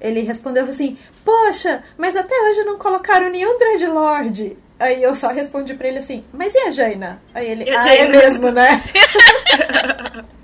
ele 0.00 0.20
respondeu 0.20 0.64
assim, 0.64 0.96
poxa, 1.24 1.84
mas 1.98 2.16
até 2.16 2.34
hoje 2.42 2.64
não 2.64 2.78
colocaram 2.78 3.28
nenhum 3.28 3.58
Dreadlord. 3.58 4.56
Aí 4.80 5.00
eu 5.02 5.14
só 5.14 5.28
respondi 5.28 5.74
pra 5.74 5.88
ele 5.88 5.98
assim, 5.98 6.24
mas 6.32 6.54
e 6.54 6.58
a 6.58 6.70
Jaina? 6.70 7.22
Aí 7.34 7.48
ele, 7.48 7.64
ah, 7.70 7.94
é 7.94 8.08
mesmo, 8.08 8.50
né? 8.50 8.82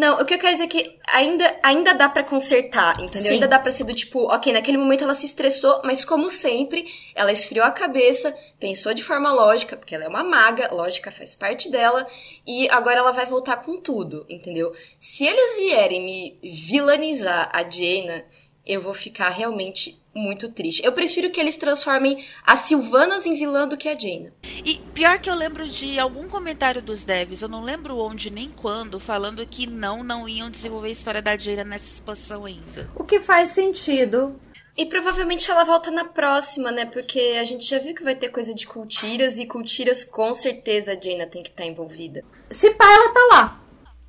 Não, 0.00 0.18
o 0.18 0.24
que 0.24 0.32
eu 0.32 0.38
quero 0.38 0.54
dizer 0.54 0.64
é 0.64 0.66
que 0.66 0.98
ainda, 1.12 1.60
ainda 1.62 1.92
dá 1.92 2.08
para 2.08 2.24
consertar, 2.24 2.98
entendeu? 3.02 3.28
Sim. 3.28 3.34
Ainda 3.34 3.46
dá 3.46 3.58
pra 3.58 3.70
ser 3.70 3.84
do 3.84 3.94
tipo, 3.94 4.32
ok, 4.32 4.50
naquele 4.50 4.78
momento 4.78 5.04
ela 5.04 5.12
se 5.12 5.26
estressou, 5.26 5.82
mas 5.84 6.06
como 6.06 6.30
sempre, 6.30 6.86
ela 7.14 7.30
esfriou 7.30 7.66
a 7.66 7.70
cabeça, 7.70 8.34
pensou 8.58 8.94
de 8.94 9.02
forma 9.02 9.30
lógica, 9.30 9.76
porque 9.76 9.94
ela 9.94 10.04
é 10.04 10.08
uma 10.08 10.24
maga, 10.24 10.72
lógica 10.72 11.12
faz 11.12 11.36
parte 11.36 11.68
dela, 11.70 12.06
e 12.46 12.66
agora 12.70 13.00
ela 13.00 13.12
vai 13.12 13.26
voltar 13.26 13.58
com 13.58 13.76
tudo, 13.76 14.24
entendeu? 14.26 14.72
Se 14.98 15.26
eles 15.26 15.58
vierem 15.58 16.02
me 16.02 16.38
vilanizar 16.42 17.50
a 17.52 17.62
Jaina, 17.70 18.24
eu 18.66 18.80
vou 18.80 18.94
ficar 18.94 19.30
realmente 19.30 20.00
muito 20.14 20.50
triste. 20.50 20.84
Eu 20.84 20.92
prefiro 20.92 21.30
que 21.30 21.40
eles 21.40 21.56
transformem 21.56 22.22
as 22.44 22.60
Silvanas 22.60 23.26
em 23.26 23.34
vilã 23.34 23.66
do 23.66 23.76
que 23.76 23.88
a 23.88 23.98
Jaina. 23.98 24.32
E 24.42 24.78
pior 24.92 25.18
que 25.18 25.30
eu 25.30 25.34
lembro 25.34 25.68
de 25.68 25.98
algum 25.98 26.28
comentário 26.28 26.82
dos 26.82 27.04
devs, 27.04 27.42
eu 27.42 27.48
não 27.48 27.62
lembro 27.62 27.96
onde 27.98 28.30
nem 28.30 28.50
quando, 28.50 28.98
falando 28.98 29.46
que 29.46 29.66
não, 29.66 30.02
não 30.02 30.28
iam 30.28 30.50
desenvolver 30.50 30.88
a 30.88 30.92
história 30.92 31.22
da 31.22 31.36
Jaina 31.36 31.64
nessa 31.64 31.86
expansão 31.86 32.44
ainda. 32.44 32.90
O 32.94 33.04
que 33.04 33.20
faz 33.20 33.50
sentido. 33.50 34.38
E 34.76 34.86
provavelmente 34.86 35.50
ela 35.50 35.64
volta 35.64 35.90
na 35.90 36.04
próxima, 36.04 36.70
né? 36.70 36.86
Porque 36.86 37.36
a 37.40 37.44
gente 37.44 37.64
já 37.64 37.78
viu 37.78 37.94
que 37.94 38.04
vai 38.04 38.14
ter 38.14 38.28
coisa 38.28 38.54
de 38.54 38.66
cultiras 38.66 39.38
e 39.38 39.46
cultiras 39.46 40.04
com 40.04 40.32
certeza 40.32 40.92
a 40.92 41.00
Jaina 41.00 41.26
tem 41.26 41.42
que 41.42 41.50
estar 41.50 41.64
tá 41.64 41.68
envolvida. 41.68 42.22
Se 42.50 42.70
pá, 42.70 42.84
ela 42.84 43.12
tá 43.12 43.28
lá. 43.30 43.60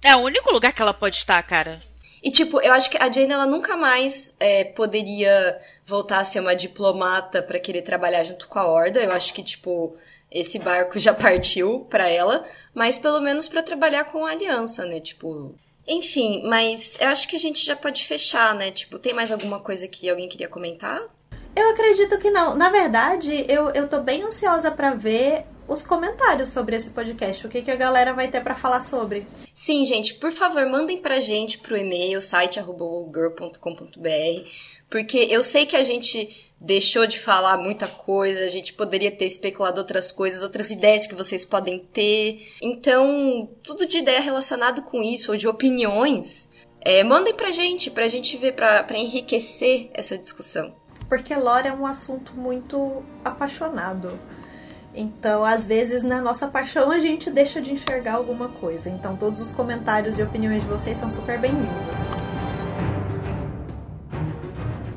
É 0.03 0.15
o 0.15 0.19
único 0.19 0.51
lugar 0.51 0.73
que 0.73 0.81
ela 0.81 0.93
pode 0.93 1.17
estar, 1.17 1.41
cara. 1.43 1.79
E, 2.23 2.29
tipo, 2.29 2.61
eu 2.61 2.71
acho 2.73 2.89
que 2.89 2.97
a 2.97 3.11
Jane, 3.11 3.33
ela 3.33 3.47
nunca 3.47 3.75
mais 3.75 4.35
é, 4.39 4.63
poderia 4.63 5.57
voltar 5.85 6.19
a 6.19 6.23
ser 6.23 6.39
uma 6.39 6.55
diplomata 6.55 7.41
para 7.41 7.59
querer 7.59 7.81
trabalhar 7.81 8.23
junto 8.23 8.47
com 8.47 8.59
a 8.59 8.67
Horda. 8.67 8.99
Eu 8.99 9.11
acho 9.11 9.33
que, 9.33 9.41
tipo, 9.41 9.95
esse 10.31 10.59
barco 10.59 10.99
já 10.99 11.13
partiu 11.13 11.81
para 11.89 12.07
ela, 12.07 12.43
mas 12.73 12.97
pelo 12.97 13.19
menos 13.21 13.47
para 13.47 13.63
trabalhar 13.63 14.05
com 14.05 14.25
a 14.25 14.31
aliança, 14.31 14.85
né? 14.85 14.99
Tipo. 14.99 15.55
Enfim, 15.87 16.43
mas 16.47 16.95
eu 17.01 17.07
acho 17.07 17.27
que 17.27 17.35
a 17.35 17.39
gente 17.39 17.65
já 17.65 17.75
pode 17.75 18.05
fechar, 18.05 18.53
né? 18.53 18.69
Tipo, 18.69 18.99
tem 18.99 19.13
mais 19.13 19.31
alguma 19.31 19.59
coisa 19.59 19.87
que 19.87 20.07
alguém 20.07 20.29
queria 20.29 20.47
comentar? 20.47 21.01
Eu 21.55 21.69
acredito 21.71 22.17
que 22.19 22.29
não. 22.29 22.55
Na 22.55 22.69
verdade, 22.69 23.45
eu, 23.49 23.71
eu 23.71 23.87
tô 23.87 23.99
bem 23.99 24.23
ansiosa 24.23 24.71
para 24.71 24.93
ver 24.93 25.43
os 25.67 25.81
comentários 25.81 26.51
sobre 26.51 26.75
esse 26.75 26.91
podcast. 26.91 27.45
O 27.45 27.49
que, 27.49 27.61
que 27.61 27.71
a 27.71 27.75
galera 27.75 28.13
vai 28.13 28.27
ter 28.27 28.41
para 28.41 28.55
falar 28.55 28.83
sobre? 28.83 29.27
Sim, 29.53 29.83
gente, 29.85 30.15
por 30.15 30.31
favor, 30.31 30.65
mandem 30.65 30.97
pra 30.97 31.19
gente 31.19 31.59
pro 31.59 31.77
e-mail 31.77 32.21
site@girl.com.br, 32.21 34.49
porque 34.89 35.27
eu 35.29 35.41
sei 35.41 35.65
que 35.65 35.75
a 35.75 35.83
gente 35.83 36.53
deixou 36.59 37.07
de 37.07 37.19
falar 37.19 37.57
muita 37.57 37.87
coisa, 37.87 38.45
a 38.45 38.49
gente 38.49 38.73
poderia 38.73 39.11
ter 39.11 39.25
especulado 39.25 39.79
outras 39.79 40.11
coisas, 40.11 40.43
outras 40.43 40.69
ideias 40.69 41.07
que 41.07 41.15
vocês 41.15 41.43
podem 41.43 41.79
ter. 41.91 42.39
Então, 42.61 43.47
tudo 43.63 43.85
de 43.85 43.97
ideia 43.97 44.21
relacionado 44.21 44.83
com 44.83 45.01
isso 45.01 45.31
ou 45.31 45.37
de 45.37 45.47
opiniões, 45.47 46.49
é, 46.81 47.03
mandem 47.03 47.33
pra 47.33 47.51
gente, 47.51 47.89
pra 47.89 48.07
gente 48.07 48.37
ver, 48.37 48.53
pra, 48.53 48.83
pra 48.83 48.97
enriquecer 48.97 49.89
essa 49.93 50.17
discussão. 50.17 50.75
Porque 51.09 51.35
lore 51.35 51.67
é 51.67 51.73
um 51.73 51.85
assunto 51.85 52.33
muito 52.33 53.03
apaixonado. 53.25 54.17
Então, 54.93 55.45
às 55.45 55.65
vezes, 55.65 56.03
na 56.03 56.21
nossa 56.21 56.47
paixão, 56.47 56.91
a 56.91 56.99
gente 56.99 57.29
deixa 57.29 57.61
de 57.61 57.71
enxergar 57.71 58.15
alguma 58.15 58.49
coisa. 58.49 58.89
Então, 58.89 59.15
todos 59.15 59.41
os 59.41 59.51
comentários 59.51 60.19
e 60.19 60.23
opiniões 60.23 60.61
de 60.61 60.67
vocês 60.67 60.97
são 60.97 61.09
super 61.09 61.39
bem-vindos. 61.39 61.99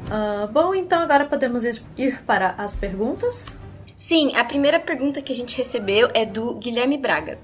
Uh, 0.04 0.46
bom, 0.52 0.74
então 0.74 1.00
agora 1.00 1.24
podemos 1.24 1.64
ir 1.64 2.22
para 2.24 2.50
as 2.58 2.76
perguntas? 2.76 3.56
Sim, 3.96 4.34
a 4.36 4.44
primeira 4.44 4.78
pergunta 4.78 5.22
que 5.22 5.32
a 5.32 5.34
gente 5.34 5.56
recebeu 5.56 6.08
é 6.14 6.26
do 6.26 6.58
Guilherme 6.58 6.98
Braga. 6.98 7.38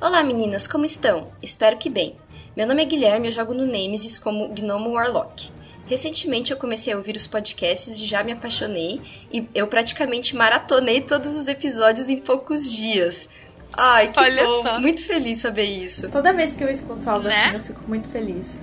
Olá 0.00 0.22
meninas, 0.22 0.66
como 0.66 0.84
estão? 0.84 1.30
Espero 1.42 1.78
que 1.78 1.90
bem. 1.90 2.14
Meu 2.56 2.66
nome 2.66 2.82
é 2.82 2.86
Guilherme, 2.86 3.28
eu 3.28 3.32
jogo 3.32 3.54
no 3.54 3.66
Nemesis 3.66 4.18
como 4.18 4.48
Gnomo 4.48 4.92
Warlock. 4.92 5.50
Recentemente 5.86 6.52
eu 6.52 6.56
comecei 6.56 6.92
a 6.92 6.96
ouvir 6.96 7.16
os 7.16 7.26
podcasts 7.26 7.98
e 7.98 8.04
já 8.04 8.22
me 8.24 8.32
apaixonei 8.32 9.00
e 9.32 9.48
eu 9.54 9.66
praticamente 9.68 10.34
maratonei 10.34 11.00
todos 11.00 11.36
os 11.36 11.46
episódios 11.46 12.10
em 12.10 12.18
poucos 12.18 12.70
dias. 12.72 13.28
Ai, 13.72 14.10
que 14.10 14.18
Olha 14.18 14.44
bom! 14.44 14.62
Só. 14.62 14.80
Muito 14.80 15.04
feliz 15.04 15.40
saber 15.40 15.64
isso. 15.64 16.08
Toda 16.10 16.32
vez 16.32 16.52
que 16.54 16.64
eu 16.64 16.68
escuto 16.68 17.08
algo 17.08 17.28
né? 17.28 17.46
assim, 17.46 17.56
eu 17.56 17.62
fico 17.62 17.80
muito 17.86 18.08
feliz. 18.08 18.58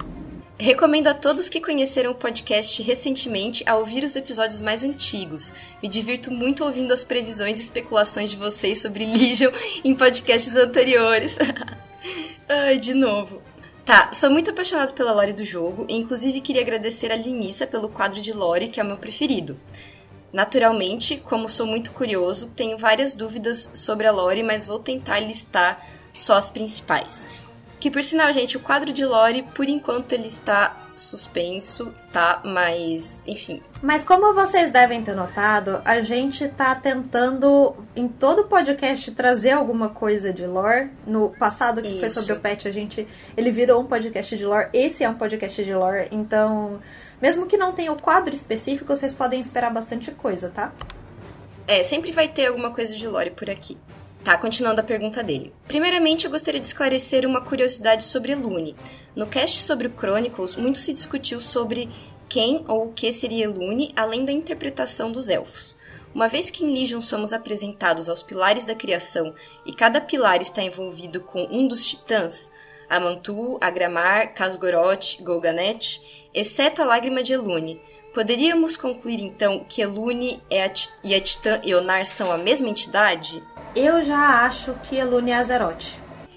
Recomendo 0.59 1.07
a 1.07 1.13
todos 1.13 1.49
que 1.49 1.59
conheceram 1.59 2.11
o 2.11 2.15
podcast 2.15 2.81
recentemente 2.83 3.63
a 3.67 3.75
ouvir 3.75 4.03
os 4.03 4.15
episódios 4.15 4.61
mais 4.61 4.83
antigos. 4.83 5.75
Me 5.81 5.89
divirto 5.89 6.31
muito 6.31 6.63
ouvindo 6.63 6.93
as 6.93 7.03
previsões 7.03 7.59
e 7.59 7.61
especulações 7.61 8.29
de 8.29 8.37
vocês 8.37 8.81
sobre 8.81 9.05
Legion 9.11 9.51
em 9.83 9.95
podcasts 9.95 10.55
anteriores. 10.55 11.37
Ai, 12.47 12.77
de 12.79 12.93
novo. 12.93 13.41
Tá, 13.85 14.13
sou 14.13 14.29
muito 14.29 14.49
apaixonado 14.49 14.93
pela 14.93 15.11
lore 15.11 15.33
do 15.33 15.43
jogo 15.43 15.85
e 15.89 15.95
inclusive 15.95 16.39
queria 16.39 16.61
agradecer 16.61 17.11
a 17.11 17.17
Linissa 17.17 17.67
pelo 17.67 17.89
quadro 17.89 18.21
de 18.21 18.31
lore, 18.31 18.69
que 18.69 18.79
é 18.79 18.83
o 18.83 18.85
meu 18.85 18.95
preferido. 18.95 19.59
Naturalmente, 20.31 21.17
como 21.17 21.49
sou 21.49 21.65
muito 21.65 21.91
curioso, 21.91 22.51
tenho 22.51 22.77
várias 22.77 23.13
dúvidas 23.13 23.71
sobre 23.73 24.07
a 24.07 24.11
lore, 24.11 24.41
mas 24.41 24.65
vou 24.65 24.79
tentar 24.79 25.19
listar 25.19 25.85
só 26.13 26.33
as 26.33 26.49
principais. 26.49 27.27
Que 27.77 27.91
por 27.91 28.01
sinal, 28.01 28.31
gente, 28.31 28.55
o 28.55 28.61
quadro 28.61 28.93
de 28.93 29.05
lore, 29.05 29.43
por 29.53 29.67
enquanto 29.67 30.13
ele 30.13 30.27
está 30.27 30.82
suspenso, 30.95 31.93
tá? 32.11 32.41
Mas, 32.43 33.27
enfim. 33.27 33.61
Mas 33.81 34.03
como 34.03 34.33
vocês 34.33 34.71
devem 34.71 35.03
ter 35.03 35.15
notado, 35.15 35.81
a 35.83 36.01
gente 36.01 36.47
tá 36.47 36.73
tentando 36.75 37.75
em 37.95 38.07
todo 38.07 38.45
podcast 38.45 39.11
trazer 39.11 39.51
alguma 39.51 39.89
coisa 39.89 40.31
de 40.31 40.45
lore. 40.45 40.89
No 41.05 41.29
passado 41.29 41.81
que 41.81 41.89
Isso. 41.89 41.99
foi 41.99 42.09
sobre 42.09 42.33
o 42.33 42.39
pet, 42.39 42.67
a 42.67 42.71
gente 42.71 43.07
ele 43.35 43.51
virou 43.51 43.81
um 43.81 43.85
podcast 43.85 44.37
de 44.37 44.45
lore. 44.45 44.69
Esse 44.73 45.03
é 45.03 45.09
um 45.09 45.15
podcast 45.15 45.63
de 45.63 45.73
lore, 45.73 46.07
então, 46.11 46.79
mesmo 47.21 47.45
que 47.45 47.57
não 47.57 47.73
tenha 47.73 47.91
o 47.91 47.99
quadro 47.99 48.33
específico, 48.33 48.95
vocês 48.95 49.13
podem 49.13 49.39
esperar 49.39 49.71
bastante 49.73 50.11
coisa, 50.11 50.49
tá? 50.49 50.71
É, 51.67 51.81
sempre 51.83 52.11
vai 52.11 52.27
ter 52.27 52.47
alguma 52.47 52.71
coisa 52.71 52.95
de 52.95 53.07
lore 53.07 53.31
por 53.31 53.49
aqui. 53.49 53.77
Tá, 54.23 54.37
continuando 54.37 54.79
a 54.79 54.83
pergunta 54.85 55.21
dele. 55.21 55.53
Primeiramente, 55.67 56.23
eu 56.23 56.31
gostaria 56.31 56.59
de 56.59 56.65
esclarecer 56.65 57.27
uma 57.27 57.41
curiosidade 57.41 58.05
sobre 58.05 58.33
Lune. 58.33 58.73
No 59.13 59.27
cast 59.27 59.61
sobre 59.63 59.87
o 59.87 59.93
Chronicles, 59.93 60.55
muito 60.55 60.79
se 60.79 60.93
discutiu 60.93 61.41
sobre 61.41 61.89
quem 62.29 62.61
ou 62.69 62.85
o 62.85 62.93
que 62.93 63.11
seria 63.11 63.49
Lune, 63.49 63.91
além 63.97 64.23
da 64.23 64.31
interpretação 64.31 65.11
dos 65.11 65.27
elfos. 65.27 65.75
Uma 66.15 66.29
vez 66.29 66.49
que 66.49 66.63
em 66.63 66.73
Legion 66.73 67.01
somos 67.01 67.33
apresentados 67.33 68.07
aos 68.07 68.23
pilares 68.23 68.63
da 68.63 68.73
criação 68.73 69.35
e 69.65 69.73
cada 69.73 69.99
pilar 69.99 70.41
está 70.41 70.63
envolvido 70.63 71.19
com 71.21 71.45
um 71.51 71.67
dos 71.67 71.85
titãs, 71.85 72.49
Amantu, 72.89 73.57
Agramar, 73.59 74.33
Casgoroth, 74.33 75.21
Golganet, 75.21 76.29
exceto 76.33 76.81
a 76.81 76.85
lágrima 76.85 77.23
de 77.23 77.33
Elune, 77.33 77.81
poderíamos 78.13 78.77
concluir 78.77 79.21
então 79.21 79.65
que 79.67 79.81
Elune 79.81 80.41
é 80.49 80.71
e 81.03 81.15
a 81.15 81.19
titã 81.19 81.59
Eonar 81.65 82.05
são 82.05 82.31
a 82.31 82.37
mesma 82.37 82.69
entidade? 82.69 83.43
Eu 83.75 84.03
já 84.03 84.45
acho 84.45 84.73
que 84.83 84.95
Elune 84.97 85.31
é 85.31 85.35
Azeroth. 85.35 85.85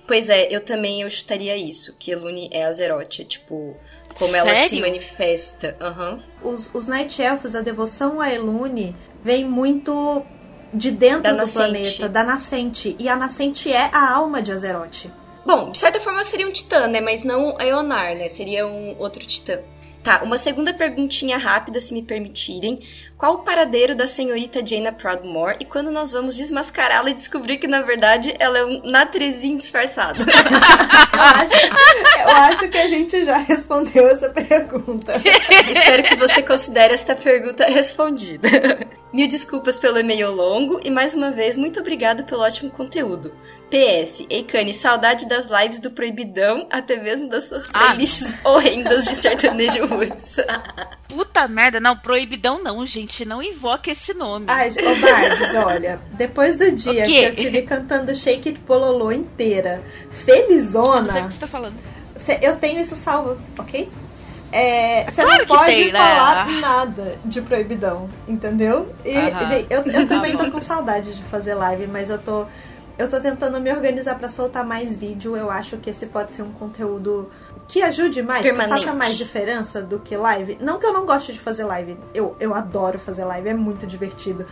Pois 0.06 0.30
é, 0.30 0.54
eu 0.54 0.60
também 0.60 1.02
eu 1.02 1.10
chutaria 1.10 1.56
isso, 1.56 1.96
que 1.98 2.10
Elune 2.10 2.48
é 2.52 2.64
Azeroth, 2.64 3.24
tipo, 3.26 3.76
como 4.18 4.32
Sério? 4.32 4.50
ela 4.50 4.68
se 4.68 4.80
manifesta. 4.80 5.76
Uhum. 5.80 6.52
Os, 6.52 6.70
os 6.72 6.86
Night 6.86 7.20
Elves, 7.20 7.54
a 7.54 7.60
devoção 7.60 8.20
a 8.20 8.32
Elune 8.32 8.96
vem 9.22 9.44
muito 9.44 10.22
de 10.72 10.90
dentro 10.90 11.22
da 11.22 11.30
do 11.32 11.36
nascente. 11.38 11.56
planeta, 11.56 12.08
da 12.08 12.24
nascente. 12.24 12.96
E 12.98 13.08
a 13.08 13.16
nascente 13.16 13.72
é 13.72 13.90
a 13.92 14.12
alma 14.12 14.40
de 14.40 14.52
Azeroth. 14.52 15.10
Bom, 15.44 15.70
de 15.70 15.78
certa 15.78 16.00
forma 16.00 16.24
seria 16.24 16.46
um 16.46 16.50
titã, 16.52 16.88
né? 16.88 17.00
Mas 17.00 17.22
não 17.22 17.56
Eonar, 17.60 18.16
né? 18.16 18.28
Seria 18.28 18.66
um 18.66 18.96
outro 18.98 19.24
titã. 19.24 19.60
Tá, 20.02 20.22
uma 20.22 20.38
segunda 20.38 20.72
perguntinha 20.74 21.38
rápida, 21.38 21.80
se 21.80 21.94
me 21.94 22.02
permitirem. 22.02 22.78
Qual 23.18 23.32
o 23.32 23.38
paradeiro 23.38 23.94
da 23.94 24.06
senhorita 24.06 24.64
Jaina 24.64 24.92
Proudmore 24.92 25.56
e 25.58 25.64
quando 25.64 25.90
nós 25.90 26.12
vamos 26.12 26.36
desmascará-la 26.36 27.08
e 27.08 27.14
descobrir 27.14 27.56
que, 27.56 27.66
na 27.66 27.80
verdade, 27.80 28.34
ela 28.38 28.58
é 28.58 28.64
um 28.66 28.82
natrezinho 28.84 29.56
disfarçado? 29.56 30.22
eu, 30.22 30.28
acho, 31.22 31.54
eu 32.20 32.28
acho 32.28 32.68
que 32.68 32.76
a 32.76 32.88
gente 32.88 33.24
já 33.24 33.38
respondeu 33.38 34.06
essa 34.08 34.28
pergunta. 34.28 35.14
Espero 35.66 36.02
que 36.02 36.16
você 36.16 36.42
considere 36.42 36.92
esta 36.92 37.16
pergunta 37.16 37.64
respondida. 37.64 38.48
Mil 39.12 39.28
desculpas 39.28 39.78
pelo 39.78 39.98
e-mail 39.98 40.30
longo 40.32 40.78
e, 40.84 40.90
mais 40.90 41.14
uma 41.14 41.30
vez, 41.30 41.56
muito 41.56 41.80
obrigado 41.80 42.24
pelo 42.24 42.42
ótimo 42.42 42.70
conteúdo. 42.70 43.32
PS, 43.70 44.26
Eikane, 44.28 44.74
saudade 44.74 45.28
das 45.28 45.46
lives 45.46 45.78
do 45.78 45.90
Proibidão, 45.90 46.66
até 46.70 46.96
mesmo 46.96 47.28
das 47.28 47.44
suas 47.44 47.66
ah. 47.72 47.78
playlists 47.78 48.34
ah. 48.34 48.50
horrendas 48.50 49.06
de 49.06 49.14
sertanejo 49.14 49.86
roots. 49.86 50.36
Puta 51.08 51.48
merda, 51.48 51.80
não, 51.80 51.96
Proibidão 51.96 52.62
não, 52.62 52.84
gente, 52.84 53.05
não 53.24 53.42
invoca 53.42 53.90
esse 53.90 54.12
nome. 54.14 54.46
Ai, 54.48 54.68
ô 54.70 55.00
Barbs, 55.00 55.54
olha, 55.64 56.00
depois 56.12 56.56
do 56.56 56.70
dia 56.72 57.04
que 57.04 57.16
eu 57.16 57.34
tive 57.34 57.62
cantando 57.62 58.14
Shake 58.14 58.50
It 58.50 58.60
Pololô 58.60 59.12
inteira, 59.12 59.82
felizona... 60.10 61.02
Não 61.02 61.12
sei 61.12 61.22
o 61.22 61.26
que 61.26 61.32
você 61.34 61.40
tá 61.40 61.46
falando. 61.48 61.74
Eu 62.40 62.56
tenho 62.56 62.80
isso 62.80 62.96
salvo, 62.96 63.38
ok? 63.58 63.88
É, 64.52 65.04
você 65.04 65.22
claro 65.22 65.38
não 65.40 65.56
pode 65.56 65.74
tem, 65.74 65.92
né? 65.92 65.98
falar 65.98 66.46
né? 66.46 66.60
nada 66.60 67.18
de 67.24 67.42
proibidão, 67.42 68.08
entendeu? 68.26 68.94
E, 69.04 69.14
gente, 69.14 69.66
eu, 69.68 69.82
eu 69.82 70.08
também 70.08 70.36
tô 70.36 70.50
com 70.50 70.60
saudade 70.60 71.14
de 71.14 71.22
fazer 71.24 71.54
live, 71.54 71.86
mas 71.86 72.10
eu 72.10 72.18
tô 72.18 72.46
eu 72.98 73.10
tô 73.10 73.20
tentando 73.20 73.60
me 73.60 73.70
organizar 73.70 74.16
para 74.18 74.28
soltar 74.28 74.64
mais 74.64 74.96
vídeo. 74.96 75.36
Eu 75.36 75.50
acho 75.50 75.76
que 75.76 75.90
esse 75.90 76.06
pode 76.06 76.32
ser 76.32 76.42
um 76.42 76.52
conteúdo 76.52 77.30
que 77.68 77.82
ajude 77.82 78.22
mais, 78.22 78.42
Permanente. 78.42 78.80
que 78.80 78.86
faça 78.86 78.96
mais 78.96 79.16
diferença 79.16 79.82
do 79.82 79.98
que 79.98 80.16
live. 80.16 80.58
Não 80.60 80.78
que 80.78 80.86
eu 80.86 80.92
não 80.92 81.04
goste 81.04 81.32
de 81.32 81.40
fazer 81.40 81.64
live. 81.64 81.96
Eu, 82.14 82.36
eu 82.38 82.54
adoro 82.54 82.98
fazer 82.98 83.24
live, 83.24 83.48
é 83.48 83.54
muito 83.54 83.86
divertido. 83.86 84.46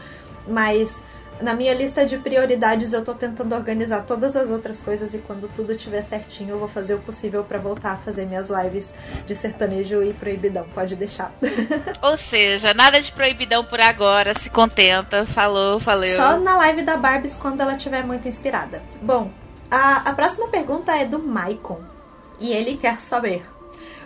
Mas 0.46 1.02
na 1.40 1.54
minha 1.54 1.74
lista 1.74 2.06
de 2.06 2.18
prioridades 2.18 2.92
eu 2.92 3.04
tô 3.04 3.12
tentando 3.14 3.54
organizar 3.54 4.04
todas 4.04 4.36
as 4.36 4.50
outras 4.50 4.80
coisas 4.80 5.14
e 5.14 5.18
quando 5.18 5.48
tudo 5.48 5.72
estiver 5.72 6.02
certinho 6.02 6.50
eu 6.50 6.58
vou 6.58 6.68
fazer 6.68 6.94
o 6.94 6.98
possível 7.00 7.42
para 7.42 7.58
voltar 7.58 7.92
a 7.92 7.96
fazer 7.98 8.26
minhas 8.26 8.48
lives 8.50 8.94
de 9.26 9.34
sertanejo 9.34 10.02
e 10.02 10.12
proibidão. 10.12 10.66
Pode 10.74 10.96
deixar. 10.96 11.32
Ou 12.02 12.16
seja, 12.16 12.72
nada 12.74 13.00
de 13.00 13.12
proibidão 13.12 13.64
por 13.64 13.80
agora, 13.80 14.34
se 14.34 14.50
contenta. 14.50 15.26
Falou, 15.26 15.80
falou. 15.80 16.06
Só 16.06 16.38
na 16.38 16.56
live 16.56 16.82
da 16.82 16.96
Barbies 16.96 17.36
quando 17.36 17.60
ela 17.60 17.76
estiver 17.76 18.04
muito 18.04 18.28
inspirada. 18.28 18.82
Bom, 19.02 19.30
a, 19.70 20.08
a 20.10 20.14
próxima 20.14 20.48
pergunta 20.48 20.96
é 20.96 21.04
do 21.04 21.18
Maicon. 21.18 21.93
E 22.39 22.52
ele 22.52 22.77
quer 22.77 23.01
saber 23.01 23.47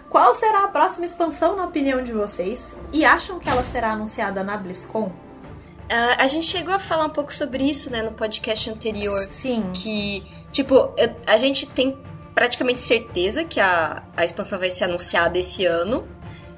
qual 0.08 0.34
será 0.34 0.64
a 0.64 0.68
próxima 0.68 1.04
expansão 1.04 1.54
na 1.54 1.66
opinião 1.66 2.02
de 2.02 2.12
vocês? 2.12 2.68
E 2.92 3.04
acham 3.04 3.38
que 3.38 3.48
ela 3.48 3.62
será 3.62 3.92
anunciada 3.92 4.42
na 4.42 4.56
BlizzCon? 4.56 5.06
Uh, 5.06 6.16
a 6.18 6.26
gente 6.26 6.46
chegou 6.46 6.74
a 6.74 6.78
falar 6.78 7.06
um 7.06 7.10
pouco 7.10 7.32
sobre 7.32 7.64
isso, 7.64 7.90
né, 7.90 8.02
no 8.02 8.12
podcast 8.12 8.70
anterior. 8.70 9.28
Sim. 9.40 9.70
Que, 9.72 10.22
tipo, 10.50 10.74
eu, 10.74 11.14
a 11.26 11.36
gente 11.36 11.66
tem 11.66 11.98
praticamente 12.34 12.80
certeza 12.80 13.44
que 13.44 13.60
a, 13.60 14.02
a 14.16 14.24
expansão 14.24 14.58
vai 14.58 14.70
ser 14.70 14.84
anunciada 14.84 15.38
esse 15.38 15.66
ano. 15.66 16.06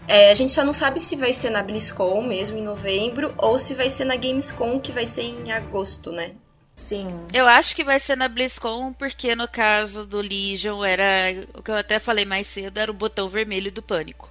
É, 0.07 0.31
a 0.31 0.35
gente 0.35 0.53
só 0.53 0.65
não 0.65 0.73
sabe 0.73 1.01
se 1.01 1.17
vai 1.17 1.33
ser 1.33 1.51
na 1.51 1.63
BlizzCon 1.63 2.23
mesmo, 2.23 2.59
em 2.59 2.63
novembro, 2.63 3.35
ou 3.39 3.59
se 3.59 3.75
vai 3.75 3.89
ser 3.89 4.05
na 4.05 4.17
Gamescom, 4.17 4.79
que 4.81 4.93
vai 4.93 5.07
ser 5.07 5.23
em 5.23 5.53
agosto, 5.53 6.11
né? 6.13 6.33
Sim. 6.81 7.15
Eu 7.33 7.47
acho 7.47 7.77
que 7.77 7.85
vai 7.85 8.01
ser 8.01 8.17
na 8.17 8.27
BlizzCon, 8.27 8.93
porque 8.95 9.37
no 9.37 9.47
caso 9.47 10.07
do 10.07 10.21
Legion 10.21 10.83
era. 10.83 11.47
O 11.55 11.63
que 11.63 11.71
eu 11.71 11.77
até 11.77 11.99
falei 11.99 12.25
mais 12.25 12.47
cedo 12.47 12.79
era 12.79 12.91
o 12.91 12.95
botão 12.95 13.29
vermelho 13.29 13.71
do 13.71 13.83
pânico. 13.83 14.29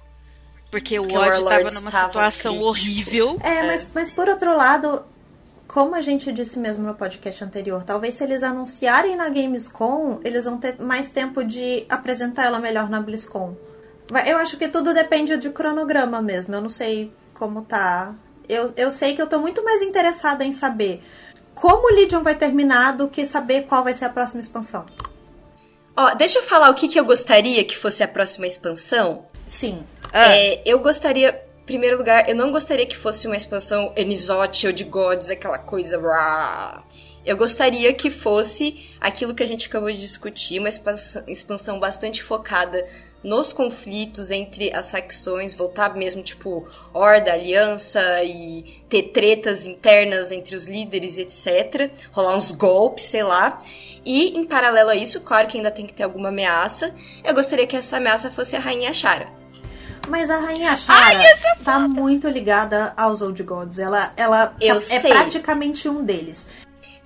Porque 0.70 0.98
o 0.98 1.02
Odd 1.02 1.44
tava 1.44 1.70
numa 1.70 1.90
situação 1.90 2.52
crítico. 2.52 2.68
horrível. 2.68 3.40
É, 3.42 3.56
é, 3.56 3.66
Mas, 3.66 3.90
mas 3.94 4.10
por 4.10 4.28
outro 4.28 4.56
lado, 4.56 5.02
como 5.66 5.94
a 5.94 6.00
gente 6.00 6.30
disse 6.32 6.58
mesmo 6.58 6.86
no 6.86 6.94
podcast 6.94 7.42
anterior, 7.42 7.84
talvez 7.84 8.16
se 8.16 8.24
eles 8.24 8.42
anunciarem 8.42 9.16
na 9.16 9.28
Gamescom, 9.28 10.20
eles 10.24 10.44
vão 10.44 10.58
ter 10.58 10.80
mais 10.80 11.08
tempo 11.08 11.44
de 11.44 11.84
apresentar 11.88 12.46
ela 12.46 12.58
melhor 12.58 12.90
na 12.90 13.00
BlizzCon. 13.00 13.56
Eu 14.26 14.36
acho 14.38 14.56
que 14.56 14.68
tudo 14.68 14.92
depende 14.92 15.36
de 15.36 15.50
cronograma 15.50 16.20
mesmo. 16.20 16.54
Eu 16.54 16.60
não 16.60 16.70
sei 16.70 17.12
como 17.34 17.62
tá. 17.62 18.12
Eu, 18.48 18.72
eu 18.76 18.90
sei 18.90 19.14
que 19.14 19.22
eu 19.22 19.28
tô 19.28 19.38
muito 19.38 19.64
mais 19.64 19.82
interessada 19.82 20.44
em 20.44 20.50
saber 20.50 21.02
como 21.60 21.92
o 21.92 21.94
Legion 21.94 22.22
vai 22.22 22.34
terminar 22.34 22.96
do 22.96 23.06
que 23.06 23.26
saber 23.26 23.66
qual 23.66 23.84
vai 23.84 23.92
ser 23.92 24.06
a 24.06 24.08
próxima 24.08 24.40
expansão. 24.40 24.86
Ó, 25.94 26.14
deixa 26.14 26.38
eu 26.38 26.42
falar 26.42 26.70
o 26.70 26.74
que, 26.74 26.88
que 26.88 26.98
eu 26.98 27.04
gostaria 27.04 27.62
que 27.64 27.76
fosse 27.76 28.02
a 28.02 28.08
próxima 28.08 28.46
expansão. 28.46 29.26
Sim. 29.44 29.86
Ah. 30.10 30.34
É, 30.34 30.62
eu 30.64 30.78
gostaria, 30.78 31.28
em 31.62 31.66
primeiro 31.66 31.98
lugar, 31.98 32.28
eu 32.30 32.34
não 32.34 32.50
gostaria 32.50 32.86
que 32.86 32.96
fosse 32.96 33.26
uma 33.26 33.36
expansão 33.36 33.92
Enisote 33.94 34.66
ou 34.66 34.72
de 34.72 34.84
Gods, 34.84 35.30
aquela 35.30 35.58
coisa. 35.58 36.00
Rah. 36.00 36.82
Eu 37.24 37.36
gostaria 37.36 37.92
que 37.92 38.10
fosse 38.10 38.90
aquilo 39.00 39.34
que 39.34 39.42
a 39.42 39.46
gente 39.46 39.66
acabou 39.68 39.90
de 39.90 40.00
discutir, 40.00 40.58
uma 40.58 40.68
expansão 40.68 41.78
bastante 41.78 42.22
focada 42.22 42.82
nos 43.22 43.52
conflitos 43.52 44.30
entre 44.30 44.74
as 44.74 44.90
facções, 44.90 45.54
voltar 45.54 45.94
mesmo 45.94 46.22
tipo 46.22 46.66
horda, 46.94 47.32
aliança 47.32 48.00
e 48.24 48.62
ter 48.88 49.04
tretas 49.04 49.66
internas 49.66 50.32
entre 50.32 50.56
os 50.56 50.66
líderes, 50.66 51.18
etc. 51.18 51.90
Rolar 52.12 52.36
uns 52.36 52.52
golpes, 52.52 53.04
sei 53.04 53.22
lá. 53.22 53.58
E 54.04 54.38
em 54.38 54.44
paralelo 54.44 54.90
a 54.90 54.96
isso, 54.96 55.20
claro 55.20 55.46
que 55.46 55.58
ainda 55.58 55.70
tem 55.70 55.86
que 55.86 55.92
ter 55.92 56.04
alguma 56.04 56.28
ameaça. 56.28 56.94
Eu 57.22 57.34
gostaria 57.34 57.66
que 57.66 57.76
essa 57.76 57.98
ameaça 57.98 58.30
fosse 58.30 58.56
a 58.56 58.58
Rainha 58.58 58.92
Shara. 58.94 59.26
Mas 60.08 60.30
a 60.30 60.38
Rainha 60.38 60.74
Shara 60.74 61.18
Ai, 61.18 61.26
é 61.26 61.54
tá 61.62 61.78
muito 61.78 62.26
ligada 62.28 62.92
aos 62.96 63.20
Old 63.20 63.42
Gods. 63.42 63.78
Ela, 63.78 64.12
ela 64.16 64.56
Eu 64.60 64.76
é 64.76 64.80
sei. 64.80 65.10
praticamente 65.10 65.88
um 65.88 66.02
deles. 66.02 66.46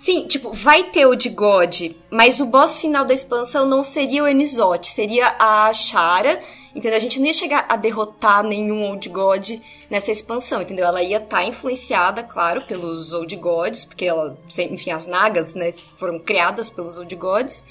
Sim, 0.04 0.26
tipo, 0.26 0.52
vai 0.52 0.84
ter 0.84 1.06
o 1.06 1.14
de 1.14 1.30
God, 1.30 1.92
mas 2.10 2.38
o 2.38 2.44
boss 2.44 2.78
final 2.78 3.06
da 3.06 3.14
expansão 3.14 3.64
não 3.64 3.82
seria 3.82 4.22
o 4.22 4.28
Enizote, 4.28 4.90
seria 4.90 5.34
a 5.38 5.72
Shara, 5.72 6.38
entendeu? 6.74 6.98
A 6.98 7.00
gente 7.00 7.18
não 7.18 7.26
ia 7.26 7.32
chegar 7.32 7.64
a 7.70 7.74
derrotar 7.74 8.44
nenhum 8.44 8.82
Old 8.82 9.08
God 9.08 9.48
nessa 9.88 10.12
expansão, 10.12 10.60
entendeu? 10.60 10.84
Ela 10.84 11.02
ia 11.02 11.16
estar 11.16 11.38
tá 11.38 11.44
influenciada, 11.46 12.22
claro, 12.22 12.60
pelos 12.66 13.14
Old 13.14 13.34
Gods, 13.36 13.86
porque 13.86 14.04
ela, 14.04 14.36
enfim, 14.70 14.90
as 14.90 15.06
Nagas, 15.06 15.54
né, 15.54 15.72
foram 15.72 16.18
criadas 16.18 16.68
pelos 16.68 16.98
Old 16.98 17.16
Gods, 17.16 17.64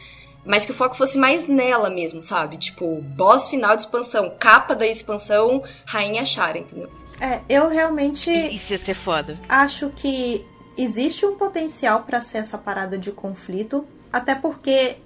mas 0.44 0.66
que 0.66 0.72
o 0.72 0.76
foco 0.76 0.96
fosse 0.96 1.20
mais 1.20 1.48
nela 1.48 1.92
mesmo, 1.92 2.20
sabe? 2.20 2.58
Tipo, 2.58 3.00
boss 3.16 3.48
final 3.48 3.76
de 3.76 3.84
expansão, 3.84 4.34
capa 4.40 4.74
da 4.74 4.88
expansão, 4.88 5.62
Rainha 5.86 6.26
Shara, 6.26 6.58
entendeu? 6.58 6.90
É, 7.22 7.42
eu 7.48 7.70
realmente. 7.70 8.32
Isso 8.32 8.74
ia 8.74 8.84
ser 8.84 8.96
foda. 8.96 9.40
Acho 9.48 9.92
que 9.92 10.44
existe 10.78 11.26
um 11.26 11.36
potencial 11.36 12.04
para 12.04 12.22
ser 12.22 12.40
essa 12.40 12.58
parada 12.58 12.98
de 12.98 13.12
conflito, 13.12 13.86
até 14.12 14.36
porque 14.36 14.98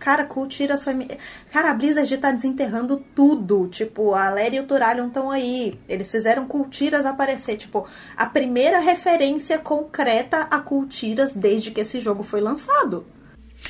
Cara, 0.00 0.24
Cultiras 0.24 0.82
foi. 0.82 1.06
Cara, 1.52 1.70
a 1.70 1.74
Blizzard 1.74 2.16
tá 2.16 2.32
desenterrando 2.32 3.04
tudo. 3.14 3.68
Tipo, 3.68 4.14
a 4.14 4.30
Lery 4.30 4.56
e 4.56 4.60
o 4.60 4.66
Turalion 4.66 5.08
estão 5.08 5.30
aí. 5.30 5.78
Eles 5.86 6.10
fizeram 6.10 6.46
Cultiras 6.46 7.04
aparecer. 7.04 7.58
Tipo, 7.58 7.86
a 8.16 8.24
primeira 8.24 8.80
referência 8.80 9.58
concreta 9.58 10.48
a 10.50 10.58
Cultiras 10.58 11.34
desde 11.34 11.70
que 11.70 11.82
esse 11.82 12.00
jogo 12.00 12.22
foi 12.22 12.40
lançado. 12.40 13.06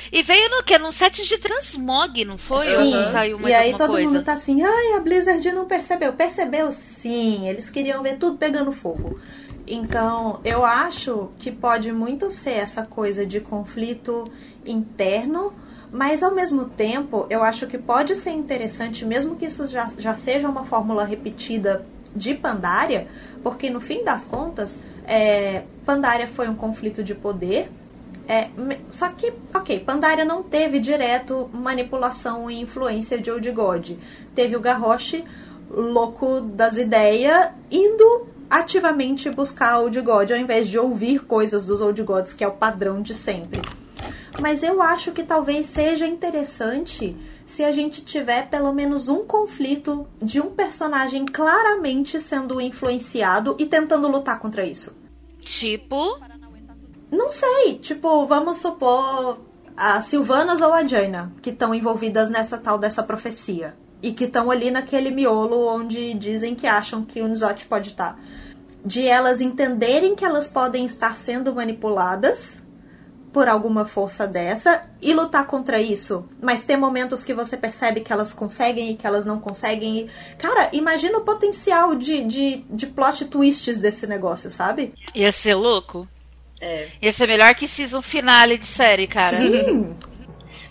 E 0.09 0.23
veio 0.23 0.49
no 0.49 0.63
que? 0.63 0.77
Num 0.77 0.93
set 0.93 1.21
de 1.27 1.37
transmog, 1.37 2.23
não 2.23 2.37
foi? 2.37 2.65
Sim. 2.65 2.95
Ou 2.95 3.11
saiu 3.11 3.37
mais 3.37 3.51
e 3.51 3.53
aí 3.53 3.75
todo 3.75 3.91
coisa? 3.91 4.07
mundo 4.07 4.23
tá 4.23 4.33
assim, 4.33 4.63
ai, 4.63 4.93
a 4.93 5.01
Blizzard 5.01 5.51
não 5.51 5.65
percebeu. 5.65 6.13
Percebeu 6.13 6.71
sim. 6.71 7.49
Eles 7.49 7.69
queriam 7.69 8.01
ver 8.01 8.17
tudo 8.17 8.37
pegando 8.37 8.71
fogo. 8.71 9.19
Então, 9.67 10.39
eu 10.43 10.65
acho 10.65 11.29
que 11.37 11.51
pode 11.51 11.91
muito 11.91 12.31
ser 12.31 12.51
essa 12.51 12.83
coisa 12.83 13.25
de 13.25 13.39
conflito 13.39 14.29
interno, 14.65 15.53
mas 15.91 16.23
ao 16.23 16.33
mesmo 16.33 16.65
tempo, 16.65 17.25
eu 17.29 17.43
acho 17.43 17.67
que 17.67 17.77
pode 17.77 18.15
ser 18.15 18.31
interessante, 18.31 19.05
mesmo 19.05 19.35
que 19.35 19.45
isso 19.45 19.67
já, 19.67 19.89
já 19.97 20.15
seja 20.15 20.47
uma 20.49 20.65
fórmula 20.65 21.03
repetida 21.03 21.85
de 22.15 22.33
Pandaria, 22.33 23.07
porque 23.43 23.69
no 23.69 23.79
fim 23.79 24.03
das 24.03 24.23
contas, 24.23 24.77
é, 25.05 25.63
Pandaria 25.85 26.27
foi 26.27 26.47
um 26.47 26.55
conflito 26.55 27.03
de 27.03 27.15
poder. 27.15 27.69
É, 28.27 28.49
só 28.89 29.09
que, 29.09 29.33
ok, 29.53 29.79
Pandaria 29.81 30.23
não 30.23 30.43
teve 30.43 30.79
direto 30.79 31.49
manipulação 31.53 32.49
e 32.49 32.61
influência 32.61 33.19
de 33.19 33.29
Old 33.29 33.51
God. 33.51 33.91
Teve 34.33 34.55
o 34.55 34.59
Garrosh 34.59 35.23
louco 35.69 36.41
das 36.41 36.77
ideias 36.77 37.49
indo 37.69 38.30
ativamente 38.51 39.29
buscar 39.29 39.79
Old 39.79 40.01
God 40.01 40.31
ao 40.31 40.37
invés 40.37 40.67
de 40.67 40.77
ouvir 40.77 41.23
coisas 41.23 41.65
dos 41.65 41.79
Old 41.79 42.03
Gods, 42.03 42.33
que 42.33 42.43
é 42.43 42.47
o 42.47 42.51
padrão 42.51 43.01
de 43.01 43.15
sempre. 43.15 43.61
Mas 44.41 44.61
eu 44.61 44.81
acho 44.81 45.13
que 45.13 45.23
talvez 45.23 45.67
seja 45.67 46.05
interessante 46.05 47.15
se 47.45 47.63
a 47.63 47.71
gente 47.71 48.03
tiver 48.03 48.49
pelo 48.49 48.73
menos 48.73 49.07
um 49.07 49.25
conflito 49.25 50.05
de 50.21 50.41
um 50.41 50.49
personagem 50.49 51.25
claramente 51.25 52.19
sendo 52.19 52.59
influenciado 52.59 53.55
e 53.57 53.65
tentando 53.65 54.09
lutar 54.09 54.39
contra 54.39 54.65
isso. 54.65 54.97
Tipo? 55.39 56.19
Não 57.09 57.31
sei. 57.31 57.79
Tipo, 57.81 58.25
vamos 58.25 58.57
supor 58.57 59.39
a 59.77 60.01
Silvanas 60.01 60.59
ou 60.59 60.73
a 60.73 60.85
Jaina, 60.85 61.31
que 61.41 61.51
estão 61.51 61.73
envolvidas 61.73 62.29
nessa 62.29 62.57
tal 62.57 62.77
dessa 62.77 63.01
profecia. 63.01 63.75
E 64.01 64.11
que 64.11 64.25
estão 64.25 64.49
ali 64.49 64.71
naquele 64.71 65.11
miolo 65.11 65.67
onde 65.67 66.13
dizem 66.15 66.55
que 66.55 66.67
acham 66.67 67.05
que 67.05 67.21
o 67.21 67.27
Nizot 67.27 67.65
pode 67.65 67.89
estar. 67.89 68.15
Tá 68.15 68.19
de 68.85 69.05
elas 69.05 69.41
entenderem 69.41 70.15
que 70.15 70.25
elas 70.25 70.47
podem 70.47 70.85
estar 70.85 71.17
sendo 71.17 71.53
manipuladas 71.53 72.59
por 73.31 73.47
alguma 73.47 73.85
força 73.85 74.27
dessa 74.27 74.83
e 75.01 75.13
lutar 75.13 75.47
contra 75.47 75.81
isso. 75.81 76.27
Mas 76.41 76.63
tem 76.63 76.75
momentos 76.75 77.23
que 77.23 77.33
você 77.33 77.55
percebe 77.55 78.01
que 78.01 78.11
elas 78.11 78.33
conseguem 78.33 78.91
e 78.91 78.95
que 78.95 79.07
elas 79.07 79.25
não 79.25 79.39
conseguem. 79.39 79.99
E, 80.01 80.09
cara, 80.37 80.69
imagina 80.73 81.17
o 81.17 81.21
potencial 81.21 81.95
de, 81.95 82.23
de, 82.25 82.65
de 82.69 82.87
plot 82.87 83.25
twists 83.25 83.79
desse 83.79 84.05
negócio, 84.05 84.51
sabe? 84.51 84.93
Ia 85.15 85.31
ser 85.31 85.55
louco. 85.55 86.07
É. 86.59 86.89
Ia 87.01 87.13
ser 87.13 87.27
melhor 87.27 87.55
que 87.55 87.67
season 87.67 88.01
finale 88.01 88.57
de 88.57 88.67
série, 88.67 89.07
cara. 89.07 89.37
Sim. 89.37 89.95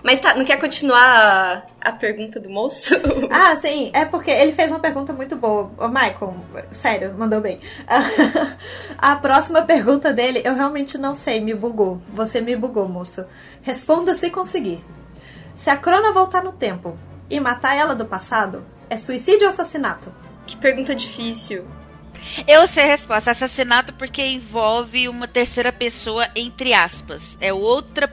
Mas 0.03 0.19
tá, 0.19 0.35
não 0.35 0.45
quer 0.45 0.59
continuar 0.59 1.03
a, 1.03 1.63
a 1.91 1.93
pergunta 1.93 2.41
do 2.41 2.51
moço? 2.51 2.95
Ah, 3.31 3.55
sim. 3.57 3.91
É 3.95 4.05
porque 4.05 4.31
ele 4.31 4.53
fez 4.53 4.71
uma 4.71 4.81
pergunta 4.81 5.13
muito 5.13 5.37
boa. 5.37 5.71
Ô, 5.79 5.89
Michael, 5.89 6.35
sério, 6.73 7.15
mandou 7.17 7.41
bem. 7.41 7.61
a 8.99 9.17
próxima 9.17 9.63
pergunta 9.63 10.13
dele, 10.13 10.43
eu 10.45 10.55
realmente 10.55 10.99
não 10.99 11.15
sei, 11.15 11.41
me 11.41 11.55
bugou. 11.55 12.01
Você 12.13 12.41
me 12.41 12.57
bugou, 12.57 12.89
moço. 12.89 13.25
Responda 13.63 14.15
se 14.15 14.31
conseguir. 14.31 14.85
Se 15.55 15.71
a 15.71 15.77
Crona 15.77 16.13
voltar 16.13 16.43
no 16.43 16.53
tempo 16.53 16.99
e 17.29 17.39
matar 17.39 17.77
ela 17.77 17.95
do 17.95 18.05
passado, 18.05 18.65
é 18.89 18.97
suicídio 18.97 19.45
ou 19.45 19.51
assassinato? 19.51 20.13
Que 20.47 20.57
pergunta 20.57 20.95
difícil. 20.95 21.69
Eu 22.47 22.67
sei 22.69 22.85
a 22.85 22.87
resposta. 22.87 23.31
Assassinato 23.31 23.93
porque 23.95 24.25
envolve 24.25 25.09
uma 25.09 25.29
terceira 25.29 25.73
pessoa, 25.73 26.29
entre 26.35 26.73
aspas. 26.73 27.37
É 27.41 27.53
outra 27.53 28.09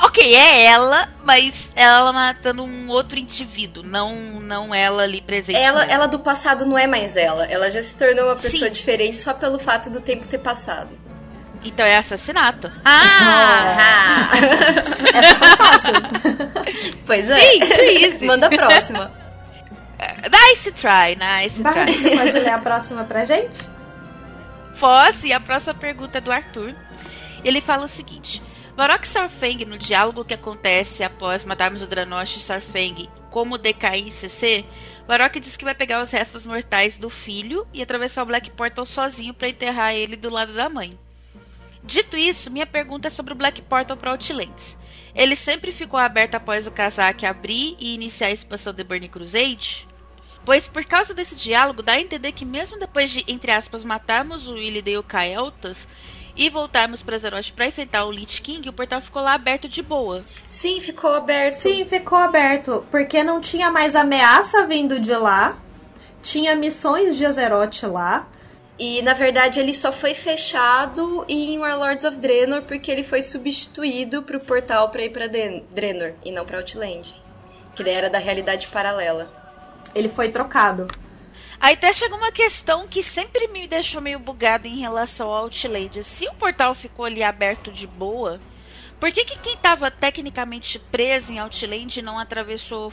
Ok, 0.00 0.34
é 0.34 0.64
ela, 0.64 1.08
mas 1.24 1.52
ela 1.74 2.12
matando 2.12 2.62
um 2.62 2.88
outro 2.88 3.18
indivíduo, 3.18 3.82
não 3.82 4.40
não 4.40 4.72
ela 4.72 5.02
ali 5.02 5.20
presente. 5.20 5.58
Ela, 5.58 5.84
ela 5.84 6.06
do 6.06 6.20
passado 6.20 6.64
não 6.64 6.78
é 6.78 6.86
mais 6.86 7.16
ela. 7.16 7.44
Ela 7.46 7.68
já 7.70 7.82
se 7.82 7.98
tornou 7.98 8.26
uma 8.26 8.36
pessoa 8.36 8.68
Sim. 8.68 8.72
diferente 8.72 9.18
só 9.18 9.34
pelo 9.34 9.58
fato 9.58 9.90
do 9.90 10.00
tempo 10.00 10.28
ter 10.28 10.38
passado. 10.38 10.96
Então 11.64 11.84
é 11.84 11.96
assassinato. 11.96 12.70
Ah! 12.84 13.76
ah. 13.76 14.36
Essa 15.14 15.34
foi 15.36 15.56
fácil. 15.56 15.92
Pois 17.04 17.30
é. 17.30 17.40
Sim, 17.40 17.60
sim. 18.18 18.26
Manda 18.26 18.46
a 18.46 18.50
próxima. 18.50 19.10
Nice 19.98 20.70
try, 20.72 21.16
nice 21.16 21.60
Vai, 21.60 21.86
try. 21.86 21.92
Você 21.92 22.16
pode 22.16 22.30
ler 22.30 22.50
a 22.50 22.58
próxima 22.58 23.02
pra 23.02 23.24
gente? 23.24 23.58
Posso, 24.78 25.26
e 25.26 25.32
a 25.32 25.40
próxima 25.40 25.74
pergunta 25.74 26.18
é 26.18 26.20
do 26.20 26.30
Arthur. 26.30 26.72
Ele 27.42 27.60
fala 27.60 27.86
o 27.86 27.88
seguinte: 27.88 28.40
Varok 28.78 29.06
e 29.06 29.08
Sarfeng, 29.08 29.64
no 29.64 29.76
diálogo 29.76 30.24
que 30.24 30.34
acontece 30.34 31.02
após 31.02 31.44
matarmos 31.44 31.82
o 31.82 31.86
Dranosh 31.88 32.36
e 32.36 32.40
Sarfeng 32.40 33.08
como 33.28 33.58
DKI 33.58 34.12
CC, 34.12 34.64
Varok 35.04 35.40
diz 35.40 35.56
que 35.56 35.64
vai 35.64 35.74
pegar 35.74 36.00
os 36.00 36.12
restos 36.12 36.46
mortais 36.46 36.96
do 36.96 37.10
filho 37.10 37.66
e 37.74 37.82
atravessar 37.82 38.22
o 38.22 38.26
Black 38.26 38.52
Portal 38.52 38.86
sozinho 38.86 39.34
para 39.34 39.48
enterrar 39.48 39.96
ele 39.96 40.14
do 40.14 40.30
lado 40.30 40.52
da 40.52 40.68
mãe. 40.68 40.96
Dito 41.82 42.16
isso, 42.16 42.52
minha 42.52 42.66
pergunta 42.68 43.08
é 43.08 43.10
sobre 43.10 43.32
o 43.32 43.36
Black 43.36 43.62
Portal 43.62 43.96
para 43.96 44.12
Outlands. 44.12 44.78
Ele 45.12 45.34
sempre 45.34 45.72
ficou 45.72 45.98
aberto 45.98 46.36
após 46.36 46.64
o 46.64 46.70
Kazak 46.70 47.26
abrir 47.26 47.76
e 47.80 47.94
iniciar 47.94 48.28
a 48.28 48.32
expansão 48.32 48.72
de 48.72 48.84
Burning 48.84 49.08
Crusade? 49.08 49.88
Pois 50.44 50.68
por 50.68 50.84
causa 50.84 51.12
desse 51.12 51.34
diálogo 51.34 51.82
dá 51.82 51.94
a 51.94 52.00
entender 52.00 52.30
que 52.30 52.44
mesmo 52.44 52.78
depois 52.78 53.10
de, 53.10 53.24
entre 53.26 53.50
aspas, 53.50 53.82
matarmos 53.82 54.46
o 54.48 54.56
Illidale 54.56 54.94
e 54.94 54.98
o 54.98 55.02
Kael'thas, 55.02 55.84
e 56.38 56.48
voltarmos 56.48 57.02
para 57.02 57.16
Azeroth 57.16 57.50
para 57.50 57.66
enfrentar 57.66 58.04
o 58.04 58.12
Lich 58.12 58.40
King, 58.40 58.68
o 58.68 58.72
portal 58.72 59.02
ficou 59.02 59.20
lá 59.20 59.34
aberto 59.34 59.68
de 59.68 59.82
boa. 59.82 60.20
Sim, 60.48 60.80
ficou 60.80 61.16
aberto. 61.16 61.56
Sim, 61.56 61.84
ficou 61.84 62.16
aberto, 62.16 62.86
porque 62.92 63.24
não 63.24 63.40
tinha 63.40 63.72
mais 63.72 63.96
ameaça 63.96 64.64
vindo 64.64 65.00
de 65.00 65.12
lá, 65.14 65.58
tinha 66.22 66.54
missões 66.54 67.16
de 67.16 67.26
Azeroth 67.26 67.82
lá. 67.82 68.28
E 68.78 69.02
na 69.02 69.12
verdade 69.12 69.58
ele 69.58 69.74
só 69.74 69.90
foi 69.90 70.14
fechado 70.14 71.24
em 71.28 71.58
Warlords 71.58 72.04
of 72.04 72.16
Draenor 72.20 72.62
porque 72.62 72.92
ele 72.92 73.02
foi 73.02 73.20
substituído 73.20 74.22
pro 74.22 74.38
portal 74.38 74.88
para 74.90 75.02
ir 75.02 75.10
para 75.10 75.26
Draenor 75.26 76.12
e 76.24 76.30
não 76.30 76.44
para 76.44 76.58
Outland, 76.58 77.20
que 77.74 77.82
daí 77.82 77.94
era 77.94 78.08
da 78.08 78.18
realidade 78.18 78.68
paralela. 78.68 79.28
Ele 79.96 80.08
foi 80.08 80.28
trocado. 80.28 80.86
Aí 81.60 81.74
até 81.74 81.92
chegou 81.92 82.18
uma 82.18 82.30
questão 82.30 82.86
que 82.86 83.02
sempre 83.02 83.48
me 83.48 83.66
deixou 83.66 84.00
meio 84.00 84.18
bugada 84.18 84.68
em 84.68 84.78
relação 84.78 85.28
ao 85.28 85.44
Outland. 85.44 86.04
Se 86.04 86.28
o 86.28 86.34
portal 86.34 86.74
ficou 86.74 87.04
ali 87.04 87.22
aberto 87.22 87.72
de 87.72 87.86
boa, 87.86 88.40
por 89.00 89.10
que, 89.10 89.24
que 89.24 89.38
quem 89.38 89.54
estava 89.54 89.90
tecnicamente 89.90 90.78
preso 90.78 91.32
em 91.32 91.38
Outland 91.38 92.00
não 92.00 92.18
atravessou 92.18 92.92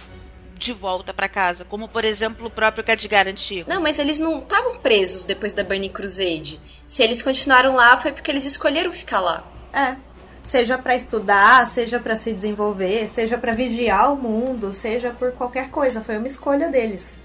de 0.58 0.74
volta 0.74 1.14
para 1.14 1.30
casa? 1.30 1.64
Como, 1.64 1.88
por 1.88 2.04
exemplo, 2.04 2.48
o 2.48 2.50
próprio 2.50 2.84
Khadgar 2.84 3.28
antigo. 3.28 3.70
Não, 3.70 3.82
mas 3.82 4.00
eles 4.00 4.20
não 4.20 4.40
estavam 4.40 4.80
presos 4.80 5.26
depois 5.26 5.54
da 5.54 5.64
Burning 5.64 5.90
Crusade. 5.90 6.60
Se 6.88 7.04
eles 7.04 7.22
continuaram 7.22 7.76
lá, 7.76 7.98
foi 7.98 8.12
porque 8.12 8.32
eles 8.32 8.46
escolheram 8.46 8.92
ficar 8.92 9.20
lá. 9.20 9.44
É. 9.72 9.96
Seja 10.44 10.78
para 10.78 10.96
estudar, 10.96 11.68
seja 11.68 12.00
para 12.00 12.16
se 12.16 12.32
desenvolver, 12.32 13.08
seja 13.10 13.38
para 13.38 13.54
vigiar 13.54 14.14
o 14.14 14.16
mundo, 14.16 14.74
seja 14.74 15.12
por 15.12 15.32
qualquer 15.34 15.70
coisa. 15.70 16.02
Foi 16.02 16.18
uma 16.18 16.28
escolha 16.28 16.70
deles. 16.70 17.16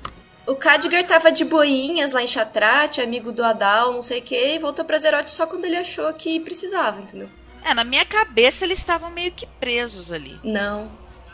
O 0.46 0.56
Khadgar 0.56 1.04
tava 1.04 1.30
de 1.30 1.44
boinhas 1.44 2.12
lá 2.12 2.22
em 2.22 2.26
Chatrat, 2.26 2.98
amigo 2.98 3.30
do 3.30 3.44
Adal, 3.44 3.92
não 3.92 4.02
sei 4.02 4.20
o 4.20 4.22
que, 4.22 4.54
e 4.54 4.58
voltou 4.58 4.84
pra 4.84 4.98
Zeroth 4.98 5.28
só 5.28 5.46
quando 5.46 5.64
ele 5.64 5.76
achou 5.76 6.12
que 6.14 6.40
precisava, 6.40 7.00
entendeu? 7.00 7.30
É, 7.62 7.74
na 7.74 7.84
minha 7.84 8.04
cabeça 8.06 8.64
eles 8.64 8.78
estavam 8.78 9.10
meio 9.10 9.32
que 9.32 9.46
presos 9.46 10.10
ali. 10.10 10.38
Não. 10.42 10.90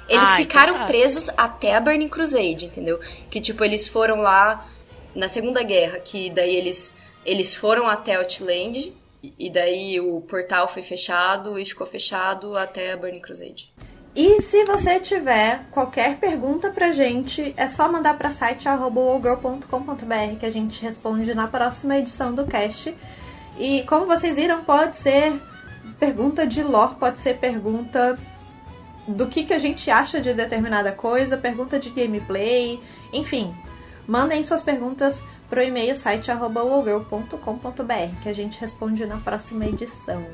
Eles 0.08 0.28
Ai, 0.30 0.36
ficaram 0.36 0.86
presos 0.86 1.28
até 1.36 1.74
a 1.74 1.80
Burning 1.80 2.08
Crusade, 2.08 2.66
entendeu? 2.66 2.98
Que 3.30 3.40
tipo, 3.40 3.64
eles 3.64 3.88
foram 3.88 4.18
lá 4.18 4.64
na 5.14 5.28
Segunda 5.28 5.62
Guerra, 5.62 5.98
que 5.98 6.30
daí 6.30 6.54
eles, 6.54 6.94
eles 7.24 7.56
foram 7.56 7.88
até 7.88 8.16
Outland 8.16 8.94
e 9.38 9.50
daí 9.50 9.98
o 10.00 10.20
portal 10.20 10.68
foi 10.68 10.82
fechado 10.82 11.58
e 11.58 11.64
ficou 11.64 11.86
fechado 11.86 12.56
até 12.56 12.92
a 12.92 12.96
Burning 12.96 13.20
Crusade. 13.20 13.72
E 14.16 14.40
se 14.40 14.64
você 14.64 14.98
tiver 14.98 15.66
qualquer 15.70 16.16
pergunta 16.16 16.70
pra 16.70 16.90
gente, 16.90 17.52
é 17.54 17.68
só 17.68 17.92
mandar 17.92 18.16
para 18.16 18.30
site 18.30 18.66
arroba 18.66 19.02
que 20.40 20.46
a 20.46 20.50
gente 20.50 20.80
responde 20.80 21.34
na 21.34 21.46
próxima 21.46 21.98
edição 21.98 22.34
do 22.34 22.46
cast. 22.46 22.96
E 23.58 23.82
como 23.82 24.06
vocês 24.06 24.36
viram, 24.36 24.64
pode 24.64 24.96
ser 24.96 25.38
pergunta 26.00 26.46
de 26.46 26.62
lore, 26.62 26.94
pode 26.94 27.18
ser 27.18 27.36
pergunta 27.36 28.18
do 29.06 29.26
que, 29.26 29.44
que 29.44 29.52
a 29.52 29.58
gente 29.58 29.90
acha 29.90 30.18
de 30.18 30.32
determinada 30.32 30.92
coisa, 30.92 31.36
pergunta 31.36 31.78
de 31.78 31.90
gameplay, 31.90 32.80
enfim. 33.12 33.54
Mandem 34.08 34.42
suas 34.44 34.62
perguntas 34.62 35.22
pro 35.50 35.62
e-mail 35.62 35.94
site 35.94 36.30
arroba 36.30 36.62
que 38.22 38.28
a 38.30 38.32
gente 38.32 38.58
responde 38.58 39.04
na 39.04 39.18
próxima 39.18 39.66
edição. 39.66 40.24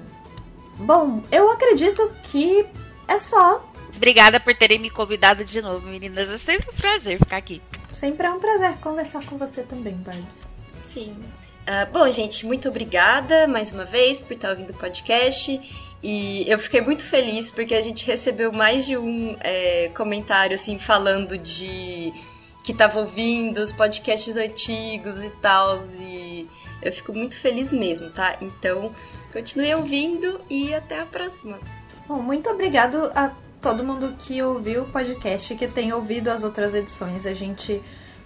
Bom, 0.77 1.21
eu 1.33 1.51
acredito 1.51 2.09
que 2.23 2.65
é 3.09 3.19
só. 3.19 3.72
Obrigada 3.97 4.41
por 4.41 4.55
terem 4.55 4.79
me 4.79 4.91
convidado 4.91 5.45
de 5.45 5.61
novo, 5.61 5.87
meninas. 5.87 6.29
É 6.29 6.39
sempre 6.39 6.71
um 6.71 6.77
prazer 6.77 7.19
ficar 7.19 7.37
aqui. 7.37 7.63
Sempre 7.93 8.27
é 8.27 8.31
um 8.31 8.39
prazer 8.39 8.77
conversar 8.79 9.25
com 9.25 9.37
você 9.37 9.63
também, 9.63 9.95
Barbs. 9.95 10.41
Sim. 10.75 11.15
Uh, 11.63 11.93
bom, 11.93 12.11
gente, 12.11 12.47
muito 12.47 12.69
obrigada 12.69 13.47
mais 13.47 13.73
uma 13.73 13.85
vez 13.85 14.21
por 14.21 14.33
estar 14.33 14.51
ouvindo 14.51 14.71
o 14.71 14.75
podcast. 14.75 15.61
E 16.03 16.45
eu 16.51 16.59
fiquei 16.59 16.81
muito 16.81 17.05
feliz 17.05 17.51
porque 17.51 17.75
a 17.75 17.83
gente 17.83 18.07
recebeu 18.07 18.53
mais 18.53 18.87
de 18.87 18.97
um 18.97 19.37
é, 19.41 19.89
comentário 19.95 20.55
assim 20.55 20.79
falando 20.79 21.39
de 21.39 22.13
que 22.65 22.73
estava 22.73 23.01
ouvindo 23.01 23.59
os 23.59 23.71
podcasts 23.71 24.37
antigos 24.37 25.23
e 25.23 25.31
tal. 25.37 25.79
E 26.01 26.49
eu 26.81 26.93
fico 26.93 27.13
muito 27.13 27.39
feliz 27.39 27.73
mesmo, 27.73 28.11
tá? 28.11 28.37
Então, 28.41 28.93
continue 29.33 29.75
ouvindo 29.75 30.41
e 30.51 30.75
até 30.75 31.01
a 31.01 31.07
próxima. 31.07 31.61
Bom, 32.09 32.21
muito 32.21 32.51
obrigado 32.51 33.13
a 33.15 33.33
todo 33.63 33.85
mundo 33.85 34.17
que 34.19 34.43
ouviu 34.43 34.83
o 34.83 34.89
podcast, 34.89 35.55
que 35.55 35.69
tem 35.69 35.93
ouvido 35.93 36.29
as 36.29 36.43
outras 36.43 36.75
edições. 36.75 37.25
A 37.25 37.33
gente 37.33 37.81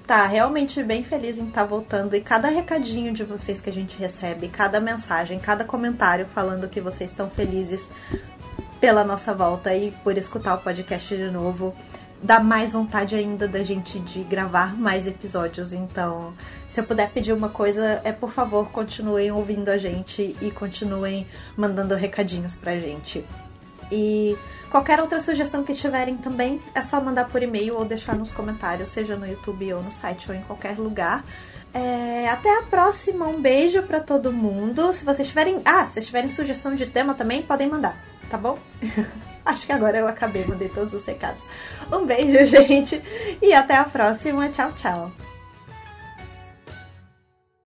tá 0.06 0.26
realmente 0.26 0.82
bem 0.82 1.04
feliz 1.04 1.36
em 1.36 1.48
estar 1.48 1.60
tá 1.60 1.66
voltando 1.66 2.16
e 2.16 2.20
cada 2.22 2.48
recadinho 2.48 3.12
de 3.12 3.22
vocês 3.22 3.60
que 3.60 3.68
a 3.68 3.72
gente 3.72 3.98
recebe, 3.98 4.48
cada 4.48 4.80
mensagem, 4.80 5.38
cada 5.38 5.62
comentário 5.62 6.26
falando 6.34 6.68
que 6.68 6.80
vocês 6.80 7.10
estão 7.10 7.28
felizes 7.28 7.86
pela 8.80 9.04
nossa 9.04 9.34
volta 9.34 9.74
e 9.74 9.90
por 10.02 10.16
escutar 10.16 10.54
o 10.54 10.58
podcast 10.58 11.14
de 11.14 11.30
novo, 11.30 11.74
dá 12.22 12.40
mais 12.40 12.72
vontade 12.72 13.14
ainda 13.14 13.46
da 13.46 13.62
gente 13.62 13.98
de 14.00 14.22
gravar 14.22 14.74
mais 14.74 15.06
episódios. 15.06 15.74
Então, 15.74 16.32
se 16.66 16.80
eu 16.80 16.84
puder 16.84 17.10
pedir 17.10 17.32
uma 17.32 17.50
coisa, 17.50 18.00
é 18.04 18.12
por 18.12 18.30
favor, 18.30 18.70
continuem 18.70 19.30
ouvindo 19.30 19.68
a 19.68 19.76
gente 19.76 20.34
e 20.40 20.50
continuem 20.50 21.26
mandando 21.56 21.94
recadinhos 21.94 22.54
pra 22.54 22.78
gente. 22.78 23.22
E 23.90 24.36
qualquer 24.77 25.01
outra 25.01 25.19
sugestão 25.20 25.65
que 25.65 25.73
tiverem 25.73 26.19
também 26.19 26.61
é 26.74 26.82
só 26.82 27.01
mandar 27.01 27.31
por 27.31 27.43
e-mail 27.43 27.77
ou 27.78 27.85
deixar 27.86 28.15
nos 28.15 28.31
comentários, 28.31 28.90
seja 28.90 29.16
no 29.16 29.27
YouTube 29.27 29.73
ou 29.73 29.82
no 29.82 29.90
site 29.90 30.31
ou 30.31 30.36
em 30.36 30.43
qualquer 30.43 30.77
lugar. 30.77 31.24
É, 31.73 32.28
até 32.28 32.59
a 32.59 32.62
próxima, 32.62 33.27
um 33.27 33.40
beijo 33.40 33.82
para 33.85 34.01
todo 34.01 34.31
mundo. 34.31 34.93
Se 34.93 35.03
vocês 35.03 35.28
tiverem. 35.28 35.62
Ah, 35.65 35.86
se 35.86 36.03
tiverem 36.03 36.28
sugestão 36.28 36.74
de 36.74 36.85
tema 36.85 37.15
também, 37.15 37.43
podem 37.43 37.69
mandar, 37.69 37.98
tá 38.31 38.36
bom? 38.36 38.59
Acho 39.47 39.65
que 39.65 39.73
agora 39.73 39.97
eu 39.97 40.07
acabei, 40.07 40.44
mandei 40.44 40.69
todos 40.69 40.93
os 40.93 41.05
recados. 41.07 41.44
Um 41.90 42.05
beijo, 42.05 42.44
gente, 42.44 43.03
e 43.40 43.55
até 43.55 43.77
a 43.77 43.85
próxima. 43.85 44.51
Tchau, 44.51 44.73
tchau. 44.73 45.35